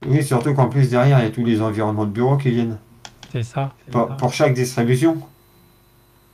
Oui, 0.06 0.24
surtout 0.24 0.54
qu'en 0.54 0.70
plus 0.70 0.92
derrière, 0.92 1.20
il 1.20 1.24
y 1.24 1.28
a 1.28 1.32
tous 1.32 1.46
les 1.46 1.62
environnements 1.62 2.06
de 2.06 2.12
bureau 2.12 2.38
qui 2.38 2.52
viennent. 2.52 2.78
C'est 3.32 3.44
ça. 3.44 3.74
pour 4.20 4.32
chaque 4.32 4.54
distribution 4.54 5.18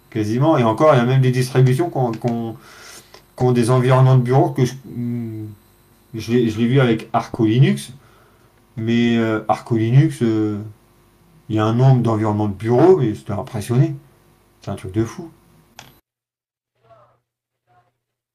quasiment. 0.10 0.58
Et 0.58 0.64
encore, 0.64 0.94
il 0.94 0.98
y 0.98 1.02
a 1.02 1.06
même 1.06 1.22
des 1.22 1.32
distributions 1.32 1.90
qui 1.90 2.28
ont, 2.28 3.52
des 3.52 3.72
environnements 3.72 4.18
de 4.18 4.24
bureau 4.24 4.50
que 4.50 4.66
je, 4.66 4.74
hmm, 4.86 5.48
je 6.14 6.32
l'ai 6.32 6.68
vu 6.68 6.80
avec 6.80 7.10
Arco 7.14 7.46
Linux. 7.46 7.92
Mais 8.78 9.18
euh, 9.18 9.44
Arco 9.48 9.76
Linux, 9.76 10.20
euh, 10.22 10.60
il 11.50 11.56
y 11.56 11.60
a 11.60 11.66
un 11.66 11.74
nombre 11.74 12.02
d'environnements 12.02 12.48
de 12.48 12.54
bureau, 12.54 12.98
mais 12.98 13.16
c'était 13.16 13.34
impressionné. 13.34 13.96
C'est 14.62 14.72
un 14.72 14.76
truc 14.76 14.94
de 14.94 15.04
fou. 15.04 15.32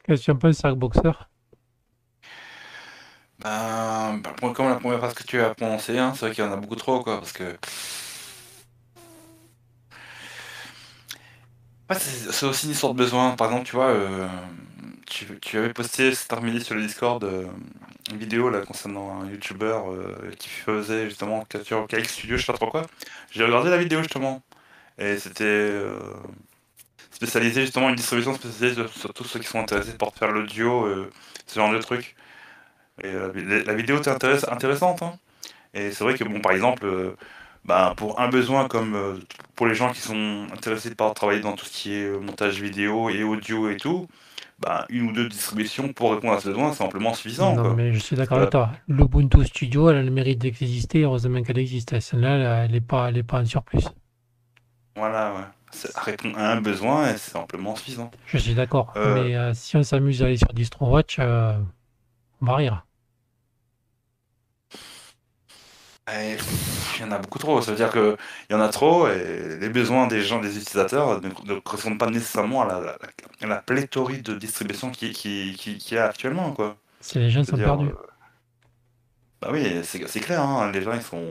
Qu'est-ce 0.05 0.21
que 0.21 0.25
tu 0.25 0.31
en 0.33 0.37
penses, 0.37 0.63
Boxer 0.77 1.13
ben, 3.43 4.21
ben, 4.41 4.53
comme 4.53 4.69
la 4.69 4.77
première 4.77 4.99
phrase 4.99 5.15
que 5.15 5.23
tu 5.23 5.41
as 5.41 5.55
prononcée, 5.55 5.99
hein, 5.99 6.13
c'est 6.15 6.27
vrai 6.27 6.35
qu'il 6.35 6.45
y 6.45 6.47
en 6.47 6.53
a 6.53 6.57
beaucoup 6.57 6.77
trop, 6.77 7.03
quoi, 7.03 7.19
parce 7.19 7.33
que 7.33 7.57
c'est 11.93 12.47
aussi 12.47 12.67
une 12.67 12.73
histoire 12.73 12.95
de 12.95 12.99
besoin. 12.99 13.37
Par 13.37 13.49
exemple, 13.49 13.67
tu 13.67 13.77
vois, 13.77 13.89
euh, 13.89 14.29
tu, 15.07 15.59
avais 15.59 15.73
posté 15.73 16.15
cet 16.15 16.33
après-midi 16.33 16.65
sur 16.65 16.75
le 16.75 16.83
Discord 16.83 17.23
euh, 17.25 17.47
une 18.11 18.19
vidéo 18.19 18.51
là 18.51 18.61
concernant 18.61 19.23
un 19.23 19.31
YouTuber 19.31 19.79
euh, 19.87 20.31
qui 20.39 20.49
faisait 20.49 21.09
justement 21.09 21.45
capture 21.45 21.87
KX 21.87 22.05
Studio, 22.09 22.37
je 22.37 22.45
sais 22.45 22.53
pas 22.53 22.59
trop 22.59 22.71
quoi. 22.71 22.87
J'ai 23.31 23.45
regardé 23.45 23.71
la 23.71 23.79
vidéo 23.79 24.01
justement. 24.01 24.43
Et 24.99 25.19
c'était 25.19 25.73
spécialisé 27.11 27.63
justement 27.63 27.89
une 27.91 27.97
distribution 27.97 28.35
spécialisée 28.35 28.87
sur, 28.97 29.13
tous 29.13 29.25
ceux 29.25 29.41
qui 29.41 29.47
sont 29.47 29.61
intéressés 29.61 29.95
pour 29.99 30.15
faire 30.15 30.31
l'audio, 30.31 30.89
ce 31.47 31.59
genre 31.59 31.73
de 31.73 31.79
trucs. 31.79 32.15
Et 33.03 33.13
la, 33.13 33.75
vidéo 33.75 33.99
était 33.99 34.11
intéressante. 34.11 35.03
Hein. 35.03 35.19
Et 35.75 35.93
c'est 35.93 36.05
vrai 36.05 36.15
que 36.15 36.25
bon 36.25 36.41
par 36.41 36.53
exemple 36.53 37.17
bah, 37.65 37.95
pour 37.97 38.21
un 38.21 38.29
besoin 38.29 38.69
comme 38.69 39.21
pour 39.55 39.67
les 39.67 39.75
gens 39.75 39.93
qui 39.93 40.01
sont 40.01 40.47
intéressés 40.53 40.95
par 40.95 41.13
travailler 41.15 41.41
dans 41.41 41.53
tout 41.53 41.65
ce 41.65 41.73
qui 41.73 41.95
est 41.95 42.05
euh, 42.05 42.19
montage 42.19 42.61
vidéo 42.61 43.09
et 43.11 43.23
audio 43.23 43.71
et 43.71 43.77
tout, 43.77 44.07
bah, 44.59 44.87
une 44.89 45.09
ou 45.09 45.13
deux 45.13 45.29
distributions 45.29 45.93
pour 45.93 46.13
répondre 46.13 46.35
à 46.35 46.41
ce 46.41 46.49
besoin, 46.49 46.73
c'est 46.73 46.83
amplement 46.83 47.15
suffisant. 47.15 47.55
Non, 47.55 47.75
mais 47.75 47.93
je 47.93 47.99
suis 47.99 48.17
d'accord 48.17 48.39
avec 48.39 48.51
toi. 48.51 48.71
L'Ubuntu 48.89 49.45
Studio, 49.45 49.91
elle 49.91 49.97
a 49.97 50.03
le 50.03 50.11
mérite 50.11 50.39
d'exister, 50.39 51.03
heureusement 51.03 51.43
qu'elle 51.43 51.59
existe. 51.59 51.99
Celle-là, 51.99 52.65
elle 52.65 52.73
n'est 52.73 52.81
pas, 52.81 53.09
elle 53.09 53.19
est 53.19 53.23
pas 53.23 53.41
en 53.41 53.45
surplus. 53.45 53.85
Voilà, 54.97 55.33
ouais. 55.35 55.45
Ça 55.73 56.01
répond 56.01 56.33
à 56.37 56.53
un 56.53 56.61
besoin 56.61 57.13
et 57.13 57.17
c'est 57.17 57.37
amplement 57.37 57.75
suffisant. 57.75 58.11
Je 58.27 58.39
suis 58.39 58.55
d'accord. 58.55 58.93
Euh, 58.97 59.49
mais 59.49 59.55
si 59.55 59.77
on 59.77 59.83
s'amuse 59.83 60.23
à 60.23 60.27
aller 60.27 60.37
sur 60.37 60.53
DistroWatch, 60.53 61.19
on 61.19 62.47
va 62.47 62.55
rire. 62.55 62.87
Il 66.13 67.01
y 67.01 67.05
en 67.05 67.13
a 67.13 67.19
beaucoup 67.19 67.39
trop. 67.39 67.61
Ça 67.63 67.71
veut 67.71 67.77
dire 67.77 67.91
qu'il 67.91 68.17
y 68.51 68.55
en 68.55 68.61
a 68.61 68.69
trop 68.69 69.09
et 69.09 69.59
les 69.59 69.69
besoins 69.69 70.07
des 70.07 70.23
gens, 70.23 70.41
des 70.41 70.57
utilisateurs 70.57 71.21
ne, 71.21 71.59
correspondent 71.61 71.99
pas 71.99 72.11
nécessairement 72.11 72.63
à 72.63 72.81
la, 72.81 72.97
la, 73.47 73.57
pléthorie 73.57 74.23
de 74.23 74.35
distribution 74.35 74.91
qui, 74.91 75.13
qui, 75.13 75.55
qui, 75.59 75.95
y 75.95 75.99
a 75.99 76.07
actuellement. 76.07 76.53
Quoi. 76.53 76.77
Si 77.01 77.19
les 77.19 77.31
gens 77.31 77.45
sont 77.45 77.57
perdus. 77.57 77.89
Euh, 77.89 77.95
bah 79.41 79.49
oui, 79.53 79.67
c'est 79.83 80.21
clair. 80.21 80.41
Hein. 80.41 80.71
les 80.73 80.83
gens, 80.83 80.95
ils 80.95 81.03
sont. 81.03 81.23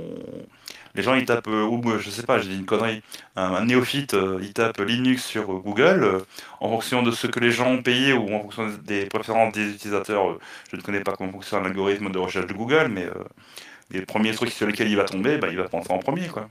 Les 0.96 1.02
gens, 1.02 1.16
ils 1.16 1.26
tapent, 1.26 1.48
euh, 1.48 1.66
ou 1.66 1.82
je 1.98 2.12
sais 2.12 2.22
pas, 2.22 2.38
j'ai 2.38 2.50
dit 2.50 2.58
une 2.60 2.66
connerie, 2.66 3.02
un, 3.36 3.66
néophyte, 3.66 4.14
euh, 4.14 4.38
il 4.44 4.54
tape 4.54 4.80
Linux 4.80 5.26
sur 5.26 5.48
Google, 5.48 6.22
en 6.60 6.70
fonction 6.70 7.02
de 7.02 7.10
ce 7.10 7.26
que 7.26 7.40
les 7.40 7.50
gens 7.50 7.72
ont 7.72 7.82
payé 7.82 8.14
ou 8.14 8.32
en 8.32 8.42
fonction 8.42 8.70
des 8.84 9.08
préférences 9.08 9.54
des 9.54 9.72
utilisateurs. 9.72 10.38
je 10.72 10.76
ne 10.76 10.82
connais 10.84 11.00
pas 11.00 11.16
comment 11.16 11.32
fonctionne 11.32 11.64
l'algorithme 11.64 12.12
de 12.12 12.20
recherche 12.20 12.46
de 12.46 12.54
Google, 12.54 12.90
mais 12.92 13.08
les 13.94 14.06
premiers 14.06 14.34
trucs 14.34 14.52
sur 14.52 14.68
lesquels 14.68 14.90
il 14.90 14.98
va 14.98 15.06
tomber, 15.06 15.38
bah, 15.38 15.48
il 15.50 15.58
va 15.58 15.66
prendre 15.66 15.90
en 15.92 16.00
premier. 16.00 16.28
Quoi. 16.28 16.50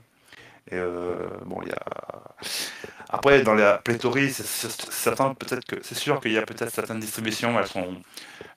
Et 0.71 0.79
bon, 1.45 1.61
y 1.63 1.71
a. 1.71 1.83
Après, 3.13 3.43
dans 3.43 3.53
la 3.53 3.77
pléthorie, 3.77 4.31
c'est 4.33 5.95
sûr 5.95 6.19
qu'il 6.19 6.31
y 6.31 6.37
a 6.39 6.41
peut-être 6.41 6.71
certaines 6.71 6.99
distributions, 6.99 7.59
elles 7.59 7.67
sont, 7.67 8.01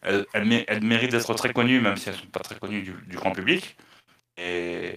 elles, 0.02 0.26
méritent 0.82 1.10
d'être 1.10 1.34
très 1.34 1.52
connues, 1.52 1.78
même 1.80 1.98
si 1.98 2.08
elles 2.08 2.14
ne 2.14 2.20
sont 2.20 2.26
pas 2.28 2.40
très 2.40 2.58
connues 2.58 2.80
du, 2.82 3.16
grand 3.16 3.32
public. 3.32 3.76
Et 4.38 4.94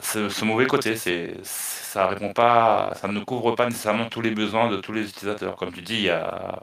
ce, 0.00 0.44
mauvais 0.44 0.66
côté, 0.66 0.96
c'est 0.96 1.34
ça 1.42 2.06
répond 2.06 2.32
pas, 2.32 2.94
ça 3.00 3.08
ne 3.08 3.20
couvre 3.20 3.54
pas 3.54 3.66
nécessairement 3.66 4.08
tous 4.08 4.22
les 4.22 4.30
besoins 4.30 4.70
de 4.70 4.78
tous 4.78 4.92
les 4.92 5.08
utilisateurs. 5.08 5.56
Comme 5.56 5.72
tu 5.72 5.82
dis, 5.82 5.96
il 5.96 6.02
y 6.02 6.10
a, 6.10 6.62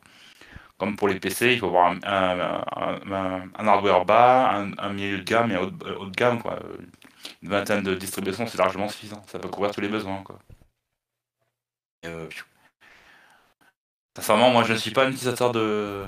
comme 0.84 0.98
pour 0.98 1.08
les 1.08 1.18
PC, 1.18 1.54
il 1.54 1.60
faut 1.60 1.68
avoir 1.68 1.92
un, 1.92 3.66
hardware 3.68 4.04
bas, 4.04 4.66
un, 4.78 4.90
milieu 4.92 5.20
de 5.20 5.24
gamme 5.24 5.50
et 5.50 5.56
un 5.56 5.62
haut, 5.62 5.70
de 5.70 6.16
gamme. 6.16 6.42
Quoi. 6.42 6.60
Une 7.42 7.48
vingtaine 7.48 7.84
de 7.84 7.96
distributions, 7.96 8.46
c'est 8.48 8.58
largement 8.58 8.90
suffisant. 8.90 9.22
Ça 9.28 9.40
peut 9.40 9.48
couvrir 9.48 9.72
tous 9.74 9.80
les 9.80 9.88
besoins. 9.88 10.22
Quoi. 10.24 10.40
Euh, 12.06 12.28
Sincèrement, 14.18 14.52
moi 14.52 14.64
je 14.66 14.74
ne 14.74 14.78
suis 14.78 14.92
pas 14.92 15.06
un 15.06 15.10
utilisateur 15.10 15.54
de. 15.54 16.04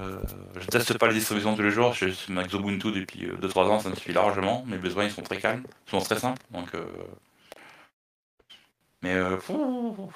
Je 0.59 0.67
teste 0.67 0.97
pas 0.97 1.07
les 1.07 1.13
distributions 1.13 1.55
tous 1.55 1.63
les 1.63 1.71
jours. 1.71 1.93
Je 1.93 2.09
suis 2.09 2.37
avec 2.37 2.53
Ubuntu 2.53 2.91
depuis 2.91 3.27
2-3 3.27 3.59
euh, 3.59 3.61
ans, 3.69 3.79
ça 3.79 3.89
me 3.89 3.95
suffit 3.95 4.11
largement. 4.11 4.65
Mes 4.67 4.77
besoins 4.77 5.05
ils 5.05 5.11
sont 5.11 5.23
très 5.23 5.37
calmes, 5.37 5.63
ils 5.87 5.91
sont 5.91 5.99
très 5.99 6.19
simples. 6.19 6.41
Donc, 6.51 6.67
euh, 6.75 6.85
Mais 9.05 9.13
euh, 9.13 9.37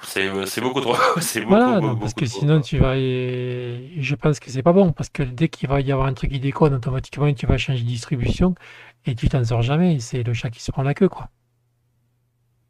c'est 0.02 0.60
beaucoup 0.60 0.80
trop. 0.80 0.94
beaucoup, 1.14 1.46
voilà, 1.46 1.80
parce 2.00 2.12
que 2.12 2.26
sinon 2.26 2.60
tu 2.60 2.78
vas. 2.78 2.96
Je 2.96 4.14
pense 4.16 4.40
que 4.40 4.50
c'est 4.50 4.64
pas 4.64 4.72
bon. 4.72 4.90
Parce 4.90 5.08
que 5.08 5.22
dès 5.22 5.48
qu'il 5.48 5.68
va 5.68 5.80
y 5.80 5.92
avoir 5.92 6.08
un 6.08 6.12
truc 6.12 6.32
qui 6.32 6.40
déconne, 6.40 6.74
automatiquement 6.74 7.32
tu 7.32 7.46
vas 7.46 7.56
changer 7.56 7.84
de 7.84 7.86
distribution 7.86 8.56
et 9.06 9.14
tu 9.14 9.28
t'en 9.28 9.44
sors 9.44 9.62
jamais. 9.62 10.00
C'est 10.00 10.24
le 10.24 10.32
chat 10.32 10.50
qui 10.50 10.60
se 10.60 10.72
prend 10.72 10.82
la 10.82 10.94
queue, 10.94 11.08
quoi. 11.08 11.28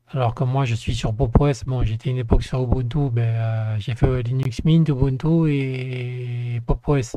Alors 0.08 0.34
que 0.34 0.44
moi, 0.44 0.66
je 0.66 0.74
suis 0.74 0.94
sur 0.94 1.14
PopOS. 1.14 1.64
Bon, 1.66 1.82
j'étais 1.84 2.10
une 2.10 2.18
époque 2.18 2.42
sur 2.42 2.62
Ubuntu, 2.62 3.10
mais 3.14 3.22
euh, 3.22 3.78
j'ai 3.78 3.94
fait 3.94 4.22
Linux 4.22 4.62
Mint, 4.64 4.86
Ubuntu 4.90 5.50
et 5.50 6.60
PopOS. 6.66 7.16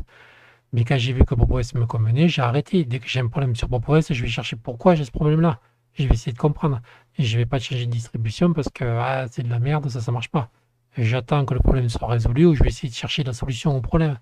Mais 0.72 0.84
quand 0.84 0.96
j'ai 0.96 1.12
vu 1.12 1.26
que 1.26 1.34
PopOS 1.34 1.74
me 1.74 1.84
convenait, 1.84 2.28
j'ai 2.28 2.40
arrêté. 2.40 2.86
Dès 2.86 3.00
que 3.00 3.08
j'ai 3.08 3.20
un 3.20 3.28
problème 3.28 3.54
sur 3.54 3.68
PopOS, 3.68 4.14
je 4.14 4.22
vais 4.22 4.28
chercher 4.28 4.56
pourquoi 4.56 4.94
j'ai 4.94 5.04
ce 5.04 5.10
problème-là. 5.10 5.60
Je 5.92 6.08
vais 6.08 6.14
essayer 6.14 6.32
de 6.32 6.38
comprendre. 6.38 6.80
Et 7.18 7.24
je 7.24 7.38
vais 7.38 7.46
pas 7.46 7.58
changer 7.58 7.86
de 7.86 7.90
distribution 7.90 8.52
parce 8.52 8.68
que 8.68 8.84
ah, 8.84 9.26
c'est 9.30 9.42
de 9.42 9.50
la 9.50 9.60
merde, 9.60 9.88
ça, 9.88 10.00
ça 10.00 10.10
marche 10.12 10.30
pas. 10.30 10.50
J'attends 10.96 11.44
que 11.44 11.54
le 11.54 11.60
problème 11.60 11.88
soit 11.88 12.06
résolu 12.08 12.46
ou 12.46 12.54
je 12.54 12.62
vais 12.62 12.68
essayer 12.68 12.88
de 12.88 12.94
chercher 12.94 13.24
la 13.24 13.32
solution 13.32 13.76
au 13.76 13.80
problème. 13.80 14.18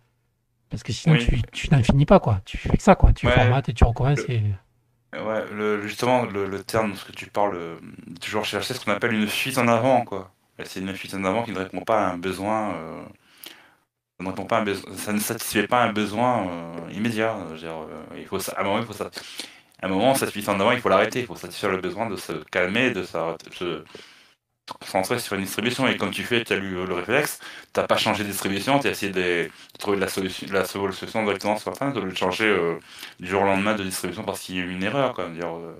Parce 0.70 0.82
que 0.82 0.92
sinon, 0.92 1.18
tu, 1.52 1.70
n'en 1.70 1.82
finis 1.82 2.06
pas, 2.06 2.18
quoi. 2.18 2.40
Tu 2.46 2.56
fais 2.56 2.74
que 2.74 2.82
ça, 2.82 2.94
quoi. 2.94 3.12
Tu 3.12 3.28
formates 3.28 3.68
et 3.68 3.74
tu 3.74 3.84
recommences. 3.84 4.20
Et... 4.28 4.42
Ouais, 5.12 5.44
le, 5.52 5.86
justement, 5.86 6.24
le, 6.24 6.46
le 6.46 6.62
terme, 6.62 6.94
ce 6.94 7.04
que 7.04 7.12
tu 7.12 7.26
parles, 7.26 7.56
euh, 7.56 7.76
toujours 8.22 8.46
chercher 8.46 8.72
ce 8.72 8.82
qu'on 8.82 8.92
appelle 8.92 9.12
une 9.12 9.26
fuite 9.26 9.58
en 9.58 9.68
avant, 9.68 10.04
quoi. 10.06 10.32
C'est 10.64 10.80
une 10.80 10.94
fuite 10.94 11.12
en 11.12 11.24
avant 11.24 11.42
qui 11.42 11.52
ne 11.52 11.58
répond 11.58 11.80
pas 11.82 12.06
à 12.06 12.12
un 12.12 12.16
besoin. 12.16 12.74
Euh, 12.74 13.02
ça, 14.18 14.24
ne 14.24 14.28
répond 14.28 14.46
pas 14.46 14.58
à 14.58 14.60
un 14.60 14.64
besoin 14.64 14.94
ça 14.96 15.12
ne 15.12 15.18
satisfait 15.18 15.66
pas 15.66 15.82
un 15.82 15.92
besoin 15.92 16.46
euh, 16.48 16.92
immédiat. 16.92 17.36
Dire, 17.58 17.74
il 18.16 18.24
faut, 18.24 18.38
à 18.38 18.60
un 18.60 18.64
moment, 18.64 18.78
il 18.78 18.86
faut 18.86 18.94
ça. 18.94 19.10
À 19.82 19.86
un 19.86 19.88
moment, 19.88 20.14
cette 20.14 20.30
fuite 20.30 20.48
en 20.48 20.58
avant, 20.60 20.70
il 20.70 20.80
faut 20.80 20.88
l'arrêter. 20.88 21.20
Il 21.20 21.26
faut 21.26 21.36
satisfaire 21.36 21.70
le 21.70 21.78
besoin 21.78 22.08
de 22.08 22.16
se 22.16 22.32
calmer, 22.50 22.90
de 22.90 23.02
se, 23.02 23.82
concentrer 24.80 25.18
sur 25.18 25.34
une 25.34 25.42
distribution. 25.42 25.88
Et 25.88 25.96
comme 25.96 26.12
tu 26.12 26.22
fais, 26.22 26.44
tu 26.44 26.52
as 26.52 26.56
lu 26.56 26.86
le 26.86 26.94
réflexe, 26.94 27.40
tu 27.74 27.80
n'as 27.80 27.86
pas 27.86 27.96
changé 27.96 28.22
de 28.22 28.28
distribution, 28.28 28.78
tu 28.78 28.86
as 28.86 28.90
essayé 28.90 29.12
de, 29.12 29.50
trouver 29.78 29.98
la 29.98 30.08
solution, 30.08 30.46
la 30.52 30.64
solution 30.64 31.24
directement 31.24 31.56
sur 31.56 31.76
fin, 31.76 31.90
de 31.90 32.00
le 32.00 32.14
changer 32.14 32.46
euh, 32.46 32.78
du 33.18 33.28
jour 33.28 33.42
au 33.42 33.44
lendemain 33.44 33.74
de 33.74 33.82
distribution 33.82 34.22
parce 34.22 34.40
qu'il 34.40 34.56
y 34.56 34.58
a 34.60 34.62
eu 34.62 34.70
une 34.70 34.84
erreur. 34.84 35.14
Quoi. 35.14 35.28
Dire, 35.30 35.48
euh, 35.48 35.74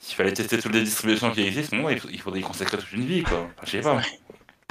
s'il 0.00 0.16
fallait 0.16 0.32
tester 0.32 0.58
toutes 0.58 0.74
les 0.74 0.82
distributions 0.82 1.30
qui 1.30 1.42
existent, 1.42 1.76
bon, 1.76 1.90
il 1.90 2.20
faudrait 2.20 2.40
y 2.40 2.42
consacrer 2.42 2.78
toute 2.78 2.92
une 2.92 3.04
vie. 3.04 3.22
Quoi. 3.22 3.48
je 3.64 3.70
sais 3.70 3.80
pas. 3.80 4.00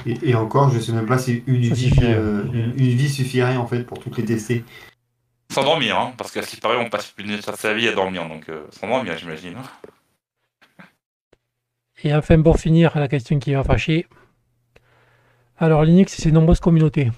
Et, 0.06 0.34
encore, 0.34 0.70
je 0.70 0.80
sais 0.80 0.92
même 0.92 1.06
pas 1.06 1.18
si 1.18 1.42
une 1.46 1.72
vie, 1.72 1.92
euh, 2.02 2.44
une, 2.52 2.72
vie 2.72 3.08
suffirait 3.08 3.56
en 3.56 3.66
fait 3.66 3.84
pour 3.84 4.00
toutes 4.00 4.16
les 4.18 4.24
tester. 4.24 4.64
Sans 5.52 5.64
dormir, 5.64 5.98
hein, 5.98 6.14
parce 6.16 6.30
qu'à 6.32 6.42
ce 6.42 6.48
qui 6.48 6.56
paraît, 6.56 6.76
on 6.76 6.88
passe 6.88 7.10
plus 7.10 7.24
de 7.24 7.40
sa 7.40 7.74
vie 7.74 7.86
à 7.88 7.92
dormir, 7.92 8.26
donc 8.26 8.50
sans 8.70 8.88
dormir, 8.88 9.16
j'imagine. 9.18 9.56
Hein. 9.56 9.64
Et 12.04 12.14
enfin, 12.14 12.40
pour 12.42 12.58
finir, 12.58 12.98
la 12.98 13.08
question 13.08 13.38
qui 13.38 13.54
va 13.54 13.62
fâcher. 13.62 14.06
Alors, 15.58 15.84
Linux 15.84 16.18
et 16.18 16.22
ses 16.22 16.32
nombreuses 16.32 16.60
communautés. 16.60 17.10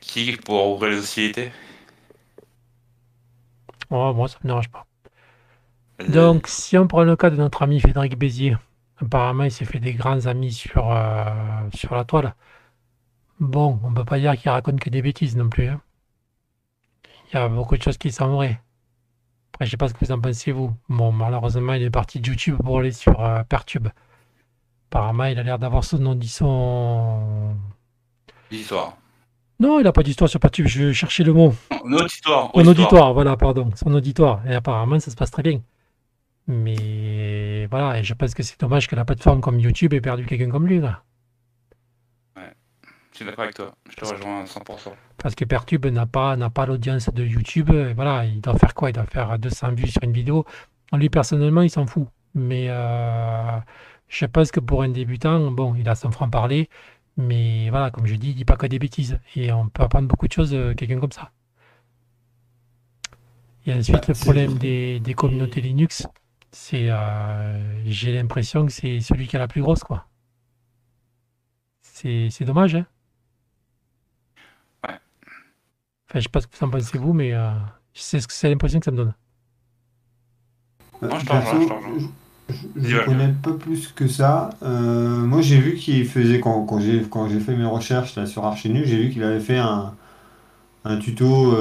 Qui 0.00 0.36
pour 0.36 0.72
ouvrir 0.74 0.90
les 0.92 0.98
hostilités 0.98 1.52
Oh, 3.90 4.12
moi, 4.14 4.28
ça 4.28 4.38
me 4.42 4.48
dérange 4.48 4.68
pas. 4.70 4.86
Euh, 6.00 6.08
Donc, 6.08 6.46
si 6.48 6.76
on 6.78 6.86
prend 6.86 7.04
le 7.04 7.16
cas 7.16 7.30
de 7.30 7.36
notre 7.36 7.62
ami 7.62 7.80
Frédéric 7.80 8.16
Bézier, 8.18 8.56
apparemment, 8.98 9.44
il 9.44 9.50
s'est 9.52 9.64
fait 9.64 9.80
des 9.80 9.94
grands 9.94 10.26
amis 10.26 10.52
sur, 10.52 10.90
euh, 10.92 11.24
sur 11.74 11.94
la 11.94 12.04
toile. 12.04 12.34
Bon, 13.40 13.78
on 13.84 13.92
peut 13.92 14.04
pas 14.04 14.18
dire 14.18 14.36
qu'il 14.36 14.50
raconte 14.50 14.80
que 14.80 14.90
des 14.90 15.02
bêtises 15.02 15.36
non 15.36 15.48
plus. 15.48 15.68
Hein. 15.68 15.80
Il 17.30 17.36
y 17.36 17.38
a 17.38 17.48
beaucoup 17.48 17.76
de 17.76 17.82
choses 17.82 17.98
qui 17.98 18.10
sont 18.10 18.28
vraies. 18.28 18.60
Après, 19.52 19.66
je 19.66 19.70
sais 19.70 19.76
pas 19.76 19.88
ce 19.88 19.94
que 19.94 20.04
vous 20.04 20.12
en 20.12 20.20
pensez, 20.20 20.52
vous. 20.52 20.72
Bon, 20.88 21.12
malheureusement, 21.12 21.74
il 21.74 21.82
est 21.82 21.90
parti 21.90 22.20
de 22.20 22.28
YouTube 22.28 22.56
pour 22.64 22.78
aller 22.78 22.92
sur 22.92 23.20
euh, 23.22 23.42
Pertube. 23.44 23.88
Apparemment, 24.90 25.24
il 25.24 25.38
a 25.38 25.42
l'air 25.42 25.58
d'avoir 25.58 25.84
son 25.84 25.98
nom 25.98 26.18
son. 26.22 27.54
Histoire. 28.50 28.96
Non, 29.60 29.78
il 29.80 29.84
n'a 29.84 29.92
pas 29.92 30.02
d'histoire 30.02 30.30
sur 30.30 30.40
Pertube, 30.40 30.66
je 30.66 30.92
cherchais 30.92 31.24
le 31.24 31.32
mot. 31.32 31.54
Son 31.70 31.92
auditoire. 31.92 32.50
Son 32.54 32.66
auditoire, 32.66 33.12
voilà, 33.12 33.36
pardon. 33.36 33.70
Son 33.74 33.92
auditoire. 33.92 34.40
Et 34.48 34.54
apparemment, 34.54 34.98
ça 35.00 35.10
se 35.10 35.16
passe 35.16 35.30
très 35.30 35.42
bien. 35.42 35.60
Mais 36.46 37.66
voilà, 37.66 37.98
et 37.98 38.04
je 38.04 38.14
pense 38.14 38.34
que 38.34 38.42
c'est 38.42 38.58
dommage 38.58 38.88
que 38.88 38.96
la 38.96 39.04
plateforme 39.04 39.40
comme 39.40 39.60
YouTube 39.60 39.92
ait 39.92 40.00
perdu 40.00 40.24
quelqu'un 40.24 40.50
comme 40.50 40.66
lui. 40.66 40.80
Là. 40.80 41.02
Je 43.18 43.24
suis 43.24 43.30
d'accord 43.32 43.42
avec 43.42 43.56
toi, 43.56 43.74
je 43.90 43.96
te 43.96 44.04
rejoins 44.04 44.42
à 44.42 44.44
100%. 44.44 44.92
Parce 45.16 45.34
que 45.34 45.44
Pertube 45.44 45.86
n'a 45.86 46.06
pas, 46.06 46.36
n'a 46.36 46.50
pas 46.50 46.66
l'audience 46.66 47.12
de 47.12 47.24
YouTube. 47.24 47.68
voilà, 47.96 48.24
il 48.24 48.40
doit 48.40 48.56
faire 48.56 48.74
quoi? 48.74 48.90
Il 48.90 48.92
doit 48.92 49.06
faire 49.06 49.36
200 49.36 49.72
vues 49.72 49.88
sur 49.88 50.04
une 50.04 50.12
vidéo. 50.12 50.44
Lui, 50.92 51.10
personnellement, 51.10 51.62
il 51.62 51.70
s'en 51.70 51.84
fout. 51.84 52.06
Mais 52.34 52.66
euh, 52.68 53.58
je 54.06 54.24
pense 54.24 54.52
que 54.52 54.60
pour 54.60 54.84
un 54.84 54.90
débutant, 54.90 55.50
bon, 55.50 55.74
il 55.74 55.88
a 55.88 55.96
son 55.96 56.12
franc-parler. 56.12 56.70
Mais 57.16 57.68
voilà, 57.70 57.90
comme 57.90 58.06
je 58.06 58.14
dis, 58.14 58.28
il 58.28 58.34
dit 58.36 58.44
pas 58.44 58.54
que 58.54 58.68
des 58.68 58.78
bêtises. 58.78 59.18
Et 59.34 59.50
on 59.50 59.68
peut 59.68 59.82
apprendre 59.82 60.06
beaucoup 60.06 60.28
de 60.28 60.32
choses 60.32 60.52
de 60.52 60.72
quelqu'un 60.74 61.00
comme 61.00 61.10
ça. 61.10 61.32
Et 63.66 63.74
ensuite, 63.74 64.06
le 64.06 64.14
problème 64.14 64.58
des, 64.58 65.14
communautés 65.16 65.60
Linux, 65.60 66.06
c'est, 66.52 66.86
euh, 66.88 67.84
j'ai 67.84 68.12
l'impression 68.12 68.64
que 68.64 68.70
c'est 68.70 69.00
celui 69.00 69.26
qui 69.26 69.34
a 69.34 69.40
la 69.40 69.48
plus 69.48 69.60
grosse, 69.60 69.82
quoi. 69.82 70.06
C'est, 71.82 72.28
c'est 72.30 72.44
dommage, 72.44 72.76
hein 72.76 72.86
Enfin, 76.08 76.20
je 76.20 76.24
sais 76.24 76.28
pas 76.30 76.40
ce 76.40 76.46
que 76.46 76.56
vous 76.58 76.64
en 76.66 76.70
pensez 76.70 76.98
vous, 76.98 77.12
mais 77.12 77.32
euh, 77.34 77.50
c'est 77.94 78.20
c'est 78.30 78.48
l'impression 78.48 78.78
que 78.80 78.84
ça 78.86 78.90
me 78.90 78.96
donne. 78.96 79.14
Euh, 81.02 81.68
je 82.76 82.96
ne 82.96 83.00
connais 83.04 83.28
pas 83.42 83.52
plus 83.52 83.88
que 83.88 84.08
ça. 84.08 84.50
Euh, 84.62 85.18
moi, 85.26 85.42
j'ai 85.42 85.60
vu 85.60 85.74
qu'il 85.76 86.06
faisait, 86.08 86.40
quand, 86.40 86.64
quand 86.66 86.80
j'ai 86.80 87.02
quand 87.08 87.28
j'ai 87.28 87.40
fait 87.40 87.56
mes 87.56 87.66
recherches 87.66 88.16
là, 88.16 88.26
sur 88.26 88.44
Archenu, 88.46 88.84
j'ai 88.86 88.98
vu 89.02 89.10
qu'il 89.10 89.22
avait 89.22 89.40
fait 89.40 89.58
un, 89.58 89.96
un 90.84 90.98
tuto, 90.98 91.54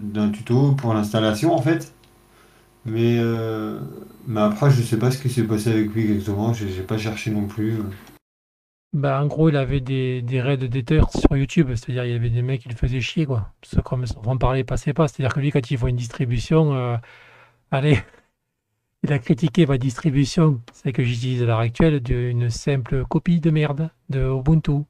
d'un 0.00 0.30
tuto 0.30 0.72
pour 0.72 0.94
l'installation 0.94 1.54
en 1.54 1.62
fait. 1.62 1.94
Mais, 2.86 3.20
mais 4.26 4.40
après, 4.40 4.70
je 4.70 4.82
sais 4.82 4.98
pas 4.98 5.10
ce 5.10 5.18
qui 5.22 5.30
s'est 5.30 5.44
passé 5.44 5.70
avec 5.72 5.92
lui 5.94 6.04
exactement. 6.12 6.52
J'ai 6.54 6.68
j'ai 6.70 6.82
pas 6.82 6.98
cherché 6.98 7.30
non 7.30 7.46
plus. 7.46 7.78
Bah, 8.92 9.20
en 9.22 9.26
gros, 9.26 9.48
il 9.50 9.56
avait 9.56 9.80
des, 9.80 10.22
des 10.22 10.40
raids 10.40 10.56
d'éditeurs 10.56 11.10
sur 11.10 11.36
YouTube, 11.36 11.68
c'est-à-dire 11.74 12.04
il 12.04 12.12
y 12.12 12.14
avait 12.14 12.30
des 12.30 12.42
mecs 12.42 12.62
qui 12.62 12.68
le 12.68 12.74
faisaient 12.74 13.00
chier, 13.00 13.26
quoi. 13.26 13.52
Ce 13.62 13.80
comme 13.80 14.04
on 14.24 14.38
parlait 14.38 14.64
passait 14.64 14.94
pas, 14.94 15.06
c'est-à-dire 15.08 15.34
que 15.34 15.40
lui, 15.40 15.50
quand 15.50 15.70
il 15.70 15.76
voit 15.76 15.90
une 15.90 15.96
distribution, 15.96 16.74
euh, 16.74 16.96
allez, 17.70 17.98
il 19.02 19.12
a 19.12 19.18
critiqué 19.18 19.66
ma 19.66 19.76
distribution, 19.78 20.60
c'est 20.72 20.92
que 20.92 21.02
j'utilise 21.02 21.42
à 21.42 21.46
l'heure 21.46 21.58
actuelle, 21.60 22.00
d'une 22.00 22.48
simple 22.48 23.04
copie 23.04 23.40
de 23.40 23.50
merde 23.50 23.90
de 24.08 24.20
Ubuntu. 24.20 24.84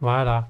Voilà. 0.00 0.48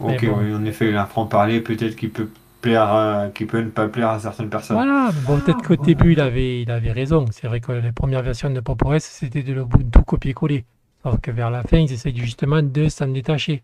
Ok, 0.00 0.20
oui, 0.22 0.54
en 0.54 0.64
effet, 0.64 0.88
il 0.88 0.96
a 0.96 1.04
franc-parler, 1.06 1.60
peut-être 1.60 1.94
qu'il 1.94 2.10
peut 2.10 2.30
plaire 2.60 3.30
qui 3.34 3.44
peut 3.46 3.60
ne 3.60 3.70
pas 3.70 3.88
plaire 3.88 4.10
à 4.10 4.18
certaines 4.20 4.50
personnes. 4.50 4.76
Voilà, 4.76 5.10
bon, 5.26 5.40
peut-être 5.40 5.62
qu'au 5.62 5.76
début, 5.76 6.12
il 6.12 6.20
avait, 6.20 6.62
il 6.62 6.70
avait 6.70 6.92
raison. 6.92 7.24
C'est 7.30 7.46
vrai 7.46 7.60
que 7.60 7.72
les 7.72 7.92
premières 7.92 8.22
versions 8.22 8.50
de 8.50 8.60
PopOS, 8.60 9.00
c'était 9.00 9.42
de 9.42 9.52
l'Ubuntu 9.52 10.02
copier-coller. 10.04 10.64
Sauf 11.02 11.18
que 11.20 11.30
vers 11.30 11.50
la 11.50 11.62
fin, 11.62 11.78
ils 11.78 11.92
essayent 11.92 12.16
justement 12.16 12.62
de 12.62 12.88
s'en 12.88 13.08
détacher. 13.08 13.62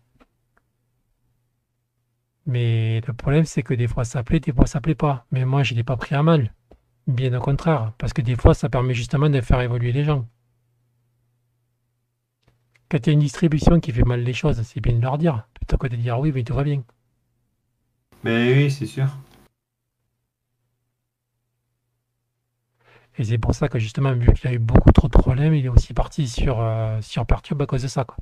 Mais 2.45 3.01
le 3.05 3.13
problème, 3.13 3.45
c'est 3.45 3.61
que 3.61 3.73
des 3.73 3.87
fois 3.87 4.05
ça 4.05 4.23
plaît, 4.23 4.39
des 4.39 4.53
fois 4.53 4.65
ça 4.65 4.81
plaît 4.81 4.95
pas. 4.95 5.25
Mais 5.31 5.45
moi, 5.45 5.63
je 5.63 5.75
l'ai 5.75 5.83
pas 5.83 5.97
pris 5.97 6.15
à 6.15 6.23
mal. 6.23 6.53
Bien 7.05 7.33
au 7.33 7.39
contraire, 7.39 7.93
parce 7.97 8.11
que 8.13 8.21
des 8.21 8.35
fois, 8.35 8.53
ça 8.53 8.69
permet 8.69 8.93
justement 8.93 9.29
de 9.29 9.39
faire 9.41 9.61
évoluer 9.61 9.91
les 9.91 10.03
gens. 10.03 10.25
Quand 12.89 12.97
il 12.99 13.07
y 13.07 13.09
a 13.09 13.13
une 13.13 13.19
distribution 13.19 13.79
qui 13.79 13.91
fait 13.91 14.03
mal 14.03 14.21
les 14.21 14.33
choses, 14.33 14.61
c'est 14.63 14.79
bien 14.79 14.93
de 14.93 15.01
leur 15.01 15.17
dire, 15.17 15.47
plutôt 15.53 15.77
que 15.77 15.87
de 15.87 15.95
dire 15.95 16.19
oui, 16.19 16.31
mais 16.33 16.43
tout 16.43 16.53
va 16.53 16.63
bien. 16.63 16.83
Mais 18.23 18.53
oui, 18.53 18.71
c'est 18.71 18.85
sûr. 18.85 19.07
Et 23.17 23.23
c'est 23.23 23.37
pour 23.37 23.55
ça 23.55 23.67
que 23.67 23.79
justement, 23.79 24.13
vu 24.13 24.31
qu'il 24.33 24.49
a 24.49 24.53
eu 24.53 24.59
beaucoup 24.59 24.91
trop 24.91 25.07
de 25.07 25.17
problèmes, 25.17 25.53
il 25.55 25.65
est 25.65 25.69
aussi 25.69 25.93
parti 25.93 26.27
sur, 26.27 26.59
euh, 26.61 27.01
sur 27.01 27.25
Perturbe 27.25 27.61
à 27.63 27.65
cause 27.65 27.81
de 27.81 27.87
ça. 27.87 28.03
Quoi. 28.05 28.17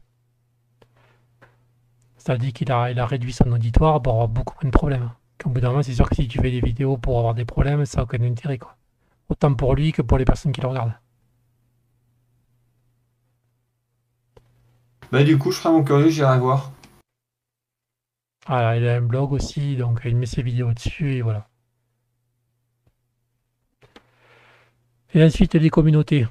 C'est-à-dire 2.17 2.53
qu'il 2.53 2.71
a, 2.71 2.91
il 2.91 2.99
a 2.99 3.05
réduit 3.05 3.33
son 3.33 3.51
auditoire 3.51 4.01
pour 4.01 4.13
avoir 4.13 4.27
beaucoup 4.29 4.55
moins 4.61 4.69
de 4.69 4.75
problèmes. 4.75 5.11
Au 5.45 5.49
bout 5.49 5.59
d'un 5.59 5.69
moment, 5.69 5.83
c'est 5.83 5.93
sûr 5.93 6.09
que 6.09 6.15
si 6.15 6.27
tu 6.27 6.39
fais 6.39 6.49
des 6.49 6.61
vidéos 6.61 6.97
pour 6.97 7.19
avoir 7.19 7.35
des 7.35 7.45
problèmes, 7.45 7.85
ça 7.85 7.97
n'a 7.97 8.03
aucun 8.03 8.21
intérêt. 8.21 8.57
Quoi. 8.57 8.75
Autant 9.29 9.53
pour 9.53 9.75
lui 9.75 9.91
que 9.91 10.01
pour 10.01 10.17
les 10.17 10.25
personnes 10.25 10.51
qui 10.51 10.61
le 10.61 10.67
regardent. 10.67 10.93
Bah 15.11 15.23
du 15.23 15.37
coup, 15.37 15.51
je 15.51 15.59
serai 15.59 15.69
mon 15.69 15.83
curieux, 15.83 16.09
j'irai 16.09 16.39
voir. 16.39 16.71
Ah, 18.45 18.77
il 18.77 18.87
a 18.87 18.95
un 18.95 19.01
blog 19.01 19.33
aussi, 19.33 19.75
donc 19.75 20.01
il 20.05 20.15
met 20.15 20.27
ses 20.27 20.43
vidéos 20.43 20.71
dessus 20.73 21.15
et 21.15 21.21
voilà. 21.21 21.47
Et 25.13 25.23
ensuite, 25.23 25.55
les 25.55 25.69
communautés. 25.69 26.27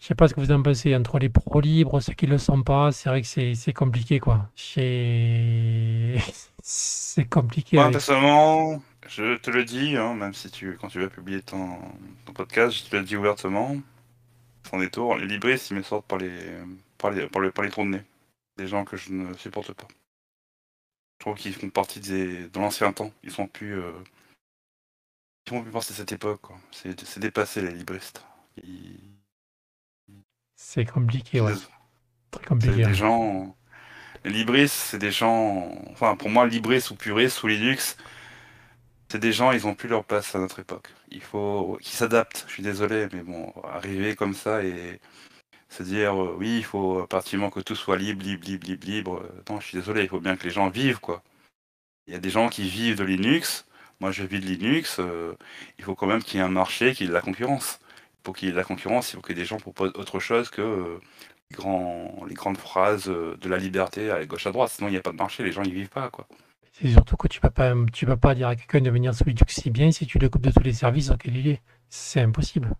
Je 0.00 0.06
sais 0.06 0.14
pas 0.14 0.28
ce 0.28 0.34
que 0.34 0.40
vous 0.40 0.52
en 0.52 0.62
pensez 0.62 0.94
entre 0.94 1.18
les 1.18 1.28
pros 1.28 1.60
libres, 1.60 2.00
ceux 2.00 2.12
qui 2.12 2.26
le 2.26 2.38
sont 2.38 2.62
pas. 2.62 2.92
C'est 2.92 3.08
vrai 3.08 3.22
que 3.22 3.26
c'est 3.26 3.72
compliqué, 3.72 4.20
quoi. 4.20 4.48
C'est 6.66 7.24
compliqué. 7.28 7.76
Moi, 7.76 7.90
personnellement, 7.90 8.82
je 9.08 9.36
te 9.36 9.50
le 9.50 9.64
dis, 9.64 9.96
hein, 9.96 10.14
même 10.14 10.32
si 10.32 10.50
tu, 10.50 10.78
quand 10.80 10.88
tu 10.88 11.00
vas 11.00 11.08
publier 11.08 11.42
ton, 11.42 11.78
podcast, 12.34 12.84
je 12.84 12.90
te 12.90 12.96
le 12.96 13.02
dis 13.02 13.16
ouvertement, 13.16 13.76
sans 14.70 14.78
détour, 14.78 15.16
les 15.16 15.26
libristes, 15.26 15.70
ils 15.70 15.76
me 15.76 15.82
sortent 15.82 16.06
par 16.06 16.18
les, 16.18 16.30
par 16.96 17.10
les, 17.10 17.26
par, 17.26 17.42
le, 17.42 17.50
par 17.50 17.64
les 17.64 17.70
trous 17.70 17.84
de 17.84 17.88
nez. 17.88 18.02
Des 18.56 18.66
gens 18.66 18.84
que 18.84 18.96
je 18.96 19.12
ne 19.12 19.34
supporte 19.34 19.72
pas. 19.72 19.88
Je 21.18 21.24
trouve 21.24 21.36
qu'ils 21.36 21.54
font 21.54 21.70
partie 21.70 22.00
des, 22.00 22.48
de 22.48 22.58
l'ancien 22.58 22.92
temps. 22.92 23.12
Ils 23.22 23.30
sont 23.30 23.46
plus. 23.46 23.78
Euh, 23.78 23.92
ils 25.46 25.50
font 25.50 25.62
plus 25.62 25.70
penser 25.70 25.92
à 25.92 25.96
cette 25.96 26.12
époque. 26.12 26.42
C'est 26.72 27.18
dépassé 27.18 27.62
les 27.62 27.72
libristes. 27.72 28.24
C'est 30.56 30.84
compliqué, 30.84 31.40
ouais. 31.40 31.52
Très 32.30 32.44
compliqué. 32.44 32.84
Des 32.84 32.94
gens. 32.94 33.56
Les 34.24 34.30
libristes, 34.30 34.74
c'est 34.74 34.98
des 34.98 35.10
gens. 35.10 35.70
Enfin, 35.90 36.16
pour 36.16 36.30
moi, 36.30 36.46
libristes 36.46 36.90
ou 36.90 36.96
puristes 36.96 37.42
ou 37.42 37.46
Linux, 37.46 37.96
c'est 39.08 39.18
des 39.18 39.32
gens, 39.32 39.52
ils 39.52 39.66
ont 39.66 39.74
plus 39.74 39.88
leur 39.88 40.04
place 40.04 40.34
à 40.34 40.38
notre 40.38 40.58
époque. 40.60 40.88
Il 41.10 41.20
faut 41.20 41.78
qu'ils 41.80 41.94
s'adaptent. 41.94 42.44
Je 42.48 42.52
suis 42.52 42.62
désolé, 42.62 43.08
mais 43.12 43.22
bon, 43.22 43.52
arriver 43.64 44.16
comme 44.16 44.34
ça 44.34 44.64
et 44.64 45.00
se 45.74 45.82
dire 45.82 46.22
euh, 46.22 46.36
oui, 46.38 46.58
il 46.58 46.64
faut 46.64 47.06
pratiquement 47.06 47.50
que 47.50 47.60
tout 47.60 47.74
soit 47.74 47.96
libre, 47.96 48.22
libre, 48.24 48.46
libre, 48.46 48.66
libre, 48.66 48.86
libre. 48.86 49.22
Euh, 49.22 49.42
non, 49.50 49.60
je 49.60 49.66
suis 49.66 49.78
désolé, 49.78 50.02
il 50.02 50.08
faut 50.08 50.20
bien 50.20 50.36
que 50.36 50.44
les 50.44 50.50
gens 50.50 50.68
vivent, 50.68 51.00
quoi. 51.00 51.22
Il 52.06 52.12
y 52.14 52.16
a 52.16 52.20
des 52.20 52.30
gens 52.30 52.48
qui 52.48 52.68
vivent 52.68 52.96
de 52.96 53.04
Linux. 53.04 53.66
Moi, 54.00 54.10
je 54.12 54.24
vis 54.24 54.40
de 54.40 54.46
Linux. 54.46 54.98
Euh, 55.00 55.34
il 55.78 55.84
faut 55.84 55.94
quand 55.94 56.06
même 56.06 56.22
qu'il 56.22 56.38
y 56.38 56.42
ait 56.42 56.46
un 56.46 56.48
marché, 56.48 56.94
qu'il 56.94 57.06
y 57.06 57.08
ait 57.08 57.08
de 57.08 57.14
la 57.14 57.22
concurrence. 57.22 57.80
Pour 58.22 58.36
qu'il 58.36 58.48
y 58.48 58.50
ait 58.50 58.52
de 58.52 58.58
la 58.58 58.64
concurrence, 58.64 59.12
il 59.12 59.16
faut 59.16 59.22
que 59.22 59.32
des 59.32 59.44
gens 59.44 59.58
proposent 59.58 59.92
autre 59.96 60.20
chose 60.20 60.50
que 60.50 60.98
les, 61.50 62.34
grandes 62.34 62.58
phrases 62.58 63.06
de 63.06 63.48
la 63.48 63.58
liberté 63.58 64.10
à 64.10 64.24
gauche 64.26 64.46
à 64.46 64.52
droite. 64.52 64.70
Sinon, 64.70 64.88
il 64.88 64.92
n'y 64.92 64.96
a 64.96 65.02
pas 65.02 65.12
de 65.12 65.16
marché, 65.16 65.42
les 65.42 65.52
gens 65.52 65.62
n'y 65.62 65.72
vivent 65.72 65.88
pas, 65.88 66.10
quoi. 66.10 66.26
C'est 66.72 66.90
surtout 66.90 67.16
que 67.16 67.28
tu 67.28 67.38
ne 67.38 67.42
vas, 67.42 67.50
pas, 67.50 67.74
vas 67.74 68.16
pas 68.16 68.34
dire 68.34 68.48
à 68.48 68.56
quelqu'un 68.56 68.80
de 68.80 68.90
venir 68.90 69.14
sur 69.14 69.26
Linux 69.26 69.54
si 69.54 69.70
bien 69.70 69.92
si 69.92 70.06
tu 70.06 70.18
le 70.18 70.28
coupes 70.28 70.42
de 70.42 70.50
tous 70.50 70.62
les 70.62 70.72
services 70.72 71.06
dans 71.06 71.14
lesquels 71.14 71.36
il 71.36 71.48
est. 71.48 71.62
C'est 71.88 72.20
impossible. 72.20 72.74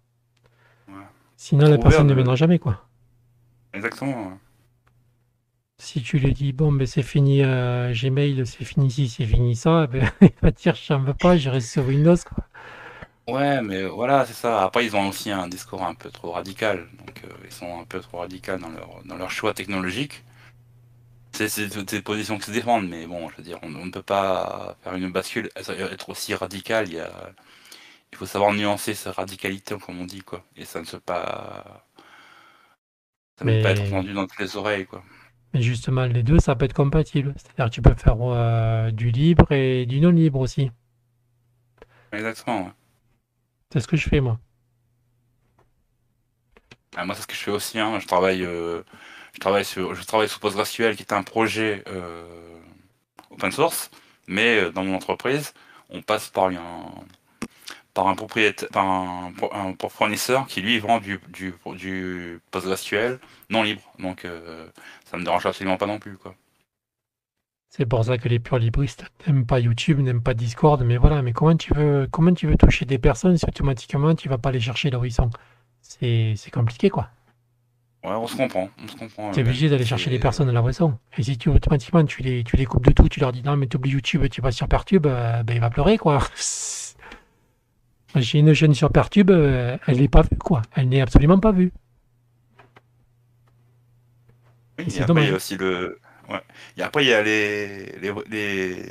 Sinon, 1.37 1.69
la 1.69 1.79
personne 1.79 2.07
ne 2.07 2.15
viendra 2.15 2.37
jamais, 2.37 2.59
quoi. 2.59 2.87
Exactement. 3.73 4.39
Si 5.79 6.01
tu 6.03 6.19
lui 6.19 6.33
dis, 6.33 6.53
bon, 6.53 6.73
ben 6.73 6.87
c'est 6.87 7.03
fini 7.03 7.43
euh, 7.43 7.93
Gmail, 7.93 8.47
c'est 8.47 8.65
fini 8.65 8.87
ici, 8.87 9.09
c'est 9.09 9.27
fini 9.27 9.57
ça, 9.57 9.87
ben, 9.93 10.09
il 10.21 10.31
va 10.41 10.53
te 10.53 10.63
dire, 10.63 10.75
je 10.75 10.93
n'en 10.93 11.01
veux 11.01 11.15
pas, 11.15 11.37
je 11.37 11.51
reste 11.51 11.71
sur 11.71 11.85
Windows, 11.85 12.17
quoi. 12.17 12.45
Ouais, 13.27 13.63
mais 13.63 13.85
voilà, 13.85 14.27
c'est 14.27 14.35
ça. 14.35 14.63
Après, 14.63 14.85
ils 14.85 14.95
ont 14.95 15.09
aussi 15.09 15.31
un 15.31 15.49
discours 15.49 15.83
un 15.83 15.95
peu 15.95 16.11
trop 16.11 16.33
radical. 16.33 16.87
Donc, 16.99 17.23
euh, 17.25 17.29
ils 17.45 17.53
sont 17.53 17.81
un 17.81 17.85
peu 17.85 18.01
trop 18.01 18.19
radicaux 18.19 18.59
dans 18.59 18.69
leur, 18.69 19.03
dans 19.07 19.17
leur 19.17 19.31
choix 19.31 19.55
technologique. 19.55 20.23
C'est 21.33 21.85
des 21.85 22.03
positions 22.03 22.39
qui 22.39 22.45
se 22.47 22.51
défendent, 22.53 22.89
mais 22.89 23.07
bon, 23.07 23.29
je 23.31 23.37
veux 23.37 23.43
dire, 23.43 23.59
on, 23.63 23.71
ne 23.71 23.91
peut 23.91 24.03
pas 24.03 24.77
faire 24.85 24.95
une 24.95 25.11
bascule, 25.11 25.49
être 25.57 26.09
aussi 26.11 26.35
radical. 26.35 26.87
Il 26.89 26.95
y 26.95 27.01
a, 27.01 27.11
il 28.15 28.17
faut 28.17 28.27
savoir 28.27 28.53
nuancer 28.53 28.95
sa 28.95 29.11
radicalité, 29.11 29.77
comme 29.77 30.01
on 30.01 30.05
dit, 30.05 30.21
quoi. 30.21 30.45
Et 30.57 30.65
ça 30.65 30.81
ne 30.81 30.85
se 30.85 30.97
pas. 30.97 31.85
Ça 33.37 33.45
ne 33.45 33.51
peut 33.51 33.63
pas 33.63 33.71
être 33.73 33.93
entendu 33.93 34.13
dans 34.13 34.29
toutes 34.29 34.39
les 34.39 34.57
oreilles, 34.57 34.87
quoi. 34.87 35.03
Mais 35.53 35.61
justement, 35.61 36.05
les 36.05 36.23
deux, 36.23 36.39
ça 36.39 36.55
peut 36.55 36.65
être 36.65 36.75
compatible. 36.75 37.35
C'est-à-dire 37.37 37.65
que 37.65 37.75
tu 37.75 37.83
peux 37.83 37.95
faire 37.95 38.17
euh, 38.21 38.93
du 38.93 39.11
libre 39.11 39.51
et 39.51 39.85
du 39.85 40.01
non 40.01 40.11
libre 40.11 40.39
aussi. 40.39 40.71
Exactement, 42.13 42.67
ouais. 42.67 42.73
C'est 43.73 43.81
ce 43.81 43.89
que 43.89 43.97
je 43.97 44.09
fais, 44.09 44.21
moi. 44.21 44.39
Ah, 46.97 47.05
moi, 47.05 47.17
c'est 47.17 47.23
ce 47.23 47.27
que 47.27 47.35
je 47.35 47.41
fais 47.41 47.51
aussi. 47.51 47.81
Hein. 47.81 47.99
Je 47.99 48.07
travaille, 48.07 48.45
euh, 48.45 48.85
je 49.33 49.41
travaille 49.41 49.65
sur, 49.65 49.97
je 49.97 50.05
travaille 50.05 50.29
sur 50.29 50.39
PostgreSQL, 50.39 50.95
qui 50.95 51.03
est 51.03 51.13
un 51.13 51.25
projet 51.25 51.83
euh, 51.89 52.61
open 53.31 53.51
source, 53.51 53.91
mais 54.29 54.71
dans 54.71 54.85
mon 54.85 54.95
entreprise, 54.95 55.53
on 55.91 56.01
passe 56.01 56.29
par 56.29 56.47
un, 56.47 56.93
par 57.95 58.09
un 58.09 58.15
propriétaire, 58.15 58.69
par 58.71 58.85
un, 58.85 59.33
fournisseur 59.89 60.47
qui 60.47 60.61
lui 60.61 60.79
vend 60.81 60.99
du, 60.99 61.21
du, 61.29 61.55
du 61.77 62.41
PostgreSQL 62.51 63.21
non 63.51 63.63
libre. 63.63 63.83
Donc 64.01 64.25
euh, 64.25 64.67
ça 65.05 65.17
me 65.17 65.25
dérange 65.25 65.47
absolument 65.47 65.77
pas 65.77 65.87
non 65.87 65.99
plus 65.99 66.17
quoi. 66.17 66.35
C'est 67.69 67.87
pour 67.87 68.05
ça 68.05 68.19
que 68.19 68.29
les 68.29 68.39
purs 68.39 68.59
libristes 68.59 69.05
n'aiment 69.27 69.47
pas 69.47 69.59
YouTube, 69.59 69.99
n'aiment 69.99 70.23
pas 70.23 70.35
Discord, 70.35 70.83
mais 70.85 70.97
voilà, 70.97 71.23
mais 71.23 71.33
comment 71.33 71.57
tu 71.57 71.73
veux 71.75 72.09
comment 72.11 72.33
tu 72.33 72.47
veux 72.47 72.57
toucher 72.57 72.85
des 72.85 72.99
personnes 72.99 73.37
si 73.37 73.45
automatiquement 73.47 74.15
tu 74.15 74.29
vas 74.29 74.39
pas 74.39 74.53
les 74.53 74.61
chercher 74.61 74.91
là 74.91 74.99
où 74.99 75.05
ils 75.05 75.13
sont 75.13 75.31
C'est 75.81 76.37
compliqué 76.53 76.91
quoi. 76.91 77.09
Ouais, 78.05 78.11
on 78.11 78.27
se 78.27 78.37
comprend, 78.37 78.69
on 78.83 78.89
se 78.89 78.97
comprend. 78.97 79.31
Tu 79.31 79.41
es 79.41 79.43
obligé 79.43 79.69
d'aller 79.71 79.87
chercher 79.87 80.11
les 80.11 80.19
personnes 80.19 80.57
où 80.57 80.69
elles 80.69 80.75
sont. 80.75 80.99
Et 81.17 81.23
si 81.23 81.39
tu 81.39 81.49
automatiquement 81.49 82.05
tu 82.05 82.23
les, 82.23 82.45
tu 82.45 82.57
les 82.57 82.67
coupes 82.67 82.85
de 82.85 82.93
tout, 82.93 83.09
tu 83.09 83.19
leur 83.19 83.33
dis 83.33 83.43
non 83.43 83.57
mais 83.57 83.67
tu 83.67 83.77
oublies 83.77 83.93
YouTube, 83.93 84.29
tu 84.31 84.41
vas 84.41 84.53
sur 84.53 84.69
Pertube, 84.69 85.07
euh, 85.07 85.43
ben 85.43 85.55
il 85.55 85.61
va 85.61 85.71
pleurer 85.71 85.97
quoi. 85.97 86.21
J'ai 88.17 88.39
une 88.39 88.55
chaîne 88.55 88.75
sur 88.75 88.91
Pertube, 88.91 89.31
euh, 89.31 89.77
elle 89.87 89.99
n'est 90.01 90.09
pas 90.09 90.23
vue, 90.23 90.39
quoi. 90.39 90.63
Elle 90.75 90.89
n'est 90.89 91.01
absolument 91.01 91.39
pas 91.41 91.51
vue. 91.51 91.73
Oui, 94.79 94.87
et 94.97 95.03
après, 95.03 95.25
il 95.25 95.31
y 95.31 95.33
a 95.33 95.37
aussi 95.37 95.57
le. 95.57 95.99
Ouais. 96.29 96.41
Et 96.77 96.83
après, 96.83 97.05
il 97.05 97.09
y 97.09 97.13
a 97.13 97.23
les. 97.23 97.87
les, 97.99 98.83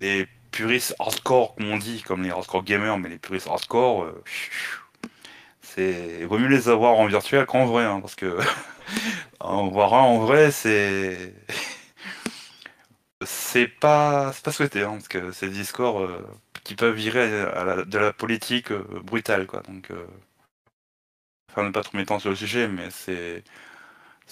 les... 0.00 0.26
puristes 0.52 0.94
hardcore, 0.98 1.54
comme 1.56 1.68
on 1.68 1.78
dit, 1.78 2.02
comme 2.02 2.22
les 2.22 2.30
hardcore 2.30 2.64
gamers, 2.64 2.98
mais 2.98 3.08
les 3.08 3.18
puristes 3.18 3.48
hardcore, 3.48 4.04
euh, 4.04 4.22
c'est. 5.62 6.18
Il 6.20 6.26
vaut 6.26 6.38
mieux 6.38 6.48
les 6.48 6.68
avoir 6.68 6.94
en 6.94 7.06
virtuel 7.06 7.44
qu'en 7.46 7.66
vrai, 7.66 7.84
hein, 7.84 8.00
parce 8.00 8.14
que. 8.14 8.38
en 9.40 9.68
voir 9.68 9.94
un 9.94 10.02
en 10.02 10.18
vrai, 10.18 10.52
c'est. 10.52 11.34
c'est 13.24 13.68
pas, 13.68 14.32
pas 14.44 14.52
souhaité, 14.52 14.82
hein, 14.82 14.92
parce 14.92 15.08
que 15.08 15.32
c'est 15.32 15.48
Discord. 15.48 16.02
Euh, 16.02 16.20
qui 16.70 16.76
peuvent 16.76 16.94
virer 16.94 17.40
à 17.42 17.84
de 17.84 17.98
la 17.98 18.12
politique 18.12 18.70
euh, 18.70 18.84
brutale, 19.02 19.48
quoi. 19.48 19.60
Donc, 19.62 19.90
euh, 19.90 20.06
enfin, 21.50 21.64
ne 21.64 21.70
pas 21.72 21.82
trop 21.82 21.96
m'étendre 21.96 22.20
sur 22.20 22.30
le 22.30 22.36
sujet, 22.36 22.68
mais 22.68 22.90
c'est 22.92 23.42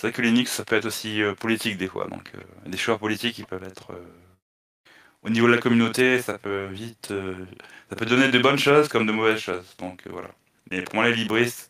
vrai 0.00 0.12
que 0.12 0.22
Linux, 0.22 0.52
ça 0.52 0.64
peut 0.64 0.76
être 0.76 0.84
aussi 0.86 1.20
euh, 1.20 1.34
politique 1.34 1.76
des 1.78 1.88
fois. 1.88 2.06
Donc, 2.06 2.30
des 2.64 2.78
choix 2.78 2.96
politiques, 2.96 3.34
qui 3.34 3.42
peuvent 3.42 3.64
être 3.64 3.92
au 5.22 5.30
niveau 5.30 5.48
de 5.48 5.52
la 5.54 5.58
communauté, 5.60 6.22
ça 6.22 6.38
peut 6.38 6.66
vite, 6.66 7.12
ça 7.90 7.96
peut 7.96 8.06
donner 8.06 8.28
de 8.28 8.38
bonnes 8.38 8.58
choses 8.58 8.86
comme 8.88 9.06
de 9.06 9.12
mauvaises 9.12 9.40
choses. 9.40 9.74
Donc 9.78 10.06
voilà. 10.08 10.30
Mais 10.70 10.82
pour 10.82 10.94
moi, 10.94 11.08
les 11.08 11.16
libristes, 11.16 11.67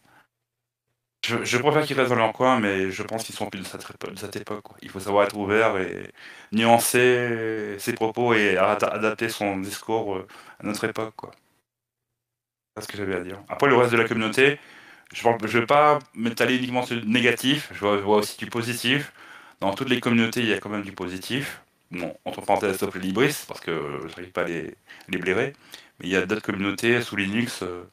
je, 1.24 1.58
préfère 1.58 1.84
qu'ils 1.84 1.98
restent 1.98 2.10
dans 2.10 2.16
leur 2.16 2.32
coin, 2.32 2.60
mais 2.60 2.90
je 2.90 3.02
pense 3.02 3.24
qu'ils 3.24 3.34
sont 3.34 3.46
plus 3.50 3.60
de 3.60 3.64
cette, 3.66 4.36
époque. 4.36 4.64
Il 4.82 4.88
faut 4.88 5.00
savoir 5.00 5.24
être 5.24 5.36
ouvert 5.36 5.76
et 5.76 6.12
nuancer 6.52 7.76
ses 7.78 7.92
propos 7.92 8.34
et 8.34 8.56
adapter 8.56 9.28
son 9.28 9.58
discours 9.58 10.16
euh, 10.16 10.26
à 10.60 10.66
notre 10.66 10.84
époque. 10.84 11.14
C'est 12.76 12.84
ce 12.84 12.88
que 12.88 12.96
j'avais 12.96 13.16
à 13.16 13.20
dire. 13.20 13.42
Après, 13.48 13.68
le 13.68 13.76
reste 13.76 13.92
de 13.92 13.98
la 13.98 14.06
communauté, 14.06 14.58
je 15.12 15.28
ne 15.28 15.46
vais 15.46 15.66
pas 15.66 15.98
m'étaler 16.14 16.56
uniquement 16.56 16.82
sur 16.84 16.96
le 16.96 17.02
négatif, 17.02 17.70
je 17.72 17.80
vois, 17.80 18.18
aussi 18.18 18.38
du 18.38 18.46
positif. 18.46 19.12
Dans 19.60 19.74
toutes 19.74 19.90
les 19.90 20.00
communautés, 20.00 20.40
il 20.40 20.48
y 20.48 20.52
a 20.52 20.58
quand 20.60 20.70
même 20.70 20.82
du 20.82 20.92
positif. 20.92 21.62
Bon, 21.90 22.16
entre 22.24 22.42
parenthèses, 22.42 22.78
sauf 22.78 22.94
les 22.94 23.00
Libris, 23.00 23.44
parce 23.48 23.60
que 23.60 24.00
je 24.02 24.08
n'arrive 24.08 24.30
pas 24.32 24.42
à 24.42 24.44
les, 24.44 24.74
les 25.08 25.18
blairer. 25.18 25.54
Mais 25.98 26.06
il 26.06 26.12
y 26.12 26.16
a 26.16 26.26
d'autres 26.26 26.42
communautés 26.42 27.02
sous 27.02 27.16
Linux. 27.16 27.62
Euh, 27.62 27.84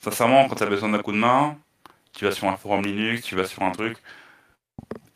sincèrement, 0.00 0.48
quand 0.48 0.56
tu 0.56 0.62
as 0.64 0.66
besoin 0.66 0.90
d'un 0.90 1.00
coup 1.02 1.12
de 1.12 1.18
main, 1.18 1.56
tu 2.16 2.24
vas 2.24 2.32
sur 2.32 2.48
un 2.48 2.56
forum 2.56 2.82
Linux, 2.84 3.22
tu 3.22 3.36
vas 3.36 3.44
sur 3.46 3.62
un 3.62 3.70
truc. 3.70 3.98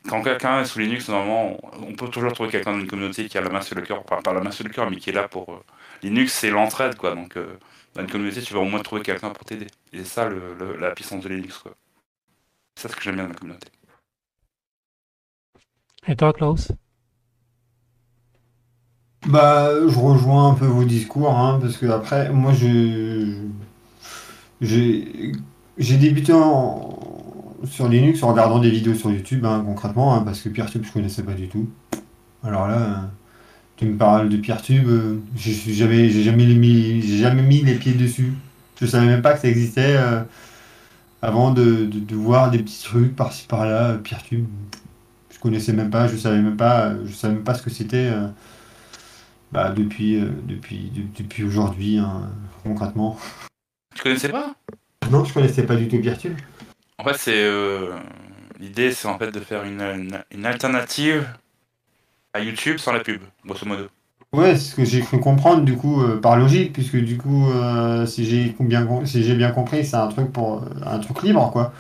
Quand 0.09 0.23
quelqu'un 0.23 0.61
est 0.61 0.65
sous 0.67 0.79
Linux, 0.81 1.09
normalement, 1.09 1.59
on 1.87 1.95
peut 1.95 2.09
toujours 2.09 2.33
trouver 2.33 2.51
quelqu'un 2.51 2.73
dans 2.73 2.81
une 2.81 2.87
communauté 2.87 3.29
qui 3.29 3.39
a 3.39 3.41
la 3.41 3.51
main 3.51 3.61
sur 3.63 3.77
le 3.77 3.83
cœur, 3.83 4.03
enfin 4.05 4.23
pas 4.23 4.33
la 4.33 4.41
main 4.41 4.51
sur 4.51 4.65
le 4.65 4.71
cœur, 4.71 4.91
mais 4.91 4.97
qui 4.97 5.11
est 5.11 5.13
là 5.13 5.29
pour. 5.29 5.51
Euh, 5.53 5.65
Linux, 6.03 6.33
c'est 6.33 6.51
l'entraide, 6.51 6.97
quoi. 6.97 7.15
Donc, 7.15 7.37
euh, 7.37 7.59
dans 7.95 8.03
une 8.03 8.11
communauté, 8.11 8.43
tu 8.43 8.55
vas 8.55 8.61
au 8.61 8.65
moins 8.65 8.81
trouver 8.81 9.03
quelqu'un 9.03 9.31
pour 9.31 9.45
t'aider. 9.45 9.67
Et 9.93 9.99
c'est 9.99 10.05
ça 10.05 10.29
la 10.29 10.91
puissance 10.93 11.23
de 11.25 11.29
Linux, 11.29 11.59
quoi. 11.59 11.75
C'est 12.77 12.83
ça 12.83 12.89
ce 12.91 12.97
que 12.97 13.03
j'aime 13.03 13.17
bien 13.17 13.25
dans 13.25 13.31
la 13.31 13.37
communauté. 13.37 13.69
Et 16.07 16.17
toi, 16.17 16.33
Klaus? 16.33 16.73
Bah, 19.27 19.71
je 19.87 19.99
rejoins 19.99 20.51
un 20.51 20.55
peu 20.55 20.67
vos 20.67 20.85
discours, 20.85 21.35
hein, 21.37 21.59
parce 21.61 21.77
que 21.77 21.87
après, 21.87 22.31
moi, 22.31 22.53
je, 22.53 23.49
j'ai, 24.61 25.33
j'ai 25.81 25.97
débuté 25.97 26.33
en- 26.33 26.99
sur 27.65 27.89
Linux 27.89 28.23
en 28.23 28.29
regardant 28.29 28.59
des 28.59 28.71
vidéos 28.71 28.95
sur 28.95 29.11
YouTube, 29.11 29.45
hein, 29.45 29.63
concrètement, 29.65 30.15
hein, 30.15 30.23
parce 30.23 30.41
que 30.41 30.49
PeerTube, 30.49 30.85
je 30.85 30.93
connaissais 30.93 31.23
pas 31.23 31.33
du 31.33 31.49
tout. 31.49 31.69
Alors 32.45 32.69
là, 32.69 32.77
euh, 32.77 32.97
tu 33.77 33.87
me 33.87 33.97
parles 33.97 34.29
de 34.29 34.37
PeerTube, 34.37 34.87
euh, 34.89 35.19
je 35.37 35.53
jamais, 35.73 36.11
j'ai 36.11 36.23
jamais 36.23 36.47
mis, 36.47 37.03
jamais 37.19 37.43
mis 37.43 37.63
les 37.63 37.75
pieds 37.75 37.95
dessus. 37.95 38.33
Je 38.81 38.87
savais 38.87 39.07
même 39.07 39.23
pas 39.23 39.35
que 39.35 39.41
ça 39.41 39.49
existait 39.49 39.97
euh, 39.97 40.23
avant 41.23 41.51
de, 41.51 41.89
voir 42.15 42.51
des 42.51 42.59
petits 42.59 42.83
trucs 42.83 43.17
par-ci 43.17 43.47
par-là, 43.47 43.95
PeerTube. 43.99 44.47
Je 45.31 45.39
connaissais 45.39 45.73
même 45.73 45.91
pas, 45.91 46.07
je 46.09 46.17
savais 46.17 46.41
même 46.41 46.57
pas, 46.57 46.93
je 47.05 47.13
savais 47.13 47.35
même 47.35 47.45
pas 47.45 47.55
ce 47.55 47.63
que 47.63 47.71
c'était. 47.71 48.11
bah, 49.53 49.71
depuis, 49.71 50.21
depuis, 50.47 50.91
de- 50.95 51.23
depuis 51.23 51.45
aujourd'hui, 51.45 51.99
hein, 51.99 52.29
concrètement. 52.65 53.19
Tu 53.95 54.03
connaissais 54.03 54.29
pas? 54.29 54.55
Non, 55.11 55.25
je 55.25 55.35
connaissais 55.35 55.65
pas 55.65 55.77
du 55.77 55.89
tout 55.89 55.99
Virtue. 55.99 56.37
En 56.99 57.05
fait, 57.05 57.17
c'est 57.17 57.45
euh, 57.45 57.97
l'idée, 58.59 58.93
c'est 58.93 59.09
en 59.09 59.19
fait 59.19 59.31
de 59.31 59.41
faire 59.41 59.65
une, 59.65 59.81
une, 59.81 60.23
une 60.31 60.47
alternative 60.47 61.27
à 62.33 62.41
YouTube 62.41 62.79
sans 62.79 62.93
la 62.93 63.01
pub, 63.01 63.21
grosso 63.45 63.67
modo. 63.67 63.89
Ouais, 64.33 64.55
c'est 64.55 64.71
ce 64.71 64.77
que 64.77 64.85
j'ai 64.85 65.01
cru 65.01 65.19
comprendre 65.19 65.65
du 65.65 65.77
coup 65.77 66.01
euh, 66.01 66.21
par 66.21 66.39
logique, 66.39 66.73
puisque 66.73 66.97
du 66.97 67.19
coup, 67.19 67.51
euh, 67.51 68.07
si 68.07 68.25
j'ai 68.25 68.55
bien, 68.61 68.87
si 69.05 69.25
j'ai 69.25 69.35
bien 69.35 69.51
compris, 69.51 69.85
c'est 69.85 69.97
un 69.97 70.07
truc 70.07 70.31
pour 70.31 70.63
un 70.87 70.99
truc 71.01 71.23
libre, 71.25 71.51
quoi. 71.51 71.73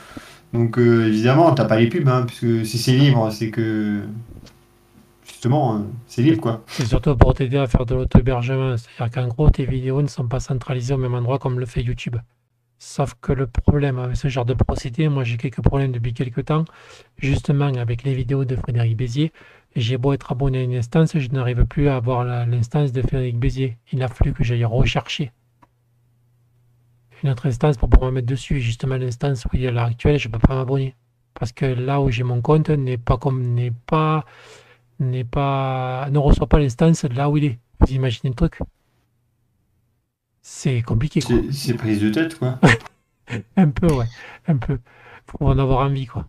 Donc 0.53 0.77
euh, 0.79 1.07
évidemment, 1.07 1.55
t'as 1.55 1.67
pas 1.67 1.79
les 1.79 1.89
pubs, 1.89 2.09
hein, 2.09 2.25
puisque 2.27 2.67
si 2.67 2.79
c'est 2.79 2.95
libre, 2.95 3.31
c'est 3.31 3.51
que 3.51 4.01
justement, 5.25 5.77
euh, 5.77 5.79
c'est 6.09 6.23
libre, 6.23 6.41
quoi. 6.41 6.65
C'est 6.67 6.87
surtout 6.87 7.15
pour 7.17 7.35
t'aider 7.35 7.59
à 7.59 7.69
faire 7.69 7.87
de 7.87 7.95
l'auto-hébergement. 7.95 8.77
C'est-à-dire 8.77 9.15
qu'en 9.15 9.29
gros, 9.29 9.49
tes 9.51 9.65
vidéos 9.65 10.03
ne 10.03 10.09
sont 10.09 10.27
pas 10.27 10.41
centralisées 10.41 10.95
au 10.95 10.99
même 10.99 11.15
endroit 11.15 11.39
comme 11.39 11.61
le 11.61 11.67
fait 11.67 11.83
YouTube. 11.83 12.17
Sauf 12.83 13.15
que 13.21 13.33
le 13.35 13.47
problème 13.47 13.99
avec 13.99 14.17
ce 14.17 14.29
genre 14.29 14.47
de 14.47 14.55
procédé, 14.55 15.11
moi 15.11 15.23
j'ai 15.23 15.37
quelques 15.37 15.61
problèmes 15.61 15.93
depuis 15.93 16.15
quelques 16.15 16.47
temps, 16.47 16.65
justement 17.19 17.67
avec 17.67 18.05
les 18.05 18.15
vidéos 18.15 18.47
de 18.47 18.57
Frédéric 18.57 18.97
Bézier. 18.97 19.33
J'ai 19.77 19.99
beau 19.99 20.15
être 20.15 20.33
abonné 20.33 20.61
à 20.61 20.63
une 20.63 20.75
instance, 20.75 21.17
je 21.19 21.29
n'arrive 21.29 21.67
plus 21.67 21.89
à 21.89 21.97
avoir 21.97 22.25
l'instance 22.25 22.93
de 22.93 23.03
Frédéric 23.03 23.39
Bézier. 23.39 23.77
Il 23.93 24.03
a 24.03 24.09
fallu 24.09 24.33
que 24.33 24.43
j'aille 24.43 24.65
rechercher 24.65 25.31
une 27.23 27.29
autre 27.29 27.47
instance 27.47 27.77
pour 27.77 27.91
pouvoir 27.91 28.11
me 28.11 28.17
mettre 28.17 28.29
dessus. 28.29 28.61
Justement, 28.61 28.97
l'instance 28.97 29.45
où 29.45 29.49
il 29.53 29.65
est 29.65 29.69
à 29.69 29.71
l'heure 29.73 29.85
actuelle, 29.85 30.19
je 30.19 30.29
ne 30.29 30.33
peux 30.33 30.39
pas 30.39 30.55
m'abonner. 30.55 30.95
Parce 31.35 31.53
que 31.53 31.67
là 31.67 32.01
où 32.01 32.11
j'ai 32.11 32.23
mon 32.23 32.41
compte 32.41 32.71
n'est 32.71 32.97
pas 32.97 33.19
comme 33.19 33.55
n'est 33.55 33.73
pas 33.73 34.25
n'est 35.01 35.25
pas 35.25 36.09
ne 36.11 36.19
reçoit 36.19 36.49
pas 36.49 36.59
l'instance 36.59 37.05
là 37.05 37.29
où 37.29 37.37
il 37.37 37.45
est. 37.45 37.59
Vous 37.81 37.93
imaginez 37.93 38.31
le 38.31 38.37
truc? 38.37 38.59
C'est 40.43 40.83
compliqué 40.83 41.21
quoi. 41.21 41.37
C'est 41.51 41.53
c'est 41.53 41.75
prise 41.75 42.01
de 42.01 42.11
tête, 42.11 42.39
quoi. 42.39 42.59
Un 43.57 43.71
peu 43.71 43.93
ouais, 43.93 44.07
un 44.49 44.57
peu. 44.57 44.79
Faut 45.27 45.47
en 45.47 45.59
avoir 45.59 45.87
envie 45.87 46.07
quoi. 46.07 46.27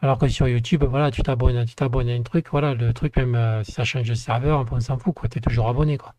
Alors 0.00 0.18
que 0.18 0.28
sur 0.28 0.46
YouTube, 0.46 0.84
voilà, 0.84 1.10
tu 1.10 1.22
t'abonnes, 1.22 1.64
tu 1.64 1.74
t'abonnes 1.74 2.10
à 2.10 2.12
un 2.12 2.22
truc, 2.22 2.48
voilà, 2.50 2.74
le 2.74 2.92
truc 2.92 3.16
même 3.16 3.34
euh, 3.34 3.64
si 3.64 3.72
ça 3.72 3.84
change 3.84 4.08
de 4.08 4.14
serveur, 4.14 4.66
on 4.70 4.80
s'en 4.80 4.98
fout 4.98 5.14
quoi, 5.14 5.28
t'es 5.28 5.40
toujours 5.40 5.68
abonné 5.68 5.96
quoi. 5.96 6.14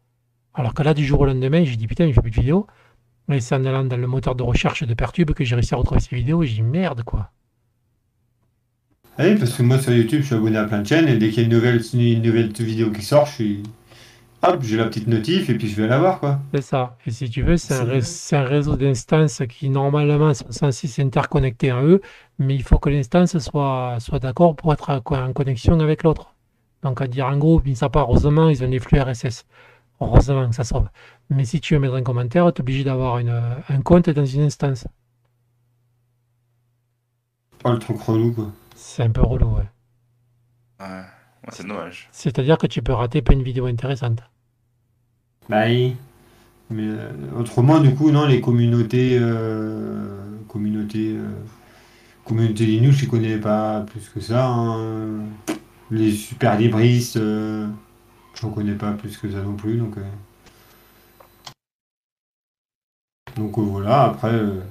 Alors 0.56 0.74
que 0.74 0.82
là 0.82 0.96
du 0.96 1.06
jour 1.06 1.22
au 1.22 1.26
lendemain, 1.26 1.64
j'ai 1.64 1.76
dit 1.76 1.88
putain, 1.88 2.12
fait 2.12 2.22
plus 2.22 2.32
de 2.32 2.36
vidéos. 2.36 2.68
Et 3.32 3.40
c'est 3.40 3.54
en 3.54 3.64
allant 3.66 3.84
dans 3.84 3.98
le 3.98 4.08
moteur 4.08 4.34
de 4.34 4.42
recherche 4.42 4.84
de 4.84 4.94
Pertube 4.96 5.32
que 5.32 5.44
j'ai 5.44 5.54
réussi 5.54 5.76
à 5.76 5.78
retrouver 5.78 6.02
ces 6.02 6.16
vidéos 6.16 6.42
et 6.42 6.48
j'ai 6.48 6.56
dit 6.56 6.62
merde 6.64 7.04
quoi. 7.04 7.32
Ah 9.18 9.26
Oui, 9.26 9.36
parce 9.36 9.54
que 9.54 9.62
moi 9.62 9.78
sur 9.80 9.94
YouTube, 9.94 10.22
je 10.22 10.28
suis 10.28 10.36
abonné 10.36 10.58
à 10.58 10.64
plein 10.64 10.82
de 10.82 10.88
chaînes, 10.88 11.08
et 11.08 11.18
dès 11.18 11.30
qu'il 11.30 11.40
y 11.40 11.42
a 11.42 11.44
une 11.44 11.54
nouvelle, 11.54 11.82
une 11.94 12.22
nouvelle 12.22 12.52
vidéo 12.54 12.90
qui 12.90 13.02
sort, 13.02 13.26
je 13.28 13.32
suis. 13.34 13.64
Hop, 14.42 14.62
j'ai 14.64 14.78
la 14.78 14.86
petite 14.86 15.08
notif, 15.08 15.50
et 15.50 15.58
puis 15.58 15.68
je 15.68 15.82
vais 15.82 15.88
la 15.88 16.00
voir, 16.00 16.20
quoi. 16.20 16.40
C'est 16.54 16.62
ça. 16.62 16.98
Et 17.06 17.12
si 17.12 17.30
tu 17.30 17.44
veux, 17.44 17.58
c'est 17.58 17.74
un, 17.76 17.84
ré- 17.84 18.02
réseau 18.48 18.76
d'instances 18.76 19.42
qui 19.50 19.70
normalement 19.70 20.34
sont 20.34 20.52
censés 20.52 20.88
s'interconnecter 20.88 21.72
en 21.72 21.84
eux, 21.84 22.02
mais 22.40 22.56
il 22.56 22.64
faut 22.64 22.80
que 22.80 22.90
l'instance 22.90 23.38
soit, 23.40 23.98
soit 24.00 24.20
d'accord 24.20 24.56
pour 24.56 24.74
être 24.74 24.90
en 24.90 25.02
co- 25.02 25.16
en 25.16 25.32
connexion 25.34 25.80
avec 25.80 26.04
l'autre. 26.04 26.36
Donc 26.84 27.02
à 27.02 27.08
dire 27.08 27.28
en 27.28 27.38
gros, 27.38 27.62
mis 27.64 27.78
à 27.84 27.90
part, 27.90 28.10
heureusement, 28.10 28.50
ils 28.50 28.64
ont 28.64 28.70
des 28.70 28.80
flux 28.80 29.00
RSS. 29.00 29.46
Heureusement 30.02 30.50
que 30.50 30.56
ça 30.56 30.64
sauve. 30.64 30.88
Mais 31.30 31.44
si 31.46 31.60
tu 31.62 31.74
veux 31.76 31.80
mettre 31.82 31.96
un 31.96 32.04
commentaire, 32.04 32.52
tu 32.54 32.60
es 32.60 32.62
obligé 32.62 32.84
d'avoir 32.86 33.18
un 33.18 33.82
compte 33.84 34.10
dans 34.10 34.26
une 34.26 34.42
instance. 34.44 34.88
Pas 37.64 37.72
le 37.72 37.80
truc 37.80 38.02
relou, 38.02 38.34
quoi. 38.34 38.52
C'est 38.76 39.04
un 39.04 39.12
peu 39.12 39.22
relou. 39.22 39.56
Ouais, 39.56 39.70
Ouais, 40.80 41.04
c'est 41.52 41.66
dommage. 41.66 42.10
C'est-à-dire 42.12 42.58
que 42.58 42.68
tu 42.68 42.82
peux 42.82 42.94
rater 42.94 43.22
plein 43.22 43.38
de 43.38 43.44
vidéos 43.44 43.66
intéressantes. 43.66 44.22
Bah 45.48 45.66
oui. 45.68 45.96
Mais 46.70 46.84
euh, 46.86 47.12
autrement, 47.38 47.80
du 47.80 47.96
coup, 47.96 48.12
non, 48.12 48.26
les 48.28 48.42
communautés, 48.42 49.18
euh, 49.20 50.22
communautés, 50.48 51.16
euh, 51.18 51.28
communautés 52.26 52.66
Linux, 52.68 52.98
je 52.98 53.02
les 53.02 53.08
connais 53.08 53.38
pas 53.38 53.82
plus 53.82 54.08
que 54.10 54.20
ça. 54.20 54.48
hein. 54.48 55.20
Les 55.90 56.12
super 56.12 56.56
libristes, 56.60 57.18
euh, 57.18 57.68
je 58.36 58.46
ne 58.46 58.52
connais 58.52 58.76
pas 58.76 58.92
plus 58.92 59.18
que 59.18 59.32
ça 59.32 59.42
non 59.42 59.56
plus. 59.56 59.78
Donc, 59.78 59.98
euh. 59.98 60.04
donc 63.36 63.58
euh, 63.58 63.62
voilà, 63.62 64.04
après, 64.04 64.34
euh, 64.34 64.62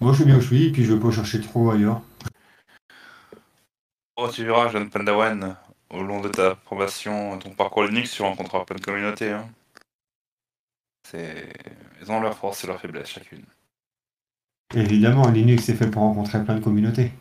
moi 0.00 0.12
je 0.12 0.18
suis 0.18 0.24
bien 0.26 0.36
où 0.36 0.40
je 0.40 0.46
suis, 0.46 0.66
et 0.66 0.70
puis 0.70 0.84
je 0.84 0.92
vais 0.94 1.00
pas 1.00 1.10
chercher 1.10 1.40
trop 1.40 1.70
ailleurs. 1.72 2.02
Oh, 4.22 4.28
tu 4.28 4.44
verras, 4.44 4.68
jeune 4.68 4.90
Pandawan, 4.90 5.56
au 5.88 6.02
long 6.02 6.20
de 6.20 6.28
ta 6.28 6.54
formation, 6.54 7.38
ton 7.38 7.54
parcours 7.54 7.84
Linux, 7.84 8.12
tu 8.12 8.20
rencontreras 8.20 8.66
plein 8.66 8.76
de 8.76 8.84
communautés. 8.84 9.30
Hein. 9.30 9.48
C'est... 11.08 11.50
Ils 12.02 12.12
ont 12.12 12.20
leur 12.20 12.36
force 12.36 12.62
et 12.62 12.66
leur 12.66 12.78
faiblesse 12.78 13.08
chacune. 13.08 13.42
Évidemment, 14.74 15.30
Linux 15.30 15.70
est 15.70 15.74
fait 15.74 15.90
pour 15.90 16.02
rencontrer 16.02 16.44
plein 16.44 16.56
de 16.56 16.62
communautés. 16.62 17.12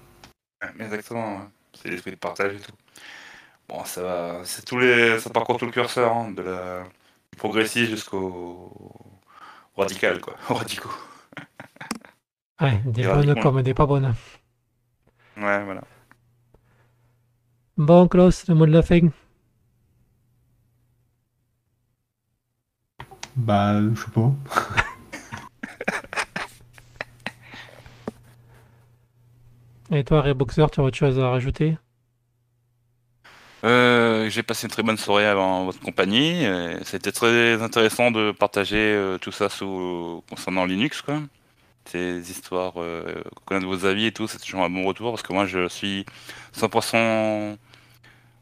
Exactement, 0.77 1.38
ouais. 1.38 1.43
c'est 1.73 1.89
l'esprit 1.89 2.11
de 2.11 2.17
partage 2.17 2.55
et 2.55 2.59
tout. 2.59 2.73
Bon, 3.69 3.85
ça 3.85 4.01
va, 4.01 4.41
c'est 4.43 4.65
tous 4.65 4.80
les, 4.80 5.19
ça 5.19 5.30
parcourt 5.30 5.57
tout 5.57 5.67
le 5.67 5.71
curseur, 5.71 6.13
hein, 6.13 6.31
de 6.31 6.41
la 6.41 6.84
du 7.31 7.38
progressif 7.38 7.89
jusqu'au 7.89 8.73
au 9.77 9.81
radical, 9.81 10.19
quoi, 10.19 10.35
au 10.49 10.55
radicaux. 10.55 10.91
Ouais, 12.59 12.81
des 12.84 13.03
bonnes 13.03 13.39
comme 13.41 13.61
des 13.61 13.73
pas 13.73 13.85
bonnes. 13.85 14.13
Ouais, 15.38 15.63
voilà. 15.63 15.81
Bon, 17.80 18.10
Klaus, 18.10 18.45
le 18.49 18.56
mot 18.56 18.65
de 18.65 18.73
la 18.73 18.81
fin. 18.81 19.07
Bah, 23.38 23.80
je 23.81 24.01
sais 24.01 24.11
pas. 24.11 24.34
Et 29.95 30.03
toi, 30.03 30.22
Reboxer, 30.22 30.65
tu 30.73 30.81
as 30.81 30.84
autre 30.84 30.97
chose 30.97 31.18
à 31.19 31.30
rajouter? 31.30 31.77
Euh, 33.64 34.30
j'ai 34.30 34.43
passé 34.43 34.68
une 34.68 34.72
très 34.72 34.84
bonne 34.84 34.97
soirée 34.97 35.31
en 35.31 35.64
votre 35.64 35.80
compagnie. 35.80 36.45
C'était 36.84 37.14
très 37.14 37.61
intéressant 37.61 38.11
de 38.11 38.34
partager 38.34 38.76
euh, 38.76 39.18
tout 39.18 39.31
ça 39.31 39.47
sous, 39.47 40.22
concernant 40.30 40.65
Linux, 40.65 41.01
quoi. 41.01 41.22
Ces 41.85 42.30
histoires, 42.30 42.73
euh, 42.77 43.23
connaître 43.45 43.65
vos 43.65 43.85
avis 43.85 44.06
et 44.06 44.11
tout, 44.11 44.27
c'est 44.27 44.38
toujours 44.38 44.64
un 44.64 44.69
bon 44.69 44.84
retour 44.84 45.11
parce 45.11 45.23
que 45.23 45.34
moi 45.34 45.45
je 45.47 45.68
suis 45.69 46.06
100% 46.53 47.57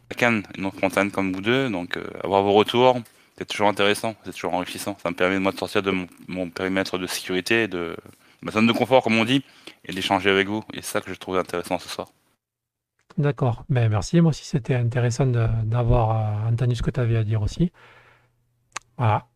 back-end 0.10 0.42
et 0.56 0.62
non 0.62 0.72
front-end 0.72 1.10
comme 1.10 1.34
vous 1.34 1.42
deux, 1.42 1.70
donc 1.70 1.98
euh, 1.98 2.04
avoir 2.24 2.44
vos 2.44 2.54
retours, 2.54 3.00
c'est 3.38 3.46
toujours 3.46 3.68
intéressant, 3.68 4.16
c'est 4.24 4.34
toujours 4.34 4.54
enrichissant. 4.54 4.98
Ça 5.02 5.10
me 5.10 5.16
permet 5.16 5.40
moi 5.40 5.52
de 5.52 5.58
sortir 5.58 5.84
de 5.84 5.94
mon, 6.28 6.50
périmètre 6.50 6.98
de 6.98 7.08
sécurité, 7.08 7.68
de 7.68 7.96
ma 8.42 8.52
zone 8.52 8.68
de 8.68 8.74
confort 8.74 9.04
comme 9.04 9.18
on 9.18 9.26
dit, 9.26 9.44
et 9.86 9.94
d'échanger 9.94 10.30
avec 10.30 10.48
vous. 10.48 10.64
Et 10.74 10.78
c'est 10.78 10.94
ça 10.94 11.02
que 11.02 11.14
je 11.14 11.20
trouve 11.20 11.38
intéressant 11.38 11.80
ce 11.80 11.90
soir. 11.90 12.08
D'accord. 13.18 13.64
Ben, 13.70 13.90
merci. 13.90 14.22
Moi 14.22 14.30
aussi, 14.30 14.46
c'était 14.46 14.76
intéressant 14.76 15.26
d'avoir 15.26 16.12
euh, 16.12 16.50
entendu 16.52 16.76
ce 16.76 16.84
que 16.84 16.92
tu 16.92 17.00
avais 17.00 17.18
à 17.18 17.24
dire 17.24 17.42
aussi. 17.42 17.72
Voilà. 18.98 19.28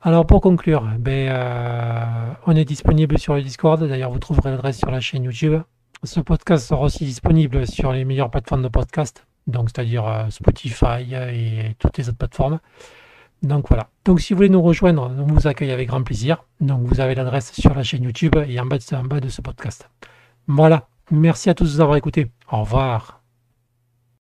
Alors, 0.00 0.26
pour 0.26 0.40
conclure, 0.40 0.88
ben, 0.98 1.28
euh, 1.30 2.32
on 2.46 2.54
est 2.54 2.64
disponible 2.64 3.18
sur 3.18 3.34
le 3.34 3.42
Discord. 3.42 3.82
D'ailleurs, 3.82 4.10
vous 4.10 4.18
trouverez 4.18 4.50
l'adresse 4.50 4.78
sur 4.78 4.90
la 4.90 5.00
chaîne 5.00 5.24
YouTube. 5.24 5.60
Ce 6.04 6.20
podcast 6.20 6.66
sera 6.68 6.82
aussi 6.82 7.04
disponible 7.04 7.66
sur 7.66 7.92
les 7.92 8.04
meilleures 8.04 8.30
plateformes 8.30 8.62
de 8.62 8.68
podcast, 8.68 9.26
donc 9.46 9.68
c'est-à-dire 9.68 10.06
euh, 10.06 10.30
Spotify 10.30 11.14
et 11.14 11.74
toutes 11.78 11.98
les 11.98 12.08
autres 12.08 12.18
plateformes. 12.18 12.58
Donc 13.42 13.68
voilà. 13.68 13.88
Donc 14.04 14.20
si 14.20 14.32
vous 14.32 14.38
voulez 14.38 14.48
nous 14.48 14.62
rejoindre, 14.62 15.10
on 15.18 15.26
vous 15.26 15.46
accueille 15.46 15.70
avec 15.70 15.88
grand 15.88 16.02
plaisir. 16.02 16.44
Donc 16.60 16.82
vous 16.82 17.00
avez 17.00 17.14
l'adresse 17.14 17.52
sur 17.52 17.74
la 17.74 17.82
chaîne 17.82 18.02
YouTube 18.02 18.34
et 18.48 18.58
en 18.60 18.66
bas 18.66 18.78
de, 18.78 19.28
ce 19.28 19.40
podcast. 19.42 19.88
Voilà. 20.48 20.88
Merci 21.10 21.50
à 21.50 21.54
tous 21.54 21.76
de 21.76 21.96
écoutés. 21.96 22.30
Au 22.50 22.60
revoir. 22.60 23.15